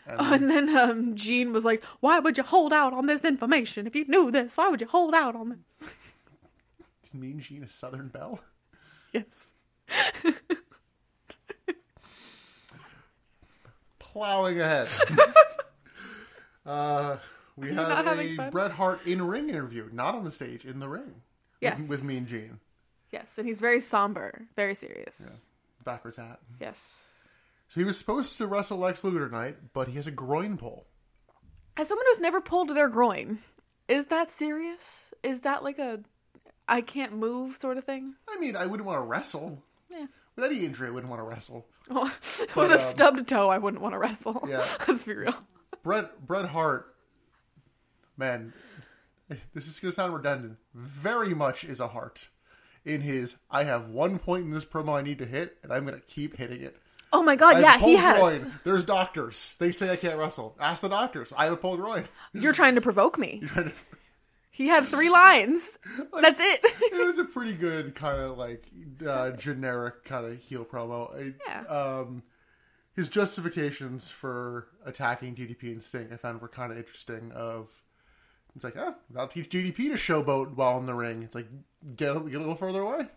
And 0.10 0.20
Oh, 0.20 0.34
and 0.34 0.50
then 0.50 0.76
um, 0.76 1.16
Gene 1.16 1.54
was 1.54 1.64
like, 1.66 1.84
"Why 2.00 2.20
would 2.20 2.38
you 2.38 2.44
hold 2.44 2.74
out 2.74 2.94
on 2.94 3.06
this 3.06 3.24
information 3.24 3.86
if 3.86 3.96
you 3.96 4.06
knew 4.06 4.32
this? 4.32 4.58
Why 4.58 4.68
would 4.70 4.82
you 4.82 4.88
hold 4.88 5.14
out 5.14 5.36
on 5.36 5.50
this?" 5.50 5.94
Is 7.04 7.14
Mean 7.14 7.40
Gene 7.40 7.64
a 7.64 7.70
Southern 7.70 8.08
Belle? 8.08 8.40
Yes. 9.14 9.48
Plowing 14.00 14.60
ahead. 14.60 14.88
uh, 16.66 17.18
we 17.56 17.74
have 17.74 18.08
a 18.08 18.36
fun? 18.36 18.50
Bret 18.50 18.72
Hart 18.72 19.06
in 19.06 19.22
ring 19.22 19.50
interview, 19.50 19.90
not 19.92 20.16
on 20.16 20.24
the 20.24 20.32
stage, 20.32 20.66
in 20.66 20.80
the 20.80 20.88
ring. 20.88 21.22
Yes. 21.62 21.80
With, 21.80 21.90
with 21.90 22.04
Mean 22.04 22.26
Gene. 22.26 22.60
Yes, 23.12 23.38
and 23.38 23.46
he's 23.48 23.60
very 23.60 23.80
somber, 23.80 24.48
very 24.56 24.76
serious. 24.76 25.48
Backwards 25.84 26.18
hat. 26.18 26.40
Yes. 26.60 27.09
So 27.70 27.80
he 27.80 27.86
was 27.86 27.98
supposed 27.98 28.38
to 28.38 28.48
wrestle 28.48 28.80
Lex 28.80 29.04
Luger 29.04 29.28
tonight, 29.30 29.58
but 29.74 29.88
he 29.88 29.96
has 29.96 30.08
a 30.08 30.12
groin 30.12 30.58
pull. 30.58 30.88
As 31.78 31.88
someone 31.88 32.06
who's 32.10 32.20
never 32.20 32.42
pulled 32.42 32.70
their 32.70 32.90
groin, 32.90 33.40
is 33.88 34.08
that 34.08 34.30
serious? 34.32 35.14
Is 35.24 35.42
that 35.42 35.64
like 35.64 35.78
a 35.80 36.00
I 36.68 36.82
can't 36.82 37.14
move 37.14 37.58
sort 37.58 37.78
of 37.78 37.84
thing? 37.84 38.16
I 38.28 38.38
mean, 38.40 38.56
I 38.56 38.66
wouldn't 38.66 38.88
want 38.88 38.98
to 38.98 39.04
wrestle. 39.04 39.64
Yeah. 39.90 40.08
With 40.36 40.46
any 40.46 40.66
injury, 40.66 40.88
I 40.88 40.92
wouldn't 40.92 41.10
want 41.10 41.20
to 41.20 41.24
wrestle. 41.24 41.68
With 41.90 42.50
But, 42.56 42.72
a 42.72 42.74
um, 42.74 42.80
stubbed 42.80 43.28
toe, 43.28 43.50
I 43.50 43.58
wouldn't 43.60 43.82
want 43.82 43.94
to 43.94 44.00
wrestle. 44.00 44.46
Yeah. 44.50 44.66
Let's 44.88 45.04
be 45.04 45.14
real. 45.14 45.36
Bret 45.84 46.26
Bret 46.26 46.46
Hart, 46.46 46.96
man, 48.18 48.52
this 49.54 49.68
is 49.68 49.80
gonna 49.80 49.92
sound 49.92 50.14
redundant. 50.14 50.58
Very 50.74 51.34
much 51.36 51.64
is 51.64 51.80
a 51.80 51.88
heart 51.88 52.30
in 52.84 53.02
his. 53.02 53.36
I 53.52 53.64
have 53.66 53.90
one 53.90 54.18
point 54.18 54.46
in 54.46 54.52
this 54.52 54.66
promo 54.66 54.98
I 54.98 55.02
need 55.04 55.20
to 55.20 55.26
hit, 55.26 55.58
and 55.62 55.72
I'm 55.72 55.86
gonna 55.86 56.02
keep 56.08 56.38
hitting 56.38 56.62
it. 56.62 56.76
Oh 57.12 57.24
my 57.24 57.36
god, 57.36 57.60
yeah, 57.62 57.78
he 57.80 57.96
has. 57.96 58.20
groin. 58.44 58.54
There's 58.64 58.86
doctors. 58.86 59.56
They 59.60 59.72
say 59.72 59.92
I 59.92 59.96
can't 59.96 60.18
wrestle. 60.18 60.56
Ask 60.60 60.82
the 60.82 60.90
doctors. 60.90 61.34
I 61.36 61.46
have 61.46 61.54
a 61.54 61.58
pulled 61.58 61.80
groin. 61.80 62.06
You're 62.34 62.54
trying 62.54 62.76
to 62.76 62.82
provoke 62.82 63.18
me. 63.18 63.44
To- 63.56 63.72
He 64.52 64.68
had 64.68 64.86
three 64.88 65.10
lines. 65.10 65.80
That's 66.22 66.42
it. 66.42 66.60
it 66.64 67.08
was 67.08 67.18
a 67.18 67.24
pretty 67.24 67.54
good 67.54 67.96
kind 67.96 68.20
of 68.22 68.38
like 68.38 68.66
uh, 69.08 69.32
generic 69.32 70.04
kind 70.04 70.26
of 70.26 70.38
heel 70.38 70.66
promo. 70.66 71.16
I- 71.16 71.34
Yeah. 71.48 71.62
Um, 71.64 72.24
his 72.94 73.08
justifications 73.08 74.10
for 74.10 74.68
attacking 74.86 75.36
DDP 75.36 75.72
and 75.72 75.82
Sting 75.82 76.10
I 76.12 76.18
found 76.18 76.42
were 76.42 76.50
kind 76.50 76.74
of 76.74 76.78
interesting. 76.78 77.32
Of 77.32 77.82
it's 78.54 78.66
like, 78.66 78.76
oh, 78.78 78.96
I'll 79.18 79.30
teach 79.30 79.50
DDP 79.50 79.76
to 79.78 79.92
showboat 79.94 80.56
while 80.56 80.78
in 80.78 80.86
the 80.88 80.94
ring. 80.94 81.24
It's 81.24 81.36
like 81.36 81.48
get 81.96 82.18
a, 82.18 82.20
get 82.20 82.36
a 82.36 82.40
little 82.40 82.56
further 82.56 82.82
away. 82.82 83.08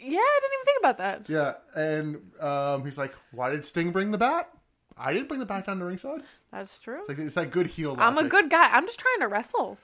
Yeah, 0.00 0.18
I 0.20 0.40
didn't 0.40 0.52
even 0.54 0.64
think 0.64 0.78
about 0.80 0.96
that. 0.98 1.28
Yeah, 1.28 1.52
and 1.74 2.42
um, 2.42 2.84
he's 2.84 2.98
like, 2.98 3.14
why 3.32 3.50
did 3.50 3.64
Sting 3.66 3.90
bring 3.92 4.10
the 4.10 4.18
bat? 4.18 4.48
I 4.96 5.12
didn't 5.12 5.28
bring 5.28 5.40
the 5.40 5.46
bat 5.46 5.66
down 5.66 5.78
to 5.78 5.84
ringside. 5.84 6.22
That's 6.50 6.78
true. 6.78 7.00
It's 7.00 7.08
like 7.08 7.18
it's 7.18 7.34
that 7.34 7.50
good 7.50 7.68
heel. 7.68 7.96
I'm 7.98 8.18
a 8.18 8.24
good 8.24 8.50
guy. 8.50 8.68
I'm 8.70 8.86
just 8.86 9.00
trying 9.00 9.20
to 9.20 9.28
wrestle. 9.28 9.78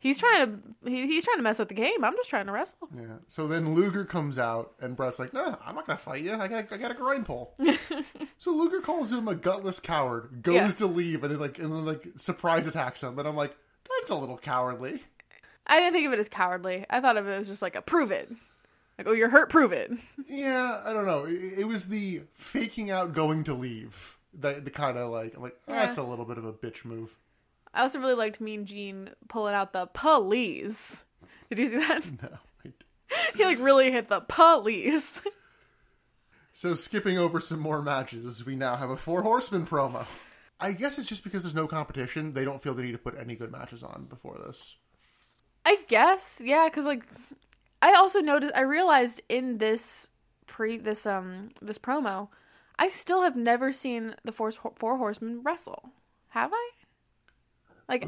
He's 0.00 0.18
trying 0.18 0.60
to 0.84 0.90
he, 0.90 1.06
he's 1.06 1.24
trying 1.24 1.38
to 1.38 1.42
mess 1.42 1.58
up 1.58 1.68
the 1.68 1.74
game. 1.74 2.04
I'm 2.04 2.14
just 2.14 2.30
trying 2.30 2.46
to 2.46 2.52
wrestle. 2.52 2.88
Yeah. 2.94 3.16
So 3.26 3.48
then 3.48 3.74
Luger 3.74 4.04
comes 4.04 4.38
out, 4.38 4.74
and 4.80 4.96
Brett's 4.96 5.18
like, 5.18 5.32
"No, 5.32 5.58
I'm 5.64 5.74
not 5.74 5.86
gonna 5.86 5.96
fight 5.98 6.22
you. 6.22 6.34
I 6.34 6.46
got, 6.46 6.70
I 6.72 6.76
got 6.76 6.90
a 6.90 6.94
groin 6.94 7.24
pull." 7.24 7.54
so 8.38 8.52
Luger 8.52 8.80
calls 8.80 9.12
him 9.12 9.26
a 9.28 9.34
gutless 9.34 9.80
coward, 9.80 10.42
goes 10.42 10.54
Yeah. 10.54 10.68
to 10.68 10.86
leave, 10.86 11.24
and 11.24 11.32
then 11.32 11.40
like, 11.40 11.58
and 11.58 11.72
then 11.72 11.84
like 11.84 12.06
surprise 12.16 12.66
attacks 12.66 13.02
him. 13.02 13.18
And 13.18 13.26
I'm 13.26 13.34
like, 13.36 13.56
"That's 13.98 14.10
a 14.10 14.14
little 14.14 14.38
cowardly." 14.38 15.02
I 15.66 15.80
didn't 15.80 15.94
think 15.94 16.06
of 16.06 16.12
it 16.12 16.18
as 16.18 16.28
cowardly. 16.28 16.86
I 16.88 17.00
thought 17.00 17.16
of 17.16 17.26
it 17.26 17.32
as 17.32 17.48
just 17.48 17.60
like 17.62 17.74
a 17.76 17.82
prove 17.82 18.10
it. 18.10 18.30
Like, 18.98 19.06
oh, 19.06 19.12
you're 19.12 19.28
hurt, 19.30 19.48
prove 19.50 19.72
it. 19.72 19.92
Yeah, 20.30 20.82
I 20.84 20.92
don't 20.92 21.06
know. 21.06 21.24
It, 21.24 21.60
it 21.60 21.64
was 21.66 21.86
the 21.86 22.20
faking 22.34 22.90
out 22.90 23.14
going 23.14 23.44
to 23.44 23.54
leave 23.54 24.18
that 24.34 24.64
the 24.66 24.70
kind 24.70 24.98
of 24.98 25.10
like, 25.10 25.34
I'm 25.34 25.42
like, 25.42 25.56
ah, 25.66 25.72
Yeah. 25.72 25.84
that's 25.86 25.96
a 25.96 26.02
little 26.02 26.26
bit 26.26 26.36
of 26.36 26.44
a 26.44 26.52
bitch 26.52 26.84
move. 26.84 27.16
I 27.72 27.82
also 27.82 27.98
really 27.98 28.14
liked 28.14 28.38
Mean 28.40 28.66
Gene 28.66 29.08
pulling 29.28 29.54
out 29.54 29.72
the 29.72 29.86
police. 29.86 31.06
Did 31.48 31.58
you 31.60 31.68
see 31.68 31.76
that? 31.78 32.04
No. 32.22 32.28
I- 32.66 32.72
he 33.36 33.44
like 33.44 33.58
really 33.58 33.90
hit 33.90 34.08
the 34.08 34.20
police. 34.20 35.22
So 36.52 36.74
skipping 36.74 37.16
over 37.18 37.40
some 37.40 37.60
more 37.60 37.80
matches, 37.80 38.44
we 38.44 38.54
now 38.56 38.76
have 38.76 38.90
a 38.90 38.96
four 38.96 39.22
horseman 39.22 39.64
promo. 39.66 40.04
I 40.60 40.72
guess 40.72 40.98
it's 40.98 41.08
just 41.08 41.24
because 41.24 41.42
there's 41.42 41.54
no 41.54 41.68
competition, 41.68 42.32
they 42.34 42.44
don't 42.44 42.60
feel 42.62 42.74
the 42.74 42.82
need 42.82 42.92
to 42.92 42.98
put 42.98 43.16
any 43.18 43.34
good 43.36 43.52
matches 43.52 43.82
on 43.82 44.06
before 44.10 44.38
this. 44.44 44.76
I 45.64 45.78
guess, 45.88 46.42
yeah, 46.44 46.68
because 46.68 46.84
like 46.84 47.04
I 47.80 47.94
also 47.94 48.20
noticed, 48.20 48.54
I 48.54 48.62
realized 48.62 49.20
in 49.28 49.58
this 49.58 50.10
pre 50.46 50.78
this 50.78 51.06
um 51.06 51.50
this 51.62 51.78
promo, 51.78 52.28
I 52.78 52.88
still 52.88 53.22
have 53.22 53.36
never 53.36 53.72
seen 53.72 54.14
the 54.24 54.32
four 54.32 54.50
four 54.50 54.98
horsemen 54.98 55.42
wrestle. 55.42 55.90
Have 56.28 56.50
I? 56.52 56.70
Like 57.88 58.06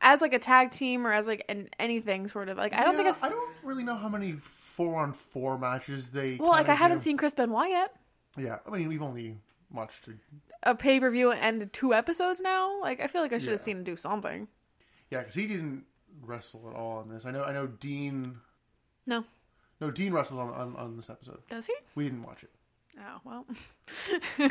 as 0.00 0.20
like 0.20 0.32
a 0.32 0.38
tag 0.38 0.70
team 0.70 1.06
or 1.06 1.12
as 1.12 1.26
like 1.26 1.44
an 1.48 1.68
anything 1.78 2.28
sort 2.28 2.48
of 2.48 2.56
like 2.58 2.74
I 2.74 2.84
don't 2.84 2.96
think 2.96 3.08
I've. 3.08 3.22
I 3.22 3.28
don't 3.28 3.54
really 3.62 3.84
know 3.84 3.96
how 3.96 4.08
many 4.08 4.32
four 4.32 5.02
on 5.02 5.12
four 5.12 5.58
matches 5.58 6.10
they. 6.10 6.36
well, 6.36 6.50
like 6.50 6.60
I 6.62 6.64
kinda 6.64 6.76
haven't 6.76 7.00
seen 7.02 7.16
Chris 7.16 7.34
Benoit 7.34 7.70
yet. 7.70 7.94
Yeah, 8.36 8.58
I 8.66 8.70
mean 8.70 8.88
we've 8.88 9.02
only 9.02 9.38
watched. 9.72 10.08
it. 10.08 10.16
A 10.62 10.74
pay 10.74 11.00
per 11.00 11.10
view 11.10 11.32
and 11.32 11.72
two 11.72 11.94
episodes 11.94 12.40
now. 12.40 12.80
Like 12.80 13.00
I 13.00 13.06
feel 13.06 13.22
like 13.22 13.32
I 13.32 13.38
should 13.38 13.52
have 13.52 13.60
seen 13.60 13.78
him 13.78 13.84
do 13.84 13.96
something. 13.96 14.48
Yeah, 15.10 15.20
because 15.20 15.34
he 15.34 15.46
didn't 15.46 15.84
wrestle 16.22 16.68
at 16.68 16.76
all 16.76 16.98
on 16.98 17.08
this. 17.08 17.24
I 17.24 17.30
know. 17.30 17.44
I 17.44 17.52
know 17.52 17.66
Dean. 17.66 18.38
No, 19.06 19.24
No, 19.80 19.90
Dean 19.90 20.12
wrestled 20.12 20.40
on, 20.40 20.50
on, 20.50 20.76
on 20.76 20.96
this 20.96 21.10
episode. 21.10 21.38
does 21.48 21.66
he? 21.66 21.74
We 21.94 22.04
didn't 22.04 22.22
watch 22.22 22.42
it. 22.42 22.50
Oh 22.98 23.20
well. 23.24 23.46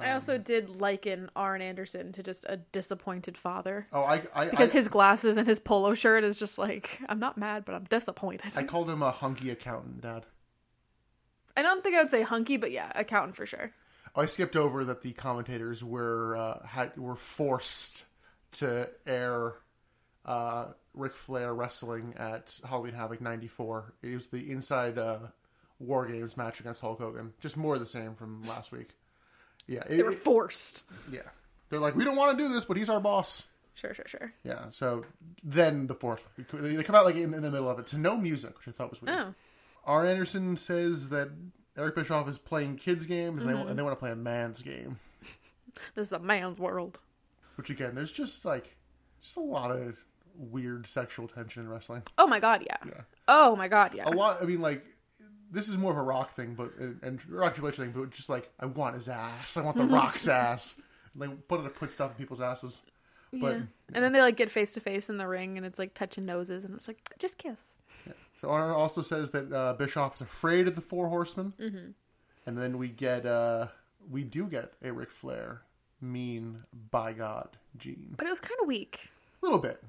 I 0.00 0.12
also 0.12 0.38
did 0.38 0.68
liken 0.68 1.28
Arn 1.34 1.60
Anderson 1.60 2.12
to 2.12 2.22
just 2.22 2.44
a 2.48 2.58
disappointed 2.58 3.36
father. 3.36 3.88
Oh, 3.92 4.02
I 4.02 4.22
I 4.34 4.46
because 4.46 4.70
I, 4.70 4.74
his 4.74 4.88
glasses 4.88 5.36
and 5.36 5.46
his 5.46 5.58
polo 5.58 5.94
shirt 5.94 6.22
is 6.22 6.36
just 6.36 6.58
like 6.58 7.00
I'm 7.08 7.18
not 7.18 7.36
mad, 7.36 7.64
but 7.64 7.74
I'm 7.74 7.84
disappointed. 7.84 8.52
I 8.54 8.62
called 8.62 8.88
him 8.88 9.02
a 9.02 9.10
hunky 9.10 9.50
accountant, 9.50 10.02
Dad. 10.02 10.24
I 11.56 11.62
don't 11.62 11.82
think 11.82 11.96
I 11.96 12.02
would 12.02 12.10
say 12.10 12.22
hunky, 12.22 12.56
but 12.56 12.70
yeah, 12.70 12.92
accountant 12.94 13.34
for 13.36 13.44
sure. 13.46 13.72
Oh, 14.14 14.22
I 14.22 14.26
skipped 14.26 14.54
over 14.56 14.84
that 14.84 15.02
the 15.02 15.12
commentators 15.12 15.82
were 15.82 16.36
uh, 16.36 16.66
had 16.66 16.96
were 16.96 17.16
forced 17.16 18.04
to 18.52 18.88
air 19.06 19.54
uh, 20.28 20.66
Ric 20.94 21.14
Flair 21.14 21.54
wrestling 21.54 22.14
at 22.18 22.60
Halloween 22.68 22.94
Havoc 22.94 23.20
'94. 23.20 23.94
It 24.02 24.14
was 24.14 24.28
the 24.28 24.50
Inside 24.50 24.98
uh, 24.98 25.18
War 25.78 26.06
Games 26.06 26.36
match 26.36 26.60
against 26.60 26.80
Hulk 26.80 26.98
Hogan. 27.00 27.32
Just 27.40 27.56
more 27.56 27.74
of 27.74 27.80
the 27.80 27.86
same 27.86 28.14
from 28.14 28.42
last 28.44 28.70
week. 28.72 28.90
Yeah, 29.66 29.80
it, 29.88 29.96
They 29.96 30.02
were 30.02 30.12
it- 30.12 30.18
forced. 30.18 30.84
yeah. 31.10 31.20
They're 31.70 31.80
like, 31.80 31.94
we 31.96 32.04
don't 32.04 32.16
want 32.16 32.36
to 32.38 32.42
do 32.44 32.52
this, 32.52 32.64
but 32.64 32.76
he's 32.78 32.88
our 32.88 33.00
boss. 33.00 33.44
Sure, 33.74 33.92
sure, 33.92 34.06
sure. 34.08 34.32
Yeah. 34.42 34.70
So 34.70 35.04
then 35.44 35.86
the 35.86 35.94
fourth, 35.94 36.26
they 36.52 36.74
they 36.74 36.82
come 36.82 36.94
out 36.96 37.04
like 37.04 37.14
in, 37.16 37.32
in 37.34 37.42
the 37.42 37.50
middle 37.50 37.68
of 37.70 37.78
it 37.78 37.86
to 37.88 37.98
no 37.98 38.16
music, 38.16 38.56
which 38.58 38.68
I 38.68 38.70
thought 38.72 38.90
was 38.90 39.02
weird. 39.02 39.16
Oh. 39.18 39.34
Arn 39.84 40.08
Anderson 40.08 40.56
says 40.56 41.10
that 41.10 41.28
Eric 41.76 41.94
Bischoff 41.94 42.28
is 42.28 42.38
playing 42.38 42.76
kids 42.76 43.06
games 43.06 43.40
and 43.40 43.50
Mm-hmm. 43.50 43.64
they 43.64 43.70
and 43.70 43.78
they 43.78 43.82
want 43.82 43.92
to 43.96 44.00
play 44.00 44.10
a 44.10 44.16
man's 44.16 44.62
game. 44.62 44.98
This 45.94 46.08
is 46.08 46.12
a 46.12 46.18
man's 46.18 46.58
world. 46.58 46.98
Which 47.54 47.70
again, 47.70 47.94
there's 47.94 48.10
just 48.10 48.44
like 48.44 48.74
just 49.20 49.36
a 49.36 49.40
lot 49.40 49.70
of 49.70 49.96
weird 50.38 50.86
sexual 50.86 51.28
tension 51.28 51.62
in 51.62 51.68
wrestling. 51.68 52.02
Oh 52.16 52.26
my 52.26 52.40
god, 52.40 52.62
yeah. 52.66 52.76
Yeah. 52.86 53.00
Oh 53.26 53.56
my 53.56 53.68
god, 53.68 53.92
yeah. 53.94 54.08
A 54.08 54.10
lot. 54.10 54.42
I 54.42 54.46
mean, 54.46 54.60
like 54.60 54.84
this 55.50 55.68
is 55.68 55.76
more 55.76 55.90
of 55.92 55.98
a 55.98 56.02
rock 56.02 56.34
thing, 56.34 56.54
but 56.54 56.72
and, 56.78 56.98
and 57.02 57.28
rock 57.30 57.54
Triple 57.54 57.70
H 57.70 57.76
thing, 57.76 57.92
but 57.94 58.10
just 58.10 58.28
like 58.28 58.50
I 58.60 58.66
want 58.66 58.94
his 58.94 59.08
ass. 59.08 59.56
I 59.56 59.62
want 59.62 59.76
the 59.76 59.84
Rock's 59.98 60.28
ass. 60.28 60.74
And 61.14 61.22
they 61.22 61.26
put 61.48 61.64
it 61.64 61.74
put 61.74 61.92
stuff 61.92 62.10
in 62.12 62.16
people's 62.16 62.40
asses. 62.40 62.82
But 63.32 63.56
yeah. 63.56 63.60
And 63.94 64.04
then 64.04 64.12
they 64.12 64.20
like 64.20 64.36
get 64.36 64.50
face 64.50 64.72
to 64.74 64.80
face 64.80 65.10
in 65.10 65.16
the 65.18 65.26
ring 65.26 65.56
and 65.58 65.66
it's 65.66 65.78
like 65.78 65.92
touching 65.94 66.24
noses 66.24 66.64
and 66.64 66.74
it's 66.74 66.86
like 66.88 66.98
just 67.18 67.36
kiss. 67.38 67.60
So 68.40 68.48
Arn 68.50 68.70
also 68.70 69.02
says 69.02 69.32
that 69.32 69.52
uh, 69.52 69.72
Bischoff 69.74 70.14
is 70.14 70.20
afraid 70.22 70.68
of 70.68 70.76
the 70.76 70.80
Four 70.80 71.08
Horsemen, 71.08 71.52
Mm-hmm. 71.60 71.90
and 72.46 72.56
then 72.58 72.78
we 72.78 72.88
get 72.88 73.26
uh, 73.26 73.66
we 74.10 74.22
do 74.22 74.46
get 74.46 74.72
a 74.82 74.92
Ric 74.92 75.10
Flair 75.10 75.62
mean 76.00 76.58
by 76.90 77.12
God 77.12 77.48
Gene 77.76 78.14
But 78.16 78.26
it 78.26 78.30
was 78.30 78.40
kind 78.40 78.54
of 78.62 78.68
weak. 78.68 79.10
a 79.42 79.46
little 79.46 79.58
bit. 79.58 79.82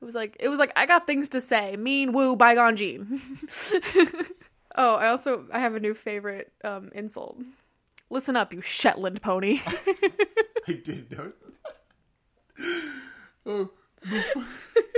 It 0.00 0.04
was 0.04 0.14
like 0.14 0.36
it 0.40 0.48
was 0.48 0.58
like 0.58 0.72
I 0.76 0.86
got 0.86 1.06
things 1.06 1.28
to 1.30 1.40
say. 1.40 1.76
Mean 1.76 2.12
woo 2.12 2.34
bygone 2.34 2.76
Gene. 2.76 3.20
oh, 4.76 4.94
I 4.94 5.08
also 5.08 5.44
I 5.52 5.60
have 5.60 5.74
a 5.74 5.80
new 5.80 5.94
favorite 5.94 6.52
um, 6.64 6.90
insult. 6.94 7.38
Listen 8.08 8.34
up, 8.34 8.52
you 8.52 8.62
Shetland 8.62 9.20
pony. 9.20 9.60
I 10.68 10.72
did 10.72 11.10
know. 11.10 11.32
oh, 13.46 13.70
before, 14.02 14.44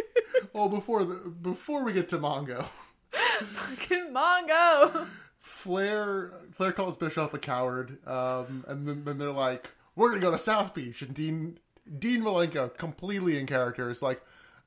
oh, 0.55 0.69
before 0.69 1.05
the 1.05 1.15
before 1.15 1.85
we 1.85 1.93
get 1.93 2.09
to 2.11 2.19
Mongo, 2.19 2.67
Fucking 3.13 4.15
Mongo. 4.15 5.07
Flair 5.41 6.33
Flair 6.53 6.73
calls 6.73 6.97
Bischoff 6.97 7.35
a 7.35 7.39
coward, 7.39 7.99
um, 8.07 8.65
and 8.69 8.87
then, 8.87 9.05
then 9.05 9.19
they're 9.19 9.33
like, 9.33 9.73
"We're 9.97 10.11
gonna 10.11 10.21
go 10.21 10.31
to 10.31 10.39
South 10.39 10.75
Beach," 10.75 11.03
and 11.03 11.13
Dean 11.13 11.59
Dean 11.99 12.23
Malenko, 12.23 12.77
completely 12.77 13.39
in 13.39 13.47
character, 13.47 13.91
is 13.91 14.03
like, 14.03 14.23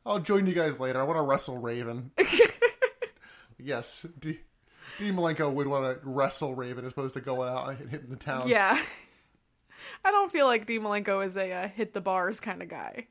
"I'll 0.05 0.19
join 0.19 0.45
you 0.47 0.53
guys 0.53 0.79
later. 0.79 0.99
I 0.99 1.03
want 1.03 1.17
to 1.17 1.23
wrestle 1.23 1.57
Raven." 1.57 2.11
yes, 3.57 4.05
D- 4.19 4.39
Dean 4.99 5.15
Malenko 5.15 5.51
would 5.53 5.67
want 5.67 6.01
to 6.01 6.07
wrestle 6.07 6.55
Raven 6.55 6.85
as 6.85 6.91
opposed 6.91 7.13
to 7.15 7.21
going 7.21 7.49
out 7.49 7.69
and 7.69 7.89
hitting 7.89 8.09
the 8.09 8.15
town. 8.15 8.47
Yeah. 8.47 8.81
I 10.05 10.11
don't 10.11 10.31
feel 10.31 10.45
like 10.45 10.65
Dean 10.65 10.81
Malenko 10.81 11.25
is 11.25 11.37
a 11.37 11.51
uh, 11.51 11.67
hit 11.67 11.93
the 11.93 12.01
bars 12.01 12.39
kind 12.39 12.61
of 12.61 12.69
guy. 12.69 13.07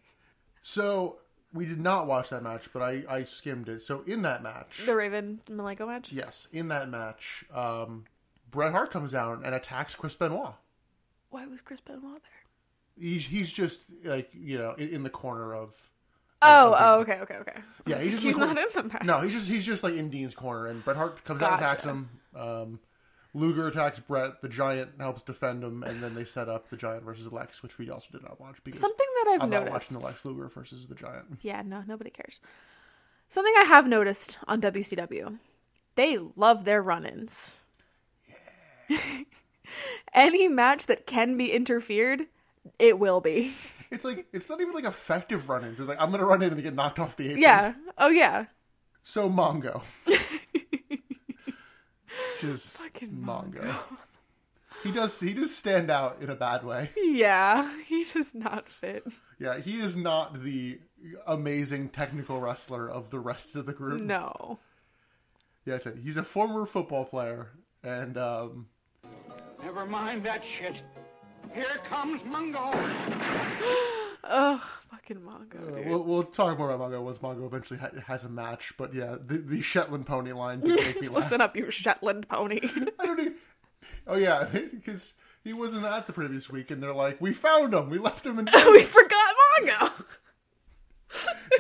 So 0.62 1.18
we 1.52 1.66
did 1.66 1.80
not 1.80 2.06
watch 2.06 2.30
that 2.30 2.42
match, 2.42 2.72
but 2.72 2.82
I 2.82 3.04
I 3.08 3.24
skimmed 3.24 3.68
it. 3.68 3.82
So 3.82 4.02
in 4.06 4.22
that 4.22 4.42
match, 4.42 4.82
The 4.84 4.94
Raven 4.94 5.40
Malenko 5.48 5.86
match. 5.86 6.10
yes, 6.12 6.48
in 6.52 6.68
that 6.68 6.88
match, 6.88 7.44
um, 7.54 8.04
Bret 8.50 8.72
Hart 8.72 8.90
comes 8.90 9.12
down 9.12 9.44
and 9.44 9.54
attacks 9.54 9.94
Chris 9.94 10.16
Benoit. 10.16 10.54
Why 11.30 11.46
was 11.46 11.60
Chris 11.60 11.80
Benoit 11.80 12.02
there? 12.22 13.00
He's 13.08 13.26
he's 13.26 13.52
just 13.52 13.84
like 14.04 14.30
you 14.32 14.58
know 14.58 14.72
in, 14.74 14.88
in 14.88 15.02
the 15.02 15.10
corner 15.10 15.54
of. 15.54 15.90
Oh, 16.44 16.72
okay. 16.72 16.82
oh, 16.84 17.00
okay, 17.00 17.18
okay, 17.22 17.34
okay. 17.52 17.60
Yeah, 17.86 17.98
he's 18.00 18.12
just 18.12 18.22
he's 18.24 18.36
not 18.36 18.56
in 18.58 18.66
the 18.74 18.82
match. 18.84 19.04
No, 19.04 19.20
he's 19.20 19.32
just 19.32 19.48
he's 19.48 19.64
just 19.66 19.82
like 19.82 19.94
in 19.94 20.10
Dean's 20.10 20.34
corner, 20.34 20.66
and 20.66 20.84
Bret 20.84 20.96
Hart 20.96 21.22
comes 21.24 21.42
out 21.42 21.52
and 21.54 21.62
attacks 21.62 21.84
Gotcha. 21.84 21.96
him. 21.96 22.10
Um, 22.36 22.80
Luger 23.36 23.66
attacks 23.66 23.98
Bret. 23.98 24.40
The 24.42 24.48
Giant 24.48 24.92
helps 25.00 25.22
defend 25.22 25.64
him, 25.64 25.82
and 25.82 26.02
then 26.02 26.14
they 26.14 26.24
set 26.24 26.48
up 26.48 26.70
the 26.70 26.76
Giant 26.76 27.02
versus 27.04 27.32
Lex, 27.32 27.62
which 27.62 27.78
we 27.78 27.90
also 27.90 28.08
did 28.12 28.22
not 28.22 28.40
watch 28.40 28.62
because 28.62 28.80
Something 28.80 29.06
that 29.24 29.30
I've 29.34 29.42
I'm 29.42 29.50
not 29.50 29.64
noticed. 29.64 29.72
watching 29.90 29.98
the 29.98 30.06
Lex 30.06 30.24
Luger 30.24 30.48
versus 30.48 30.86
the 30.86 30.94
Giant. 30.94 31.38
Yeah, 31.42 31.62
no, 31.64 31.82
nobody 31.86 32.10
cares. 32.10 32.38
Something 33.30 33.54
I 33.58 33.64
have 33.64 33.88
noticed 33.88 34.38
on 34.46 34.60
WCW. 34.60 35.38
They 35.96 36.18
love 36.36 36.64
their 36.64 36.80
run-ins. 36.82 37.60
Any 40.14 40.48
match 40.48 40.86
that 40.86 41.06
can 41.06 41.36
be 41.36 41.50
interfered, 41.52 42.26
it 42.78 42.98
will 42.98 43.20
be. 43.20 43.52
It's 43.94 44.04
like 44.04 44.26
it's 44.32 44.50
not 44.50 44.60
even 44.60 44.74
like 44.74 44.84
effective 44.84 45.48
run-ins. 45.48 45.78
It's 45.78 45.88
like 45.88 46.00
I'm 46.00 46.10
gonna 46.10 46.26
run 46.26 46.42
in 46.42 46.52
and 46.52 46.62
get 46.62 46.74
knocked 46.74 46.98
off 46.98 47.16
the 47.16 47.28
apron. 47.28 47.42
Yeah. 47.42 47.74
Oh 47.96 48.08
yeah. 48.08 48.46
So 49.04 49.30
Mongo. 49.30 49.82
Just 52.40 52.78
Fucking 52.78 53.12
Mongo. 53.12 53.74
He 54.82 54.90
does 54.90 55.20
he 55.20 55.32
does 55.32 55.54
stand 55.54 55.90
out 55.90 56.18
in 56.20 56.28
a 56.28 56.34
bad 56.34 56.64
way. 56.64 56.90
Yeah. 56.96 57.72
He 57.86 58.04
does 58.12 58.34
not 58.34 58.68
fit. 58.68 59.06
Yeah, 59.38 59.60
he 59.60 59.78
is 59.78 59.94
not 59.94 60.42
the 60.42 60.80
amazing 61.26 61.90
technical 61.90 62.40
wrestler 62.40 62.90
of 62.90 63.10
the 63.10 63.20
rest 63.20 63.54
of 63.56 63.66
the 63.66 63.72
group. 63.72 64.02
No. 64.02 64.58
Yeah, 65.64 65.78
I 65.86 65.90
he's 66.02 66.16
a 66.16 66.24
former 66.24 66.66
football 66.66 67.04
player 67.04 67.50
and 67.82 68.18
um 68.18 68.66
Never 69.62 69.86
mind 69.86 70.24
that 70.24 70.44
shit. 70.44 70.82
Here 71.52 71.64
comes 71.88 72.24
Mungo. 72.24 72.58
Ugh, 74.26 74.60
fucking 74.90 75.18
Mongo, 75.18 75.72
uh, 75.72 75.76
dude. 75.76 75.86
we'll, 75.86 76.02
we'll 76.02 76.22
talk 76.24 76.56
more 76.58 76.70
about 76.70 76.90
Mongo 76.90 77.02
once 77.02 77.18
Mongo 77.18 77.44
eventually 77.46 77.78
ha- 77.78 77.90
has 78.06 78.24
a 78.24 78.28
match. 78.28 78.72
But 78.78 78.94
yeah, 78.94 79.16
the, 79.24 79.38
the 79.38 79.60
Shetland 79.60 80.06
pony 80.06 80.32
line 80.32 80.60
did 80.60 80.76
make 80.76 81.00
me 81.00 81.08
laugh. 81.08 81.24
Listen 81.24 81.40
up, 81.40 81.54
you 81.56 81.70
Shetland 81.70 82.28
pony. 82.28 82.60
I 82.98 83.06
don't 83.06 83.20
even. 83.20 83.34
Oh 84.06 84.16
yeah, 84.16 84.48
because 84.52 85.14
he 85.42 85.52
wasn't 85.52 85.84
at 85.84 86.06
the 86.06 86.12
previous 86.12 86.48
week, 86.50 86.70
and 86.70 86.82
they're 86.82 86.94
like, 86.94 87.20
"We 87.20 87.32
found 87.34 87.74
him. 87.74 87.90
We 87.90 87.98
left 87.98 88.24
him 88.24 88.38
in." 88.38 88.46
we 88.46 88.82
forgot 88.84 89.34
Mongo. 89.60 89.92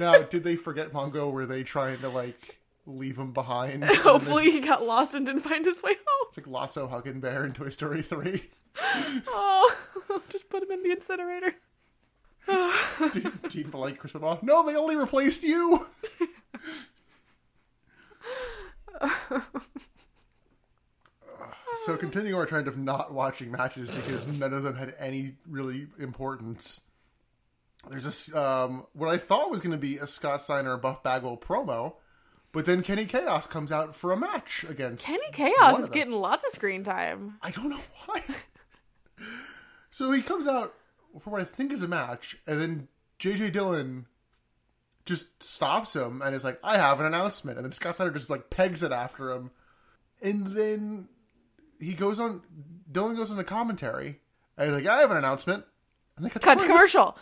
now, 0.00 0.22
did 0.22 0.42
they 0.44 0.56
forget 0.56 0.92
Mongo? 0.92 1.30
Were 1.30 1.46
they 1.46 1.62
trying 1.64 1.98
to 2.00 2.08
like 2.08 2.58
leave 2.86 3.16
him 3.18 3.32
behind? 3.32 3.84
Hopefully 3.84 4.50
he 4.50 4.60
got 4.60 4.84
lost 4.84 5.14
and 5.14 5.26
didn't 5.26 5.42
find 5.42 5.64
his 5.64 5.82
way 5.82 5.92
home. 5.94 6.28
it's 6.28 6.36
like 6.36 6.46
Lotso 6.46 6.88
Hugging 6.88 7.20
Bear 7.20 7.44
in 7.44 7.52
Toy 7.52 7.70
Story 7.70 8.02
three. 8.02 8.50
Oh, 9.28 9.76
just 10.30 10.48
put 10.48 10.62
him 10.64 10.70
in 10.72 10.82
the 10.82 10.90
incinerator. 10.90 11.54
Dean 13.48 13.70
like 13.72 13.98
Chris 13.98 14.12
Benoit. 14.12 14.42
No, 14.42 14.66
they 14.66 14.74
only 14.74 14.96
replaced 14.96 15.44
you. 15.44 15.86
so 21.84 21.96
continuing 21.96 22.34
our 22.34 22.46
trend 22.46 22.66
of 22.66 22.76
not 22.76 23.12
watching 23.14 23.50
matches 23.50 23.88
because 23.88 24.26
none 24.26 24.52
of 24.52 24.64
them 24.64 24.74
had 24.74 24.94
any 24.98 25.36
really 25.48 25.86
importance. 25.98 26.80
There's 27.88 28.04
this 28.04 28.34
um, 28.34 28.86
what 28.92 29.08
I 29.08 29.18
thought 29.18 29.50
was 29.50 29.60
going 29.60 29.72
to 29.72 29.78
be 29.78 29.98
a 29.98 30.06
Scott 30.06 30.42
Steiner 30.42 30.76
Buff 30.76 31.02
Bagwell 31.02 31.36
promo, 31.36 31.94
but 32.54 32.64
then 32.64 32.82
Kenny 32.82 33.04
Kaos 33.04 33.46
comes 33.48 33.70
out 33.72 33.94
for 33.94 34.12
a 34.12 34.16
match 34.16 34.64
against 34.68 35.04
Kenny 35.06 35.30
Kaos 35.32 35.80
is 35.80 35.90
getting 35.90 36.14
lots 36.14 36.44
of 36.44 36.50
screen 36.50 36.84
time. 36.84 37.36
I 37.42 37.50
don't 37.50 37.68
know 37.68 37.80
why. 38.06 38.22
so 39.90 40.10
he 40.12 40.22
comes 40.22 40.46
out 40.46 40.72
for 41.20 41.30
what 41.30 41.40
I 41.40 41.44
think 41.44 41.72
is 41.72 41.82
a 41.82 41.88
match, 41.88 42.38
and 42.46 42.60
then 42.60 42.88
JJ 43.18 43.52
Dillon 43.52 44.06
just 45.04 45.42
stops 45.42 45.94
him 45.94 46.22
and 46.22 46.34
is 46.34 46.44
like, 46.44 46.58
"I 46.62 46.78
have 46.78 47.00
an 47.00 47.06
announcement," 47.06 47.58
and 47.58 47.64
then 47.64 47.72
Scott 47.72 47.96
Steiner 47.96 48.12
just 48.12 48.30
like 48.30 48.50
pegs 48.50 48.82
it 48.82 48.92
after 48.92 49.30
him, 49.32 49.50
and 50.22 50.46
then 50.46 51.08
he 51.80 51.92
goes 51.94 52.18
on. 52.18 52.42
Dillon 52.90 53.16
goes 53.16 53.30
into 53.30 53.44
commentary, 53.44 54.20
and 54.56 54.68
he's 54.68 54.76
like, 54.78 54.86
"I 54.86 55.00
have 55.00 55.10
an 55.10 55.16
announcement," 55.16 55.64
and 56.16 56.24
they 56.24 56.30
cut, 56.30 56.42
Cut 56.42 56.58
to 56.60 56.66
commercial. 56.66 57.02
commercial. 57.02 57.18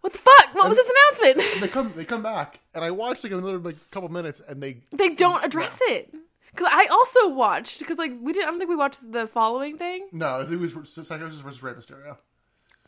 What 0.00 0.12
the 0.12 0.18
fuck? 0.20 0.54
What 0.54 0.68
was 0.68 0.76
this 0.76 0.90
announcement? 1.20 1.60
They 1.60 1.68
come, 1.68 1.92
they 1.96 2.04
come 2.04 2.22
back, 2.22 2.60
and 2.74 2.84
I 2.84 2.90
watched 2.92 3.24
like 3.24 3.32
another 3.32 3.58
like 3.58 3.76
couple 3.90 4.08
minutes, 4.08 4.40
and 4.46 4.62
they 4.62 4.82
They 4.92 5.10
don't 5.14 5.44
address 5.44 5.78
it. 5.82 6.14
Cause 6.54 6.68
I 6.70 6.86
also 6.86 7.28
watched 7.34 7.80
because 7.80 7.98
like 7.98 8.12
we 8.20 8.32
didn't. 8.32 8.48
I 8.48 8.50
don't 8.50 8.58
think 8.58 8.70
we 8.70 8.76
watched 8.76 9.12
the 9.12 9.26
following 9.26 9.76
thing, 9.76 10.08
no, 10.12 10.36
I 10.36 10.40
think 10.46 10.52
it 10.52 10.56
was 10.60 10.74
Psicosis 10.74 11.42
versus 11.42 11.62
Rey 11.62 11.72
Mysterio. 11.74 12.16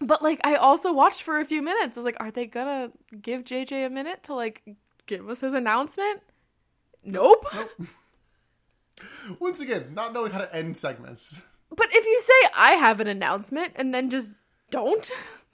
but 0.00 0.22
like 0.22 0.40
I 0.44 0.54
also 0.54 0.92
watched 0.92 1.22
for 1.22 1.38
a 1.38 1.44
few 1.44 1.60
minutes. 1.60 1.96
I 1.96 2.00
was 2.00 2.04
like, 2.06 2.16
are 2.18 2.30
they 2.30 2.46
gonna 2.46 2.92
give 3.20 3.44
JJ 3.44 3.84
a 3.86 3.90
minute 3.90 4.22
to 4.24 4.34
like 4.34 4.62
give 5.06 5.28
us 5.28 5.40
his 5.40 5.52
announcement? 5.52 6.22
Nope. 7.04 7.44
Nope. 7.54 7.70
Once 9.38 9.60
again, 9.60 9.92
not 9.94 10.12
knowing 10.12 10.32
how 10.32 10.38
to 10.38 10.54
end 10.56 10.76
segments. 10.76 11.38
But 11.74 11.88
if 11.92 12.04
you 12.06 12.20
say 12.20 12.50
I 12.56 12.72
have 12.72 13.00
an 13.00 13.06
announcement 13.06 13.72
and 13.76 13.94
then 13.94 14.08
just 14.10 14.30
don't, 14.70 15.10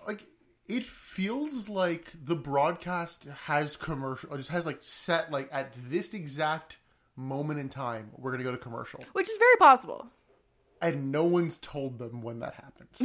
like 0.06 0.22
it 0.66 0.84
feels 0.84 1.68
like 1.68 2.12
the 2.24 2.34
broadcast 2.34 3.24
has 3.46 3.76
commercial 3.76 4.32
or 4.32 4.36
just 4.38 4.50
has 4.50 4.64
like 4.66 4.78
set 4.80 5.30
like 5.30 5.48
at 5.52 5.72
this 5.90 6.14
exact 6.14 6.78
moment 7.16 7.60
in 7.60 7.68
time 7.68 8.10
we're 8.16 8.30
gonna 8.32 8.42
go 8.44 8.50
to 8.52 8.58
commercial 8.58 9.04
which 9.12 9.28
is 9.28 9.36
very 9.36 9.56
possible. 9.58 10.06
and 10.82 11.12
no 11.12 11.24
one's 11.24 11.58
told 11.58 11.98
them 11.98 12.22
when 12.22 12.40
that 12.40 12.54
happens 12.54 13.02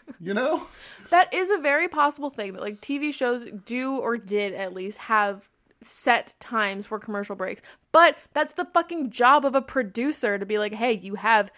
you 0.20 0.32
know 0.34 0.66
That 1.10 1.32
is 1.34 1.50
a 1.50 1.58
very 1.58 1.88
possible 1.88 2.30
thing 2.30 2.52
that 2.52 2.60
like 2.62 2.80
TV 2.80 3.12
shows 3.12 3.44
do 3.64 3.96
or 3.96 4.16
did 4.16 4.54
at 4.54 4.74
least 4.74 4.98
have 4.98 5.48
set 5.80 6.34
times 6.40 6.86
for 6.86 6.98
commercial 6.98 7.36
breaks. 7.36 7.62
But 7.92 8.16
that's 8.34 8.54
the 8.54 8.64
fucking 8.74 9.10
job 9.10 9.44
of 9.44 9.54
a 9.54 9.62
producer 9.62 10.36
to 10.36 10.44
be 10.44 10.58
like, 10.58 10.72
"Hey, 10.74 10.94
you 10.98 11.14
have 11.14 11.52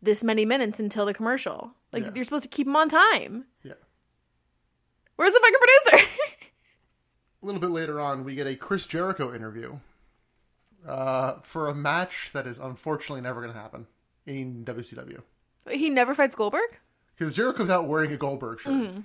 this 0.00 0.24
many 0.24 0.46
minutes 0.46 0.80
until 0.80 1.04
the 1.04 1.12
commercial." 1.12 1.74
Like 1.92 2.04
Yeah. 2.04 2.10
you're 2.14 2.24
supposed 2.24 2.44
to 2.44 2.48
keep 2.48 2.66
them 2.66 2.74
on 2.76 2.88
time. 2.88 3.44
yeah 3.62 3.74
Where's 5.16 5.32
the 5.32 5.40
fucking 5.40 5.58
producer? 5.90 6.08
a 7.42 7.46
little 7.46 7.60
bit 7.60 7.70
later 7.70 8.00
on, 8.00 8.24
we 8.24 8.34
get 8.34 8.46
a 8.46 8.56
Chris 8.56 8.86
Jericho 8.86 9.34
interview 9.34 9.78
uh, 10.86 11.34
for 11.42 11.68
a 11.68 11.74
match 11.74 12.30
that 12.32 12.46
is 12.46 12.58
unfortunately 12.58 13.22
never 13.22 13.40
going 13.40 13.52
to 13.52 13.58
happen 13.58 13.86
in 14.26 14.64
WCW. 14.64 15.22
He 15.70 15.90
never 15.90 16.14
fights 16.14 16.34
Goldberg? 16.34 16.78
Because 17.16 17.34
Jericho's 17.34 17.70
out 17.70 17.88
wearing 17.88 18.12
a 18.12 18.16
Goldberg 18.16 18.60
shirt. 18.60 19.02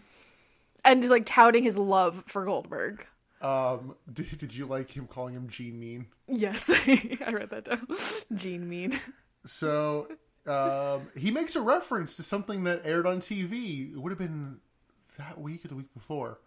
And 0.84 1.02
just 1.02 1.12
like 1.12 1.26
touting 1.26 1.64
his 1.64 1.78
love 1.78 2.24
for 2.28 2.46
Goldberg. 2.46 3.06
Um, 3.42 3.96
did, 4.14 4.38
did 4.38 4.54
you 4.54 4.66
like 4.66 4.92
him 4.92 5.08
calling 5.08 5.34
him 5.34 5.48
Gene 5.48 5.80
Mean? 5.80 6.08
Yes, 6.28 6.70
I 6.86 7.32
wrote 7.32 7.50
that 7.52 7.66
down. 7.66 7.88
Gene 8.36 8.68
Mean. 8.68 9.00
So 9.46 10.08
um, 10.46 11.10
he 11.18 11.32
makes 11.32 11.56
a 11.56 11.62
reference 11.62 12.16
to 12.18 12.24
something 12.24 12.64
that 12.66 12.82
aired 12.84 13.08
on 13.08 13.20
TV. 13.20 13.94
It 13.94 13.98
would 13.98 14.12
have 14.12 14.20
been 14.20 14.60
that 15.28 15.40
week 15.40 15.66
or 15.66 15.68
the 15.68 15.76
week 15.76 15.94
before. 15.94 16.40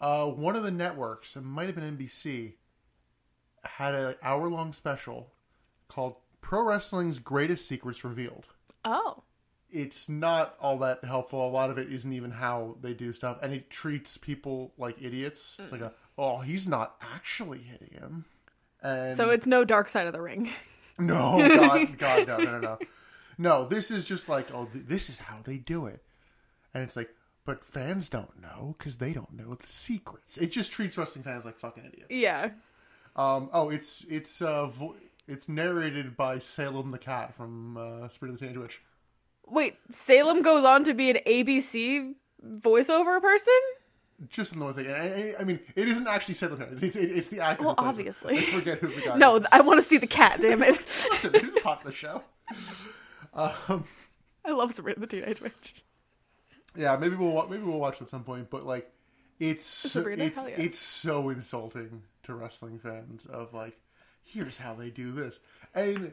Uh, 0.00 0.26
one 0.26 0.56
of 0.56 0.62
the 0.62 0.70
networks, 0.70 1.36
it 1.36 1.42
might 1.42 1.66
have 1.66 1.74
been 1.74 1.96
NBC, 1.96 2.54
had 3.64 3.94
an 3.94 4.14
hour 4.22 4.48
long 4.48 4.72
special 4.72 5.32
called 5.88 6.16
Pro 6.40 6.62
Wrestling's 6.62 7.18
Greatest 7.18 7.66
Secrets 7.66 8.04
Revealed. 8.04 8.46
Oh. 8.84 9.22
It's 9.70 10.08
not 10.08 10.56
all 10.60 10.78
that 10.78 11.04
helpful. 11.04 11.46
A 11.46 11.50
lot 11.50 11.70
of 11.70 11.78
it 11.78 11.92
isn't 11.92 12.12
even 12.12 12.30
how 12.30 12.76
they 12.80 12.94
do 12.94 13.12
stuff, 13.12 13.38
and 13.42 13.52
it 13.52 13.70
treats 13.70 14.16
people 14.18 14.72
like 14.78 15.00
idiots. 15.00 15.56
It's 15.58 15.72
like 15.72 15.80
a, 15.80 15.92
oh, 16.18 16.38
he's 16.38 16.68
not 16.68 16.96
actually 17.00 17.58
hitting 17.58 17.90
him. 17.92 18.24
And 18.82 19.16
So 19.16 19.30
it's 19.30 19.46
no 19.46 19.64
dark 19.64 19.88
side 19.88 20.06
of 20.06 20.12
the 20.12 20.20
ring. 20.20 20.50
no, 20.98 21.38
God, 21.38 21.98
God, 21.98 22.28
no, 22.28 22.36
no, 22.36 22.52
no, 22.52 22.60
no. 22.60 22.78
No, 23.36 23.66
this 23.66 23.90
is 23.90 24.04
just 24.04 24.28
like, 24.28 24.52
oh, 24.52 24.66
th- 24.72 24.84
this 24.86 25.08
is 25.08 25.18
how 25.18 25.38
they 25.44 25.56
do 25.56 25.86
it. 25.86 26.04
And 26.72 26.82
it's 26.84 26.94
like, 26.94 27.10
but 27.44 27.64
fans 27.64 28.08
don't 28.08 28.40
know 28.40 28.74
because 28.78 28.96
they 28.98 29.12
don't 29.12 29.32
know 29.32 29.54
the 29.54 29.66
secrets. 29.66 30.36
It 30.38 30.48
just 30.52 30.72
treats 30.72 30.96
wrestling 30.98 31.24
fans 31.24 31.44
like 31.44 31.58
fucking 31.58 31.84
idiots. 31.84 32.06
Yeah. 32.10 32.50
Um. 33.16 33.48
Oh, 33.52 33.70
it's 33.70 34.04
it's 34.08 34.42
uh 34.42 34.66
vo- 34.66 34.96
it's 35.28 35.48
narrated 35.48 36.16
by 36.16 36.38
Salem 36.38 36.90
the 36.90 36.98
cat 36.98 37.34
from 37.34 37.76
uh, 37.76 38.08
Spirit 38.08 38.32
of 38.34 38.38
the 38.40 38.46
Teenage 38.46 38.60
Witch. 38.60 38.82
Wait, 39.46 39.76
Salem 39.90 40.42
goes 40.42 40.64
on 40.64 40.84
to 40.84 40.94
be 40.94 41.10
an 41.10 41.18
ABC 41.26 42.14
voiceover 42.44 43.20
person? 43.20 43.52
Just 44.28 44.52
another 44.52 44.72
thing. 44.82 44.90
I, 44.92 45.32
I- 45.32 45.40
I 45.40 45.44
mean, 45.44 45.60
it 45.76 45.86
isn't 45.88 46.06
actually 46.08 46.34
Salem 46.34 46.58
the 46.58 46.64
cat. 46.66 46.82
It, 46.82 46.96
it, 46.96 47.10
it's 47.18 47.28
the 47.28 47.40
actor. 47.40 47.64
Well, 47.64 47.74
obviously. 47.78 48.38
I 48.38 48.42
forget 48.42 48.78
who 48.78 48.88
the 48.88 49.00
guy. 49.00 49.16
No, 49.16 49.36
is. 49.36 49.46
I 49.52 49.60
want 49.60 49.80
to 49.80 49.86
see 49.86 49.98
the 49.98 50.06
cat, 50.06 50.40
damn 50.40 50.62
it. 50.62 50.76
listen, 51.10 51.32
who's 51.34 51.56
a 51.56 51.60
part 51.60 51.80
of 51.80 51.86
the 51.86 51.92
show? 51.92 52.22
Um. 53.34 53.84
I 54.44 54.52
love 54.52 54.72
Sabrina 54.72 55.00
the 55.00 55.06
Teenage 55.08 55.40
Witch. 55.40 55.82
Yeah, 56.76 56.96
maybe 56.96 57.16
we'll 57.16 57.30
wa- 57.32 57.46
maybe 57.46 57.62
we'll 57.62 57.78
watch 57.80 57.96
it 57.96 58.02
at 58.02 58.08
some 58.08 58.24
point. 58.24 58.50
But 58.50 58.66
like, 58.66 58.90
it's 59.38 59.64
so, 59.64 59.88
Sabrina? 59.88 60.24
it's 60.24 60.36
Hell 60.36 60.48
yeah. 60.48 60.54
it's 60.60 60.78
so 60.78 61.28
insulting 61.30 62.02
to 62.24 62.34
wrestling 62.34 62.78
fans. 62.78 63.26
Of 63.26 63.52
like, 63.54 63.78
here's 64.22 64.56
how 64.56 64.74
they 64.74 64.90
do 64.90 65.12
this, 65.12 65.40
and 65.74 66.12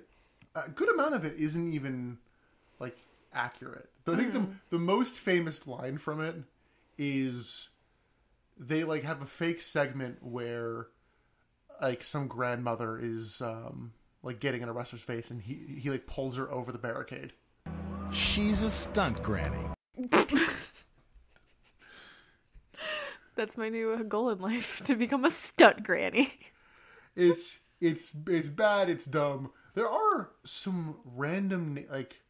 a 0.56 0.70
good 0.70 0.90
amount 0.94 1.16
of 1.16 1.26
it 1.26 1.36
isn't 1.40 1.74
even 1.74 2.18
like 2.80 2.98
accurate. 3.34 3.90
I 4.08 4.16
think 4.16 4.34
Mm-hmm. 4.34 4.44
the 4.70 4.78
the 4.78 4.80
most 4.80 5.14
famous 5.16 5.66
line 5.68 5.98
from 5.98 6.22
it 6.22 6.36
is 6.98 7.70
they 8.58 8.84
like 8.84 9.04
have 9.04 9.22
a 9.22 9.26
fake 9.26 9.62
segment 9.62 10.18
where 10.22 10.88
like 11.82 12.04
some 12.04 12.28
grandmother 12.28 13.00
is 13.02 13.42
um 13.42 13.94
like 14.22 14.40
getting 14.40 14.62
in 14.62 14.70
a 14.70 14.74
wrestler's 14.74 15.02
face 15.02 15.32
and 15.32 15.42
he 15.42 15.80
he 15.80 15.90
like 15.90 16.06
pulls 16.06 16.38
her 16.38 16.52
over 16.52 16.72
the 16.72 16.78
barricade 16.78 17.34
She's 18.12 18.62
a 18.62 18.70
stunt 18.70 19.24
granny. 19.24 19.58
That's 23.36 23.58
my 23.58 23.70
new 23.70 23.92
uh, 23.94 24.04
goal 24.04 24.30
in 24.30 24.40
life 24.40 24.82
to 24.86 24.96
become 24.96 25.26
a 25.26 25.32
stunt 25.32 25.84
granny. 25.84 26.34
it's 27.16 27.58
it's 27.80 28.14
it's 28.28 28.50
bad 28.50 28.90
it's 28.90 29.06
dumb. 29.06 29.52
There 29.74 29.90
are 29.90 30.32
some 30.44 30.98
random 31.06 31.74
na- 31.76 31.94
like 31.94 32.22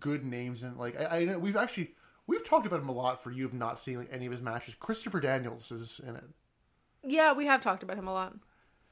good 0.00 0.24
names 0.24 0.62
and 0.62 0.76
like 0.76 1.00
I, 1.00 1.20
I 1.20 1.24
know 1.24 1.38
we've 1.38 1.56
actually 1.56 1.94
we've 2.26 2.44
talked 2.44 2.66
about 2.66 2.80
him 2.80 2.88
a 2.88 2.92
lot 2.92 3.22
for 3.22 3.30
you 3.30 3.44
have 3.44 3.54
not 3.54 3.78
seen 3.78 3.98
like 3.98 4.08
any 4.10 4.26
of 4.26 4.32
his 4.32 4.42
matches. 4.42 4.74
Christopher 4.74 5.20
daniels 5.20 5.70
is 5.70 6.00
in 6.06 6.16
it. 6.16 6.24
Yeah, 7.04 7.32
we 7.34 7.46
have 7.46 7.60
talked 7.60 7.84
about 7.84 7.96
him 7.96 8.08
a 8.08 8.12
lot. 8.12 8.34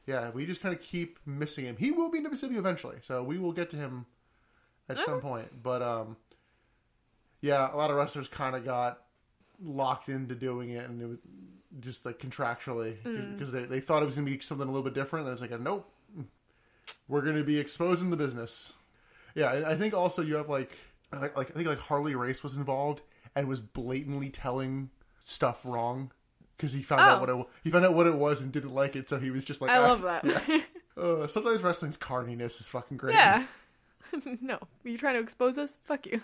yeah 0.07 0.31
we 0.31 0.47
just 0.47 0.61
kind 0.63 0.73
of 0.75 0.81
keep 0.81 1.19
missing 1.27 1.65
him. 1.65 1.77
He 1.77 1.91
will 1.91 2.11
be 2.11 2.19
in 2.19 2.27
WCW 2.27 2.57
eventually 2.59 2.99
so 3.03 3.25
we 3.25 3.39
will 3.39 3.53
get 3.53 3.71
to 3.71 3.77
him 3.77 4.07
at 4.89 5.01
some 5.01 5.21
point 5.21 5.63
but 5.63 5.83
um 5.83 6.17
yeah 7.45 7.73
a 7.73 7.77
lot 7.77 7.91
of 7.91 7.97
wrestlers 7.97 8.27
kind 8.29 8.57
of 8.57 8.65
got 8.65 9.01
locked 9.63 10.09
into 10.09 10.35
doing 10.35 10.71
it 10.71 10.89
and 10.89 11.01
it 11.03 11.07
was 11.07 11.19
just 11.81 12.05
like 12.07 12.19
contractually 12.19 12.97
because 13.37 13.53
they, 13.53 13.65
they 13.65 13.81
thought 13.81 14.03
it 14.03 14.07
was 14.07 14.15
going 14.15 14.27
to 14.27 14.33
be 14.33 14.41
something 14.41 14.67
a 14.67 14.71
little 14.71 14.83
bit 14.85 14.95
different 14.95 15.27
and 15.27 15.33
it's 15.33 15.43
like 15.43 15.61
nope 15.61 15.89
we're 17.09 17.21
going 17.23 17.37
to 17.37 17.45
be 17.45 17.59
exposing 17.59 18.11
the 18.11 18.17
business 18.17 18.73
yeah 19.35 19.47
I, 19.47 19.73
I 19.73 19.75
think 19.77 19.95
also 19.95 20.23
you 20.23 20.37
have 20.37 20.49
like 20.49 20.79
like, 21.13 21.37
like 21.37 21.51
i 21.51 21.55
think 21.55 21.69
like 21.69 21.79
harley 21.81 22.15
race 22.15 22.43
was 22.43 22.57
involved 22.57 23.03
and 23.37 23.47
was 23.49 23.61
blatantly 23.61 24.31
telling 24.31 24.91
stuff 25.25 25.63
wrong 25.65 26.11
because 26.57 26.73
he 26.73 26.83
found 26.83 27.01
out 27.01 27.19
Oh. 27.19 27.21
what 27.21 27.31
it 27.31 27.47
he 27.65 27.71
found 27.71 27.85
out 27.85 27.95
what 27.95 28.07
it 28.07 28.15
was 28.15 28.41
and 28.41 28.53
didn't 28.53 28.75
like 28.75 28.97
it 28.97 29.09
so 29.11 29.19
he 29.19 29.31
was 29.31 29.45
just 29.45 29.61
like 29.61 29.71
I 29.71 29.79
"Ah, 29.79 29.83
love 29.93 30.03
that. 30.03 30.25
uh, 31.01 31.27
sometimes 31.27 31.63
wrestling's 31.63 31.97
cardiness 31.97 32.61
is 32.61 32.69
fucking 32.69 32.97
great. 32.97 33.15
Yeah. 33.15 33.47
no, 34.41 34.59
you 34.85 34.97
trying 34.99 35.15
to 35.15 35.21
expose 35.21 35.59
us? 35.59 35.77
Fuck 35.85 36.07
you. 36.07 36.21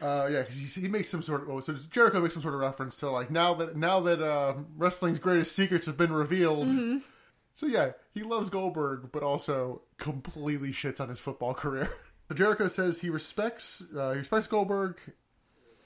Uh, 0.00 0.28
yeah, 0.30 0.40
because 0.40 0.56
he, 0.56 0.80
he 0.80 0.88
makes 0.88 1.08
some 1.08 1.22
sort 1.22 1.42
of 1.42 1.50
oh, 1.50 1.60
so 1.60 1.74
Jericho 1.90 2.20
makes 2.20 2.34
some 2.34 2.42
sort 2.42 2.54
of 2.54 2.60
reference 2.60 2.96
to 2.98 3.10
like 3.10 3.30
now 3.30 3.54
that 3.54 3.76
now 3.76 4.00
that 4.00 4.22
uh, 4.22 4.54
wrestling's 4.76 5.18
greatest 5.18 5.56
secrets 5.56 5.86
have 5.86 5.96
been 5.96 6.12
revealed. 6.12 6.68
So 7.54 7.66
yeah, 7.66 7.92
he 8.14 8.22
loves 8.22 8.50
Goldberg, 8.50 9.10
but 9.10 9.24
also 9.24 9.82
completely 9.96 10.70
shits 10.70 11.00
on 11.00 11.08
his 11.08 11.18
football 11.18 11.54
career. 11.62 11.90
So 12.28 12.34
Jericho 12.36 12.68
says 12.68 13.00
he 13.00 13.10
respects 13.10 13.82
uh, 13.96 14.12
he 14.12 14.18
respects 14.18 14.46
Goldberg, 14.46 15.00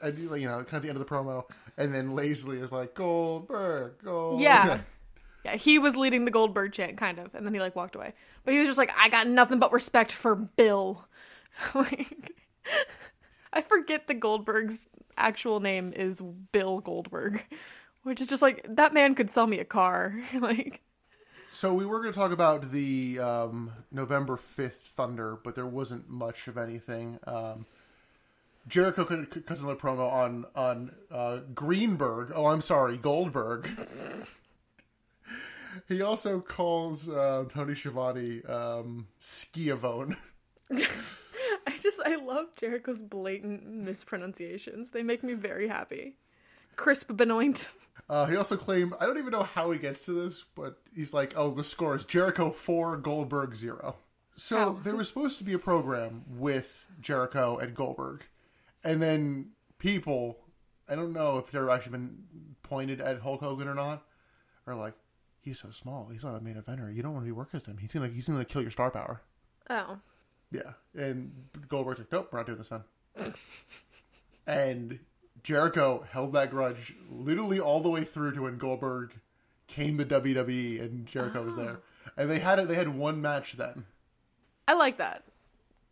and 0.02 0.18
you 0.18 0.46
know, 0.46 0.62
kind 0.64 0.74
of 0.74 0.82
the 0.82 0.88
end 0.88 0.98
of 0.98 1.06
the 1.06 1.10
promo, 1.10 1.44
and 1.78 1.94
then 1.94 2.14
lazily 2.14 2.58
is 2.58 2.72
like 2.72 2.94
Goldberg, 2.94 3.94
Goldberg. 4.04 4.42
Yeah. 4.42 4.80
Yeah, 5.44 5.56
he 5.56 5.78
was 5.78 5.96
leading 5.96 6.24
the 6.24 6.30
Goldberg 6.30 6.72
chant, 6.72 6.98
kind 6.98 7.18
of, 7.18 7.34
and 7.34 7.44
then 7.44 7.52
he 7.52 7.58
like 7.58 7.74
walked 7.74 7.96
away. 7.96 8.14
But 8.44 8.54
he 8.54 8.60
was 8.60 8.68
just 8.68 8.78
like, 8.78 8.92
I 8.96 9.08
got 9.08 9.26
nothing 9.26 9.58
but 9.58 9.72
respect 9.72 10.12
for 10.12 10.36
Bill. 10.36 11.04
like, 11.74 12.32
I 13.54 13.62
forget 13.62 14.06
the 14.06 14.14
Goldberg's 14.14 14.86
actual 15.16 15.60
name 15.60 15.92
is 15.92 16.20
Bill 16.52 16.80
Goldberg, 16.80 17.44
which 18.02 18.20
is 18.20 18.26
just 18.26 18.42
like 18.42 18.66
that 18.68 18.94
man 18.94 19.14
could 19.14 19.30
sell 19.30 19.46
me 19.46 19.58
a 19.58 19.64
car. 19.64 20.18
like, 20.40 20.80
So 21.50 21.74
we 21.74 21.84
were 21.84 22.00
going 22.00 22.12
to 22.12 22.18
talk 22.18 22.32
about 22.32 22.72
the 22.72 23.18
um, 23.18 23.72
November 23.90 24.36
fifth 24.36 24.92
Thunder, 24.96 25.38
but 25.42 25.54
there 25.54 25.66
wasn't 25.66 26.08
much 26.08 26.48
of 26.48 26.56
anything. 26.56 27.18
Um, 27.26 27.66
Jericho 28.68 29.04
cut, 29.04 29.30
cut- 29.30 29.44
cuts 29.46 29.60
another 29.60 29.76
promo 29.76 30.10
on 30.10 30.46
on 30.54 30.92
uh, 31.10 31.40
Greenberg. 31.54 32.32
Oh, 32.34 32.46
I'm 32.46 32.62
sorry, 32.62 32.96
Goldberg. 32.96 33.68
he 35.88 36.00
also 36.00 36.40
calls 36.40 37.08
uh, 37.08 37.44
Tony 37.48 37.74
Schiavone 37.74 38.44
um, 38.44 39.08
Skiavone. 39.20 40.16
I 41.82 41.88
just 41.88 42.00
I 42.04 42.14
love 42.14 42.54
Jericho's 42.54 43.00
blatant 43.00 43.66
mispronunciations. 43.66 44.90
They 44.90 45.02
make 45.02 45.24
me 45.24 45.32
very 45.32 45.66
happy. 45.66 46.14
Crisp 46.76 47.10
Benoit. 47.16 47.68
Uh, 48.08 48.26
he 48.26 48.36
also 48.36 48.56
claimed 48.56 48.92
I 49.00 49.06
don't 49.06 49.18
even 49.18 49.32
know 49.32 49.42
how 49.42 49.72
he 49.72 49.78
gets 49.78 50.04
to 50.04 50.12
this, 50.12 50.44
but 50.54 50.78
he's 50.94 51.12
like, 51.12 51.34
"Oh, 51.36 51.50
the 51.50 51.64
score 51.64 51.96
is 51.96 52.04
Jericho 52.04 52.50
four, 52.50 52.96
Goldberg 52.96 53.56
zero. 53.56 53.96
So 54.36 54.56
How? 54.56 54.72
there 54.82 54.94
was 54.94 55.08
supposed 55.08 55.38
to 55.38 55.44
be 55.44 55.54
a 55.54 55.58
program 55.58 56.24
with 56.28 56.88
Jericho 57.00 57.58
and 57.58 57.74
Goldberg, 57.74 58.22
and 58.84 59.02
then 59.02 59.50
people, 59.78 60.38
I 60.88 60.94
don't 60.94 61.12
know 61.12 61.38
if 61.38 61.50
they've 61.50 61.68
actually 61.68 61.92
been 61.92 62.24
pointed 62.62 63.00
at 63.00 63.20
Hulk 63.20 63.40
Hogan 63.40 63.68
or 63.68 63.74
not, 63.74 64.04
are 64.66 64.74
like, 64.76 64.94
"He's 65.40 65.58
so 65.58 65.70
small. 65.70 66.08
He's 66.12 66.24
not 66.24 66.36
a 66.36 66.40
main 66.40 66.54
eventer. 66.54 66.94
You 66.94 67.02
don't 67.02 67.12
want 67.12 67.24
to 67.24 67.28
be 67.28 67.32
working 67.32 67.58
with 67.58 67.66
him. 67.66 67.78
He's 67.78 67.92
gonna 67.92 68.08
he's 68.08 68.28
gonna 68.28 68.44
kill 68.44 68.62
your 68.62 68.70
star 68.70 68.90
power." 68.90 69.20
Oh. 69.68 69.98
Yeah, 70.52 70.72
and 70.94 71.32
Goldberg's 71.68 72.00
like, 72.00 72.12
"Nope, 72.12 72.28
we're 72.30 72.38
not 72.38 72.46
doing 72.46 72.58
this 72.58 72.68
then." 72.68 73.34
and 74.46 74.98
Jericho 75.42 76.04
held 76.10 76.32
that 76.34 76.50
grudge 76.50 76.94
literally 77.10 77.58
all 77.58 77.80
the 77.80 77.90
way 77.90 78.04
through 78.04 78.32
to 78.32 78.42
when 78.42 78.58
Goldberg 78.58 79.14
came 79.66 79.98
to 79.98 80.04
WWE 80.04 80.80
and 80.80 81.06
Jericho 81.06 81.42
was 81.42 81.56
there, 81.56 81.80
ah. 82.06 82.10
and 82.16 82.30
they 82.30 82.38
had 82.38 82.58
it. 82.58 82.68
They 82.68 82.74
had 82.74 82.88
one 82.88 83.20
match 83.20 83.54
then 83.54 83.86
I 84.66 84.74
like 84.74 84.98
that. 84.98 85.24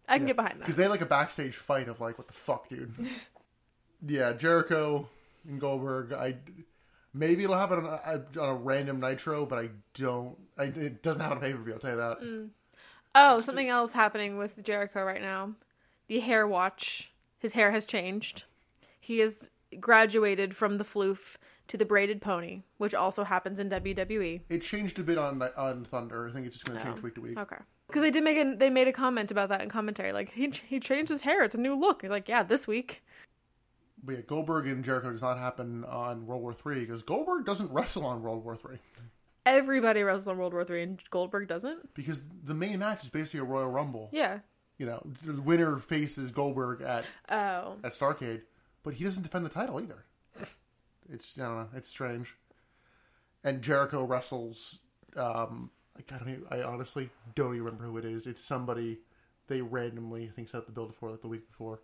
I 0.09 0.19
can 0.19 0.27
get 0.27 0.37
behind 0.37 0.55
that. 0.55 0.61
because 0.61 0.77
they 0.77 0.83
had 0.83 0.91
like 0.91 1.01
a 1.01 1.07
backstage 1.07 1.55
fight 1.55 1.89
of 1.89 2.01
like, 2.01 2.19
"What 2.19 2.27
the 2.27 2.33
fuck, 2.33 2.69
dude?" 2.69 2.95
yeah, 4.07 4.33
Jericho 4.33 5.09
and 5.47 5.61
Goldberg. 5.61 6.13
I 6.13 6.37
maybe 7.15 7.45
it'll 7.45 7.57
happen 7.57 7.85
on 7.85 7.85
a, 7.85 8.41
on 8.41 8.49
a 8.49 8.55
random 8.55 9.01
Nitro, 9.01 9.47
but 9.47 9.59
I 9.59 9.69
don't. 9.95 10.37
I, 10.59 10.65
it 10.65 11.03
doesn't 11.03 11.21
happen 11.21 11.39
on 11.39 11.43
pay 11.43 11.53
per 11.53 11.63
view. 11.63 11.75
I'll 11.75 11.79
tell 11.79 11.91
you 11.91 11.97
that. 11.97 12.21
Mm. 12.21 12.49
Oh, 13.15 13.41
something 13.41 13.69
else 13.69 13.93
happening 13.93 14.39
with 14.39 14.63
Jericho 14.63 15.05
right 15.05 15.21
now. 15.21 15.55
The 16.09 16.21
hair 16.21 16.47
watch. 16.47 17.13
His 17.39 17.55
hair 17.55 17.71
has 17.71 17.87
changed. 17.87 18.45
He 19.01 19.19
has 19.19 19.51
graduated 19.79 20.55
from 20.55 20.79
the 20.79 20.85
floof 20.85 21.37
to 21.69 21.77
the 21.77 21.85
braided 21.85 22.21
pony, 22.21 22.63
which 22.79 22.95
also 22.95 23.25
happens 23.25 23.59
in 23.59 23.71
WWE. 23.71 24.43
It 24.49 24.63
changed 24.63 24.99
a 24.99 25.03
bit 25.03 25.19
on 25.19 25.41
on 25.57 25.85
Thunder. 25.85 26.29
I 26.29 26.33
think 26.33 26.47
it's 26.47 26.57
just 26.57 26.67
going 26.67 26.79
to 26.79 26.85
change 26.85 26.99
oh, 26.99 27.03
week 27.03 27.15
to 27.15 27.21
week. 27.21 27.39
Okay. 27.39 27.57
Because 27.87 28.03
they 28.03 28.11
did 28.11 28.23
make 28.23 28.37
a, 28.37 28.55
they 28.57 28.71
made 28.71 28.89
a 28.89 28.93
comment 28.93 29.31
about 29.31 29.49
that 29.49 29.63
in 29.63 29.69
commentary. 29.69 30.13
Like 30.13 30.31
he 30.31 30.53
he 30.69 30.79
changed 30.79 31.11
his 31.11 31.23
hair. 31.23 31.43
It's 31.43 31.55
a 31.55 31.61
new 31.61 31.75
look. 31.75 32.03
He's 32.03 32.11
like, 32.11 32.29
yeah, 32.29 32.43
this 32.43 32.67
week. 32.67 33.03
But 34.03 34.15
yeah, 34.15 34.21
Goldberg 34.23 34.67
and 34.67 34.85
Jericho 34.85 35.11
does 35.11 35.23
not 35.23 35.39
happen 35.39 35.85
on 35.85 36.27
World 36.27 36.43
War 36.43 36.55
Three 36.55 36.81
because 36.81 37.03
Goldberg 37.03 37.45
doesn't 37.47 37.71
wrestle 37.73 38.05
on 38.05 38.23
World 38.23 38.45
War 38.45 38.57
Three 38.57 38.79
Everybody 39.51 40.03
wrestles 40.03 40.29
on 40.29 40.39
World 40.39 40.53
War 40.53 40.65
Three, 40.65 40.83
and 40.83 41.01
Goldberg 41.11 41.49
doesn't. 41.49 41.93
because 41.95 42.23
the 42.45 42.55
main 42.55 42.79
match 42.79 43.03
is 43.05 43.11
basically 43.11 43.41
a 43.41 43.45
Royal 43.45 43.69
Rumble. 43.69 44.09
Yeah. 44.13 44.39
You 44.79 44.87
know, 44.87 45.03
the 45.25 45.43
winner 45.43 45.79
faces 45.79 46.31
Goldberg 46.31 46.81
at 46.83 47.05
Oh. 47.31 47.77
at 47.85 47.93
Starcade, 47.93 48.43
but 48.83 48.95
he 48.95 49.05
doesn't 49.05 49.23
defend 49.25 49.45
the 49.45 49.51
title 49.51 49.81
either. 49.81 50.05
It's 51.13 51.39
I 51.39 51.43
don't 51.43 51.57
know, 51.57 51.69
it's 51.77 51.89
strange. 51.89 52.35
And 53.43 53.63
Jericho 53.63 54.05
wrestles. 54.05 54.79
Um, 55.17 55.71
I 55.99 56.17
don't. 56.19 56.29
Even, 56.29 56.45
I 56.51 56.63
honestly 56.63 57.11
don't 57.35 57.55
even 57.55 57.65
remember 57.65 57.85
who 57.85 57.99
it 57.99 58.05
is. 58.05 58.27
It's 58.27 58.45
somebody 58.45 59.01
they 59.49 59.61
randomly 59.61 60.29
I 60.29 60.31
think 60.31 60.49
set 60.49 60.59
up 60.59 60.67
the 60.67 60.73
build 60.73 60.95
for 60.95 61.11
like 61.11 61.21
the 61.23 61.29
week 61.29 61.49
before. 61.49 61.81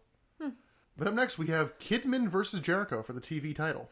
But 0.99 1.09
up 1.09 1.13
next 1.15 1.37
we 1.37 1.49
have 1.49 1.77
Kidman 1.79 2.29
versus 2.29 2.61
Jericho 2.61 3.03
for 3.03 3.13
the 3.13 3.21
TV 3.21 3.55
title. 3.55 3.91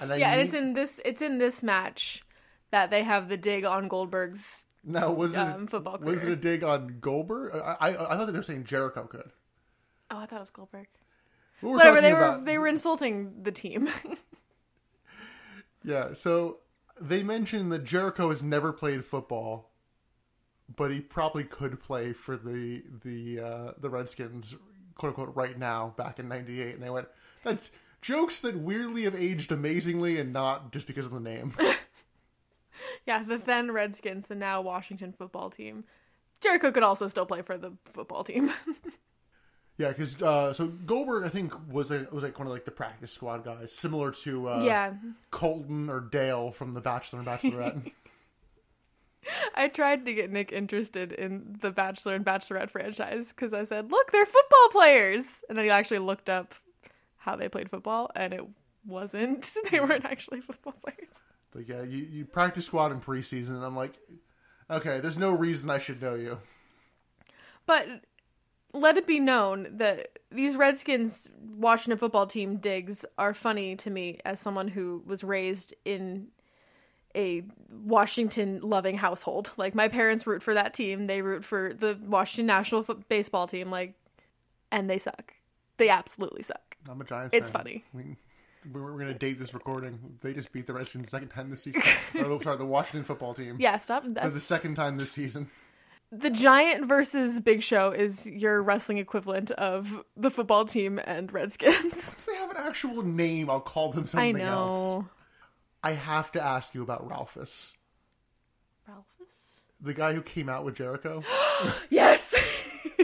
And 0.00 0.10
I 0.12 0.16
Yeah, 0.16 0.32
and 0.32 0.40
it's 0.40 0.54
in 0.54 0.72
this 0.72 1.00
it's 1.04 1.20
in 1.20 1.36
this 1.38 1.62
match 1.62 2.22
that 2.70 2.90
they 2.90 3.02
have 3.02 3.28
the 3.28 3.36
dig 3.36 3.64
on 3.64 3.88
Goldberg's. 3.88 4.64
now 4.84 5.10
was 5.12 5.32
it 5.34 5.38
um, 5.38 5.66
football 5.66 5.98
was 6.00 6.24
it 6.24 6.30
a 6.30 6.36
dig 6.36 6.62
on 6.64 6.98
Goldberg? 7.00 7.54
I 7.54 7.76
I, 7.80 7.88
I 7.88 8.16
thought 8.16 8.26
that 8.26 8.32
they 8.32 8.38
were 8.38 8.42
saying 8.42 8.64
Jericho 8.64 9.04
could. 9.06 9.30
Oh, 10.10 10.18
I 10.18 10.26
thought 10.26 10.36
it 10.38 10.40
was 10.40 10.50
Goldberg. 10.50 10.86
What 11.60 11.70
we're 11.70 11.76
Whatever. 11.78 11.96
talking 11.96 12.02
They 12.02 12.12
were 12.12 12.40
they 12.44 12.58
were 12.58 12.68
insulting 12.68 13.42
the 13.42 13.52
team. 13.52 13.88
Yeah, 15.84 16.14
so 16.14 16.58
they 17.00 17.22
mentioned 17.22 17.70
that 17.70 17.84
Jericho 17.84 18.30
has 18.30 18.42
never 18.42 18.72
played 18.72 19.04
football, 19.04 19.70
but 20.74 20.90
he 20.90 21.00
probably 21.00 21.44
could 21.44 21.78
play 21.80 22.12
for 22.12 22.36
the 22.36 22.82
the 23.04 23.40
uh, 23.40 23.72
the 23.78 23.88
Redskins, 23.88 24.56
quote 24.96 25.10
unquote, 25.10 25.36
right 25.36 25.56
now, 25.56 25.94
back 25.96 26.18
in 26.18 26.26
'98. 26.28 26.74
And 26.74 26.82
they 26.82 26.90
went, 26.90 27.06
"That's 27.44 27.70
jokes 28.02 28.40
that 28.40 28.56
weirdly 28.56 29.04
have 29.04 29.14
aged 29.14 29.52
amazingly, 29.52 30.18
and 30.18 30.32
not 30.32 30.72
just 30.72 30.88
because 30.88 31.06
of 31.06 31.12
the 31.12 31.20
name." 31.20 31.52
yeah, 33.06 33.22
the 33.22 33.38
then 33.38 33.70
Redskins, 33.72 34.26
the 34.26 34.34
now 34.34 34.60
Washington 34.60 35.14
football 35.16 35.50
team. 35.50 35.84
Jericho 36.40 36.70
could 36.70 36.82
also 36.82 37.08
still 37.08 37.26
play 37.26 37.42
for 37.42 37.56
the 37.56 37.72
football 37.84 38.24
team. 38.24 38.52
yeah, 39.78 39.88
because 39.88 40.20
uh, 40.22 40.52
so 40.52 40.68
Goldberg, 40.68 41.24
I 41.24 41.28
think, 41.28 41.54
was 41.70 41.90
a, 41.90 42.06
was 42.12 42.22
like 42.22 42.38
one 42.38 42.46
of 42.46 42.52
like 42.52 42.64
the 42.64 42.70
practice 42.70 43.12
squad 43.12 43.44
guys, 43.44 43.72
similar 43.72 44.10
to 44.10 44.48
uh, 44.48 44.62
yeah. 44.64 44.94
Colton 45.30 45.88
or 45.88 46.00
Dale 46.00 46.50
from 46.50 46.74
The 46.74 46.80
Bachelor 46.80 47.20
and 47.20 47.28
Bachelorette. 47.28 47.92
I 49.56 49.68
tried 49.68 50.06
to 50.06 50.14
get 50.14 50.30
Nick 50.30 50.52
interested 50.52 51.12
in 51.12 51.58
the 51.60 51.70
Bachelor 51.70 52.14
and 52.14 52.24
Bachelorette 52.24 52.70
franchise 52.70 53.30
because 53.30 53.52
I 53.52 53.64
said, 53.64 53.90
"Look, 53.90 54.12
they're 54.12 54.26
football 54.26 54.68
players," 54.70 55.42
and 55.48 55.58
then 55.58 55.64
he 55.64 55.70
actually 55.70 55.98
looked 55.98 56.28
up 56.28 56.54
how 57.16 57.34
they 57.34 57.48
played 57.48 57.70
football, 57.70 58.10
and 58.14 58.32
it 58.32 58.44
wasn't. 58.86 59.52
They 59.70 59.80
weren't 59.80 60.04
actually 60.04 60.40
football 60.42 60.74
players. 60.74 61.14
Like, 61.54 61.68
yeah, 61.68 61.82
you, 61.82 61.98
you 61.98 62.24
practice 62.24 62.66
squad 62.66 62.92
in 62.92 63.00
preseason, 63.00 63.50
and 63.50 63.64
I'm 63.64 63.76
like, 63.76 63.94
okay, 64.70 65.00
there's 65.00 65.18
no 65.18 65.30
reason 65.32 65.70
I 65.70 65.78
should 65.78 66.00
know 66.02 66.14
you. 66.14 66.38
But 67.66 67.86
let 68.72 68.96
it 68.96 69.06
be 69.06 69.18
known 69.18 69.68
that 69.78 70.18
these 70.30 70.56
Redskins 70.56 71.28
Washington 71.40 71.98
football 71.98 72.26
team 72.26 72.56
digs 72.56 73.04
are 73.18 73.34
funny 73.34 73.74
to 73.76 73.90
me 73.90 74.20
as 74.24 74.38
someone 74.40 74.68
who 74.68 75.02
was 75.06 75.24
raised 75.24 75.74
in 75.84 76.28
a 77.16 77.42
Washington 77.70 78.60
loving 78.62 78.98
household. 78.98 79.52
Like 79.56 79.74
my 79.74 79.88
parents 79.88 80.26
root 80.26 80.42
for 80.42 80.52
that 80.54 80.74
team, 80.74 81.06
they 81.06 81.22
root 81.22 81.44
for 81.44 81.72
the 81.72 81.98
Washington 82.04 82.46
National 82.46 82.82
Fo- 82.82 83.02
baseball 83.08 83.46
team 83.46 83.70
like 83.70 83.94
and 84.70 84.90
they 84.90 84.98
suck. 84.98 85.32
They 85.78 85.88
absolutely 85.88 86.42
suck. 86.42 86.76
I'm 86.88 87.00
a 87.00 87.04
Giants 87.04 87.34
It's 87.34 87.50
fan. 87.50 87.60
funny. 87.60 87.84
Mean, 88.66 88.72
we're, 88.72 88.82
we're 88.92 88.98
going 88.98 89.12
to 89.12 89.18
date 89.18 89.38
this 89.38 89.54
recording. 89.54 89.98
They 90.20 90.32
just 90.32 90.52
beat 90.52 90.66
the 90.66 90.72
Redskins 90.74 91.04
the 91.04 91.10
second 91.10 91.28
time 91.28 91.50
this 91.50 91.62
season. 91.62 91.82
or, 92.14 92.24
oh, 92.26 92.40
sorry, 92.40 92.56
the 92.58 92.64
Washington 92.66 93.04
football 93.04 93.34
team. 93.34 93.56
Yeah, 93.60 93.76
stop. 93.78 94.04
For 94.04 94.30
the 94.30 94.40
second 94.40 94.74
time 94.74 94.96
this 94.98 95.12
season. 95.12 95.50
the 96.12 96.30
Giant 96.30 96.86
versus 96.86 97.40
Big 97.40 97.62
Show 97.62 97.90
is 97.92 98.26
your 98.30 98.62
wrestling 98.62 98.98
equivalent 98.98 99.50
of 99.52 100.04
the 100.16 100.30
football 100.30 100.64
team 100.64 101.00
and 101.04 101.32
Redskins. 101.32 102.18
If 102.18 102.26
they 102.26 102.34
have 102.36 102.50
an 102.50 102.56
actual 102.58 103.02
name, 103.02 103.50
I'll 103.50 103.60
call 103.60 103.92
them 103.92 104.04
I 104.04 104.06
something 104.06 104.36
know. 104.38 104.46
else. 104.46 105.04
I 105.82 105.92
have 105.92 106.32
to 106.32 106.42
ask 106.42 106.74
you 106.74 106.82
about 106.82 107.08
Ralphus. 107.08 107.76
Ralphus? 108.88 109.04
The 109.80 109.94
guy 109.94 110.12
who 110.14 110.22
came 110.22 110.48
out 110.48 110.64
with 110.64 110.74
Jericho. 110.76 111.22
Yes. 111.90 112.34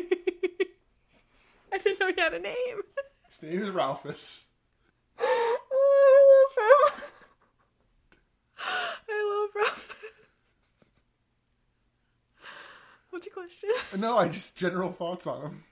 I 1.73 1.79
didn't 1.79 2.01
know 2.01 2.13
he 2.15 2.21
had 2.21 2.35
a 2.35 2.39
name. 2.39 2.55
His 3.29 3.43
name 3.43 3.63
is 3.63 3.71
Ralphus. 3.71 4.49
I 5.19 6.49
love 6.55 6.99
him. 6.99 7.03
I 9.09 9.41
love 9.41 9.51
Ralphus. 9.55 10.29
What's 13.11 13.27
your 13.27 13.35
question? 13.35 13.71
No, 14.01 14.19
I 14.19 14.29
just 14.29 14.57
general 14.57 14.93
thoughts 14.93 15.27
on 15.27 15.43
him. 15.43 15.65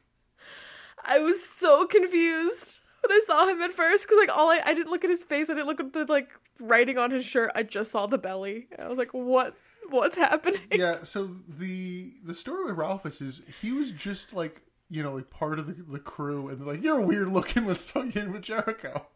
I 1.04 1.18
was 1.20 1.42
so 1.42 1.86
confused 1.86 2.80
when 3.02 3.12
I 3.12 3.22
saw 3.26 3.48
him 3.48 3.62
at 3.62 3.72
first 3.72 4.06
because 4.06 4.18
like 4.18 4.36
all 4.36 4.50
I 4.50 4.60
I 4.64 4.74
didn't 4.74 4.90
look 4.90 5.04
at 5.04 5.10
his 5.10 5.22
face. 5.22 5.48
I 5.48 5.54
didn't 5.54 5.66
look 5.66 5.80
at 5.80 5.92
the 5.92 6.04
like 6.04 6.28
writing 6.58 6.98
on 6.98 7.10
his 7.10 7.24
shirt. 7.24 7.50
I 7.54 7.62
just 7.62 7.90
saw 7.90 8.06
the 8.06 8.18
belly. 8.18 8.68
I 8.78 8.88
was 8.88 8.98
like, 8.98 9.12
what? 9.12 9.54
What's 9.88 10.16
happening? 10.16 10.60
Yeah, 10.70 11.02
so 11.02 11.34
the 11.48 12.12
the 12.24 12.34
story 12.34 12.66
with 12.66 12.76
Ralphus 12.76 13.20
is 13.20 13.42
he 13.60 13.72
was 13.72 13.90
just 13.90 14.32
like, 14.32 14.60
you 14.88 15.02
know, 15.02 15.14
like 15.14 15.30
part 15.30 15.58
of 15.58 15.66
the, 15.66 15.72
the 15.72 15.98
crew, 15.98 16.48
and 16.48 16.60
they're 16.60 16.66
like, 16.74 16.82
you're 16.82 17.00
a 17.00 17.06
weird 17.06 17.28
looking, 17.28 17.66
let's 17.66 17.84
throw 17.84 18.02
you 18.02 18.20
in 18.20 18.32
with 18.32 18.42
Jericho. 18.42 19.06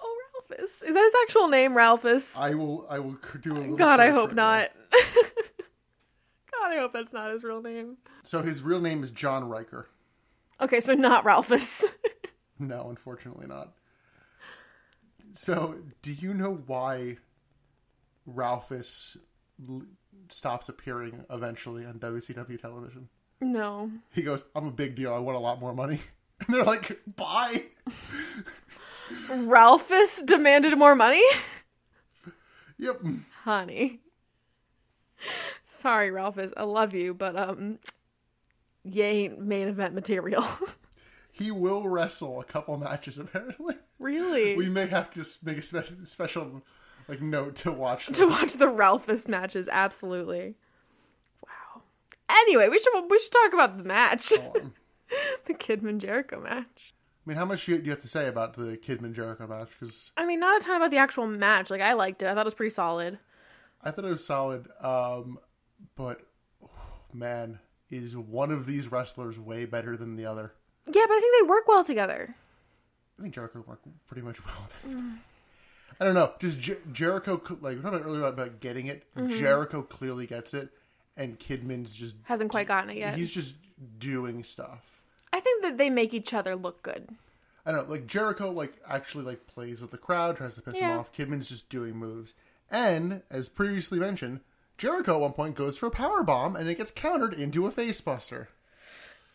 Oh, 0.00 0.16
Ralphus. 0.34 0.82
Is 0.82 0.94
that 0.94 1.02
his 1.02 1.14
actual 1.24 1.48
name, 1.48 1.76
Ralphus? 1.76 2.36
I 2.36 2.54
will 2.54 2.86
I 2.88 2.98
will 2.98 3.16
do 3.40 3.56
a 3.74 3.76
God, 3.76 4.00
I 4.00 4.10
hope 4.10 4.30
right 4.30 4.36
not. 4.36 4.70
God, 6.52 6.72
I 6.72 6.76
hope 6.78 6.92
that's 6.92 7.12
not 7.12 7.32
his 7.32 7.44
real 7.44 7.62
name. 7.62 7.96
So 8.22 8.42
his 8.42 8.62
real 8.62 8.80
name 8.80 9.02
is 9.02 9.10
John 9.10 9.48
Riker. 9.48 9.88
Okay, 10.60 10.80
so 10.80 10.94
not 10.94 11.24
Ralphus. 11.24 11.84
No, 12.60 12.88
unfortunately 12.90 13.46
not. 13.46 13.74
So, 15.36 15.76
do 16.02 16.10
you 16.10 16.34
know 16.34 16.60
why 16.66 17.18
Ralphus 18.26 19.16
l- 19.68 19.82
stops 20.28 20.68
appearing 20.68 21.24
eventually 21.30 21.84
on 21.84 22.00
WCW 22.00 22.60
television? 22.60 23.10
no. 23.40 23.92
He 24.12 24.22
goes, 24.22 24.42
"I'm 24.56 24.66
a 24.66 24.72
big 24.72 24.96
deal. 24.96 25.14
I 25.14 25.18
want 25.18 25.36
a 25.36 25.40
lot 25.40 25.60
more 25.60 25.72
money." 25.72 26.00
And 26.46 26.54
they're 26.54 26.64
like, 26.64 27.00
"Bye." 27.16 27.62
Ralphus 29.30 30.22
demanded 30.22 30.76
more 30.78 30.94
money? 30.94 31.22
Yep. 32.78 33.02
Honey. 33.44 34.00
Sorry, 35.64 36.10
Ralphus. 36.10 36.52
I 36.56 36.62
love 36.64 36.94
you, 36.94 37.14
but 37.14 37.36
um 37.36 37.78
you 38.84 39.02
ain't 39.02 39.40
main 39.40 39.68
event 39.68 39.94
material. 39.94 40.44
He 41.30 41.52
will 41.52 41.88
wrestle 41.88 42.40
a 42.40 42.44
couple 42.44 42.76
matches 42.78 43.16
apparently. 43.16 43.76
really? 44.00 44.56
We 44.56 44.68
may 44.68 44.86
have 44.88 45.12
to 45.12 45.20
s- 45.20 45.38
make 45.40 45.58
a 45.58 45.62
spe- 45.62 46.04
special 46.04 46.62
like 47.06 47.22
note 47.22 47.54
to 47.56 47.70
watch. 47.70 48.06
to 48.06 48.26
watch 48.26 48.54
the 48.54 48.68
Ralphus 48.68 49.28
matches, 49.28 49.68
absolutely. 49.70 50.56
Wow. 51.46 51.82
Anyway, 52.28 52.68
we 52.68 52.80
should 52.80 52.92
we 53.08 53.20
should 53.20 53.30
talk 53.30 53.52
about 53.52 53.78
the 53.78 53.84
match. 53.84 54.32
The 55.46 55.54
Kidman 55.54 55.98
Jericho 55.98 56.40
match. 56.40 56.92
I 57.28 57.30
mean, 57.30 57.36
how 57.36 57.44
much 57.44 57.66
do 57.66 57.72
you 57.72 57.78
do 57.78 57.84
you 57.84 57.90
have 57.90 58.00
to 58.00 58.08
say 58.08 58.26
about 58.26 58.54
the 58.54 58.78
Kidman 58.78 59.12
Jericho 59.12 59.46
match? 59.46 59.68
Because 59.78 60.12
I 60.16 60.24
mean, 60.24 60.40
not 60.40 60.62
a 60.62 60.64
ton 60.64 60.76
about 60.76 60.90
the 60.90 60.96
actual 60.96 61.26
match. 61.26 61.68
Like 61.68 61.82
I 61.82 61.92
liked 61.92 62.22
it. 62.22 62.26
I 62.26 62.32
thought 62.32 62.40
it 62.40 62.44
was 62.46 62.54
pretty 62.54 62.70
solid. 62.72 63.18
I 63.82 63.90
thought 63.90 64.06
it 64.06 64.10
was 64.10 64.24
solid, 64.24 64.66
um, 64.80 65.38
but 65.94 66.22
oh, 66.64 66.70
man, 67.12 67.58
is 67.90 68.16
one 68.16 68.50
of 68.50 68.64
these 68.64 68.90
wrestlers 68.90 69.38
way 69.38 69.66
better 69.66 69.94
than 69.94 70.16
the 70.16 70.24
other? 70.24 70.54
Yeah, 70.86 71.04
but 71.06 71.12
I 71.12 71.20
think 71.20 71.34
they 71.42 71.48
work 71.50 71.68
well 71.68 71.84
together. 71.84 72.34
I 73.18 73.22
think 73.22 73.34
Jericho 73.34 73.62
worked 73.66 73.86
pretty 74.06 74.22
much 74.22 74.38
well. 74.46 75.12
I 76.00 76.04
don't 76.06 76.14
know. 76.14 76.32
Just 76.40 76.58
Jer- 76.60 76.80
Jericho, 76.92 77.42
like 77.60 77.76
we 77.76 77.82
talked 77.82 77.94
about 77.94 78.06
earlier 78.06 78.22
about, 78.22 78.32
about 78.32 78.60
getting 78.60 78.86
it. 78.86 79.04
Jericho 79.28 79.82
clearly 79.82 80.26
gets 80.26 80.54
it, 80.54 80.70
and 81.14 81.38
Kidman's 81.38 81.94
just 81.94 82.14
Hasn't 82.22 82.50
quite 82.50 82.68
gotten 82.68 82.88
it 82.88 82.96
yet. 82.96 83.16
he's 83.18 83.30
just 83.30 83.54
doing 83.98 84.44
stuff. 84.44 84.97
I 85.38 85.40
think 85.40 85.62
that 85.62 85.78
they 85.78 85.88
make 85.88 86.12
each 86.12 86.34
other 86.34 86.56
look 86.56 86.82
good. 86.82 87.10
I 87.64 87.70
don't 87.70 87.86
know, 87.86 87.92
like 87.94 88.08
Jericho, 88.08 88.50
like 88.50 88.74
actually 88.88 89.22
like 89.22 89.46
plays 89.46 89.80
with 89.80 89.92
the 89.92 89.96
crowd, 89.96 90.36
tries 90.36 90.56
to 90.56 90.62
piss 90.62 90.78
him 90.78 90.98
off. 90.98 91.12
Kidman's 91.12 91.48
just 91.48 91.68
doing 91.68 91.94
moves, 91.94 92.34
and 92.72 93.22
as 93.30 93.48
previously 93.48 94.00
mentioned, 94.00 94.40
Jericho 94.78 95.14
at 95.14 95.20
one 95.20 95.32
point 95.32 95.54
goes 95.54 95.78
for 95.78 95.86
a 95.86 95.92
power 95.92 96.24
bomb, 96.24 96.56
and 96.56 96.68
it 96.68 96.76
gets 96.76 96.90
countered 96.90 97.34
into 97.34 97.68
a 97.68 97.70
facebuster. 97.70 98.48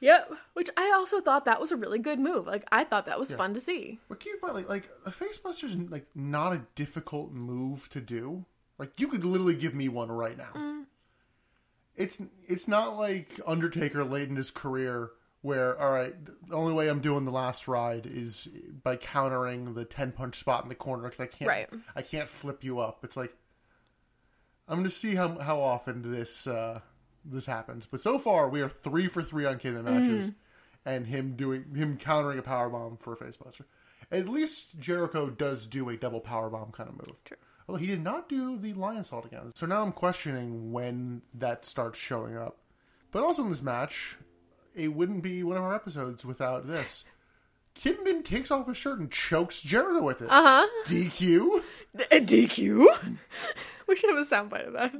Yep. 0.02 0.34
Which 0.56 0.70
I 0.76 0.92
also 0.94 1.22
thought 1.22 1.46
that 1.46 1.62
was 1.62 1.72
a 1.72 1.78
really 1.78 2.00
good 2.00 2.20
move. 2.20 2.46
Like 2.48 2.66
I 2.70 2.84
thought 2.84 3.06
that 3.06 3.18
was 3.18 3.32
fun 3.32 3.54
to 3.54 3.62
see. 3.62 4.02
But 4.10 4.20
keep 4.20 4.34
in 4.34 4.40
mind, 4.42 4.56
like, 4.56 4.68
like 4.68 4.90
a 5.06 5.12
facebuster's 5.12 5.78
like 5.90 6.08
not 6.14 6.52
a 6.52 6.66
difficult 6.76 7.32
move 7.32 7.88
to 7.92 8.02
do. 8.02 8.44
Like 8.78 9.00
you 9.00 9.08
could 9.08 9.24
literally 9.24 9.56
give 9.56 9.74
me 9.74 9.88
one 9.88 10.12
right 10.12 10.38
now. 10.38 10.52
Mm. 10.54 10.84
It's 11.96 12.22
it's 12.46 12.68
not 12.68 12.98
like 12.98 13.40
Undertaker 13.48 14.04
late 14.04 14.28
in 14.28 14.36
his 14.36 14.52
career 14.52 15.12
where 15.44 15.80
all 15.80 15.92
right, 15.92 16.16
the 16.48 16.56
only 16.56 16.74
way 16.74 16.88
I'm 16.88 17.02
doing 17.02 17.26
the 17.26 17.32
last 17.32 17.68
ride 17.68 18.08
is 18.08 18.50
by 18.82 18.96
countering 18.96 19.76
the 19.76 19.86
ten 19.86 20.12
punch 20.12 20.40
spot 20.40 20.64
in 20.64 20.70
the 20.70 20.76
corner 20.76 21.04
because 21.04 21.20
I 21.20 21.28
can't 21.28 21.48
Right. 21.50 21.70
I 21.96 22.02
can't 22.02 22.28
flip 22.30 22.64
you 22.64 22.80
up. 22.80 23.04
It's 23.04 23.16
like 23.16 23.36
I'm 24.68 24.78
going 24.78 24.86
to 24.86 24.90
see 24.90 25.16
how 25.16 25.38
how 25.40 25.60
often 25.60 26.12
this 26.12 26.48
uh, 26.48 26.80
this 27.26 27.46
happens. 27.46 27.86
But 27.86 28.02
so 28.02 28.18
far, 28.18 28.50
we 28.50 28.62
are 28.62 28.70
three 28.70 29.08
for 29.08 29.22
three 29.22 29.46
on 29.46 29.60
Kidman 29.60 29.84
matches, 29.84 30.32
and 30.86 31.06
him 31.06 31.36
doing 31.36 31.76
him 31.76 31.98
countering 31.98 32.40
a 32.40 32.42
power 32.42 32.70
bomb 32.70 32.98
for 32.98 33.14
a 33.14 33.18
facebuster. 33.18 33.66
At 34.12 34.30
least 34.30 34.80
Jericho 34.80 35.30
does 35.30 35.68
do 35.68 35.90
a 35.90 35.98
double 35.98 36.22
power 36.22 36.50
bomb 36.50 36.72
kind 36.72 36.90
of 36.90 36.96
move. 36.96 37.24
True. 37.26 37.38
Although 37.68 37.80
he 37.80 37.88
did 37.88 38.02
not 38.02 38.30
do 38.30 38.58
the 38.58 38.74
Lionsault 38.74 39.26
again, 39.26 39.52
so 39.56 39.66
now 39.66 39.84
I'm 39.84 39.94
questioning 39.94 40.72
when 40.72 41.22
that 41.34 41.66
starts 41.66 42.00
showing 42.00 42.38
up. 42.38 42.58
But 43.12 43.24
also 43.24 43.44
in 43.44 43.50
this 43.50 43.62
match, 43.62 44.18
it 44.76 44.90
wouldn't 44.90 45.24
be 45.24 45.44
one 45.44 45.58
of 45.58 45.64
our 45.64 45.76
episodes 45.76 46.26
without 46.26 46.68
this. 46.68 47.06
Kidman 47.76 48.24
takes 48.24 48.52
off 48.52 48.68
his 48.68 48.78
shirt 48.78 49.00
and 49.00 49.12
chokes 49.12 49.62
Jericho 49.62 50.04
with 50.04 50.22
it. 50.22 50.28
Uh 50.30 50.44
huh. 50.44 50.68
DQ. 50.86 51.64
A 52.12 52.20
DQ. 52.20 53.18
we 53.88 53.96
should 53.96 54.10
have 54.16 54.20
a 54.20 54.30
soundbite 54.30 54.68
of 54.68 54.74
that. 54.74 54.94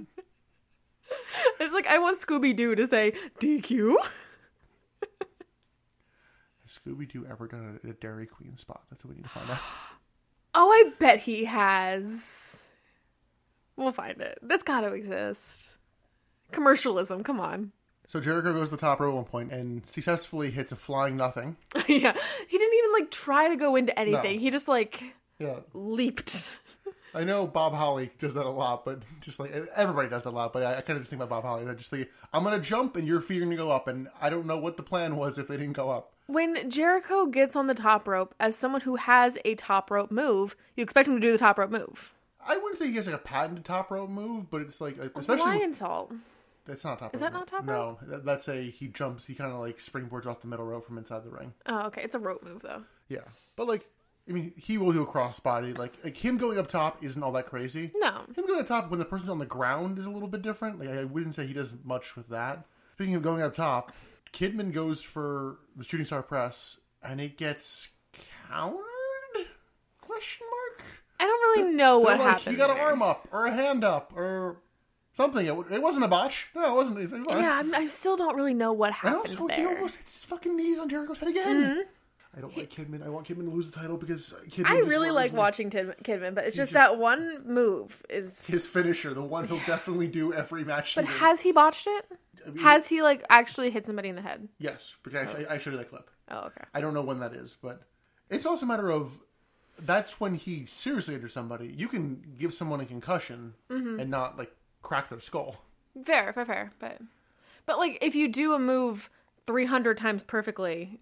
It's 1.60 1.74
like 1.74 1.88
I 1.88 2.00
want 2.00 2.20
Scooby 2.20 2.56
Doo 2.56 2.76
to 2.76 2.88
say 2.88 3.14
DQ. 3.40 3.96
Has 6.64 6.80
Scooby 6.80 7.12
Doo 7.12 7.28
ever 7.30 7.48
done 7.48 7.80
a, 7.84 7.90
a 7.90 7.94
Dairy 7.94 8.26
Queen 8.26 8.58
spot? 8.58 8.82
That's 8.90 9.04
what 9.06 9.10
we 9.12 9.18
need 9.18 9.24
to 9.24 9.30
find 9.30 9.50
out. 9.52 9.60
Oh, 10.56 10.70
I 10.70 10.92
bet 11.00 11.18
he 11.18 11.46
has. 11.46 12.68
We'll 13.76 13.92
find 13.92 14.22
it. 14.22 14.38
That's 14.44 14.62
got 14.62 14.82
to 14.82 14.94
exist. 14.94 15.72
Commercialism, 16.52 17.24
come 17.24 17.40
on. 17.40 17.72
So 18.08 18.20
Jericho 18.20 18.54
goes 18.54 18.70
to 18.70 18.76
the 18.76 18.82
top 18.82 19.00
row 19.00 19.10
at 19.10 19.16
one 19.16 19.24
point 19.26 19.52
and 19.52 19.86
successfully 19.88 20.52
hits 20.52 20.72
a 20.72 20.76
flying 20.76 21.18
nothing. 21.18 21.58
yeah, 21.88 22.14
he 22.48 22.58
didn't 22.58 22.78
even 22.78 22.92
like 22.94 23.12
try 23.12 23.50
to 23.50 23.56
go 23.56 23.76
into 23.76 23.98
anything. 23.98 24.36
No. 24.36 24.42
He 24.42 24.50
just 24.52 24.68
like 24.68 25.14
Yeah, 25.40 25.60
leaped. 25.74 26.50
I 27.16 27.24
know 27.24 27.46
Bob 27.46 27.74
Holly 27.74 28.10
does 28.18 28.34
that 28.34 28.46
a 28.46 28.50
lot, 28.50 28.86
but 28.86 29.04
just 29.22 29.40
like 29.40 29.52
everybody 29.76 30.10
does 30.10 30.24
that 30.24 30.30
a 30.30 30.32
lot. 30.32 30.52
But 30.52 30.64
I, 30.64 30.78
I 30.78 30.82
kind 30.82 30.98
of 30.98 31.04
just 31.04 31.12
think 31.12 31.22
about 31.22 31.30
Bob 31.30 31.44
Holly. 31.44 31.70
I 31.70 31.74
just 31.76 31.92
think 31.92 32.10
I'm 32.34 32.44
gonna 32.44 32.60
jump 32.60 32.96
and 32.96 33.08
your 33.08 33.22
feet 33.22 33.42
are 33.42 33.46
gonna 33.46 33.56
go 33.56 33.70
up, 33.70 33.88
and 33.88 34.08
I 34.22 34.30
don't 34.30 34.46
know 34.48 34.58
what 34.58 34.78
the 34.78 34.84
plan 34.84 35.16
was 35.16 35.38
if 35.38 35.48
they 35.48 35.58
didn't 35.58 35.74
go 35.74 35.92
up. 35.92 36.12
When 36.26 36.70
Jericho 36.70 37.26
gets 37.26 37.56
on 37.56 37.68
the 37.68 37.74
top 37.74 38.08
rope, 38.08 38.34
as 38.40 38.56
someone 38.56 38.82
who 38.82 38.96
has 38.96 39.38
a 39.46 39.56
top 39.56 39.92
rope 39.92 40.10
move, 40.10 40.56
you 40.76 40.84
expect 40.84 41.08
him 41.08 41.16
to 41.16 41.20
do 41.20 41.32
the 41.32 41.38
top 41.38 41.60
rope 41.60 41.70
move. 41.70 42.14
I 42.46 42.58
wouldn't 42.58 42.78
say 42.78 42.88
he 42.88 42.96
has 42.96 43.08
like 43.08 43.16
a 43.16 43.20
patented 43.20 43.66
top 43.66 43.92
rope 43.92 44.10
move, 44.10 44.50
but 44.50 44.62
it's 44.62 44.82
like 44.82 44.98
especially 45.16 45.60
Lionsault. 45.60 46.18
That's 46.66 46.84
not 46.84 47.00
top. 47.00 47.14
Is 47.14 47.22
rope 47.22 47.32
that 47.32 47.38
not 47.38 47.48
top 47.48 47.66
No, 47.66 47.74
rope? 47.74 48.00
that, 48.04 48.26
that's 48.26 48.48
a 48.48 48.70
he 48.70 48.88
jumps. 48.88 49.26
He 49.26 49.36
kind 49.36 49.52
of 49.52 49.60
like 49.60 49.80
springboards 49.80 50.26
off 50.26 50.42
the 50.42 50.48
middle 50.48 50.66
rope 50.66 50.86
from 50.86 50.98
inside 50.98 51.24
the 51.24 51.30
ring. 51.30 51.54
Oh, 51.66 51.88
okay. 51.88 52.02
It's 52.04 52.16
a 52.16 52.20
rope 52.20 52.44
move 52.44 52.62
though. 52.62 52.84
Yeah, 53.10 53.22
but 53.56 53.68
like 53.68 53.86
I 54.28 54.32
mean, 54.32 54.54
he 54.56 54.78
will 54.78 54.94
do 54.94 55.04
a 55.04 55.08
crossbody. 55.08 55.78
Like 55.78 55.94
like 56.04 56.16
him 56.18 56.38
going 56.38 56.58
up 56.58 56.68
top 56.68 57.04
isn't 57.04 57.22
all 57.22 57.34
that 57.34 57.46
crazy. 57.48 57.92
No. 57.96 58.22
Him 58.36 58.46
going 58.48 58.60
up 58.60 58.68
top 58.68 58.90
when 58.90 59.00
the 59.00 59.06
person's 59.06 59.30
on 59.30 59.40
the 59.40 59.46
ground 59.46 60.00
is 60.00 60.06
a 60.06 60.12
little 60.12 60.30
bit 60.30 60.42
different. 60.42 60.80
Like 60.80 60.90
I 60.90 61.04
wouldn't 61.04 61.36
say 61.36 61.46
he 61.46 61.54
does 61.54 61.74
much 61.84 62.16
with 62.16 62.30
that. 62.30 62.66
Speaking 62.94 63.16
of 63.16 63.24
going 63.24 63.42
up 63.42 63.54
top, 63.54 63.92
Kidman 64.32 64.72
goes 64.72 65.02
for 65.04 65.58
the 65.76 65.84
shooting 65.84 66.06
star 66.06 66.24
press 66.24 66.78
and 67.02 67.20
it 67.20 67.38
gets 67.38 67.90
countered? 68.50 68.80
Question 70.00 70.48
mark. 70.50 70.86
I 71.20 71.26
don't 71.26 71.58
really 71.60 71.74
know 71.76 72.00
what 72.00 72.18
They're 72.18 72.18
like, 72.20 72.38
happened. 72.38 72.54
He 72.54 72.58
got 72.58 72.70
an 72.70 72.78
arm 72.78 73.02
up 73.02 73.28
or 73.32 73.46
a 73.46 73.54
hand 73.54 73.84
up 73.84 74.14
or 74.16 74.58
something. 75.14 75.46
It, 75.46 75.56
it 75.72 75.82
wasn't 75.82 76.06
a 76.06 76.08
botch. 76.10 76.50
No, 76.56 76.74
it 76.74 76.76
wasn't. 76.76 77.00
It 77.00 77.10
was. 77.12 77.22
Yeah, 77.30 77.60
I'm, 77.60 77.74
I 77.74 77.88
still 77.88 78.18
don't 78.18 78.36
really 78.36 78.54
know 78.54 78.74
what 78.74 78.88
And 78.88 78.96
happened 78.96 79.16
also, 79.18 79.48
he 79.48 79.56
there. 79.56 79.66
Mm-hmm. 79.68 79.76
almost 79.78 79.96
hit 79.98 80.06
his 80.06 80.24
fucking 80.24 80.56
knees 80.58 80.80
on 80.80 80.90
Jericho's 80.90 81.20
head 81.20 81.30
again. 81.30 81.86
I 82.36 82.42
don't 82.42 82.58
like 82.58 82.72
Kidman. 82.72 83.06
I 83.06 83.10
want 83.10 83.28
Kidman 83.28 83.46
to 83.46 83.52
lose 83.52 83.70
the 83.70 83.80
title 83.80 83.96
because 83.96 84.34
Kidman. 84.50 84.70
I 84.72 84.80
really 84.80 85.12
like 85.12 85.34
me. 85.34 85.38
watching 85.38 85.70
Tid- 85.70 85.96
Kidman, 86.04 86.34
but 86.34 86.46
it's 86.46 86.56
just, 86.56 86.72
just- 86.72 86.74
that 86.74 86.98
one 86.98 87.42
move 87.46 88.02
is. 88.10 88.44
his 88.48 88.66
finisher, 88.68 89.14
the 89.14 89.24
one 89.24 89.48
he'll 89.48 89.58
definitely 89.68 90.08
do 90.08 90.34
every 90.34 90.64
match. 90.66 90.96
But 90.96 91.06
he 91.06 91.12
has 91.14 91.42
he 91.42 91.52
botched 91.52 91.86
it? 91.88 92.06
mean- 92.48 92.58
Has 92.58 92.88
he 92.88 93.04
like 93.04 93.24
actually 93.30 93.70
hit 93.70 93.86
somebody 93.86 94.10
in 94.10 94.16
the 94.16 94.22
head? 94.24 94.48
yes, 94.58 94.96
because 95.04 95.36
I, 95.36 95.46
I 95.54 95.58
showed 95.60 95.72
you 95.72 95.78
that 95.78 95.90
clip. 95.90 96.10
Oh, 96.30 96.46
okay. 96.48 96.64
I 96.74 96.82
don't 96.82 96.96
know 96.96 97.04
when 97.04 97.20
that 97.20 97.34
is, 97.34 97.56
but 97.62 97.84
it's 98.32 98.48
also 98.48 98.66
a 98.66 98.68
matter 98.68 98.90
of 98.90 99.12
that's 99.80 100.20
when 100.20 100.34
he 100.34 100.66
seriously 100.66 101.14
injures 101.14 101.34
somebody. 101.34 101.68
You 101.78 101.88
can 101.88 102.24
give 102.40 102.52
someone 102.54 102.82
a 102.82 102.86
concussion 102.86 103.54
Mm-hmm. 103.70 104.00
and 104.00 104.10
not 104.10 104.40
like 104.40 104.52
crack 104.84 105.10
their 105.10 105.20
skull. 105.20 105.62
Fair, 106.06 106.32
fair, 106.34 106.46
fair. 106.46 106.72
But, 106.80 107.00
but 107.66 107.78
like, 107.80 107.98
if 108.02 108.14
you 108.16 108.28
do 108.28 108.54
a 108.54 108.60
move 108.60 109.10
300 109.48 109.98
times 109.98 110.22
perfectly, 110.24 111.00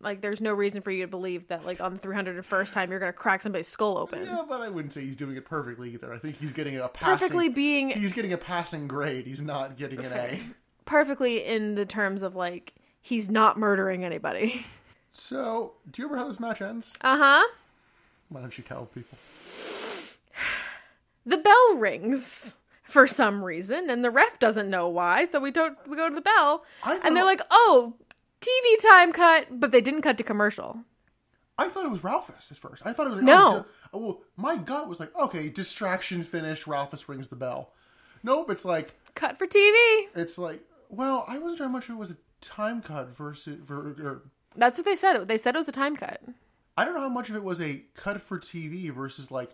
like, 0.00 0.20
there's 0.20 0.40
no 0.40 0.52
reason 0.52 0.82
for 0.82 0.90
you 0.90 1.02
to 1.02 1.08
believe 1.08 1.48
that, 1.48 1.64
like, 1.64 1.80
on 1.80 1.94
the 1.94 1.98
301st 1.98 2.72
time, 2.72 2.90
you're 2.90 3.00
gonna 3.00 3.12
crack 3.12 3.42
somebody's 3.42 3.68
skull 3.68 3.96
open. 3.98 4.24
Yeah, 4.24 4.44
but 4.46 4.60
I 4.60 4.68
wouldn't 4.68 4.92
say 4.92 5.00
he's 5.02 5.16
doing 5.16 5.36
it 5.36 5.44
perfectly 5.44 5.92
either. 5.94 6.12
I 6.12 6.18
think 6.18 6.38
he's 6.38 6.52
getting 6.52 6.76
a 6.78 6.88
passing, 6.88 7.18
Perfectly 7.18 7.48
being 7.48 7.90
He's 7.90 8.12
getting 8.12 8.32
a 8.32 8.38
passing 8.38 8.86
grade. 8.86 9.26
He's 9.26 9.40
not 9.40 9.76
getting 9.76 10.00
an 10.04 10.12
A. 10.12 10.40
perfectly 10.84 11.44
in 11.44 11.74
the 11.74 11.86
terms 11.86 12.22
of 12.22 12.34
like 12.36 12.74
he's 13.00 13.30
not 13.30 13.58
murdering 13.58 14.04
anybody. 14.04 14.66
So, 15.16 15.74
do 15.90 16.02
you 16.02 16.08
remember 16.08 16.24
how 16.24 16.28
this 16.28 16.40
match 16.40 16.60
ends? 16.60 16.94
Uh 17.00 17.16
huh. 17.16 17.48
Why 18.28 18.40
don't 18.40 18.58
you 18.58 18.64
tell 18.64 18.86
people? 18.86 19.16
The 21.24 21.36
bell 21.38 21.76
rings 21.76 22.58
for 22.94 23.08
some 23.08 23.44
reason, 23.44 23.90
and 23.90 24.04
the 24.04 24.10
ref 24.10 24.38
doesn't 24.38 24.70
know 24.70 24.88
why. 24.88 25.24
So 25.26 25.40
we 25.40 25.50
don't. 25.50 25.76
We 25.86 25.96
go 25.96 26.08
to 26.08 26.14
the 26.14 26.20
bell, 26.20 26.64
and 26.86 27.14
they're 27.14 27.24
like, 27.24 27.42
"Oh, 27.50 27.94
TV 28.40 28.90
time 28.90 29.12
cut," 29.12 29.48
but 29.50 29.72
they 29.72 29.80
didn't 29.80 30.02
cut 30.02 30.16
to 30.18 30.22
commercial. 30.22 30.78
I 31.58 31.68
thought 31.68 31.84
it 31.84 31.90
was 31.90 32.04
Ralphus 32.04 32.50
at 32.52 32.56
first. 32.56 32.82
I 32.86 32.92
thought 32.92 33.06
it 33.06 33.10
was 33.10 33.18
like, 33.18 33.26
No. 33.26 33.66
Oh, 33.92 33.98
well, 33.98 34.22
my 34.36 34.56
gut 34.56 34.88
was 34.88 34.98
like, 34.98 35.14
okay, 35.16 35.48
distraction 35.48 36.24
finished. 36.24 36.66
Ralphus 36.66 37.08
rings 37.08 37.28
the 37.28 37.36
bell. 37.36 37.72
Nope, 38.24 38.50
it's 38.50 38.64
like 38.64 38.94
Cut 39.14 39.38
for 39.38 39.46
TV. 39.46 40.06
it's 40.14 40.38
like. 40.38 40.62
Well, 40.88 41.24
I 41.28 41.38
wasn't 41.38 41.58
sure 41.58 41.66
how 41.66 41.72
much 41.72 41.90
it 41.90 41.94
was 41.94 42.10
a 42.10 42.16
time 42.40 42.80
cut 42.80 43.08
versus. 43.08 43.58
Ver, 43.64 43.94
or, 44.02 44.22
That's 44.56 44.78
what 44.78 44.84
they 44.84 44.96
said. 44.96 45.26
They 45.26 45.36
said 45.36 45.54
it 45.56 45.58
was 45.58 45.68
a 45.68 45.72
time 45.72 45.96
cut. 45.96 46.20
I 46.76 46.84
don't 46.84 46.94
know 46.94 47.00
how 47.00 47.08
much 47.08 47.30
of 47.30 47.36
it 47.36 47.42
was 47.42 47.60
a 47.60 47.82
cut 47.94 48.20
for 48.20 48.38
TV 48.38 48.92
versus 48.92 49.30
like 49.32 49.50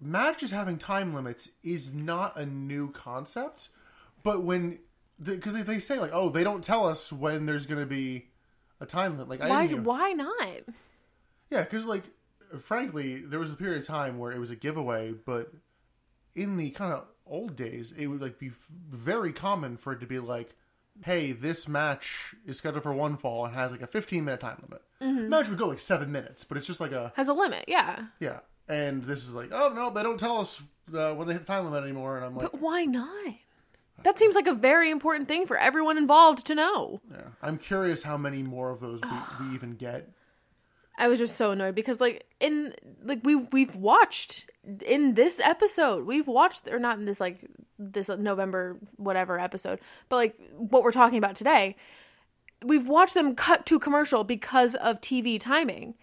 matches 0.00 0.50
having 0.50 0.78
time 0.78 1.14
limits 1.14 1.48
is 1.62 1.92
not 1.92 2.36
a 2.36 2.44
new 2.46 2.90
concept, 2.92 3.70
but 4.22 4.42
when 4.42 4.78
because 5.22 5.54
they, 5.54 5.62
they 5.62 5.78
say 5.78 5.98
like 5.98 6.10
oh 6.12 6.28
they 6.28 6.44
don't 6.44 6.62
tell 6.62 6.86
us 6.86 7.10
when 7.12 7.46
there's 7.46 7.64
going 7.66 7.80
to 7.80 7.86
be 7.86 8.26
a 8.80 8.84
time 8.86 9.12
limit 9.12 9.28
like 9.28 9.40
Why? 9.40 9.64
even- 9.64 9.84
Why 9.84 10.12
not? 10.12 10.58
yeah 11.50 11.62
because 11.62 11.86
like 11.86 12.04
frankly 12.60 13.22
there 13.22 13.38
was 13.38 13.50
a 13.50 13.54
period 13.56 13.80
of 13.80 13.86
time 13.86 14.18
where 14.18 14.30
it 14.32 14.38
was 14.38 14.50
a 14.50 14.56
giveaway 14.56 15.12
but 15.12 15.50
in 16.34 16.56
the 16.58 16.68
kind 16.70 16.92
of 16.92 17.06
old 17.26 17.56
days 17.56 17.92
it 17.96 18.06
would 18.08 18.20
like 18.20 18.38
be 18.38 18.48
f- 18.48 18.68
very 18.90 19.32
common 19.32 19.76
for 19.78 19.92
it 19.94 20.00
to 20.00 20.06
be 20.06 20.18
like 20.18 20.54
hey 21.04 21.32
this 21.32 21.66
match 21.66 22.34
is 22.46 22.58
scheduled 22.58 22.82
for 22.82 22.92
one 22.92 23.16
fall 23.16 23.46
and 23.46 23.54
has 23.54 23.70
like 23.70 23.80
a 23.82 23.86
15 23.86 24.24
minute 24.24 24.40
time 24.40 24.58
limit 24.68 24.82
Mm-hmm. 25.00 25.28
match 25.28 25.48
would 25.48 25.58
go 25.58 25.66
like 25.68 25.80
seven 25.80 26.10
minutes 26.12 26.44
but 26.44 26.56
it's 26.58 26.66
just 26.66 26.80
like 26.80 26.92
a 26.92 27.12
Has 27.16 27.28
a 27.28 27.32
limit. 27.34 27.64
Yeah. 27.68 28.06
yeah, 28.20 28.40
and 28.68 29.04
this 29.04 29.24
is 29.26 29.34
like, 29.34 29.50
oh 29.52 29.72
no, 29.74 29.90
they 29.90 30.02
don't 30.02 30.18
tell 30.18 30.38
us 30.38 30.62
uh, 30.94 31.12
when 31.14 31.28
they 31.28 31.34
hit 31.34 31.46
the 31.46 31.52
time 31.52 31.64
limit 31.64 31.82
anymore, 31.84 32.16
and 32.16 32.26
I'm 32.26 32.36
like, 32.36 32.50
But 32.52 32.60
why 32.60 32.84
not? 32.84 33.34
That 34.02 34.18
seems 34.18 34.34
like 34.34 34.46
a 34.46 34.54
very 34.54 34.90
important 34.90 35.26
thing 35.26 35.46
for 35.46 35.56
everyone 35.56 35.96
involved 35.98 36.46
to 36.46 36.54
know. 36.54 37.00
yeah. 37.10 37.22
I'm 37.42 37.58
curious 37.58 38.02
how 38.02 38.16
many 38.16 38.42
more 38.42 38.70
of 38.70 38.80
those 38.80 39.00
we, 39.02 39.46
we 39.48 39.54
even 39.54 39.72
get. 39.72 40.10
I 40.98 41.08
was 41.08 41.18
just 41.18 41.36
so 41.36 41.50
annoyed 41.50 41.74
because 41.74 42.00
like 42.00 42.24
in 42.40 42.74
like 43.02 43.20
we 43.22 43.34
we've 43.34 43.74
watched 43.76 44.48
in 44.84 45.14
this 45.14 45.38
episode 45.40 46.06
we've 46.06 46.26
watched 46.26 46.68
or 46.68 46.78
not 46.78 46.98
in 46.98 47.04
this 47.04 47.20
like 47.20 47.44
this 47.78 48.08
November 48.08 48.78
whatever 48.96 49.38
episode 49.38 49.78
but 50.08 50.16
like 50.16 50.34
what 50.56 50.82
we're 50.82 50.92
talking 50.92 51.18
about 51.18 51.34
today 51.34 51.76
we've 52.64 52.88
watched 52.88 53.12
them 53.14 53.34
cut 53.34 53.66
to 53.66 53.78
commercial 53.78 54.24
because 54.24 54.74
of 54.76 55.00
TV 55.02 55.38
timing 55.38 55.94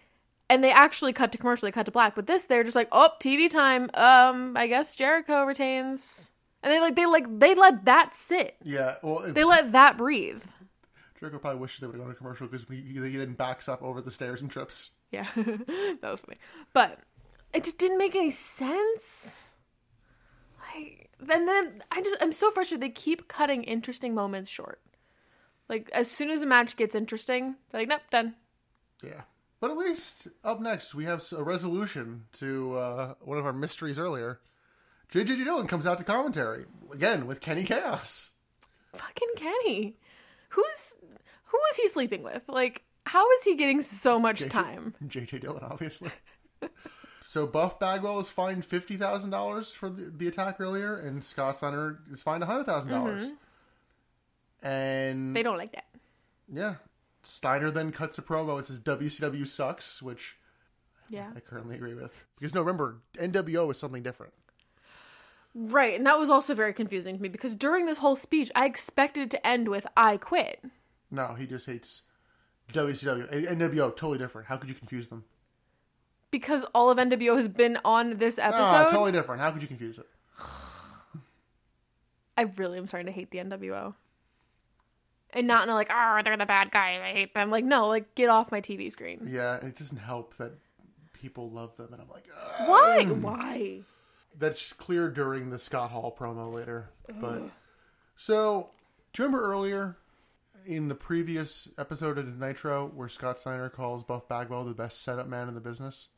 and 0.50 0.62
they 0.62 0.70
actually 0.70 1.12
cut 1.12 1.32
to 1.32 1.38
commercial 1.38 1.66
they 1.66 1.72
cut 1.72 1.86
to 1.86 1.92
black 1.92 2.14
but 2.14 2.26
this 2.26 2.44
they're 2.44 2.64
just 2.64 2.76
like 2.76 2.88
oh 2.92 3.10
TV 3.20 3.50
time 3.50 3.90
um 3.94 4.56
I 4.56 4.66
guess 4.66 4.94
Jericho 4.94 5.44
retains 5.44 6.30
and 6.62 6.72
they 6.72 6.80
like 6.80 6.96
they 6.96 7.06
like 7.06 7.26
they 7.38 7.54
let 7.54 7.84
that 7.84 8.14
sit 8.14 8.56
Yeah, 8.62 8.96
well, 9.02 9.24
they 9.26 9.44
let 9.44 9.72
that 9.72 9.96
breathe 9.96 10.42
Jericho 11.24 11.38
probably 11.38 11.60
wishes 11.60 11.80
they 11.80 11.86
would 11.86 11.94
have 11.96 12.04
gone 12.04 12.12
to 12.12 12.18
commercial 12.18 12.46
because 12.46 12.66
he, 12.68 12.82
he 12.82 13.16
then 13.16 13.32
backs 13.32 13.66
up 13.66 13.82
over 13.82 14.02
the 14.02 14.10
stairs 14.10 14.42
and 14.42 14.50
trips. 14.50 14.90
Yeah, 15.10 15.26
that 15.36 15.98
was 16.02 16.20
funny. 16.20 16.36
But 16.74 16.98
it 17.54 17.64
just 17.64 17.78
didn't 17.78 17.96
make 17.96 18.14
any 18.14 18.30
sense. 18.30 19.48
Like, 20.58 21.08
and 21.20 21.48
then 21.48 21.82
I 21.90 22.02
just 22.02 22.16
I'm 22.20 22.32
so 22.32 22.50
frustrated. 22.50 22.82
They 22.82 22.90
keep 22.90 23.26
cutting 23.28 23.62
interesting 23.62 24.14
moments 24.14 24.50
short. 24.50 24.82
Like 25.68 25.88
as 25.94 26.10
soon 26.10 26.30
as 26.30 26.42
a 26.42 26.46
match 26.46 26.76
gets 26.76 26.94
interesting, 26.94 27.54
they're 27.70 27.80
like, 27.80 27.88
nope, 27.88 28.02
done. 28.10 28.34
Yeah. 29.02 29.22
But 29.64 29.70
at 29.70 29.78
least 29.78 30.28
up 30.44 30.60
next, 30.60 30.94
we 30.94 31.06
have 31.06 31.24
a 31.32 31.42
resolution 31.42 32.24
to 32.32 32.76
uh, 32.76 33.14
one 33.22 33.38
of 33.38 33.46
our 33.46 33.52
mysteries 33.54 33.98
earlier. 33.98 34.38
JJ 35.10 35.42
Dillon 35.42 35.66
comes 35.66 35.86
out 35.86 35.96
to 35.96 36.04
commentary 36.04 36.66
again 36.92 37.26
with 37.26 37.40
Kenny 37.40 37.64
Kaos. 37.64 38.32
Fucking 38.94 39.28
Kenny. 39.36 39.96
Who's 40.50 40.92
who 41.44 41.58
is 41.70 41.78
he 41.78 41.88
sleeping 41.88 42.22
with? 42.22 42.42
Like, 42.46 42.82
how 43.06 43.26
is 43.36 43.44
he 43.44 43.56
getting 43.56 43.80
so 43.80 44.18
much 44.18 44.46
time? 44.50 44.94
JJ 45.02 45.40
Dillon, 45.40 45.62
obviously. 45.64 46.10
so 47.26 47.46
Buff 47.46 47.80
Bagwell 47.80 48.18
is 48.18 48.28
fined 48.28 48.66
fifty 48.66 48.96
thousand 48.96 49.30
dollars 49.30 49.72
for 49.72 49.88
the, 49.88 50.12
the 50.14 50.28
attack 50.28 50.56
earlier, 50.60 50.94
and 50.94 51.24
Scott 51.24 51.56
Steiner 51.56 52.00
is 52.12 52.20
fined 52.20 52.44
hundred 52.44 52.66
dollars. 52.66 53.32
And 54.62 55.34
They 55.34 55.42
don't 55.42 55.56
like 55.56 55.72
that. 55.72 55.86
yeah, 56.52 56.74
Steiner 57.26 57.70
then 57.70 57.92
cuts 57.92 58.18
a 58.18 58.22
promo. 58.22 58.58
It 58.60 58.66
says 58.66 58.80
WCW 58.80 59.46
sucks, 59.46 60.02
which 60.02 60.36
Yeah. 61.08 61.30
I 61.34 61.40
currently 61.40 61.76
agree 61.76 61.94
with. 61.94 62.24
Because 62.38 62.54
no, 62.54 62.60
remember 62.60 62.98
NWO 63.16 63.70
is 63.70 63.78
something 63.78 64.02
different. 64.02 64.32
Right, 65.56 65.94
and 65.94 66.04
that 66.06 66.18
was 66.18 66.28
also 66.30 66.54
very 66.54 66.72
confusing 66.72 67.16
to 67.16 67.22
me 67.22 67.28
because 67.28 67.54
during 67.54 67.86
this 67.86 67.98
whole 67.98 68.16
speech, 68.16 68.50
I 68.56 68.66
expected 68.66 69.22
it 69.24 69.30
to 69.30 69.46
end 69.46 69.68
with 69.68 69.86
"I 69.96 70.16
quit." 70.16 70.64
No, 71.12 71.34
he 71.34 71.46
just 71.46 71.66
hates 71.66 72.02
WCW. 72.72 73.30
NWO, 73.48 73.90
totally 73.94 74.18
different. 74.18 74.48
How 74.48 74.56
could 74.56 74.68
you 74.68 74.74
confuse 74.74 75.08
them? 75.08 75.24
Because 76.32 76.64
all 76.74 76.90
of 76.90 76.98
NWO 76.98 77.36
has 77.36 77.46
been 77.46 77.78
on 77.84 78.16
this 78.18 78.36
episode. 78.38 78.62
Ah, 78.64 78.90
totally 78.90 79.12
different. 79.12 79.40
How 79.40 79.52
could 79.52 79.62
you 79.62 79.68
confuse 79.68 79.98
it? 79.98 80.06
I 82.36 82.42
really 82.56 82.78
am 82.78 82.88
starting 82.88 83.06
to 83.06 83.12
hate 83.12 83.30
the 83.30 83.38
NWO. 83.38 83.94
And 85.34 85.46
not 85.46 85.64
in 85.64 85.68
a 85.68 85.74
like, 85.74 85.90
oh, 85.92 86.20
they're 86.24 86.36
the 86.36 86.46
bad 86.46 86.70
guys. 86.70 87.00
I 87.02 87.12
hate 87.12 87.34
them. 87.34 87.50
Like, 87.50 87.64
no, 87.64 87.88
like, 87.88 88.14
get 88.14 88.28
off 88.28 88.52
my 88.52 88.60
TV 88.60 88.90
screen. 88.90 89.28
Yeah, 89.30 89.56
and 89.56 89.68
it 89.68 89.76
doesn't 89.76 89.98
help 89.98 90.36
that 90.36 90.52
people 91.12 91.50
love 91.50 91.76
them, 91.76 91.92
and 91.92 92.00
I'm 92.00 92.08
like, 92.08 92.28
"Ugh." 92.32 92.68
Why? 92.68 93.04
Why? 93.04 93.80
that's 94.38 94.72
clear 94.72 95.08
during 95.08 95.50
the 95.50 95.58
Scott 95.58 95.90
Hall 95.90 96.14
promo 96.16 96.52
later. 96.52 96.90
But 97.20 97.50
so, 98.16 98.70
do 99.12 99.22
you 99.22 99.26
remember 99.26 99.46
earlier 99.46 99.96
in 100.66 100.88
the 100.88 100.94
previous 100.94 101.68
episode 101.78 102.18
of 102.18 102.38
Nitro 102.38 102.90
where 102.94 103.08
Scott 103.08 103.38
Steiner 103.38 103.68
calls 103.68 104.04
Buff 104.04 104.28
Bagwell 104.28 104.64
the 104.64 104.72
best 104.72 105.02
setup 105.02 105.28
man 105.28 105.48
in 105.48 105.54
the 105.54 105.60
business? 105.60 106.08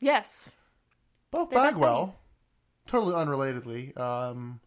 Yes. 0.00 0.50
Buff 1.30 1.50
They're 1.50 1.58
Bagwell, 1.58 2.18
totally 2.86 3.14
unrelatedly, 3.14 3.98
um, 3.98 4.60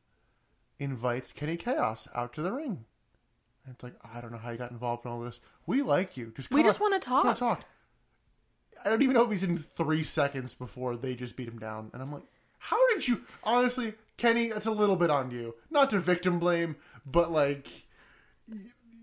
invites 0.79 1.31
Kenny 1.31 1.57
Kaos 1.57 2.07
out 2.15 2.33
to 2.33 2.41
the 2.41 2.51
ring. 2.51 2.85
And 3.65 3.73
it's 3.73 3.83
like, 3.83 3.93
I 4.13 4.21
don't 4.21 4.31
know 4.31 4.37
how 4.37 4.51
you 4.51 4.57
got 4.57 4.71
involved 4.71 5.05
in 5.05 5.11
all 5.11 5.21
this. 5.21 5.41
We 5.65 5.81
like 5.81 6.17
you. 6.17 6.31
Just 6.35 6.51
We 6.51 6.61
just 6.61 6.69
just 6.69 6.79
wanna 6.79 6.99
talk." 6.99 7.35
talk. 7.37 7.63
I 8.83 8.89
don't 8.89 9.01
even 9.01 9.15
know 9.15 9.23
if 9.23 9.31
he's 9.31 9.43
in 9.43 9.57
three 9.57 10.03
seconds 10.03 10.53
before 10.53 10.95
they 10.95 11.15
just 11.15 11.35
beat 11.35 11.47
him 11.47 11.57
down. 11.57 11.89
And 11.93 12.01
I'm 12.01 12.11
like, 12.11 12.23
how 12.59 12.77
did 12.93 13.07
you? 13.07 13.21
Honestly, 13.43 13.95
Kenny, 14.17 14.47
it's 14.47 14.67
a 14.67 14.71
little 14.71 14.95
bit 14.95 15.09
on 15.09 15.31
you. 15.31 15.55
Not 15.71 15.89
to 15.89 15.99
victim 15.99 16.37
blame, 16.37 16.75
but 17.05 17.31
like, 17.31 17.67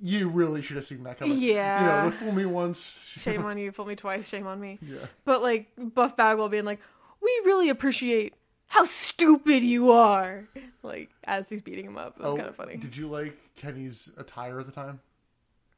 you 0.01 0.29
really 0.29 0.63
should 0.63 0.77
have 0.77 0.85
seen 0.85 1.03
that 1.05 1.19
coming. 1.19 1.39
Yeah. 1.39 1.81
You 1.81 1.87
know, 1.87 2.11
the 2.11 2.17
fool 2.17 2.33
me 2.33 2.45
once. 2.45 3.15
Shame 3.21 3.45
on 3.45 3.59
you. 3.59 3.73
Fool 3.73 3.87
me 3.87 3.97
twice. 3.97 4.29
Shame 4.29 4.47
on 4.47 4.61
me. 4.61 4.79
Yeah. 4.83 5.07
But, 5.25 5.43
like, 5.43 5.69
Buff 5.77 6.17
Bagwell 6.17 6.49
being 6.49 6.65
like, 6.65 6.81
we 7.21 7.41
really 7.45 7.69
appreciate 7.69 8.35
how 8.73 8.85
stupid 8.85 9.63
you 9.63 9.93
are. 9.93 10.49
Like, 10.83 11.11
as 11.25 11.47
he's 11.51 11.61
beating 11.61 11.85
him 11.85 11.99
up. 11.99 12.17
It 12.17 12.23
was 12.23 12.33
Oh, 12.33 12.37
kind 12.37 12.49
of 12.49 12.57
funny. 12.57 12.77
Did 12.79 12.97
you 12.97 13.07
like 13.07 13.37
Kenny's 13.55 14.11
attire 14.17 14.61
at 14.61 14.67
the 14.67 14.73
time? 14.73 15.01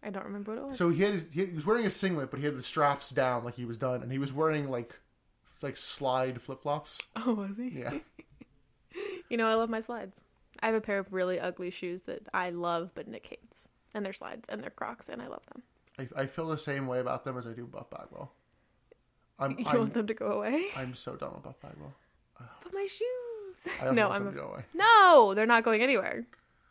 I 0.01 0.11
don't 0.11 0.25
remember 0.25 0.53
what 0.53 0.61
it 0.63 0.69
was. 0.69 0.79
So 0.79 0.91
he 0.91 1.03
had 1.03 1.13
his, 1.15 1.27
he 1.33 1.45
was 1.47 1.67
wearing 1.67 1.87
a 1.87 1.91
singlet, 1.91 2.31
but 2.31 2.39
he 2.39 2.47
had 2.47 2.57
the 2.57 2.63
straps 2.63 3.11
down 3.11 3.45
like 3.45 3.57
he 3.57 3.65
was 3.65 3.77
done, 3.79 4.03
and 4.03 4.13
he 4.13 4.19
was 4.19 4.33
wearing 4.33 4.71
like 4.71 4.95
like 5.61 5.77
slide 5.77 6.41
flip 6.41 6.63
flops. 6.63 7.01
oh, 7.17 7.35
was 7.35 7.57
he? 7.57 7.81
Yeah, 7.81 7.99
You 9.29 9.39
know, 9.39 9.49
I 9.49 9.55
love 9.55 9.71
my 9.71 9.81
slides. 9.81 10.23
I 10.61 10.67
have 10.67 10.75
a 10.77 10.81
pair 10.81 11.01
of 11.01 11.13
really 11.13 11.41
ugly 11.41 11.71
shoes 11.71 12.03
that 12.03 12.29
I 12.33 12.51
love, 12.51 12.93
but 12.95 13.09
Nick 13.09 13.27
hates. 13.27 13.69
And 13.93 14.05
they're 14.07 14.13
slides, 14.13 14.49
and 14.49 14.63
they're 14.63 14.71
Crocs, 14.71 15.09
and 15.09 15.21
I 15.21 15.27
love 15.27 15.43
them. 15.53 15.63
I, 16.17 16.23
I 16.23 16.27
feel 16.27 16.47
the 16.49 16.59
same 16.59 16.87
way 16.87 17.01
about 17.01 17.25
them 17.25 17.37
as 17.37 17.47
I 17.47 17.53
do 17.53 17.67
Buff 17.67 17.91
Bagwell. 17.91 18.31
I'm 19.39 19.53
You 19.59 19.65
I'm, 19.67 19.79
want 19.79 19.95
them 19.95 20.07
to 20.07 20.15
go 20.15 20.27
away? 20.27 20.67
I'm 20.77 20.95
so 20.95 21.17
done 21.17 21.33
with 21.35 21.43
Buff 21.43 21.61
Bagwell. 21.61 21.93
But 22.39 22.75
my 22.75 22.87
shoes. 22.87 23.73
I 23.81 23.91
no, 23.93 24.11
I'm 24.11 24.25
them 24.25 24.35
a- 24.35 24.37
go 24.37 24.49
away. 24.53 24.65
no, 24.75 25.35
they're 25.35 25.47
not 25.47 25.65
going 25.65 25.83
anywhere. 25.83 26.27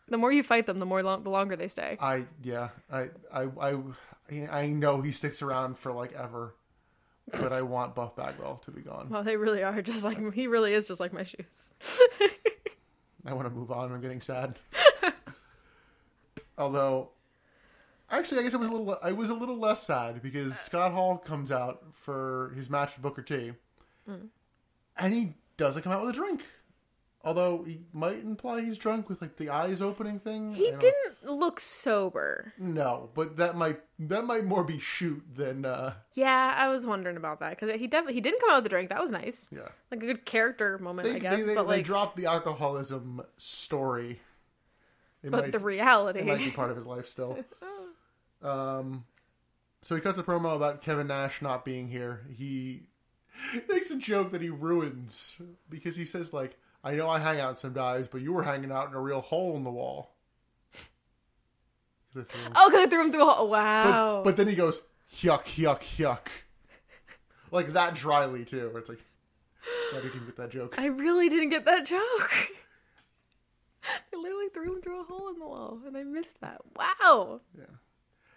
The 0.09 0.17
more 0.17 0.31
you 0.31 0.43
fight 0.43 0.65
them, 0.65 0.79
the 0.79 0.85
more 0.85 1.01
long, 1.01 1.23
the 1.23 1.29
longer 1.29 1.55
they 1.55 1.67
stay. 1.67 1.97
I 1.99 2.25
yeah 2.43 2.69
I 2.91 3.09
I 3.33 3.47
I 3.59 3.77
I 4.51 4.67
know 4.67 5.01
he 5.01 5.11
sticks 5.11 5.41
around 5.41 5.77
for 5.77 5.91
like 5.93 6.13
ever, 6.13 6.55
but 7.31 7.53
I 7.53 7.61
want 7.61 7.95
Buff 7.95 8.15
Bagwell 8.15 8.61
to 8.65 8.71
be 8.71 8.81
gone. 8.81 9.09
Well, 9.09 9.23
they 9.23 9.37
really 9.37 9.63
are 9.63 9.81
just 9.81 10.03
like 10.03 10.33
he 10.33 10.47
really 10.47 10.73
is 10.73 10.87
just 10.87 10.99
like 10.99 11.13
my 11.13 11.23
shoes. 11.23 11.71
I 13.25 13.33
want 13.33 13.47
to 13.47 13.53
move 13.53 13.71
on. 13.71 13.91
I'm 13.91 14.01
getting 14.01 14.21
sad. 14.21 14.59
Although, 16.57 17.11
actually, 18.11 18.41
I 18.41 18.43
guess 18.43 18.53
I 18.53 18.57
was 18.57 18.69
a 18.69 18.71
little. 18.71 18.97
I 19.01 19.11
was 19.13 19.29
a 19.29 19.33
little 19.33 19.57
less 19.57 19.83
sad 19.83 20.21
because 20.21 20.59
Scott 20.59 20.91
Hall 20.91 21.17
comes 21.17 21.51
out 21.51 21.81
for 21.93 22.53
his 22.55 22.69
match 22.69 22.93
with 22.95 23.01
Booker 23.01 23.21
T, 23.21 23.53
mm. 24.07 24.27
and 24.97 25.13
he 25.13 25.33
doesn't 25.57 25.83
come 25.83 25.91
out 25.91 26.01
with 26.01 26.11
a 26.11 26.13
drink. 26.17 26.43
Although 27.25 27.63
he 27.63 27.79
might 27.93 28.17
imply 28.21 28.59
he's 28.61 28.77
drunk 28.77 29.07
with 29.07 29.21
like 29.21 29.37
the 29.37 29.47
eyes 29.49 29.81
opening 29.81 30.19
thing. 30.19 30.53
He 30.53 30.71
didn't 30.71 31.23
look 31.23 31.61
sober. 31.61 32.51
No, 32.57 33.11
but 33.13 33.37
that 33.37 33.55
might 33.55 33.79
that 33.99 34.25
might 34.25 34.43
more 34.43 34.65
be 34.65 34.77
shoot 34.77 35.23
than 35.33 35.63
uh 35.63 35.93
Yeah, 36.15 36.53
I 36.57 36.67
was 36.67 36.85
wondering 36.85 37.15
about 37.15 37.39
that 37.39 37.57
because 37.57 37.79
he 37.79 37.87
definitely 37.87 38.15
he 38.15 38.21
didn't 38.21 38.41
come 38.41 38.49
out 38.49 38.57
with 38.57 38.65
a 38.65 38.69
drink. 38.69 38.89
That 38.89 38.99
was 39.01 39.11
nice. 39.11 39.47
yeah. 39.53 39.69
Like 39.89 40.03
a 40.03 40.05
good 40.05 40.25
character 40.25 40.77
moment, 40.79 41.07
They 41.07 41.15
I 41.15 41.19
guess. 41.19 41.35
they, 41.37 41.41
they, 41.43 41.55
but 41.55 41.63
they 41.63 41.77
like, 41.77 41.85
dropped 41.85 42.17
the 42.17 42.25
alcoholism 42.25 43.21
story. 43.37 44.19
It 45.23 45.31
but 45.31 45.43
might- 45.43 45.51
the 45.53 45.59
reality. 45.59 46.19
It 46.19 46.25
might 46.25 46.39
be 46.39 46.51
part 46.51 46.71
of 46.71 46.75
his 46.75 46.85
life 46.85 47.07
still. 47.07 47.37
Um, 48.41 49.05
so 49.81 49.95
he 49.95 50.01
cuts 50.01 50.19
a 50.19 50.23
promo 50.23 50.53
about 50.55 50.81
Kevin 50.81 51.07
Nash 51.07 51.41
not 51.41 51.63
being 51.63 51.87
here. 51.87 52.25
He 52.29 52.87
makes 53.69 53.89
a 53.91 53.97
joke 53.97 54.31
that 54.31 54.41
he 54.41 54.49
ruins 54.49 55.35
because 55.69 55.95
he 55.95 56.05
says 56.05 56.33
like, 56.33 56.57
"I 56.83 56.91
know 56.93 57.09
I 57.09 57.19
hang 57.19 57.39
out 57.39 57.59
sometimes, 57.59 58.07
but 58.07 58.21
you 58.21 58.33
were 58.33 58.43
hanging 58.43 58.71
out 58.71 58.89
in 58.89 58.93
a 58.95 59.01
real 59.01 59.21
hole 59.21 59.55
in 59.57 59.63
the 59.63 59.71
wall." 59.71 60.15
'Cause 62.13 62.23
I 62.23 62.31
threw 62.31 62.41
him- 62.43 62.51
oh, 62.55 62.69
because 62.69 62.85
I 62.85 62.89
threw 62.89 63.01
him 63.05 63.11
through 63.11 63.21
a 63.27 63.31
hole. 63.31 63.47
But, 63.47 63.51
Wow. 63.51 64.21
but 64.23 64.37
then 64.37 64.47
he 64.47 64.55
goes, 64.55 64.81
"Yuck, 65.17 65.43
yuck, 65.55 65.81
yuck," 65.97 66.27
like 67.51 67.73
that 67.73 67.95
dryly 67.95 68.45
too. 68.45 68.69
Where 68.69 68.79
it's 68.79 68.89
like, 68.89 69.03
"Why 69.91 70.01
did 70.01 70.13
you 70.13 70.21
get 70.21 70.35
that 70.37 70.51
joke?" 70.51 70.75
I 70.77 70.85
really 70.87 71.29
didn't 71.29 71.49
get 71.49 71.65
that 71.65 71.85
joke. 71.85 72.31
I 73.85 74.15
literally 74.15 74.47
threw 74.53 74.75
him 74.75 74.81
through 74.81 75.01
a 75.01 75.03
hole 75.03 75.29
in 75.29 75.39
the 75.39 75.45
wall, 75.45 75.81
and 75.85 75.97
I 75.97 76.03
missed 76.03 76.39
that. 76.41 76.61
Wow. 76.77 77.41
Yeah. 77.57 77.65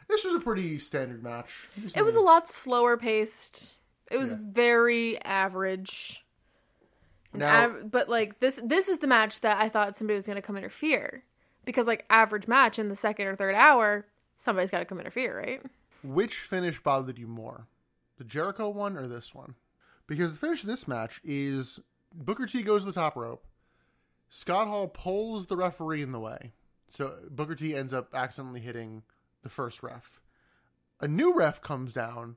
This 0.09 0.25
was 0.25 0.35
a 0.35 0.41
pretty 0.41 0.79
standard 0.79 1.23
match. 1.23 1.69
It 1.97 2.03
was 2.03 2.15
a 2.15 2.21
lot 2.21 2.49
slower 2.49 2.97
paced. 2.97 3.75
It 4.11 4.19
was 4.19 4.31
Yeah. 4.33 4.39
very 4.41 5.21
average. 5.23 6.25
Now- 7.33 7.65
av- 7.65 7.91
but 7.91 8.09
like 8.09 8.39
this, 8.41 8.59
this 8.65 8.89
is 8.89 8.99
the 8.99 9.07
match 9.07 9.41
that 9.41 9.61
I 9.61 9.69
thought 9.69 9.97
somebody 9.97 10.17
was 10.17 10.27
going 10.27 10.37
to 10.37 10.43
come 10.43 10.57
interfere 10.57 11.23
because 11.65 11.87
like 11.87 12.05
average 12.09 12.49
match 12.49 12.79
in 12.79 12.89
the 12.89 12.97
second 12.97 13.27
or 13.27 13.37
third 13.37 13.55
hour, 13.55 14.07
somebody's 14.37 14.71
got 14.71 14.79
to 14.79 14.85
come 14.85 15.01
interfere, 15.01 15.37
right? 15.39 15.63
Which 16.03 16.37
finish 16.39 16.81
bothered 16.83 17.19
you 17.19 17.27
more, 17.27 17.67
the 18.17 18.25
Jericho 18.25 18.69
one 18.69 18.97
or 18.97 19.07
this 19.09 19.35
one? 19.35 19.55
Because 20.07 20.33
the 20.33 20.39
finish 20.39 20.63
of 20.63 20.69
this 20.69 20.87
match 20.87 21.21
is 21.25 21.81
Booker 22.15 22.47
T 22.47 22.63
goes 22.63 22.83
to 22.85 22.87
the 22.93 23.01
top 23.01 23.17
rope. 23.17 23.45
Scott 24.29 24.69
Hall 24.69 24.89
pulls 24.89 25.47
the 25.47 25.57
referee 25.57 26.03
in 26.03 26.13
the 26.13 26.21
way, 26.21 26.53
so 26.89 27.17
Booker 27.29 27.55
T 27.57 27.75
ends 27.75 27.93
up 27.93 28.15
accidentally 28.15 28.61
hitting 28.61 29.03
the 29.43 29.49
first 29.49 29.83
ref. 29.83 30.21
A 31.01 31.09
new 31.09 31.35
ref 31.35 31.61
comes 31.61 31.93
down, 31.93 32.37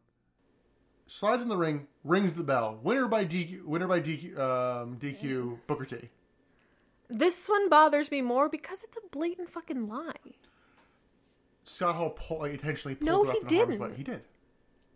slides 1.09 1.43
in 1.43 1.49
the 1.49 1.57
ring, 1.57 1.87
rings 2.03 2.33
the 2.33 2.43
bell. 2.43 2.79
Winner 2.81 3.07
by 3.07 3.25
DQ. 3.25 3.65
Winner 3.65 3.87
by 3.87 3.99
DQ. 3.99 4.37
Um, 4.37 4.97
DQ. 4.97 5.59
Booker 5.67 5.85
T. 5.85 6.09
This 7.09 7.49
one 7.49 7.69
bothers 7.69 8.11
me 8.11 8.21
more 8.21 8.49
because 8.49 8.83
it's 8.83 8.97
a 8.97 9.07
blatant 9.11 9.49
fucking 9.49 9.87
lie. 9.87 10.13
Scott 11.63 11.95
Hall 11.95 12.11
pull, 12.11 12.39
like, 12.39 12.53
intentionally 12.53 12.95
pulled 12.95 13.07
No, 13.07 13.23
ref 13.23 13.35
he 13.35 13.47
didn't. 13.47 13.95
He 13.95 14.03
did. 14.03 14.21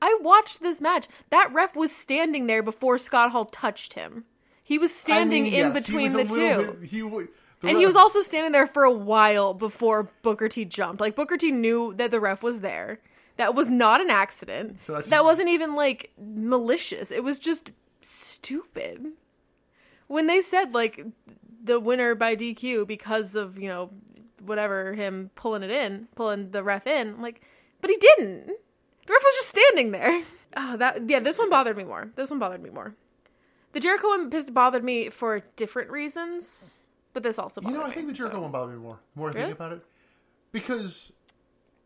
I 0.02 0.18
watched 0.22 0.62
this 0.62 0.82
match. 0.82 1.08
That 1.30 1.54
ref 1.54 1.76
was 1.76 1.96
standing 1.96 2.48
there 2.48 2.62
before 2.62 2.98
Scott 2.98 3.32
Hall 3.32 3.46
touched 3.46 3.94
him. 3.94 4.26
He 4.64 4.78
was 4.78 4.94
standing 4.94 5.44
I 5.44 5.46
mean, 5.46 5.54
in 5.54 5.74
yes, 5.74 5.86
between 5.86 6.14
the 6.14 6.26
two. 6.26 6.78
Bit, 6.80 6.90
he 6.90 7.04
would. 7.04 7.30
the 7.62 7.70
And 7.70 7.78
he 7.78 7.86
was 7.86 7.96
also 7.96 8.22
standing 8.22 8.52
there 8.52 8.68
for 8.68 8.84
a 8.84 8.92
while 8.92 9.54
before 9.54 10.10
Booker 10.22 10.50
T 10.50 10.66
jumped. 10.66 11.02
Like 11.02 11.16
Booker 11.16 11.38
T 11.38 11.52
knew 11.52 11.94
that 11.98 12.12
the 12.12 12.20
ref 12.20 12.44
was 12.44 12.60
there. 12.60 13.00
That 13.38 13.56
was 13.56 13.70
not 13.70 14.00
an 14.02 14.10
accident. 14.10 14.84
So 14.84 14.94
that's- 14.94 15.10
that 15.10 15.24
wasn't 15.24 15.50
even 15.50 15.76
like 15.76 16.12
malicious. 16.20 17.12
It 17.12 17.24
was 17.24 17.40
just 17.40 17.72
stupid. 18.02 19.14
When 20.08 20.28
they 20.28 20.42
said 20.42 20.74
like 20.74 21.04
the 21.64 21.80
winner 21.80 22.14
by 22.16 22.36
DQ 22.36 22.86
because 22.88 23.36
of, 23.36 23.58
you 23.58 23.68
know, 23.70 23.90
whatever 24.44 24.94
him 24.94 25.32
pulling 25.36 25.64
it 25.64 25.72
in, 25.72 26.08
pulling 26.16 26.52
the 26.52 26.62
ref 26.64 26.86
in. 26.86 27.10
I'm 27.10 27.22
like, 27.22 27.42
but 27.82 27.90
he 27.90 27.98
didn't. 27.98 28.48
The 28.48 29.14
ref 29.14 29.24
was 29.24 29.36
just 29.36 29.50
standing 29.50 29.92
there. 29.92 30.24
Oh, 30.56 30.78
that 30.78 31.10
yeah. 31.10 31.18
This 31.20 31.40
one 31.40 31.50
bothered 31.50 31.76
me 31.76 31.84
more. 31.84 32.12
This 32.16 32.30
one 32.30 32.38
bothered 32.38 32.62
me 32.62 32.70
more. 32.70 32.94
The 33.72 33.80
Jericho 33.80 34.08
one 34.10 34.30
pissed 34.30 34.54
bothered 34.54 34.84
me 34.84 35.10
for 35.10 35.40
different 35.56 35.90
reasons, 35.90 36.84
but 37.12 37.24
this 37.24 37.40
also 37.40 37.60
You 37.62 37.72
know, 37.72 37.82
I 37.82 37.90
me, 37.90 37.96
think 37.96 38.06
the 38.06 38.14
Jericho 38.14 38.36
so. 38.38 38.42
one 38.44 38.52
bothered 38.52 38.76
me 38.76 38.80
more. 38.84 39.00
More 39.16 39.30
I 39.30 39.32
Really? 39.32 39.46
think 39.48 39.56
about 39.56 39.72
it, 39.72 39.82
because 40.52 41.12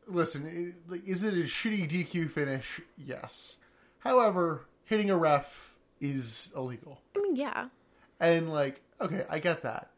listen, 0.07 0.75
is 1.05 1.23
it 1.23 1.34
a 1.34 1.43
shitty 1.43 1.89
DQ 1.89 2.29
finish? 2.31 2.81
Yes. 2.97 3.57
However, 3.99 4.65
hitting 4.85 5.09
a 5.09 5.17
ref 5.17 5.73
is 5.99 6.51
illegal, 6.55 7.01
I 7.15 7.21
mean, 7.21 7.35
yeah. 7.35 7.67
and 8.19 8.51
like, 8.51 8.81
okay, 9.01 9.25
I 9.29 9.39
get 9.39 9.63
that. 9.63 9.89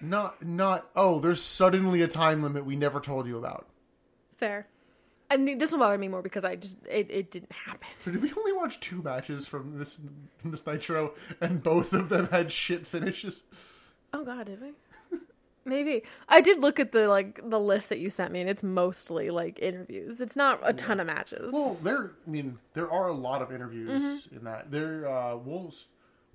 Not, 0.00 0.42
not. 0.44 0.88
Oh, 0.96 1.20
there's 1.20 1.42
suddenly 1.42 2.00
a 2.02 2.08
time 2.08 2.42
limit 2.42 2.64
we 2.64 2.76
never 2.76 3.00
told 3.00 3.26
you 3.26 3.36
about. 3.36 3.66
Fair. 4.38 4.66
And 5.28 5.46
th- 5.46 5.58
this 5.58 5.70
will 5.70 5.78
bother 5.78 5.98
me 5.98 6.08
more 6.08 6.22
because 6.22 6.44
I 6.44 6.56
just 6.56 6.78
it, 6.90 7.08
it 7.10 7.30
didn't 7.30 7.52
happen. 7.52 7.86
So 8.00 8.10
did 8.10 8.22
we 8.22 8.32
only 8.36 8.52
watch 8.52 8.80
two 8.80 9.02
matches 9.02 9.46
from 9.46 9.78
this 9.78 10.00
this 10.44 10.66
Nitro, 10.66 11.12
and 11.40 11.62
both 11.62 11.92
of 11.92 12.08
them 12.08 12.28
had 12.28 12.50
shit 12.50 12.86
finishes? 12.86 13.44
Oh 14.12 14.24
god, 14.24 14.46
did 14.46 14.60
we? 14.60 14.72
Maybe. 15.64 16.02
I 16.28 16.40
did 16.40 16.60
look 16.60 16.80
at 16.80 16.92
the 16.92 17.06
like 17.08 17.40
the 17.48 17.60
list 17.60 17.90
that 17.90 17.98
you 17.98 18.08
sent 18.10 18.32
me 18.32 18.40
and 18.40 18.48
it's 18.48 18.62
mostly 18.62 19.30
like 19.30 19.58
interviews. 19.60 20.20
It's 20.20 20.34
not 20.36 20.60
a 20.62 20.72
ton 20.72 21.00
of 21.00 21.06
matches. 21.06 21.52
Well, 21.52 21.74
there. 21.82 22.12
I 22.26 22.30
mean, 22.30 22.58
there 22.74 22.90
are 22.90 23.08
a 23.08 23.12
lot 23.14 23.42
of 23.42 23.52
interviews 23.52 24.26
Mm-hmm. 24.26 24.36
in 24.36 24.44
that. 24.44 24.70
There, 24.70 25.06
uh, 25.08 25.36
we'll 25.36 25.72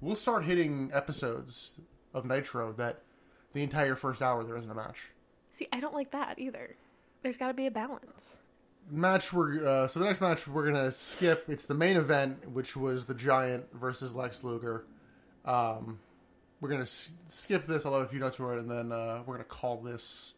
we'll 0.01 0.15
start 0.15 0.45
hitting 0.45 0.91
episodes 0.93 1.79
of 2.13 2.25
Nitro 2.25 2.71
that 2.73 3.01
the 3.53 3.63
entire 3.63 3.95
first 3.95 4.21
hour 4.21 4.43
there 4.43 4.57
isn't 4.57 4.69
a 4.69 4.75
match. 4.75 5.09
See, 5.53 5.67
I 5.73 5.79
don't 5.79 5.93
like 5.93 6.11
that 6.11 6.37
either. 6.37 6.75
There's 7.23 7.37
got 7.37 7.47
to 7.47 7.53
be 7.53 7.65
a 7.65 7.71
balance. 7.71 8.43
Match 8.91 9.33
we're 9.33 9.65
uh, 9.67 9.87
so 9.87 9.99
the 9.99 10.05
next 10.05 10.21
match 10.21 10.47
we're 10.47 10.65
gonna 10.67 10.91
skip. 10.91 11.45
It's 11.49 11.65
the 11.65 11.73
main 11.73 11.97
event, 11.97 12.51
which 12.51 12.77
was 12.77 13.05
the 13.05 13.15
Giant 13.15 13.65
versus 13.73 14.13
Lex 14.13 14.43
Luger. 14.43 14.85
Um, 15.45 15.97
we're 16.65 16.71
gonna 16.71 16.81
s- 16.81 17.11
skip 17.29 17.67
this. 17.67 17.85
I'll 17.85 17.93
have 17.93 18.01
a 18.01 18.07
few 18.07 18.17
notes 18.19 18.37
for 18.37 18.55
it, 18.57 18.59
and 18.59 18.69
then 18.71 18.91
uh, 18.91 19.21
we're 19.23 19.35
gonna 19.35 19.43
call 19.43 19.77
this 19.83 20.33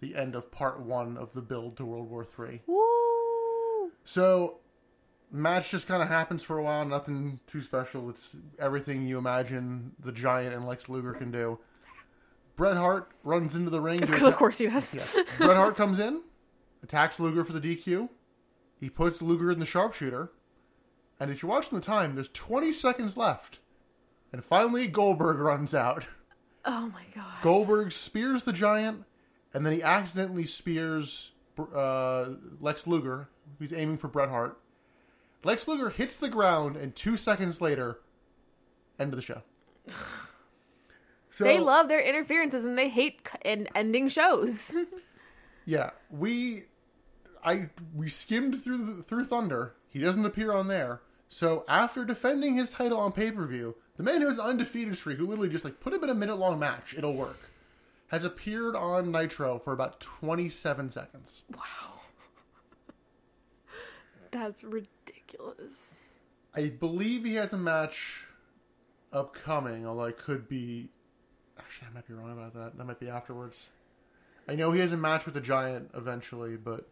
the 0.00 0.16
end 0.16 0.34
of 0.34 0.50
part 0.50 0.80
one 0.80 1.16
of 1.16 1.32
the 1.34 1.40
build 1.40 1.76
to 1.76 1.84
World 1.84 2.10
War 2.10 2.24
Three. 2.24 2.62
Woo! 2.66 3.92
So, 4.04 4.58
match 5.30 5.70
just 5.70 5.86
kind 5.86 6.02
of 6.02 6.08
happens 6.08 6.42
for 6.42 6.58
a 6.58 6.62
while. 6.64 6.84
Nothing 6.84 7.38
too 7.46 7.60
special. 7.60 8.10
It's 8.10 8.36
everything 8.58 9.06
you 9.06 9.18
imagine 9.18 9.92
the 10.00 10.10
Giant 10.10 10.52
and 10.52 10.66
Lex 10.66 10.88
Luger 10.88 11.12
can 11.12 11.30
do. 11.30 11.60
Bret 12.56 12.76
Hart 12.76 13.12
runs 13.22 13.54
into 13.54 13.70
the 13.70 13.80
ring. 13.80 14.02
of 14.24 14.34
course 14.34 14.58
he 14.58 14.66
does. 14.66 15.14
Yeah. 15.16 15.22
Bret 15.38 15.56
Hart 15.56 15.76
comes 15.76 16.00
in, 16.00 16.22
attacks 16.82 17.20
Luger 17.20 17.44
for 17.44 17.52
the 17.52 17.60
DQ. 17.60 18.08
He 18.80 18.90
puts 18.90 19.22
Luger 19.22 19.52
in 19.52 19.60
the 19.60 19.66
sharpshooter. 19.66 20.32
And 21.20 21.30
if 21.30 21.40
you're 21.40 21.50
watching 21.50 21.78
the 21.78 21.84
time, 21.84 22.16
there's 22.16 22.28
20 22.30 22.72
seconds 22.72 23.16
left. 23.16 23.60
And 24.32 24.44
finally, 24.44 24.86
Goldberg 24.86 25.38
runs 25.38 25.74
out. 25.74 26.06
Oh 26.64 26.90
my 26.92 27.04
god. 27.14 27.42
Goldberg 27.42 27.92
spears 27.92 28.42
the 28.42 28.52
giant, 28.52 29.04
and 29.54 29.64
then 29.64 29.72
he 29.72 29.82
accidentally 29.82 30.44
spears 30.46 31.32
uh, 31.74 32.30
Lex 32.60 32.86
Luger, 32.86 33.28
who's 33.58 33.72
aiming 33.72 33.96
for 33.96 34.08
Bret 34.08 34.28
Hart. 34.28 34.60
Lex 35.44 35.66
Luger 35.66 35.90
hits 35.90 36.16
the 36.16 36.28
ground, 36.28 36.76
and 36.76 36.94
two 36.94 37.16
seconds 37.16 37.60
later, 37.60 38.00
end 38.98 39.12
of 39.12 39.16
the 39.16 39.22
show. 39.22 39.42
So, 41.30 41.44
They 41.44 41.60
love 41.60 41.86
their 41.86 42.00
interferences 42.00 42.64
and 42.64 42.76
they 42.76 42.88
hate 42.88 43.20
and 43.42 43.68
ending 43.74 44.08
shows. 44.08 44.74
yeah, 45.66 45.90
we, 46.10 46.64
I 47.44 47.68
we 47.94 48.08
skimmed 48.08 48.60
through 48.60 48.78
the, 48.78 49.02
through 49.04 49.26
Thunder. 49.26 49.74
He 49.88 50.00
doesn't 50.00 50.24
appear 50.24 50.52
on 50.52 50.66
there. 50.66 51.00
So 51.28 51.64
after 51.68 52.04
defending 52.04 52.56
his 52.56 52.72
title 52.72 52.98
on 52.98 53.12
pay 53.12 53.30
per 53.30 53.46
view, 53.46 53.76
the 53.98 54.02
man 54.04 54.20
who 54.22 54.28
has 54.28 54.38
an 54.38 54.46
undefeated 54.46 54.96
streak, 54.96 55.18
who 55.18 55.26
literally 55.26 55.48
just 55.50 55.64
like 55.64 55.78
put 55.80 55.92
him 55.92 56.02
in 56.02 56.08
a 56.10 56.14
minute 56.14 56.36
long 56.38 56.58
match, 56.58 56.94
it'll 56.96 57.14
work, 57.14 57.50
has 58.08 58.24
appeared 58.24 58.74
on 58.74 59.12
Nitro 59.12 59.58
for 59.58 59.72
about 59.74 60.00
twenty 60.00 60.48
seven 60.48 60.90
seconds. 60.90 61.42
Wow. 61.54 62.00
That's 64.30 64.62
ridiculous. 64.64 65.98
I 66.54 66.70
believe 66.70 67.24
he 67.24 67.34
has 67.34 67.52
a 67.52 67.58
match 67.58 68.24
upcoming, 69.12 69.86
although 69.86 70.04
I 70.06 70.12
could 70.12 70.48
be. 70.48 70.88
Actually, 71.58 71.88
I 71.90 71.94
might 71.94 72.06
be 72.08 72.14
wrong 72.14 72.32
about 72.32 72.54
that. 72.54 72.78
That 72.78 72.84
might 72.84 73.00
be 73.00 73.08
afterwards. 73.08 73.68
I 74.48 74.54
know 74.54 74.70
he 74.72 74.80
has 74.80 74.92
a 74.92 74.96
match 74.96 75.24
with 75.26 75.34
the 75.34 75.40
Giant 75.40 75.90
eventually, 75.94 76.56
but 76.56 76.88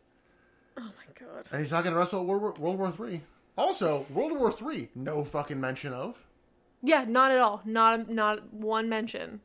Oh 0.77 0.83
my 0.83 0.91
god. 1.19 1.47
and 1.53 1.61
he's 1.63 1.73
not 1.73 1.85
going 1.85 1.95
to 1.95 1.99
wrestle 1.99 2.21
at 2.21 2.27
World 2.27 2.43
War, 2.43 2.53
World 2.59 2.79
War 2.79 2.93
Three. 2.93 3.23
Also, 3.57 4.05
World 4.11 4.33
War 4.39 4.53
Three, 4.53 4.89
no 4.95 5.25
fucking 5.25 5.61
mention 5.61 5.93
of. 5.93 6.26
Yeah, 6.87 7.05
not 7.09 7.31
at 7.33 7.39
all. 7.39 7.61
Not 7.65 8.09
not 8.09 8.53
one 8.53 8.89
mention. 8.89 9.41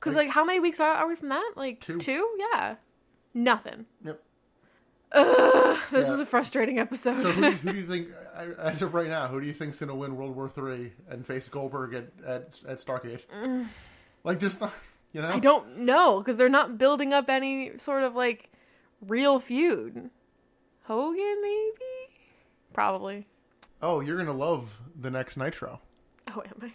Cuz 0.00 0.14
Like- 0.14 0.26
like 0.28 0.34
how 0.34 0.44
many 0.44 0.60
weeks 0.60 0.80
are, 0.80 0.92
are 0.94 1.06
we 1.08 1.16
from 1.16 1.28
that? 1.30 1.52
Like 1.56 1.80
Two. 1.80 1.98
Two? 1.98 2.28
Yeah. 2.38 2.76
Nothing. 3.34 3.86
Yep. 4.04 4.22
This 5.90 6.08
Yeah. 6.08 6.14
is 6.14 6.20
a 6.20 6.26
frustrating 6.26 6.78
episode. 6.78 7.20
So 7.20 7.32
who, 7.32 7.50
who 7.50 7.72
do 7.72 7.78
you 7.80 7.86
think, 7.92 8.08
as 8.58 8.80
of 8.82 8.94
right 8.94 9.08
now, 9.08 9.28
who 9.28 9.40
do 9.40 9.46
you 9.46 9.52
think's 9.52 9.78
going 9.78 9.88
to 9.88 9.94
win 9.94 10.16
World 10.16 10.34
War 10.34 10.48
Three 10.48 10.92
and 11.08 11.26
face 11.26 11.48
Goldberg 11.50 11.92
at 11.94 12.06
at, 12.26 12.60
at 12.66 12.78
Starcade? 12.80 13.20
Mm. 13.34 13.66
Like, 14.24 14.38
there's 14.40 14.58
not, 14.60 14.72
you 15.12 15.20
know. 15.20 15.28
I 15.28 15.38
don't 15.38 15.78
know 15.80 16.18
because 16.20 16.36
they're 16.38 16.48
not 16.48 16.78
building 16.78 17.12
up 17.12 17.28
any 17.28 17.76
sort 17.78 18.04
of 18.04 18.14
like 18.14 18.50
real 19.06 19.38
feud. 19.38 20.10
Hogan, 20.84 21.42
maybe, 21.42 22.14
probably. 22.72 23.26
Oh, 23.82 24.00
you're 24.00 24.16
going 24.16 24.26
to 24.28 24.32
love 24.32 24.80
the 24.98 25.10
next 25.10 25.36
Nitro. 25.36 25.80
Oh, 26.36 26.42
am 26.42 26.62
I? 26.62 26.72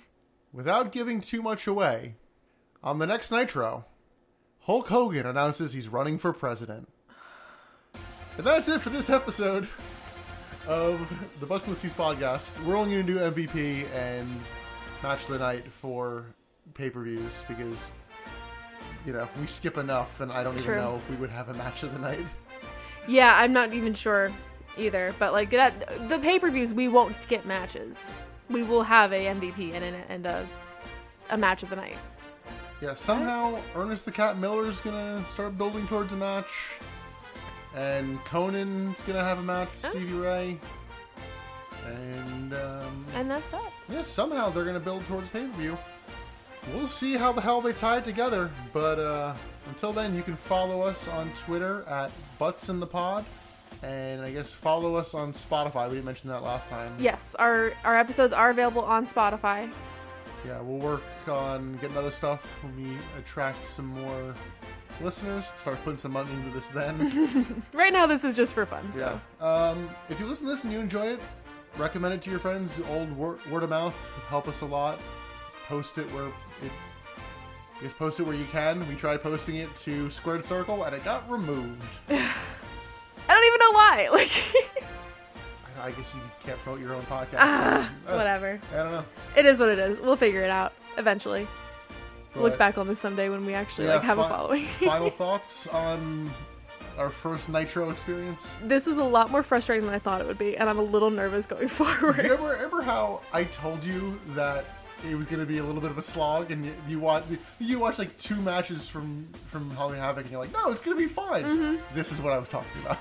Without 0.53 0.91
giving 0.91 1.19
too 1.21 1.41
much 1.41 1.67
away, 1.67 2.15
on 2.83 2.99
the 2.99 3.07
next 3.07 3.31
Nitro, 3.31 3.85
Hulk 4.61 4.87
Hogan 4.87 5.25
announces 5.25 5.73
he's 5.73 5.87
running 5.87 6.17
for 6.17 6.31
president. 6.33 6.87
And 8.37 8.45
that's 8.45 8.67
it 8.67 8.81
for 8.81 8.89
this 8.89 9.09
episode 9.09 9.67
of 10.67 10.99
the 11.39 11.45
Bust 11.45 11.65
from 11.65 11.73
the 11.73 11.79
Seas 11.79 11.93
podcast. 11.93 12.51
We're 12.65 12.75
only 12.75 12.93
going 12.95 13.07
to 13.07 13.13
do 13.13 13.19
MVP 13.19 13.91
and 13.95 14.27
Match 15.01 15.23
of 15.23 15.31
the 15.31 15.39
Night 15.39 15.71
for 15.71 16.25
pay 16.73 16.89
per 16.89 17.01
views 17.03 17.43
because, 17.47 17.91
you 19.05 19.13
know, 19.13 19.27
we 19.39 19.47
skip 19.47 19.77
enough 19.77 20.21
and 20.21 20.31
I 20.31 20.43
don't 20.43 20.55
even 20.59 20.75
know 20.75 20.97
if 20.97 21.09
we 21.09 21.15
would 21.15 21.29
have 21.29 21.49
a 21.49 21.53
Match 21.55 21.83
of 21.83 21.93
the 21.93 21.99
Night. 21.99 22.25
Yeah, 23.07 23.35
I'm 23.37 23.53
not 23.53 23.73
even 23.73 23.93
sure 23.93 24.31
either. 24.77 25.15
But 25.17 25.33
like 25.33 25.49
that, 25.51 26.09
the 26.09 26.19
pay 26.19 26.37
per 26.39 26.51
views, 26.51 26.73
we 26.73 26.87
won't 26.87 27.15
skip 27.15 27.45
matches. 27.45 28.23
We 28.49 28.63
will 28.63 28.83
have 28.83 29.11
a 29.11 29.25
MVP 29.25 29.73
and 29.73 29.83
a, 29.83 30.11
and 30.11 30.25
a 30.25 30.47
a 31.29 31.37
match 31.37 31.63
of 31.63 31.69
the 31.69 31.75
night. 31.75 31.97
Yeah, 32.81 32.93
somehow 32.93 33.59
Ernest 33.75 34.05
the 34.05 34.11
Cat 34.11 34.37
Miller 34.37 34.67
is 34.69 34.79
gonna 34.79 35.23
start 35.29 35.57
building 35.57 35.85
towards 35.87 36.13
a 36.13 36.15
match, 36.15 36.47
and 37.75 38.23
Konnan's 38.25 39.01
gonna 39.01 39.23
have 39.23 39.39
a 39.39 39.43
match 39.43 39.69
with 39.73 39.85
Stevie 39.85 40.13
Ray, 40.13 40.59
and 41.85 42.53
um, 42.53 43.05
And 43.15 43.29
that's 43.29 43.49
that. 43.51 43.71
yeah, 43.89 44.03
somehow 44.03 44.49
they're 44.49 44.65
gonna 44.65 44.79
build 44.79 45.05
towards 45.07 45.29
pay 45.29 45.41
per 45.45 45.51
view. 45.57 45.77
We'll 46.73 46.85
see 46.87 47.13
how 47.15 47.31
the 47.31 47.41
hell 47.41 47.61
they 47.61 47.71
tie 47.73 47.97
it 47.97 48.03
together, 48.05 48.51
but 48.73 48.99
uh, 48.99 49.33
until 49.69 49.93
then, 49.93 50.15
you 50.15 50.21
can 50.21 50.35
follow 50.35 50.81
us 50.81 51.07
on 51.07 51.31
Twitter 51.33 51.83
at 51.87 52.11
Butts 52.37 52.67
in 52.69 52.79
the 52.79 52.87
Pod, 52.87 53.23
and 53.83 54.21
I 54.21 54.31
guess 54.31 54.51
follow 54.51 54.95
us 54.95 55.13
on 55.13 55.31
Spotify. 55.31 55.87
We 55.87 55.95
didn't 55.95 56.05
mention 56.05 56.29
that 56.29 56.43
last 56.43 56.69
time. 56.69 56.95
Yes, 56.99 57.35
our 57.39 57.73
our 57.83 57.97
episodes 57.97 58.33
are 58.33 58.49
available 58.49 58.83
on 58.83 59.05
Spotify. 59.05 59.71
Yeah, 60.45 60.61
we'll 60.61 60.77
work 60.77 61.03
on 61.27 61.77
getting 61.77 61.97
other 61.97 62.11
stuff 62.11 62.43
when 62.63 62.75
we 62.77 62.97
attract 63.19 63.67
some 63.67 63.87
more 63.87 64.35
listeners. 65.01 65.51
Start 65.57 65.83
putting 65.83 65.97
some 65.97 66.13
money 66.13 66.31
into 66.33 66.51
this 66.51 66.67
then. 66.67 67.63
Right 67.73 67.91
now, 67.93 68.05
this 68.05 68.23
is 68.23 68.35
just 68.35 68.53
for 68.53 68.65
fun. 68.65 68.91
So 68.93 69.19
yeah. 69.39 69.45
Um, 69.45 69.89
if 70.09 70.19
you 70.19 70.25
listen 70.25 70.47
to 70.47 70.53
this 70.53 70.63
and 70.63 70.71
you 70.73 70.79
enjoy 70.79 71.07
it, 71.07 71.19
recommend 71.77 72.13
it 72.13 72.21
to 72.23 72.29
your 72.29 72.39
friends. 72.39 72.79
Old 72.89 73.15
word, 73.15 73.45
word 73.47 73.63
of 73.63 73.69
mouth 73.69 73.95
help 74.27 74.47
us 74.47 74.61
a 74.61 74.65
lot. 74.65 74.99
Post 75.67 75.97
it 75.97 76.05
where 76.13 76.27
it. 76.27 76.71
Just 77.81 77.97
post 77.97 78.19
it 78.19 78.23
where 78.23 78.35
you 78.35 78.45
can. 78.45 78.87
We 78.87 78.95
tried 78.95 79.21
posting 79.21 79.57
it 79.57 79.75
to 79.77 80.09
Squared 80.09 80.43
Circle 80.43 80.83
and 80.83 80.95
it 80.95 81.03
got 81.03 81.29
removed. 81.29 81.83
I 83.29 83.33
don't 83.33 83.45
even 83.45 83.59
know 83.59 83.71
why. 83.71 84.09
Like, 85.79 85.83
I 85.83 85.91
guess 85.91 86.13
you 86.15 86.21
can't 86.43 86.57
promote 86.63 86.81
your 86.81 86.95
own 86.95 87.03
podcast. 87.03 87.35
ah, 87.37 87.91
so, 88.07 88.13
uh, 88.13 88.17
whatever. 88.17 88.59
I 88.73 88.75
don't 88.77 88.91
know. 88.93 89.05
It 89.35 89.45
is 89.45 89.59
what 89.59 89.69
it 89.69 89.77
is. 89.77 89.99
We'll 89.99 90.15
figure 90.15 90.41
it 90.41 90.49
out 90.49 90.73
eventually. 90.97 91.47
Look 92.35 92.57
back 92.57 92.77
on 92.79 92.87
this 92.87 92.99
someday 92.99 93.29
when 93.29 93.45
we 93.45 93.53
actually 93.53 93.85
Yeah, 93.87 93.95
like 93.95 94.03
have 94.03 94.17
a 94.17 94.27
following. 94.27 94.65
final 94.79 95.09
thoughts 95.11 95.67
on 95.67 96.31
our 96.97 97.09
first 97.11 97.47
Nitro 97.49 97.91
experience? 97.91 98.55
this 98.63 98.87
was 98.87 98.97
a 98.97 99.03
lot 99.03 99.29
more 99.29 99.43
frustrating 99.43 99.85
than 99.85 99.93
I 99.93 99.99
thought 99.99 100.19
it 100.19 100.25
would 100.27 100.39
be, 100.39 100.57
and 100.57 100.67
I'm 100.67 100.79
a 100.79 100.83
little 100.83 101.11
nervous 101.11 101.45
going 101.45 101.61
You 101.67 101.67
forward. 101.67 102.17
remember, 102.17 102.47
remember 102.53 102.81
how 102.81 103.21
I 103.31 103.43
told 103.43 103.83
you 103.85 104.19
that 104.29 104.65
it 105.05 105.15
was 105.15 105.27
going 105.27 105.39
to 105.39 105.45
be 105.45 105.57
a 105.59 105.63
little 105.63 105.81
bit 105.81 105.91
of 105.91 105.97
a 105.97 106.01
slog, 106.01 106.51
and 106.51 106.65
you, 106.65 106.73
you 106.87 106.99
watch 106.99 107.23
you 107.59 107.79
watch 107.79 107.99
like 107.99 108.15
two 108.17 108.35
matches 108.35 108.87
from 108.87 109.27
from 109.47 109.69
Halloween 109.71 109.99
Havoc, 109.99 110.23
and 110.23 110.31
you're 110.31 110.39
like, 110.39 110.53
no, 110.53 110.71
it's 110.71 110.81
going 110.81 110.97
to 110.97 111.01
be 111.01 111.09
fine. 111.09 111.43
Mm-hmm. 111.43 111.95
This 111.95 112.11
is 112.11 112.21
what 112.21 112.33
I 112.33 112.37
was 112.37 112.49
talking 112.49 112.81
about. 112.83 112.97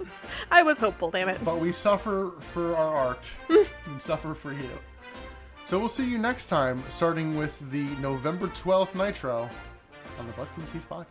I 0.50 0.62
was 0.62 0.78
hopeful, 0.78 1.10
damn 1.10 1.28
it. 1.28 1.44
But 1.44 1.58
we 1.58 1.72
suffer 1.72 2.32
for 2.40 2.76
our 2.76 2.96
art, 2.96 3.24
and 3.48 4.00
suffer 4.00 4.34
for 4.34 4.52
you. 4.52 4.70
So 5.66 5.78
we'll 5.78 5.88
see 5.88 6.08
you 6.08 6.18
next 6.18 6.46
time, 6.46 6.82
starting 6.88 7.36
with 7.36 7.56
the 7.70 7.84
November 8.00 8.48
12th 8.48 8.94
Nitro 8.94 9.48
on 10.18 10.26
the 10.26 10.32
Butts 10.32 10.52
and 10.56 10.66
Seats 10.66 10.84
podcast. 10.84 11.06